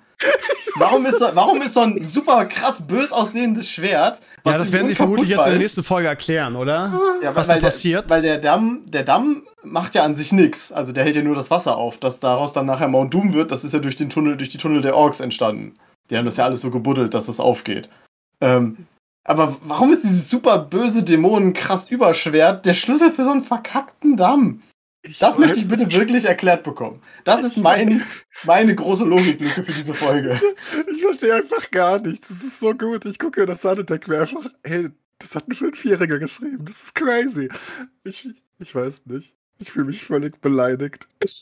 Warum 0.76 1.06
ist, 1.06 1.20
so, 1.20 1.26
warum 1.34 1.62
ist 1.62 1.74
so 1.74 1.82
ein 1.82 2.04
super 2.06 2.46
krass 2.46 2.82
bös 2.86 3.12
aussehendes 3.12 3.70
Schwert? 3.70 4.20
Ja, 4.46 4.58
das 4.58 4.72
werden 4.72 4.88
sie 4.88 4.96
vermutlich 4.96 5.30
jetzt 5.30 5.46
in 5.46 5.52
der 5.52 5.60
nächsten 5.60 5.84
Folge 5.84 6.08
erklären, 6.08 6.56
oder? 6.56 6.94
Ja, 7.22 7.36
was 7.36 7.48
weil 7.48 7.56
da 7.56 7.60
der- 7.60 7.68
passiert. 7.68 8.10
Weil 8.10 8.22
der 8.22 8.38
Damm, 8.40 8.82
der 8.86 9.04
Damm 9.04 9.44
macht 9.64 9.96
ja 9.96 10.04
an 10.04 10.16
sich 10.16 10.32
nichts. 10.32 10.72
Also 10.72 10.92
der 10.92 11.04
hält 11.04 11.16
ja 11.16 11.22
nur 11.22 11.36
das 11.36 11.52
Wasser 11.52 11.78
auf. 11.78 11.98
Dass 12.00 12.20
daraus 12.20 12.54
dann 12.54 12.66
nachher 12.66 12.88
Mount 12.88 13.14
Doom 13.14 13.34
wird, 13.34 13.52
das 13.52 13.64
ist 13.64 13.74
ja 13.74 13.80
durch 13.80 13.96
den 13.96 14.10
Tunnel, 14.10 14.38
durch 14.38 14.50
die 14.50 14.58
Tunnel 14.58 14.82
der 14.82 14.96
Orks 14.96 15.20
entstanden. 15.20 15.74
Die 16.10 16.18
haben 16.18 16.26
das 16.26 16.38
ja 16.38 16.46
alles 16.46 16.62
so 16.62 16.72
gebuddelt, 16.72 17.14
dass 17.14 17.28
das 17.28 17.40
aufgeht. 17.40 17.90
Ähm, 18.42 18.78
aber 19.24 19.56
warum 19.64 19.94
ist 19.94 20.04
dieses 20.04 20.30
super 20.30 20.58
böse 20.58 21.04
Dämonen 21.04 21.54
krass 21.54 21.90
Überschwert 21.92 22.66
der 22.66 22.74
Schlüssel 22.74 23.12
für 23.12 23.24
so 23.24 23.32
einen 23.32 23.42
verkackten 23.44 24.18
Damm? 24.18 24.62
Das 25.20 25.38
möchte 25.40 25.60
ich 25.60 25.68
bitte 25.68 25.92
wirklich 25.94 26.26
erklärt 26.26 26.64
bekommen. 26.64 27.02
Das 27.24 27.44
ist 27.44 27.58
mein, 27.58 28.04
meine 28.46 28.76
große 28.76 29.04
Logiklücke 29.04 29.64
für 29.64 29.72
diese 29.72 29.94
Folge. 29.94 30.40
Ich 30.94 31.02
verstehe 31.02 31.34
einfach 31.36 31.72
gar 31.72 32.00
nichts. 32.00 32.28
Das 32.28 32.44
ist 32.44 32.60
so 32.60 32.74
gut. 32.76 33.06
Ich 33.06 33.18
gucke 33.18 33.46
das 33.46 33.66
an 33.66 33.80
und 33.80 33.90
denke 33.90 34.12
mir 34.12 34.22
einfach, 34.22 34.46
ey, 34.64 34.90
das 35.20 35.36
hat 35.36 35.48
ein 35.48 35.54
Fünfjähriger 35.54 36.20
geschrieben. 36.20 36.64
Das 36.66 36.84
ist 36.84 36.96
crazy. 36.96 37.50
Ich, 38.04 38.30
ich 38.60 38.76
weiß 38.76 39.02
nicht. 39.06 39.34
Ich 39.58 39.72
fühle 39.72 39.86
mich 39.86 40.04
völlig 40.04 40.40
beleidigt. 40.42 41.08
Ich 41.24 41.40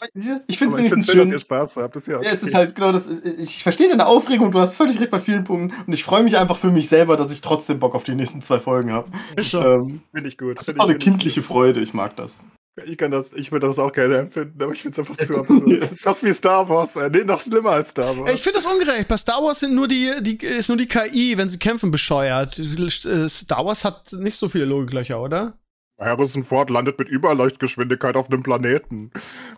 finde 0.57 0.73
es 0.73 0.77
wenigstens 0.77 1.05
schön, 1.05 1.17
dass 1.19 1.27
schön. 1.27 1.31
ihr 1.31 1.39
Spaß 1.39 1.77
habt. 1.77 1.95
Ist 1.97 2.07
ja, 2.07 2.21
Ja, 2.21 2.31
es 2.31 2.41
okay. 2.41 2.47
ist 2.47 2.53
halt 2.55 2.75
genau 2.75 2.91
das. 2.91 3.07
Ich 3.37 3.63
verstehe 3.63 3.87
deine 3.89 4.05
Aufregung, 4.07 4.51
du 4.51 4.59
hast 4.59 4.75
völlig 4.75 4.99
recht 4.99 5.09
bei 5.11 5.19
vielen 5.19 5.43
Punkten 5.45 5.73
und 5.85 5.93
ich 5.93 6.03
freue 6.03 6.23
mich 6.23 6.37
einfach 6.37 6.57
für 6.57 6.71
mich 6.71 6.89
selber, 6.89 7.15
dass 7.17 7.31
ich 7.31 7.39
trotzdem 7.41 7.79
Bock 7.79 7.95
auf 7.95 8.03
die 8.03 8.15
nächsten 8.15 8.41
zwei 8.41 8.59
Folgen 8.59 8.91
habe. 8.91 9.09
Ähm, 9.37 10.01
Finde 10.13 10.27
ich 10.27 10.37
gut. 10.37 10.57
das 10.59 10.67
ist 10.67 10.79
auch 10.79 10.85
eine 10.85 10.93
ich- 10.97 11.03
kindliche 11.03 11.41
Freude, 11.41 11.79
ich 11.81 11.93
mag 11.93 12.15
das. 12.17 12.37
Ich, 12.85 12.97
kann 12.97 13.11
das, 13.11 13.31
ich 13.33 13.51
würde 13.51 13.67
das 13.67 13.79
auch 13.79 13.91
gerne 13.91 14.17
empfinden, 14.17 14.61
aber 14.61 14.71
ich 14.71 14.81
finde 14.81 15.01
es 15.01 15.09
einfach 15.09 15.25
zu 15.25 15.37
absurd. 15.39 15.81
Das 15.81 15.91
ist 15.91 16.03
fast 16.03 16.23
wie 16.23 16.33
Star 16.33 16.67
Wars. 16.67 16.95
Äh, 16.95 17.09
nee, 17.09 17.23
noch 17.23 17.41
schlimmer 17.41 17.71
als 17.71 17.89
Star 17.89 18.17
Wars. 18.17 18.33
Ich 18.33 18.41
finde 18.41 18.59
das 18.59 18.65
ungerecht. 18.65 19.07
Bei 19.07 19.17
Star 19.17 19.43
Wars 19.43 19.59
sind 19.59 19.75
nur 19.75 19.87
die, 19.87 20.11
die, 20.21 20.37
ist 20.45 20.69
nur 20.69 20.77
die 20.77 20.87
KI, 20.87 21.37
wenn 21.37 21.49
sie 21.49 21.59
kämpfen, 21.59 21.91
bescheuert. 21.91 22.59
Äh, 22.59 23.29
Star 23.29 23.65
Wars 23.65 23.83
hat 23.83 24.13
nicht 24.13 24.37
so 24.37 24.49
viele 24.49 24.65
Logiklöcher, 24.65 25.21
oder? 25.21 25.57
Harrison 25.99 26.43
Ford 26.43 26.69
landet 26.69 26.97
mit 26.97 27.09
Überleuchtgeschwindigkeit 27.09 28.15
auf 28.15 28.31
einem 28.31 28.43
Planeten. 28.43 29.11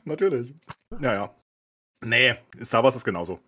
Natürlich. 0.05 0.53
Naja. 0.99 1.33
Nee, 2.03 2.35
Star 2.63 2.83
Wars 2.83 2.95
ist 2.95 3.05
genauso. 3.05 3.39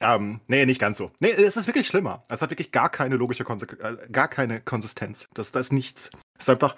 Ähm, 0.00 0.40
nee, 0.48 0.64
nicht 0.64 0.80
ganz 0.80 0.96
so. 0.96 1.10
Nee, 1.20 1.32
es 1.32 1.58
ist 1.58 1.66
wirklich 1.66 1.86
schlimmer. 1.86 2.22
Es 2.28 2.40
hat 2.40 2.50
wirklich 2.50 2.72
gar 2.72 2.88
keine 2.88 3.16
logische 3.16 3.44
Konse 3.44 3.66
äh, 3.80 4.08
gar 4.10 4.28
keine 4.28 4.60
Konsistenz. 4.60 5.28
Das, 5.34 5.52
das 5.52 5.66
ist 5.66 5.72
nichts. 5.72 6.10
Es 6.38 6.44
ist 6.44 6.50
einfach, 6.50 6.76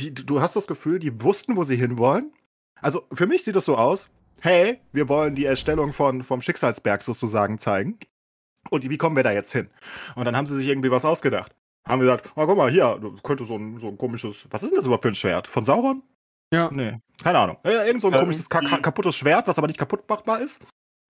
die, 0.00 0.14
du 0.14 0.40
hast 0.40 0.56
das 0.56 0.66
Gefühl, 0.66 0.98
die 0.98 1.22
wussten, 1.22 1.56
wo 1.56 1.64
sie 1.64 1.76
hinwollen. 1.76 2.32
Also 2.80 3.06
für 3.12 3.26
mich 3.26 3.44
sieht 3.44 3.56
es 3.56 3.66
so 3.66 3.76
aus, 3.76 4.10
hey, 4.40 4.80
wir 4.92 5.08
wollen 5.08 5.34
die 5.34 5.44
Erstellung 5.44 5.92
von, 5.92 6.22
vom 6.22 6.40
Schicksalsberg 6.40 7.02
sozusagen 7.02 7.58
zeigen. 7.58 7.98
Und 8.70 8.88
wie 8.88 8.98
kommen 8.98 9.16
wir 9.16 9.22
da 9.22 9.32
jetzt 9.32 9.52
hin? 9.52 9.68
Und 10.14 10.24
dann 10.24 10.36
haben 10.36 10.46
sie 10.46 10.54
sich 10.54 10.68
irgendwie 10.68 10.90
was 10.90 11.04
ausgedacht. 11.04 11.54
Haben 11.86 12.00
gesagt, 12.00 12.32
oh, 12.36 12.46
guck 12.46 12.56
mal, 12.56 12.70
hier, 12.70 13.00
könnte 13.22 13.44
so 13.44 13.56
ein, 13.56 13.78
so 13.78 13.88
ein 13.88 13.98
komisches, 13.98 14.46
was 14.50 14.62
ist 14.62 14.70
denn 14.70 14.76
das 14.76 14.86
überhaupt 14.86 15.02
für 15.02 15.08
ein 15.08 15.14
Schwert? 15.14 15.46
Von 15.46 15.64
Sauron? 15.64 16.02
Ja. 16.52 16.70
Nee, 16.72 16.98
keine 17.22 17.38
Ahnung. 17.38 17.56
Ja, 17.64 17.84
irgend 17.84 18.02
so 18.02 18.08
ein 18.08 18.14
Ja, 18.14 18.20
komisches, 18.20 18.48
ka 18.48 18.60
kaputtes 18.60 19.16
Schwert, 19.16 19.46
was 19.46 19.56
aber 19.56 19.66
nicht 19.66 19.78
kaputt 19.78 20.08
machbar 20.08 20.40
ist. 20.40 20.60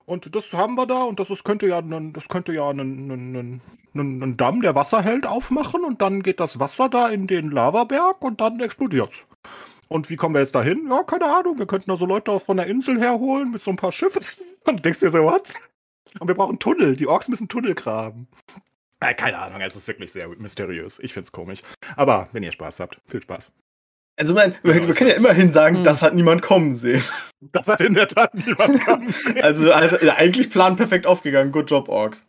Und 0.07 0.35
das 0.35 0.53
haben 0.53 0.75
wir 0.75 0.87
da 0.87 1.03
und 1.03 1.21
das 1.21 1.31
ist, 1.31 1.45
könnte 1.45 1.67
ja, 1.67 1.79
ein, 1.79 2.13
das 2.13 2.29
könnte 2.29 2.53
ja 2.53 2.69
einen, 2.69 3.11
einen, 3.11 3.63
einen, 3.95 4.23
einen 4.23 4.37
Damm, 4.37 4.61
der 4.63 4.75
Wasser 4.75 5.03
hält, 5.03 5.27
aufmachen 5.27 5.85
und 5.85 6.03
dann 6.03 6.23
geht 6.23 6.41
das 6.41 6.59
Wasser 6.59 6.89
da 6.89 7.09
in 7.09 7.27
den 7.27 7.51
Lavaberg 7.51 8.23
und 8.23 8.41
dann 8.41 8.61
explodiert's. 8.61 9.27
Und 9.89 10.09
wie 10.09 10.17
kommen 10.17 10.37
wir 10.37 10.43
jetzt 10.43 10.55
dahin? 10.55 10.89
Ja, 10.89 11.03
keine 11.03 11.25
Ahnung. 11.25 11.59
Wir 11.59 11.67
könnten 11.67 11.91
da 11.91 11.97
so 11.97 12.07
Leute 12.07 12.39
von 12.39 12.57
der 12.57 12.67
Insel 12.67 13.01
herholen 13.01 13.51
mit 13.51 13.63
so 13.63 13.73
ein 13.73 13.77
paar 13.77 13.91
Schiffen. 13.91 14.25
Und 14.65 14.85
denkst 14.85 15.01
dir 15.01 15.11
so, 15.11 15.25
was? 15.25 15.55
Und 16.21 16.29
wir 16.29 16.35
brauchen 16.37 16.61
Tunnel. 16.61 16.95
Die 16.95 17.09
Orks 17.09 17.27
müssen 17.27 17.49
Tunnel 17.49 17.75
graben. 17.75 18.29
Äh, 19.01 19.15
keine 19.15 19.39
Ahnung, 19.39 19.61
es 19.63 19.75
ist 19.75 19.89
wirklich 19.89 20.13
sehr 20.13 20.29
mysteriös. 20.29 21.01
Ich 21.01 21.13
find's 21.13 21.33
komisch. 21.33 21.63
Aber 21.97 22.29
wenn 22.31 22.45
ihr 22.45 22.53
Spaß 22.53 22.79
habt, 22.79 23.01
viel 23.07 23.21
Spaß. 23.21 23.53
Also 24.21 24.35
man, 24.35 24.55
wir, 24.63 24.87
wir 24.87 24.95
können 24.95 25.09
ja 25.11 25.17
immerhin 25.17 25.51
sagen, 25.51 25.77
Hm. 25.79 25.85
das 25.85 26.03
hat 26.03 26.15
niemand 26.15 26.43
kommen 26.43 26.75
sehen. 26.75 27.03
Das 27.53 27.69
hat 27.69 27.81
in 27.81 27.95
der 27.95 28.07
Tat 28.07 28.35
niemand 28.35 28.85
kommen 28.85 29.09
sehen. 29.25 29.41
Also, 29.43 29.73
also 29.73 29.97
ja, 30.05 30.17
eigentlich 30.17 30.51
Plan 30.51 30.77
perfekt 30.77 31.07
aufgegangen. 31.07 31.53
Good 31.53 31.71
job, 31.71 31.89
Orks. 31.89 32.27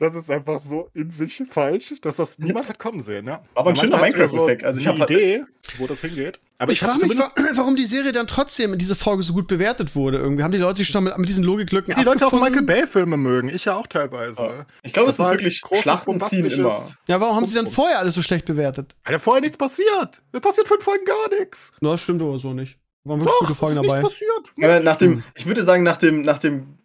Das 0.00 0.14
ist 0.14 0.30
einfach 0.30 0.60
so 0.60 0.88
in 0.94 1.10
sich 1.10 1.42
falsch, 1.50 1.94
dass 2.02 2.14
das 2.16 2.38
niemand 2.38 2.68
hat 2.68 2.78
kommen 2.78 3.02
sehen, 3.02 3.26
ja. 3.26 3.42
Aber 3.56 3.70
ein 3.70 3.76
schöner 3.76 3.96
ja 3.96 4.02
Minecraft-Effekt. 4.02 4.62
Also 4.62 4.78
ich 4.78 4.88
eine 4.88 5.00
habe 5.00 5.12
Idee, 5.12 5.44
wo 5.78 5.88
das 5.88 6.02
hingeht. 6.02 6.38
Aber 6.58 6.70
ich 6.70 6.82
hab 6.84 6.92
frage 7.00 7.06
mich, 7.06 7.18
warum 7.54 7.74
die 7.74 7.84
Serie 7.84 8.12
dann 8.12 8.28
trotzdem 8.28 8.72
in 8.72 8.78
dieser 8.78 8.94
Folge 8.94 9.24
so 9.24 9.32
gut 9.32 9.48
bewertet 9.48 9.96
wurde. 9.96 10.18
Irgendwie 10.18 10.44
haben 10.44 10.52
die 10.52 10.58
Leute 10.58 10.78
sich 10.78 10.88
schon 10.88 11.02
mit, 11.04 11.18
mit 11.18 11.28
diesen 11.28 11.42
Logiklücken 11.42 11.94
die 11.98 12.04
Leute 12.04 12.26
auch? 12.28 12.32
Michael 12.32 12.62
Bay-Filme 12.62 13.16
mögen. 13.16 13.48
Ich 13.48 13.64
ja 13.64 13.74
auch 13.76 13.88
teilweise. 13.88 14.40
Ja. 14.40 14.66
Ich 14.84 14.92
glaube, 14.92 15.10
es 15.10 15.16
Das 15.16 15.24
ist 15.26 15.30
war 15.30 15.34
wirklich 15.34 15.60
großes, 15.62 15.82
Schlachten 15.82 16.20
ziehen 16.20 16.46
bombastisches- 16.46 16.54
immer. 16.58 16.88
Ja, 17.08 17.20
warum 17.20 17.34
haben 17.34 17.46
sie 17.46 17.54
dann 17.56 17.66
vorher 17.66 17.98
alles 17.98 18.14
so 18.14 18.22
schlecht 18.22 18.44
bewertet? 18.44 18.94
Hat 19.04 19.12
ja 19.12 19.18
vorher 19.18 19.40
nichts 19.40 19.56
passiert. 19.56 20.22
Da 20.30 20.38
passiert 20.40 20.68
fünf 20.68 20.84
Folgen 20.84 21.04
gar 21.04 21.38
nichts. 21.40 21.72
Das 21.80 22.00
stimmt 22.00 22.22
aber 22.22 22.38
so 22.38 22.52
nicht. 22.54 22.78
Waren 23.02 23.20
wirklich 23.20 23.32
Doch, 23.34 23.40
gute 23.40 23.52
es 23.52 23.58
Folgen 23.58 23.80
ist 23.80 23.88
dabei. 23.90 24.00
passiert. 24.00 24.52
Aber 24.62 24.80
nach 24.80 24.96
dem, 24.96 25.24
ich 25.34 25.46
würde 25.46 25.64
sagen, 25.64 25.82
nach 25.82 25.96
dem, 25.96 26.22
nach 26.22 26.38
dem 26.38 26.77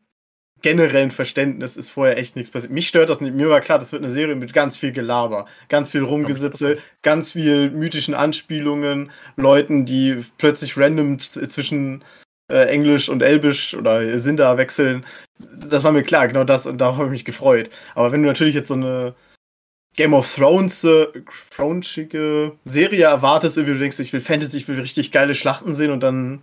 generellen 0.64 1.12
Verständnis 1.12 1.78
ist 1.78 1.90
vorher 1.90 2.18
echt 2.18 2.36
nichts 2.36 2.50
passiert. 2.50 2.72
Mich 2.72 2.88
stört 2.88 3.10
das 3.10 3.22
nicht. 3.22 3.36
Mir 3.36 3.50
war 3.50 3.62
klar, 3.62 3.78
das 3.78 3.92
wird 3.92 4.02
eine 4.02 4.12
Serie 4.12 4.36
mit 4.36 4.54
ganz 4.54 4.76
viel 4.78 4.92
Gelaber, 4.92 5.46
ganz 5.70 5.92
viel 5.92 6.04
Rumgesitze, 6.04 6.78
ganz 7.04 7.34
viel 7.34 7.70
mythischen 7.70 8.16
Anspielungen, 8.16 9.12
Leuten, 9.36 9.86
die 9.86 10.26
plötzlich 10.38 10.78
random 10.78 11.20
zwischen 11.20 12.04
äh, 12.50 12.66
Englisch 12.66 13.10
und 13.10 13.22
Elbisch 13.22 13.76
oder 13.76 14.18
Sinda 14.18 14.58
wechseln. 14.58 15.06
Das 15.38 15.84
war 15.84 15.92
mir 15.92 16.04
klar, 16.04 16.28
genau 16.28 16.46
das 16.46 16.66
und 16.66 16.80
da 16.80 16.96
habe 16.96 17.06
ich 17.06 17.12
mich 17.12 17.26
gefreut. 17.26 17.70
Aber 17.94 18.12
wenn 18.12 18.22
du 18.22 18.28
natürlich 18.28 18.56
jetzt 18.56 18.70
so 18.70 18.76
eine 18.76 19.14
Game 19.96 20.14
of 20.14 20.34
Thrones, 20.34 20.84
äh, 20.86 21.08
Throneschige 21.56 22.54
Serie 22.66 23.06
erwartest, 23.06 23.58
irgendwie 23.58 23.74
du 23.74 23.80
denkst, 23.80 24.00
ich 24.00 24.14
will 24.14 24.22
Fantasy, 24.22 24.58
ich 24.58 24.68
will 24.68 24.80
richtig 24.80 25.12
geile 25.12 25.36
Schlachten 25.36 25.74
sehen 25.74 25.92
und 25.92 26.02
dann 26.02 26.42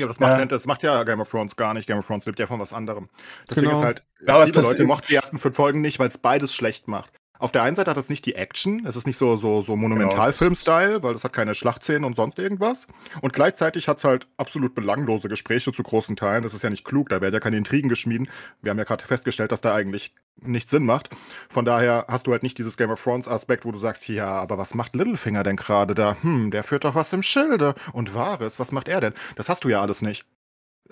Ja, 0.00 0.06
das 0.06 0.18
macht, 0.18 0.38
Ja. 0.38 0.44
das 0.46 0.66
macht 0.66 0.82
ja 0.82 1.02
Game 1.04 1.20
of 1.20 1.30
Thrones 1.30 1.54
gar 1.56 1.74
nicht. 1.74 1.86
Game 1.86 1.98
of 1.98 2.06
Thrones 2.06 2.24
lebt 2.26 2.38
ja 2.38 2.46
von 2.46 2.58
was 2.58 2.72
anderem. 2.72 3.08
Das 3.46 3.54
Genau. 3.56 3.70
Ding 3.70 3.78
ist 3.78 3.84
halt, 3.84 4.04
Ja, 4.26 4.44
viele 4.46 4.62
Leute 4.62 4.84
mochten 4.84 5.06
die 5.08 5.14
ersten 5.16 5.38
fünf 5.38 5.54
Folgen 5.54 5.80
nicht, 5.82 5.98
weil 5.98 6.08
es 6.08 6.18
beides 6.18 6.54
schlecht 6.54 6.88
macht. 6.88 7.19
Auf 7.40 7.52
der 7.52 7.62
einen 7.62 7.74
Seite 7.74 7.90
hat 7.90 7.96
es 7.96 8.10
nicht 8.10 8.26
die 8.26 8.34
Action, 8.34 8.84
es 8.86 8.96
ist 8.96 9.06
nicht 9.06 9.16
so, 9.16 9.38
so, 9.38 9.62
so 9.62 9.74
Monumentalfilm-Style, 9.74 11.02
weil 11.02 11.14
es 11.14 11.24
hat 11.24 11.32
keine 11.32 11.54
Schlachtszenen 11.54 12.04
und 12.04 12.14
sonst 12.14 12.38
irgendwas. 12.38 12.86
Und 13.22 13.32
gleichzeitig 13.32 13.88
hat 13.88 13.98
es 13.98 14.04
halt 14.04 14.28
absolut 14.36 14.74
belanglose 14.74 15.28
Gespräche 15.30 15.72
zu 15.72 15.82
großen 15.82 16.16
Teilen. 16.16 16.42
Das 16.42 16.52
ist 16.52 16.62
ja 16.62 16.68
nicht 16.68 16.84
klug, 16.84 17.08
da 17.08 17.22
werden 17.22 17.32
ja 17.32 17.40
keine 17.40 17.56
Intrigen 17.56 17.88
geschmieden. 17.88 18.28
Wir 18.60 18.70
haben 18.70 18.78
ja 18.78 18.84
gerade 18.84 19.04
festgestellt, 19.04 19.52
dass 19.52 19.62
da 19.62 19.74
eigentlich 19.74 20.14
nicht 20.42 20.68
Sinn 20.68 20.84
macht. 20.84 21.08
Von 21.48 21.64
daher 21.64 22.04
hast 22.08 22.26
du 22.26 22.32
halt 22.32 22.42
nicht 22.42 22.58
dieses 22.58 22.76
Game 22.76 22.90
of 22.90 23.02
Thrones-Aspekt, 23.02 23.64
wo 23.64 23.72
du 23.72 23.78
sagst, 23.78 24.06
ja, 24.08 24.28
aber 24.28 24.58
was 24.58 24.74
macht 24.74 24.94
Littlefinger 24.94 25.42
denn 25.42 25.56
gerade 25.56 25.94
da? 25.94 26.18
Hm, 26.20 26.50
der 26.50 26.62
führt 26.62 26.84
doch 26.84 26.94
was 26.94 27.12
im 27.14 27.22
Schilde. 27.22 27.74
Und 27.94 28.14
Wahres, 28.14 28.60
was 28.60 28.70
macht 28.70 28.88
er 28.88 29.00
denn? 29.00 29.14
Das 29.36 29.48
hast 29.48 29.64
du 29.64 29.70
ja 29.70 29.80
alles 29.80 30.02
nicht. 30.02 30.26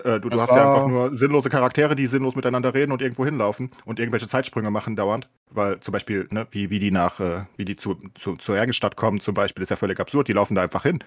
Äh, 0.03 0.19
du 0.19 0.29
du 0.29 0.39
hast 0.39 0.55
ja 0.55 0.67
einfach 0.67 0.87
nur 0.87 1.15
sinnlose 1.15 1.49
Charaktere, 1.49 1.95
die 1.95 2.07
sinnlos 2.07 2.35
miteinander 2.35 2.73
reden 2.73 2.91
und 2.91 3.01
irgendwo 3.01 3.25
hinlaufen 3.25 3.71
und 3.85 3.99
irgendwelche 3.99 4.27
Zeitsprünge 4.27 4.71
machen 4.71 4.95
dauernd. 4.95 5.29
Weil 5.51 5.79
zum 5.79 5.91
Beispiel, 5.91 6.27
ne, 6.31 6.47
wie, 6.51 6.69
wie 6.69 6.79
die 6.79 6.91
nach, 6.91 7.19
äh, 7.19 7.43
wie 7.57 7.65
die 7.65 7.75
zu, 7.75 7.95
zu, 8.15 8.35
zur 8.37 8.57
Ergenstadt 8.57 8.95
kommen, 8.95 9.19
zum 9.19 9.33
Beispiel, 9.33 9.63
ist 9.63 9.69
ja 9.69 9.75
völlig 9.75 9.99
absurd. 9.99 10.27
Die 10.27 10.33
laufen 10.33 10.55
da 10.55 10.61
einfach 10.61 10.83
hin. 10.83 10.99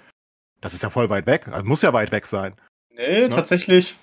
Das 0.60 0.74
ist 0.74 0.82
ja 0.82 0.90
voll 0.90 1.10
weit 1.10 1.26
weg. 1.26 1.48
Also 1.48 1.64
muss 1.64 1.82
ja 1.82 1.92
weit 1.92 2.12
weg 2.12 2.26
sein. 2.26 2.54
Nee, 2.94 3.28
tatsächlich. 3.28 3.94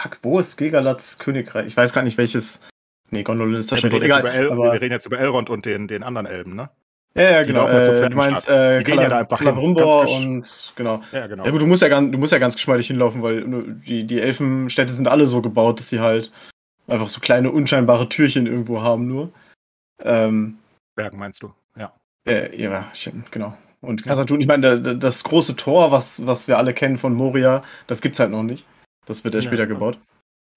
Fuck, 0.00 0.18
wo 0.22 0.38
ist 0.38 0.56
Gegalats 0.56 1.18
Königreich? 1.18 1.66
Ich 1.66 1.76
weiß 1.76 1.92
gar 1.92 2.02
nicht, 2.02 2.18
welches. 2.18 2.62
Nee, 3.10 3.22
Gondolin 3.24 3.56
ist 3.56 3.70
das 3.70 3.82
Ja, 3.82 3.90
schon 3.90 3.92
wir, 3.92 4.02
reden 4.02 4.10
jetzt 4.10 4.20
egal. 4.20 4.20
über 4.20 4.34
El 4.34 4.52
aber, 4.52 4.72
wir 4.72 4.80
reden 4.80 4.92
jetzt 4.92 5.06
über 5.06 5.18
Elrond 5.18 5.50
und 5.50 5.66
den, 5.66 5.88
den 5.88 6.02
anderen 6.02 6.26
Elben, 6.26 6.54
ne? 6.54 6.70
Ja, 7.14 7.30
ja, 7.30 7.42
genau. 7.42 7.66
zur 7.66 7.74
Äh, 7.74 8.10
du 8.10 8.16
meinst 8.16 8.48
äh, 8.48 8.78
Die 8.78 8.84
gehen 8.84 9.00
ja 9.00 9.08
da 9.08 9.18
einfach 9.18 9.38
hin, 9.38 9.48
und 9.56 10.72
genau. 10.76 11.02
Ja, 11.12 11.26
genau. 11.26 11.44
Ja 11.44 11.50
gut, 11.50 11.60
du 11.60 11.66
musst 11.66 11.82
ja 11.82 11.88
ganz, 11.88 12.10
du 12.12 12.18
musst 12.18 12.32
ja 12.32 12.38
ganz 12.38 12.54
geschmeidig 12.54 12.86
hinlaufen, 12.86 13.22
weil 13.22 13.44
die, 13.86 14.04
die 14.04 14.20
Elfenstädte 14.20 14.92
sind 14.92 15.08
alle 15.08 15.26
so 15.26 15.42
gebaut, 15.42 15.78
dass 15.78 15.90
sie 15.90 16.00
halt 16.00 16.30
einfach 16.88 17.08
so 17.08 17.20
kleine 17.20 17.50
unscheinbare 17.50 18.08
Türchen 18.08 18.46
irgendwo 18.46 18.82
haben 18.82 19.06
nur. 19.06 19.30
Ähm, 20.02 20.58
Bergen 20.96 21.18
meinst 21.18 21.42
du? 21.42 21.52
Ja. 21.76 21.92
äh, 22.26 22.60
ja, 22.60 22.90
ich, 22.92 23.10
genau. 23.30 23.56
Und 23.80 24.04
Kasatun, 24.04 24.40
ich 24.40 24.46
meine, 24.46 24.62
da- 24.62 24.76
da- 24.76 24.94
das 24.94 25.24
große 25.24 25.56
Tor, 25.56 25.90
was, 25.90 26.26
was 26.26 26.46
wir 26.48 26.58
alle 26.58 26.72
kennen 26.74 26.98
von 26.98 27.14
Moria, 27.14 27.62
das 27.88 28.00
gibt's 28.00 28.20
halt 28.20 28.30
noch 28.30 28.42
nicht. 28.44 28.64
Das 29.06 29.24
wird 29.24 29.34
erst 29.34 29.46
Ja, 29.46 29.50
später 29.50 29.64
ja. 29.64 29.68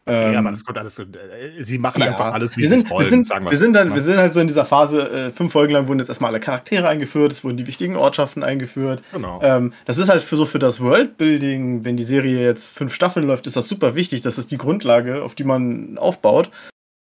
Gebaut. 0.05 0.21
ja, 0.23 0.29
Ähm, 0.31 0.37
aber 0.37 0.51
das 0.51 0.63
kommt 0.63 0.77
alles 0.77 0.95
so. 0.95 1.03
Äh, 1.03 1.63
sie 1.63 1.77
machen 1.77 2.01
Ja. 2.01 2.07
einfach 2.09 2.33
alles, 2.33 2.55
wie 2.57 2.61
wir 2.61 2.69
sie 2.69 2.75
sind, 2.75 2.85
es 2.85 2.89
wollen, 2.91 3.05
wir 3.05 3.09
sind, 3.09 3.27
sagen 3.27 3.49
wir 3.49 3.57
sind 3.57 3.73
dann, 3.73 3.93
wir 3.93 4.01
sind 4.01 4.17
halt 4.17 4.33
so 4.33 4.39
in 4.39 4.47
dieser 4.47 4.65
Phase, 4.65 5.09
äh, 5.09 5.31
fünf 5.31 5.51
Folgen 5.51 5.73
lang 5.73 5.87
wurden 5.87 5.99
jetzt 5.99 6.09
erstmal 6.09 6.31
alle 6.31 6.39
Charaktere 6.39 6.87
eingeführt, 6.87 7.31
es 7.31 7.43
wurden 7.43 7.57
die 7.57 7.67
wichtigen 7.67 7.95
Ortschaften 7.95 8.43
eingeführt. 8.43 9.03
Genau. 9.11 9.39
Ähm, 9.41 9.73
das 9.85 9.97
ist 9.97 10.09
halt 10.09 10.23
für 10.23 10.35
so 10.37 10.45
für 10.45 10.59
das 10.59 10.79
Worldbuilding, 10.81 11.85
wenn 11.85 11.97
die 11.97 12.03
Serie 12.03 12.43
jetzt 12.43 12.67
fünf 12.67 12.93
Staffeln 12.93 13.25
läuft, 13.27 13.47
ist 13.47 13.55
das 13.55 13.67
super 13.67 13.95
wichtig. 13.95 14.21
Das 14.21 14.37
ist 14.37 14.51
die 14.51 14.57
Grundlage, 14.57 15.23
auf 15.23 15.35
die 15.35 15.43
man 15.43 15.97
aufbaut. 15.97 16.49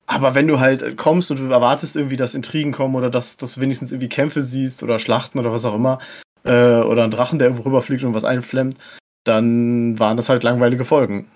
Aber 0.08 0.36
wenn 0.36 0.48
du 0.48 0.60
halt 0.60 0.98
kommst 0.98 1.32
und 1.32 1.40
du 1.40 1.50
erwartest 1.50 1.96
irgendwie, 1.96 2.18
dass 2.18 2.34
Intrigen 2.36 2.74
kommen 2.74 2.96
oder 2.96 3.10
dass, 3.10 3.38
dass 3.38 3.54
du 3.56 3.62
wenigstens 3.62 3.94
irgendwie 3.94 4.10
Kämpfe 4.10 4.44
siehst 4.44 4.84
oder 4.84 5.00
Schlachten 5.00 5.40
oder 5.40 5.54
was 5.54 5.64
auch 5.64 5.76
immer, 5.76 6.00
äh, 6.44 6.82
oder 6.82 7.06
ein 7.06 7.12
Drachen, 7.12 7.40
der 7.40 7.48
irgendwo 7.48 7.64
rüberfliegt 7.70 8.04
und 8.04 8.14
was 8.14 8.26
einflemmt, 8.26 8.76
dann 9.24 9.98
waren 10.00 10.18
das 10.18 10.28
halt 10.28 10.44
langweilige 10.44 10.84
Folgen. 10.84 11.28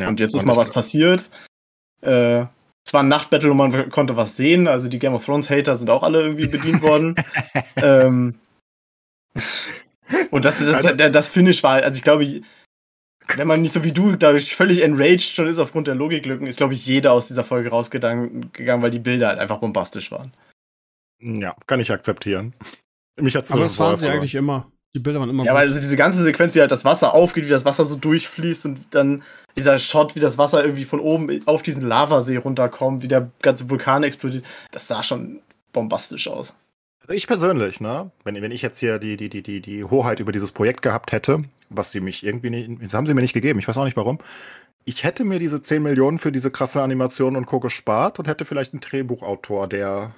Ja. 0.00 0.08
Und 0.08 0.20
jetzt 0.20 0.34
ist 0.34 0.44
mal 0.44 0.56
was 0.56 0.70
passiert. 0.70 1.30
Äh, 2.02 2.46
es 2.86 2.92
war 2.92 3.02
ein 3.02 3.08
Nachtbattle 3.08 3.50
und 3.50 3.56
man 3.56 3.90
konnte 3.90 4.16
was 4.16 4.36
sehen. 4.36 4.68
Also 4.68 4.88
die 4.88 4.98
Game 4.98 5.14
of 5.14 5.24
Thrones 5.24 5.48
Hater 5.48 5.76
sind 5.76 5.88
auch 5.88 6.02
alle 6.02 6.20
irgendwie 6.22 6.46
bedient 6.46 6.82
worden. 6.82 7.14
ähm, 7.76 8.38
und 10.30 10.44
das, 10.44 10.58
das, 10.58 10.74
Also- 10.74 10.94
das, 10.94 11.12
das 11.12 11.28
Finish 11.28 11.62
war, 11.62 11.82
also 11.82 11.96
ich 11.96 12.02
glaube, 12.02 12.42
wenn 13.36 13.48
man 13.48 13.62
nicht 13.62 13.72
so 13.72 13.84
wie 13.84 13.92
du 13.92 14.16
dadurch 14.16 14.54
völlig 14.54 14.82
enraged 14.82 15.34
schon 15.34 15.46
ist 15.46 15.58
aufgrund 15.58 15.86
der 15.86 15.94
Logiklücken, 15.94 16.46
ist, 16.46 16.58
glaube 16.58 16.74
ich, 16.74 16.86
jeder 16.86 17.12
aus 17.12 17.26
dieser 17.26 17.44
Folge 17.44 17.70
rausgegangen, 17.70 18.52
gegangen, 18.52 18.82
weil 18.82 18.90
die 18.90 18.98
Bilder 18.98 19.28
halt 19.28 19.38
einfach 19.38 19.58
bombastisch 19.58 20.10
waren. 20.10 20.32
Ja, 21.20 21.56
kann 21.66 21.80
ich 21.80 21.90
akzeptieren. 21.90 22.54
Mich 23.18 23.34
hat's 23.34 23.50
Aber 23.50 23.60
so 23.60 23.64
das 23.66 23.78
waren 23.78 23.96
sie 23.96 24.08
eigentlich 24.08 24.34
immer. 24.34 24.70
Die 24.94 25.00
Bilder 25.00 25.20
waren 25.20 25.28
immer 25.30 25.44
Ja, 25.44 25.50
gut. 25.52 25.58
aber 25.58 25.60
also 25.60 25.80
diese 25.80 25.96
ganze 25.96 26.22
Sequenz, 26.22 26.54
wie 26.54 26.60
halt 26.60 26.70
das 26.70 26.84
Wasser 26.84 27.14
aufgeht, 27.14 27.44
wie 27.46 27.50
das 27.50 27.64
Wasser 27.64 27.84
so 27.84 27.96
durchfließt 27.96 28.66
und 28.66 28.78
dann 28.90 29.22
dieser 29.56 29.78
Shot, 29.78 30.14
wie 30.14 30.20
das 30.20 30.38
Wasser 30.38 30.62
irgendwie 30.64 30.84
von 30.84 31.00
oben 31.00 31.42
auf 31.46 31.62
diesen 31.62 31.82
Lavasee 31.82 32.36
runterkommt, 32.36 33.02
wie 33.02 33.08
der 33.08 33.30
ganze 33.42 33.68
Vulkan 33.70 34.02
explodiert, 34.04 34.44
das 34.70 34.86
sah 34.88 35.02
schon 35.02 35.40
bombastisch 35.72 36.28
aus. 36.28 36.54
Also 37.00 37.12
ich 37.12 37.26
persönlich, 37.26 37.80
ne, 37.80 38.10
wenn, 38.24 38.40
wenn 38.40 38.52
ich 38.52 38.62
jetzt 38.62 38.78
hier 38.78 38.98
die, 38.98 39.16
die, 39.16 39.28
die, 39.28 39.42
die, 39.42 39.60
die 39.60 39.84
Hoheit 39.84 40.20
über 40.20 40.32
dieses 40.32 40.52
Projekt 40.52 40.82
gehabt 40.82 41.12
hätte, 41.12 41.44
was 41.70 41.90
sie 41.90 42.00
mich 42.00 42.24
irgendwie 42.24 42.50
nicht, 42.50 42.70
das 42.82 42.94
haben 42.94 43.06
sie 43.06 43.14
mir 43.14 43.20
nicht 43.20 43.34
gegeben, 43.34 43.58
ich 43.58 43.68
weiß 43.68 43.76
auch 43.76 43.84
nicht 43.84 43.96
warum. 43.96 44.18
Ich 44.86 45.02
hätte 45.02 45.24
mir 45.24 45.38
diese 45.38 45.60
10 45.60 45.82
Millionen 45.82 46.18
für 46.18 46.30
diese 46.30 46.50
krasse 46.50 46.82
Animation 46.82 47.36
und 47.36 47.46
Co. 47.46 47.58
gespart 47.58 48.18
und 48.18 48.28
hätte 48.28 48.44
vielleicht 48.44 48.74
einen 48.74 48.80
Drehbuchautor, 48.80 49.66
der 49.66 50.14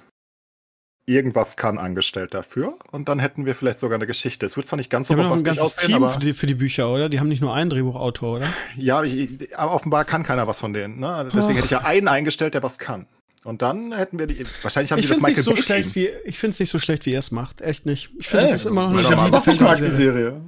irgendwas 1.07 1.55
kann, 1.55 1.79
angestellt 1.79 2.33
dafür. 2.33 2.73
Und 2.91 3.09
dann 3.09 3.19
hätten 3.19 3.45
wir 3.45 3.55
vielleicht 3.55 3.79
sogar 3.79 3.95
eine 3.95 4.05
Geschichte. 4.05 4.45
Es 4.45 4.57
wird 4.57 4.67
zwar 4.67 4.77
nicht 4.77 4.89
ganz 4.89 5.07
so 5.07 5.15
noch 5.15 5.23
ein 5.23 5.29
bombastisch 5.29 5.57
ganzes 5.57 5.77
aussehen, 5.77 5.87
Team 5.87 6.03
aber 6.03 6.13
für 6.13 6.19
die, 6.19 6.33
für 6.33 6.47
die 6.47 6.53
Bücher, 6.53 6.91
oder? 6.91 7.09
Die 7.09 7.19
haben 7.19 7.29
nicht 7.29 7.41
nur 7.41 7.53
einen 7.53 7.69
Drehbuchautor, 7.69 8.37
oder? 8.37 8.47
ja, 8.75 9.01
ich, 9.03 9.57
aber 9.57 9.73
offenbar 9.73 10.05
kann 10.05 10.23
keiner 10.23 10.47
was 10.47 10.59
von 10.59 10.73
denen. 10.73 10.99
Ne? 10.99 11.23
Deswegen 11.27 11.45
Ach. 11.45 11.55
hätte 11.55 11.65
ich 11.65 11.71
ja 11.71 11.79
einen 11.79 12.09
eingestellt, 12.09 12.53
der 12.53 12.61
was 12.61 12.77
kann. 12.77 13.07
Und 13.45 13.61
dann 13.61 13.93
hätten 13.93 14.19
wir 14.19 14.27
die. 14.27 14.45
Wahrscheinlich 14.61 14.91
haben 14.91 14.99
Ich 14.99 15.05
die 15.05 15.09
das 15.09 15.17
finde 15.19 15.31
es 15.31 15.37
Michael 15.37 15.37
nicht 15.37 15.43
so 15.45 15.53
Bay 15.53 15.63
schlecht, 15.63 15.95
wie 15.95 16.09
ich 16.29 16.37
finde 16.37 16.53
es 16.53 16.59
nicht 16.59 16.69
so 16.69 16.79
schlecht, 16.79 17.05
wie 17.05 17.11
ihr 17.11 17.19
es 17.19 17.31
macht. 17.31 17.61
Echt 17.61 17.85
nicht. 17.85 18.09
Ich 18.19 18.27
finde, 18.27 18.45
es 18.45 18.51
ist 18.51 18.65
immer 18.65 18.89
noch 18.89 18.89
eine 18.89 19.45
ich 19.45 19.53
Ich 19.53 19.61
mag 19.61 19.77
die. 19.77 19.89
Serie. 19.89 20.41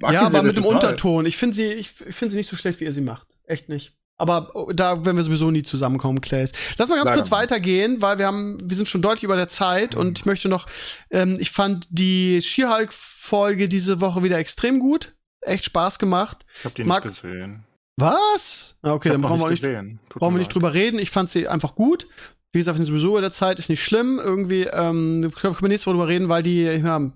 Mag 0.00 0.12
Ja, 0.12 0.28
die 0.28 0.34
aber 0.34 0.42
mit 0.42 0.56
dem 0.56 0.64
total. 0.64 0.74
Unterton. 0.74 1.26
Ich 1.26 1.36
finde 1.36 1.54
sie, 1.54 1.66
ich, 1.66 1.92
ich 2.04 2.16
finde 2.16 2.32
sie 2.32 2.38
nicht 2.38 2.48
so 2.48 2.56
schlecht, 2.56 2.80
wie 2.80 2.84
ihr 2.84 2.92
sie 2.92 3.00
macht. 3.00 3.28
Echt 3.46 3.68
nicht. 3.68 3.92
Aber 4.18 4.50
oh, 4.54 4.72
da 4.72 5.04
werden 5.04 5.16
wir 5.16 5.24
sowieso 5.24 5.50
nie 5.50 5.62
zusammenkommen, 5.62 6.20
Clays. 6.22 6.52
Lass 6.78 6.88
mal 6.88 6.96
ganz 6.96 7.06
Leider 7.06 7.18
kurz 7.20 7.30
weitergehen, 7.30 8.00
weil 8.00 8.18
wir 8.18 8.26
haben, 8.26 8.56
wir 8.62 8.74
sind 8.76 8.88
schon 8.88 9.02
deutlich 9.02 9.24
über 9.24 9.36
der 9.36 9.48
Zeit 9.48 9.94
Mhm. 9.94 10.00
und 10.00 10.18
ich 10.18 10.24
möchte 10.26 10.48
noch, 10.48 10.66
ähm, 11.10 11.36
ich 11.38 11.50
fand 11.50 11.86
die 11.90 12.40
She-Hulk-Folge 12.42 13.68
diese 13.68 14.00
Woche 14.00 14.22
wieder 14.22 14.38
extrem 14.38 14.78
gut. 14.78 15.14
Echt 15.42 15.64
Spaß 15.66 15.98
gemacht. 15.98 16.44
Ich 16.58 16.64
habe 16.64 16.74
die 16.74 16.84
Mag- 16.84 17.04
nicht 17.04 17.20
gesehen. 17.22 17.64
Was? 17.98 18.74
Ah, 18.82 18.92
Okay, 18.92 19.08
dann 19.10 19.22
hab 19.22 19.30
brauchen 19.30 19.40
wir 19.42 19.50
nicht, 19.50 20.08
brauchen 20.10 20.34
wir 20.34 20.38
nicht 20.38 20.54
drüber 20.54 20.74
reden. 20.74 20.98
Ich 20.98 21.10
fand 21.10 21.30
sie 21.30 21.48
einfach 21.48 21.74
gut. 21.74 22.06
Wie 22.52 22.58
gesagt, 22.58 22.78
wir 22.78 22.84
sind 22.84 22.92
sowieso 22.92 23.08
über 23.10 23.20
der 23.20 23.32
Zeit, 23.32 23.58
ist 23.58 23.68
nicht 23.70 23.82
schlimm. 23.84 24.18
Irgendwie, 24.22 24.62
ähm, 24.64 25.30
können 25.34 25.56
wir 25.60 25.68
nächstes 25.68 25.86
Mal 25.86 25.92
drüber 25.92 26.08
reden, 26.08 26.28
weil 26.28 26.42
die, 26.42 26.62
ja, 26.62 27.10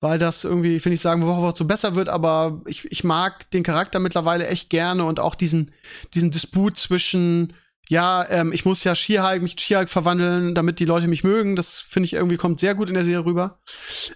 weil 0.00 0.18
das 0.18 0.44
irgendwie, 0.44 0.76
ich 0.76 0.84
will 0.84 0.92
nicht 0.92 1.02
sagen, 1.02 1.26
Woche 1.26 1.54
so 1.54 1.64
besser 1.64 1.94
wird, 1.94 2.08
aber 2.08 2.62
ich, 2.66 2.90
ich 2.90 3.04
mag 3.04 3.50
den 3.50 3.62
Charakter 3.62 3.98
mittlerweile 3.98 4.46
echt 4.46 4.70
gerne 4.70 5.04
und 5.04 5.20
auch 5.20 5.34
diesen, 5.34 5.72
diesen 6.14 6.30
Disput 6.30 6.78
zwischen, 6.78 7.52
ja, 7.88 8.26
ähm, 8.30 8.52
ich 8.52 8.64
muss 8.64 8.82
ja 8.82 8.94
She-Hulk, 8.94 9.42
mich 9.42 9.56
She-Hulk 9.58 9.90
verwandeln, 9.90 10.54
damit 10.54 10.78
die 10.78 10.86
Leute 10.86 11.06
mich 11.06 11.22
mögen. 11.22 11.54
Das 11.54 11.80
finde 11.80 12.06
ich 12.06 12.14
irgendwie 12.14 12.38
kommt 12.38 12.60
sehr 12.60 12.74
gut 12.74 12.88
in 12.88 12.94
der 12.94 13.04
Serie 13.04 13.26
rüber. 13.26 13.60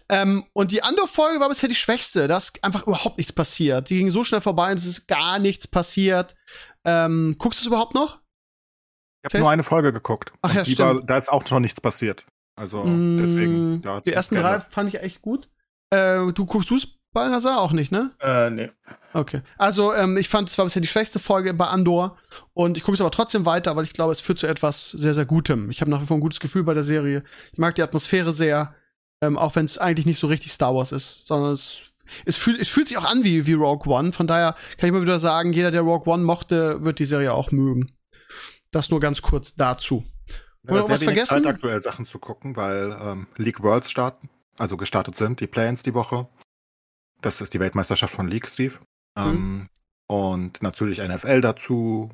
Ähm, 0.09 0.45
und 0.55 0.71
die 0.71 0.83
andere 0.83 1.07
Folge 1.07 1.41
war 1.41 1.49
bisher 1.51 1.69
die 1.69 1.75
schwächste. 1.75 2.29
Da 2.29 2.39
ist 2.39 2.65
einfach 2.65 2.87
überhaupt 2.87 3.19
nichts 3.19 3.33
passiert. 3.33 3.91
Die 3.91 3.99
ging 3.99 4.11
so 4.11 4.25
schnell 4.25 4.41
vorbei 4.41 4.71
und 4.71 4.79
es 4.79 4.87
ist 4.87 5.07
gar 5.07 5.39
nichts 5.39 5.69
passiert. 5.69 6.35
Ähm, 6.85 7.37
guckst 7.39 7.61
du 7.61 7.65
es 7.65 7.67
überhaupt 7.67 7.95
noch? 7.95 8.23
Ich 9.23 9.35
habe 9.35 9.39
nur 9.39 9.51
eine 9.51 9.65
Folge 9.65 9.93
geguckt. 9.93 10.33
Ach 10.43 10.55
ja, 10.55 10.63
die 10.63 10.79
war, 10.79 10.93
stimmt. 10.93 11.11
da 11.11 11.17
ist 11.19 11.31
auch 11.33 11.47
schon 11.47 11.63
nichts 11.63 11.81
passiert. 11.81 12.27
Also 12.57 12.85
Mm, 12.85 13.19
deswegen. 13.19 13.83
Da 13.83 13.97
hat's 13.97 14.05
Die 14.05 14.13
ersten 14.13 14.37
drei 14.37 14.61
fand 14.61 14.89
ich 14.89 15.01
echt 15.01 15.21
gut. 15.21 15.49
Äh, 15.95 16.33
du 16.33 16.47
guckst 16.47 16.71
du 16.71 16.77
es 16.77 16.89
Balnasar 17.13 17.61
auch 17.61 17.73
nicht, 17.73 17.93
ne? 17.93 18.11
Äh, 18.21 18.51
nee. 18.51 18.71
Okay. 19.13 19.43
Also, 19.57 19.95
ähm, 19.95 20.17
ich 20.17 20.29
fand, 20.29 20.51
es 20.51 20.59
war 20.59 20.65
bisher 20.65 20.83
die 20.83 20.89
schwächste 20.89 21.21
Folge 21.21 21.55
bei 21.55 21.69
Andor. 21.69 22.19
Und 22.53 22.77
ich 22.77 22.83
gucke 22.83 22.95
es 22.95 23.01
aber 23.01 23.13
trotzdem 23.13 23.47
weiter, 23.47 23.77
weil 23.77 23.85
ich 23.85 23.93
glaube, 23.93 24.13
es 24.13 24.21
führt 24.21 24.41
zu 24.41 24.49
etwas 24.49 24.91
sehr, 24.91 25.15
sehr 25.15 25.25
Gutem. 25.25 25.71
Ich 25.71 25.81
habe 25.81 25.91
nach 25.91 26.03
wie 26.03 26.07
vor 26.07 26.17
ein 26.17 26.21
gutes 26.21 26.41
Gefühl 26.41 26.65
bei 26.65 26.75
der 26.75 26.83
Serie. 26.83 27.23
Ich 27.53 27.59
mag 27.59 27.77
die 27.77 27.83
Atmosphäre 27.83 28.33
sehr, 28.33 28.75
ähm, 29.21 29.39
auch 29.39 29.55
wenn 29.55 29.65
es 29.65 29.79
eigentlich 29.79 30.07
nicht 30.07 30.19
so 30.19 30.27
richtig 30.27 30.51
Star 30.53 30.75
Wars 30.75 30.91
ist, 30.91 31.29
sondern 31.29 31.53
es, 31.53 31.93
es, 32.27 32.37
fühlt, 32.37 32.61
es 32.61 32.69
fühlt 32.69 32.89
sich 32.89 32.99
auch 32.99 33.05
an 33.05 33.23
wie, 33.23 33.47
wie 33.47 33.53
Rogue 33.53 33.93
One. 33.93 34.13
Von 34.13 34.27
daher 34.27 34.57
kann 34.77 34.89
ich 34.89 34.93
mal 34.93 35.03
wieder 35.03 35.21
sagen, 35.21 35.53
jeder, 35.53 35.71
der 35.71 35.83
Rogue 35.83 36.13
One 36.13 36.25
mochte, 36.25 36.85
wird 36.85 36.99
die 36.99 37.05
Serie 37.05 37.33
auch 37.33 37.53
mögen. 37.53 37.93
Das 38.73 38.91
nur 38.91 38.99
ganz 38.99 39.23
kurz 39.23 39.55
dazu. 39.55 40.05
Ja, 40.65 40.73
Oder 40.73 40.89
was 40.89 41.05
vergessen? 41.05 41.45
Zeit, 41.45 41.47
aktuell 41.47 41.81
Sachen 41.81 42.07
zu 42.07 42.19
gucken, 42.19 42.57
weil 42.57 42.97
ähm, 43.01 43.29
League 43.37 43.63
Worlds 43.63 43.91
starten, 43.91 44.31
also 44.59 44.77
gestartet 44.77 45.17
sind, 45.17 45.41
die 45.41 45.47
Play-ins 45.47 45.83
die 45.83 45.95
Woche. 45.95 46.29
Das 47.21 47.41
ist 47.41 47.55
die 47.55 47.61
Weltmeisterschaft 47.61 48.15
von 48.15 48.29
League, 48.29 48.49
Steve. 48.49 48.79
Mhm. 49.17 49.25
Ähm, 49.25 49.69
und 50.09 50.63
natürlich 50.63 50.99
NFL 50.99 51.41
dazu. 51.41 52.11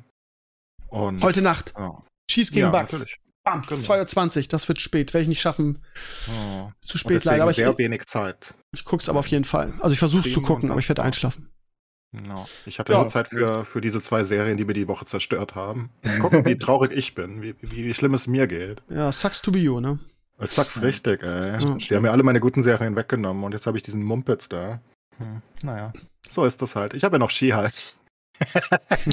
Und 0.87 1.21
Heute 1.23 1.41
Nacht. 1.41 1.73
Ja, 1.77 2.03
Chiefs 2.29 2.51
gegen 2.51 2.61
ja 2.67 2.69
Bucks. 2.71 2.93
natürlich. 2.93 3.17
Bam, 3.43 3.61
Genau. 3.63 3.81
2.20 3.81 4.37
Uhr, 4.43 4.47
das 4.49 4.67
wird 4.67 4.79
spät. 4.79 5.13
Werde 5.13 5.23
ich 5.23 5.27
nicht 5.27 5.41
schaffen. 5.41 5.83
Ja. 6.27 6.71
Zu 6.81 6.97
spät 6.99 7.23
leider, 7.25 7.41
aber 7.43 7.51
ich, 7.51 7.57
sehr 7.57 7.75
wenig 7.77 8.05
Zeit. 8.05 8.53
ich 8.73 8.85
guck's 8.85 9.09
aber 9.09 9.19
auf 9.19 9.27
jeden 9.27 9.45
Fall. 9.45 9.73
Also 9.79 9.93
ich 9.93 9.99
versuch's 9.99 10.23
zu 10.23 10.29
Streamen 10.29 10.45
gucken, 10.47 10.69
aber 10.71 10.79
ich 10.79 10.87
werde 10.87 11.01
einschlafen. 11.03 11.49
Ja. 12.27 12.45
Ich 12.65 12.77
hatte 12.77 12.91
Ja. 12.93 12.99
nur 12.99 13.09
Zeit 13.09 13.29
für, 13.29 13.65
für 13.65 13.81
diese 13.81 14.01
zwei 14.01 14.23
Serien, 14.25 14.57
die 14.57 14.65
mir 14.65 14.73
die 14.73 14.87
Woche 14.87 15.05
zerstört 15.05 15.55
haben. 15.55 15.89
Gucken, 16.19 16.45
wie 16.45 16.55
traurig 16.57 16.91
ich 16.91 17.15
bin, 17.15 17.41
wie, 17.41 17.55
wie, 17.61 17.85
wie 17.85 17.93
schlimm 17.93 18.13
es 18.13 18.27
mir 18.27 18.45
geht. 18.47 18.83
Ja, 18.89 19.11
sucks 19.11 19.41
to 19.41 19.51
be 19.51 19.59
you, 19.59 19.79
ne? 19.79 19.97
Es 20.41 20.55
sagt's 20.55 20.81
richtig, 20.81 21.21
ey. 21.23 21.47
Ja. 21.47 21.57
Die 21.57 21.95
haben 21.95 22.01
mir 22.03 22.11
alle 22.11 22.23
meine 22.23 22.39
guten 22.39 22.63
Serien 22.63 22.95
weggenommen 22.95 23.43
und 23.43 23.53
jetzt 23.53 23.67
habe 23.67 23.77
ich 23.77 23.83
diesen 23.83 24.03
Mumpitz 24.03 24.49
da. 24.49 24.81
Hm, 25.17 25.41
naja, 25.61 25.93
so 26.29 26.45
ist 26.45 26.61
das 26.61 26.75
halt. 26.75 26.93
Ich 26.93 27.03
habe 27.03 27.15
ja 27.15 27.19
noch 27.19 27.29
Ski-Halt. 27.29 28.01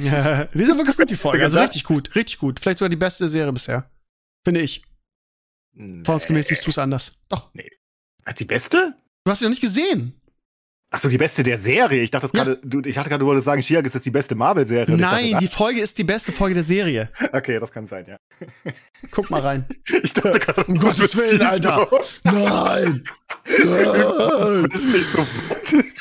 Ja, 0.01 0.45
die 0.55 0.65
sind 0.65 0.79
wirklich 0.79 0.97
gut, 0.97 1.11
die 1.11 1.17
Folge. 1.17 1.45
Also 1.45 1.59
richtig 1.59 1.85
gut, 1.85 2.15
richtig 2.15 2.39
gut. 2.39 2.61
Vielleicht 2.61 2.79
sogar 2.79 2.89
die 2.89 2.97
beste 2.97 3.29
Serie 3.29 3.53
bisher. 3.53 3.91
Finde 4.45 4.61
ich. 4.61 4.83
Voraußgemäß 6.05 6.49
siehst 6.49 6.67
du 6.67 6.71
es 6.71 6.79
anders. 6.79 7.19
Doch. 7.29 7.51
Ach, 8.25 8.33
Die 8.33 8.45
beste? 8.45 8.97
Du 9.25 9.31
hast 9.31 9.41
sie 9.41 9.45
noch 9.45 9.51
nicht 9.51 9.61
gesehen. 9.61 10.19
Achso, 10.91 11.11
die 11.11 11.19
beste 11.19 11.43
der 11.43 11.59
Serie. 11.59 12.03
Ich 12.03 12.11
dachte 12.11 12.29
das 12.29 12.33
Ja. 12.39 12.45
gerade, 12.45 12.61
du, 12.65 12.81
ich 12.89 12.97
hatte 12.97 13.11
gerade, 13.11 13.21
du 13.21 13.27
wolltest 13.27 13.45
sagen, 13.45 13.63
She-Hulk 13.63 13.85
ist 13.85 13.95
jetzt 13.95 14.07
die 14.07 14.11
beste 14.11 14.35
Marvel-Serie. 14.35 14.97
Nein, 14.97 15.33
dachte, 15.33 15.45
die 15.45 15.49
Folge 15.53 15.81
ist 15.81 15.99
die 15.99 16.05
beste 16.05 16.33
Folge 16.33 16.55
der 16.55 16.65
Serie. 16.65 17.11
Okay, 17.33 17.59
das 17.61 17.71
kann 17.71 17.87
sein, 17.87 18.07
ja. 18.09 18.17
Guck 19.11 19.29
mal 19.31 19.41
rein. 19.41 19.67
Ich 20.03 20.15
dachte 20.15 20.39
gerade, 20.39 20.65
Um 20.65 20.75
Gottes 20.79 21.15
Willen, 21.17 21.43
Alter. 21.43 21.89
Nein! 22.25 23.05
Nein! 23.47 24.69
Das 24.71 24.81
ist 24.85 24.93
nicht 24.93 25.11
so. 25.13 25.27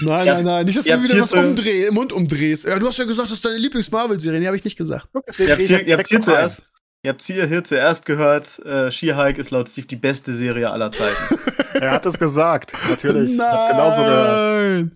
Nein, 0.06 0.26
nein, 0.26 0.44
nein. 0.46 0.66
Nicht, 0.66 0.78
dass 0.78 0.86
du 0.86 0.98
mir 0.98 1.04
wieder 1.04 1.22
was 1.22 1.34
umdreh, 1.34 1.88
im 1.88 1.94
Mund 1.94 2.14
umdrehst. 2.14 2.66
Ja, 2.66 2.80
du 2.80 2.88
hast 2.88 2.98
ja 2.98 3.06
gesagt, 3.06 3.28
das 3.28 3.34
ist 3.38 3.46
deine 3.46 3.58
Lieblings-Marvel-Serie. 3.58 4.40
Nee, 4.40 4.46
habe 4.48 4.56
ich 4.56 4.64
nicht 4.64 4.78
gesagt. 4.78 5.08
Ihr 5.38 5.98
habt 5.98 6.08
hier 6.08 6.22
zuerst, 6.22 6.64
ihr 7.08 7.12
habt 7.12 7.22
hier, 7.22 7.48
hier 7.48 7.64
zuerst 7.64 8.06
gehört, 8.06 8.60
äh, 8.66 8.92
She-Hulk 8.92 9.38
ist 9.38 9.52
laut 9.52 9.70
Steve 9.70 9.88
die 9.88 9.96
beste 9.96 10.34
Serie 10.34 10.70
aller 10.70 10.92
Zeiten. 10.92 11.40
Er 11.74 11.92
hat 11.92 12.08
es 12.08 12.18
gesagt. 12.18 12.74
Natürlich. 12.90 13.34
Ich 13.34 13.40
hab's 13.40 13.68
genauso 13.70 14.02
gehört. 14.02 14.80
Nein. 14.80 14.92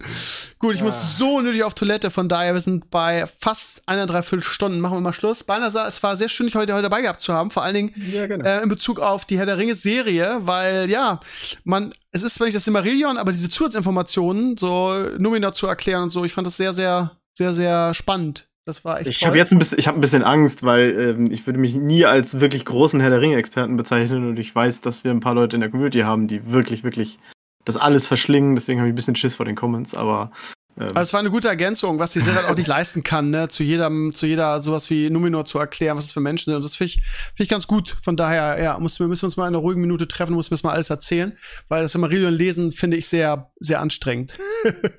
Gut, 0.58 0.74
ich 0.74 0.82
muss 0.82 1.16
so 1.16 1.40
nötig 1.40 1.64
auf 1.64 1.76
Toilette, 1.76 2.10
von 2.10 2.28
daher, 2.28 2.56
wir 2.56 2.62
sind 2.62 2.90
bei 2.90 3.28
fast 3.40 3.84
einer 3.86 4.08
dreiviertel 4.08 4.42
Stunden. 4.42 4.80
Machen 4.80 4.98
wir 4.98 5.02
mal 5.02 5.14
Schluss. 5.14 5.44
Balnasar, 5.44 5.88
es 5.88 6.02
war 6.02 6.18
sehr 6.18 6.28
schön, 6.28 6.48
dich 6.48 6.56
heute, 6.56 6.74
heute 6.74 6.84
dabei 6.84 7.04
gehabt 7.04 7.20
zu 7.20 7.34
haben, 7.34 7.52
vor 7.52 7.62
allen 7.64 7.76
Dingen 7.76 7.94
Ja, 8.12 8.26
genau. 8.26 8.44
äh, 8.44 8.64
in 8.64 8.70
Bezug 8.70 9.00
auf 9.00 9.26
die 9.26 9.38
Herr 9.38 9.46
der 9.46 9.60
Ringe 9.60 9.76
Serie, 9.76 10.40
weil 10.42 10.90
ja, 10.90 11.20
man, 11.66 11.94
es 12.12 12.24
ist 12.24 12.34
zwar 12.34 12.46
nicht 12.46 12.56
das 12.56 12.66
Silmarillion, 12.66 13.18
aber 13.18 13.32
diese 13.32 13.50
Zusatzinformationen, 13.50 14.58
so 14.58 14.92
Numina 15.20 15.54
zu 15.54 15.68
erklären 15.68 16.02
und 16.02 16.10
so, 16.10 16.26
ich 16.26 16.34
fand 16.34 16.48
das 16.48 16.58
sehr, 16.58 16.74
sehr, 16.74 17.12
sehr, 17.34 17.54
sehr 17.54 17.94
spannend. 17.94 18.48
Das 18.72 18.85
war 18.85 19.02
echt 19.02 19.10
Ich 19.10 19.26
habe 19.26 19.38
jetzt 19.38 19.52
ein 19.52 19.60
bisschen, 19.60 19.80
ich 19.80 19.88
habe 19.89 19.98
ein 19.98 20.02
bisschen 20.02 20.23
Angst, 20.23 20.64
weil 20.64 21.15
ähm, 21.18 21.30
ich 21.30 21.45
würde 21.45 21.60
mich 21.60 21.76
nie 21.76 22.06
als 22.06 22.39
wirklich 22.39 22.64
großen 22.64 23.02
Herr 23.02 23.10
der 23.10 23.19
Ringe-Experten 23.19 23.76
bezeichnen 23.76 24.30
und 24.30 24.39
ich 24.39 24.56
weiß, 24.56 24.80
dass 24.80 25.03
wir 25.03 25.11
ein 25.11 25.19
paar 25.19 25.35
Leute 25.35 25.57
in 25.57 25.60
der 25.60 25.69
Community 25.69 25.99
haben, 25.99 26.27
die 26.27 26.53
wirklich, 26.53 26.85
wirklich 26.85 27.19
das 27.65 27.76
alles 27.76 28.07
verschlingen. 28.07 28.56
Deswegen 28.56 28.80
habe 28.80 28.88
ich 28.88 28.93
ein 28.93 28.95
bisschen 28.95 29.18
Schiss 29.18 29.35
vor 29.35 29.45
den 29.45 29.57
Comments, 29.57 29.93
aber 29.93 30.31
ähm, 30.80 30.88
Also 30.95 31.02
es 31.02 31.11
war 31.11 31.19
eine 31.19 31.31
gute 31.31 31.49
Ergänzung, 31.49 31.99
was 31.99 32.11
die 32.11 32.22
Serie 32.22 32.43
halt 32.43 32.49
auch 32.49 32.56
nicht 32.56 32.68
leisten 32.80 33.03
kann, 33.03 33.30
ne, 33.30 33.49
zu 33.49 33.61
jedem, 33.61 34.14
zu 34.14 34.26
jeder 34.26 34.61
sowas 34.61 34.89
wie 34.89 35.10
Numenor 35.10 35.43
zu 35.43 35.60
erklären, 35.60 35.98
was 35.98 36.06
es 36.06 36.11
für 36.14 36.22
Menschen 36.22 36.45
sind. 36.45 36.56
Und 36.56 36.64
das 36.64 36.77
finde 36.77 36.93
ich, 36.93 37.02
finde 37.02 37.43
ich 37.43 37.49
ganz 37.49 37.68
gut. 37.68 37.98
Von 38.02 38.15
daher, 38.15 38.57
ja, 38.64 38.80
müssen 38.80 38.99
wir, 38.99 39.10
müssen 39.10 39.23
wir 39.23 39.27
uns 39.27 39.35
mal 39.35 39.49
in 39.49 39.53
einer 39.53 39.57
ruhigen 39.57 39.81
Minute 39.81 40.07
treffen, 40.07 40.34
müssen 40.34 40.52
wir 40.52 40.53
uns 40.53 40.64
mal 40.64 40.72
alles 40.72 40.89
erzählen. 40.89 41.38
Weil 41.68 41.84
das 41.84 41.91
Silmarillion 41.91 42.34
lesen 42.34 42.72
finde 42.72 42.95
ich 42.95 43.10
sehr, 43.10 43.52
sehr 43.60 43.81
anstrengend. 43.81 44.31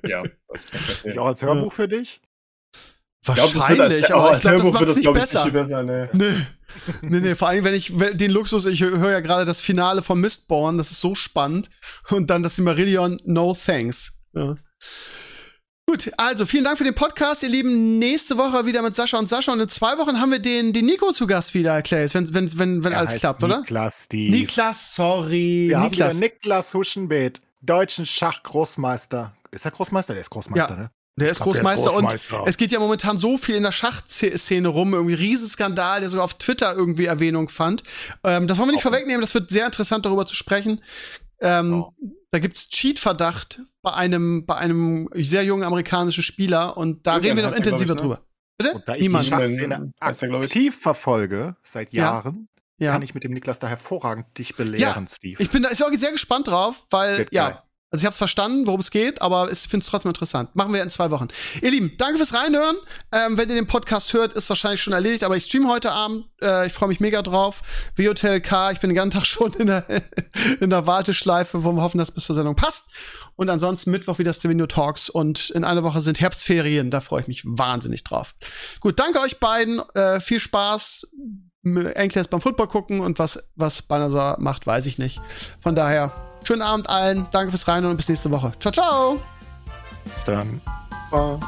ja, 0.05 0.21
das 0.47 0.67
Ich 1.03 1.17
auch 1.17 1.25
als 1.25 1.41
Hörbuch 1.41 1.73
für 1.73 1.87
dich? 1.87 2.21
Wahrscheinlich, 3.25 4.13
aber 4.13 4.35
ich 4.35 4.41
glaube, 4.41 4.57
das 4.63 4.71
macht 4.71 4.83
es 4.83 4.95
nicht 4.95 5.01
glaub 5.03 5.15
ich, 5.15 5.21
besser. 5.21 5.43
viel 5.43 5.51
besser 5.51 5.83
ne. 5.83 6.09
Nee. 6.13 6.47
nee, 7.01 7.19
nee, 7.19 7.35
vor 7.35 7.47
allem, 7.49 7.63
wenn 7.63 7.73
ich 7.73 7.93
den 7.95 8.31
Luxus, 8.31 8.65
ich 8.65 8.81
höre 8.81 9.11
ja 9.11 9.19
gerade 9.21 9.45
das 9.45 9.59
Finale 9.61 10.01
von 10.01 10.19
Mistborn, 10.19 10.77
das 10.77 10.91
ist 10.91 10.99
so 11.01 11.15
spannend. 11.15 11.69
Und 12.09 12.29
dann 12.29 12.43
das 12.43 12.55
Silmarillion, 12.55 13.19
no 13.25 13.53
thanks. 13.55 14.13
Ja. 14.33 14.55
Gut, 15.85 16.11
also 16.17 16.45
vielen 16.45 16.63
Dank 16.63 16.77
für 16.77 16.85
den 16.85 16.95
Podcast, 16.95 17.43
ihr 17.43 17.49
Lieben. 17.49 17.99
Nächste 17.99 18.37
Woche 18.37 18.65
wieder 18.65 18.81
mit 18.81 18.95
Sascha 18.95 19.19
und 19.19 19.29
Sascha. 19.29 19.51
Und 19.51 19.59
in 19.59 19.67
zwei 19.67 19.97
Wochen 19.97 20.19
haben 20.19 20.31
wir 20.31 20.39
den, 20.39 20.71
den 20.73 20.85
Nico 20.85 21.11
zu 21.11 21.27
Gast 21.27 21.53
wieder, 21.53 21.81
Claes, 21.81 22.13
wenn, 22.15 22.33
wenn, 22.33 22.57
wenn, 22.57 22.83
wenn 22.85 22.93
Er 22.93 22.99
alles 22.99 23.15
klappt, 23.19 23.43
oder? 23.43 23.59
Niklas, 23.59 24.05
Steve. 24.05 24.31
Niklas, 24.31 24.95
sorry. 24.95 25.65
Wir 25.69 25.77
haben 25.79 25.89
Niklas. 25.89 26.15
wieder 26.15 26.27
Niklas 26.27 26.73
Huschenbeet, 26.73 27.41
deutschen 27.61 28.05
Schachgroßmeister. 28.05 29.35
Ist 29.51 29.65
er 29.65 29.71
Großmeister? 29.71 30.13
Der 30.13 30.21
ist 30.21 30.29
Großmeister, 30.29 30.73
Ja. 30.73 30.79
ne? 30.83 30.91
Der 31.19 31.29
ist 31.29 31.37
glaub, 31.41 31.53
der 31.53 31.61
ist 31.61 31.65
Großmeister, 31.83 31.93
und 31.93 32.47
es 32.47 32.57
geht 32.57 32.71
ja 32.71 32.79
momentan 32.79 33.17
so 33.17 33.37
viel 33.37 33.55
in 33.55 33.63
der 33.63 33.71
Schachszene 33.71 34.67
rum, 34.67 34.93
irgendwie 34.93 35.13
Riesenskandal, 35.13 35.99
der 35.99 36.09
sogar 36.09 36.25
auf 36.25 36.33
Twitter 36.39 36.73
irgendwie 36.75 37.05
Erwähnung 37.05 37.49
fand. 37.49 37.83
Ähm, 38.23 38.47
das 38.47 38.57
wollen 38.57 38.69
wir 38.69 38.71
nicht 38.73 38.79
Auch. 38.85 38.89
vorwegnehmen, 38.89 39.21
das 39.21 39.33
wird 39.35 39.51
sehr 39.51 39.65
interessant 39.67 40.05
darüber 40.07 40.25
zu 40.25 40.35
sprechen. 40.35 40.81
Ähm, 41.39 41.83
Oh. 41.83 41.91
Da 42.31 42.39
gibt's 42.39 42.67
Cheat-Verdacht 42.69 43.61
bei 43.83 43.93
einem, 43.93 44.47
bei 44.47 44.55
einem 44.55 45.07
sehr 45.13 45.43
jungen 45.43 45.63
amerikanischen 45.63 46.23
Spieler 46.23 46.77
und 46.77 47.05
da 47.05 47.17
Julian 47.17 47.23
reden 47.25 47.37
wir 47.37 47.43
noch 47.43 47.51
er, 47.51 47.57
intensiver 47.57 47.83
ich, 47.93 47.95
ne? 47.95 48.01
drüber. 48.01 48.21
Bitte? 48.57 48.73
Und 48.73 48.87
da 48.87 48.95
ich 48.95 49.01
Niemand. 49.03 49.23
die 49.25 49.29
Schachszene 49.29 49.93
aktiv 49.99 50.79
verfolge, 50.81 51.55
seit 51.63 51.93
Ja. 51.93 52.05
Jahren, 52.05 52.47
Ja. 52.79 52.91
kann 52.93 53.03
ich 53.03 53.13
mit 53.13 53.23
dem 53.23 53.33
Niklas 53.33 53.59
da 53.59 53.67
hervorragend 53.67 54.35
dich 54.39 54.55
belehren, 54.55 55.05
Ja, 55.05 55.11
Steve. 55.15 55.43
Ich 55.43 55.51
bin 55.51 55.61
da 55.61 55.69
ist 55.69 55.83
auch 55.83 55.91
sehr 55.93 56.11
gespannt 56.11 56.47
drauf, 56.47 56.87
weil, 56.89 57.19
Wird 57.19 57.33
ja. 57.33 57.49
geil. 57.51 57.61
Also 57.93 58.01
ich 58.01 58.05
habe 58.07 58.13
es 58.13 58.17
verstanden, 58.17 58.65
worum 58.65 58.79
es 58.79 58.89
geht, 58.89 59.21
aber 59.21 59.51
ich 59.51 59.59
finde 59.59 59.83
es 59.83 59.89
trotzdem 59.89 60.09
interessant. 60.09 60.55
Machen 60.55 60.73
wir 60.73 60.81
in 60.81 60.89
zwei 60.89 61.11
Wochen. 61.11 61.27
Ihr 61.61 61.69
Lieben, 61.69 61.91
danke 61.99 62.17
fürs 62.17 62.33
Reinhören. 62.33 62.77
Ähm, 63.11 63.37
wenn 63.37 63.47
ihr 63.49 63.53
den 63.53 63.67
Podcast 63.67 64.13
hört, 64.13 64.33
ist 64.33 64.49
wahrscheinlich 64.49 64.81
schon 64.81 64.93
erledigt, 64.93 65.23
aber 65.23 65.37
ich 65.37 65.43
stream 65.43 65.69
heute 65.69 65.91
Abend. 65.91 66.25
Äh, 66.41 66.65
ich 66.65 66.73
freue 66.73 66.89
mich 66.89 66.99
mega 66.99 67.21
drauf. 67.21 67.61
Wie 67.95 68.09
Hotel 68.09 68.41
K, 68.41 68.71
ich 68.71 68.79
bin 68.79 68.89
den 68.89 68.95
ganzen 68.95 69.11
Tag 69.19 69.27
schon 69.27 69.53
in 69.53 69.67
der, 69.67 69.85
in 70.59 70.71
der 70.71 70.87
Warteschleife, 70.87 71.63
wo 71.63 71.71
wir 71.71 71.83
hoffen, 71.83 71.99
dass 71.99 72.09
bis 72.09 72.25
zur 72.25 72.35
Sendung 72.35 72.55
passt. 72.55 72.89
Und 73.35 73.51
ansonsten 73.51 73.91
Mittwoch 73.91 74.17
wieder 74.17 74.33
Stevenio 74.33 74.65
Talks 74.65 75.11
und 75.11 75.51
in 75.51 75.63
einer 75.63 75.83
Woche 75.83 76.01
sind 76.01 76.19
Herbstferien. 76.19 76.89
Da 76.89 76.99
freue 76.99 77.21
ich 77.21 77.27
mich 77.27 77.43
wahnsinnig 77.45 78.03
drauf. 78.03 78.33
Gut, 78.79 78.97
danke 78.97 79.19
euch 79.19 79.37
beiden. 79.37 79.83
Äh, 79.93 80.19
viel 80.19 80.39
Spaß. 80.39 81.05
Enkel 81.63 82.23
beim 82.27 82.41
Football 82.41 82.67
gucken 82.69 83.01
und 83.01 83.19
was, 83.19 83.39
was 83.55 83.83
Banazar 83.83 84.39
macht, 84.39 84.65
weiß 84.65 84.87
ich 84.87 84.97
nicht. 84.97 85.21
Von 85.61 85.75
daher, 85.75 86.11
schönen 86.43 86.61
Abend 86.61 86.89
allen. 86.89 87.27
Danke 87.31 87.51
fürs 87.51 87.67
Rein 87.67 87.85
und 87.85 87.97
bis 87.97 88.09
nächste 88.09 88.31
Woche. 88.31 88.51
Ciao, 88.59 88.71
ciao. 88.71 89.19
Bis 90.05 90.23
dann. 90.25 90.61
Ciao. 91.09 91.39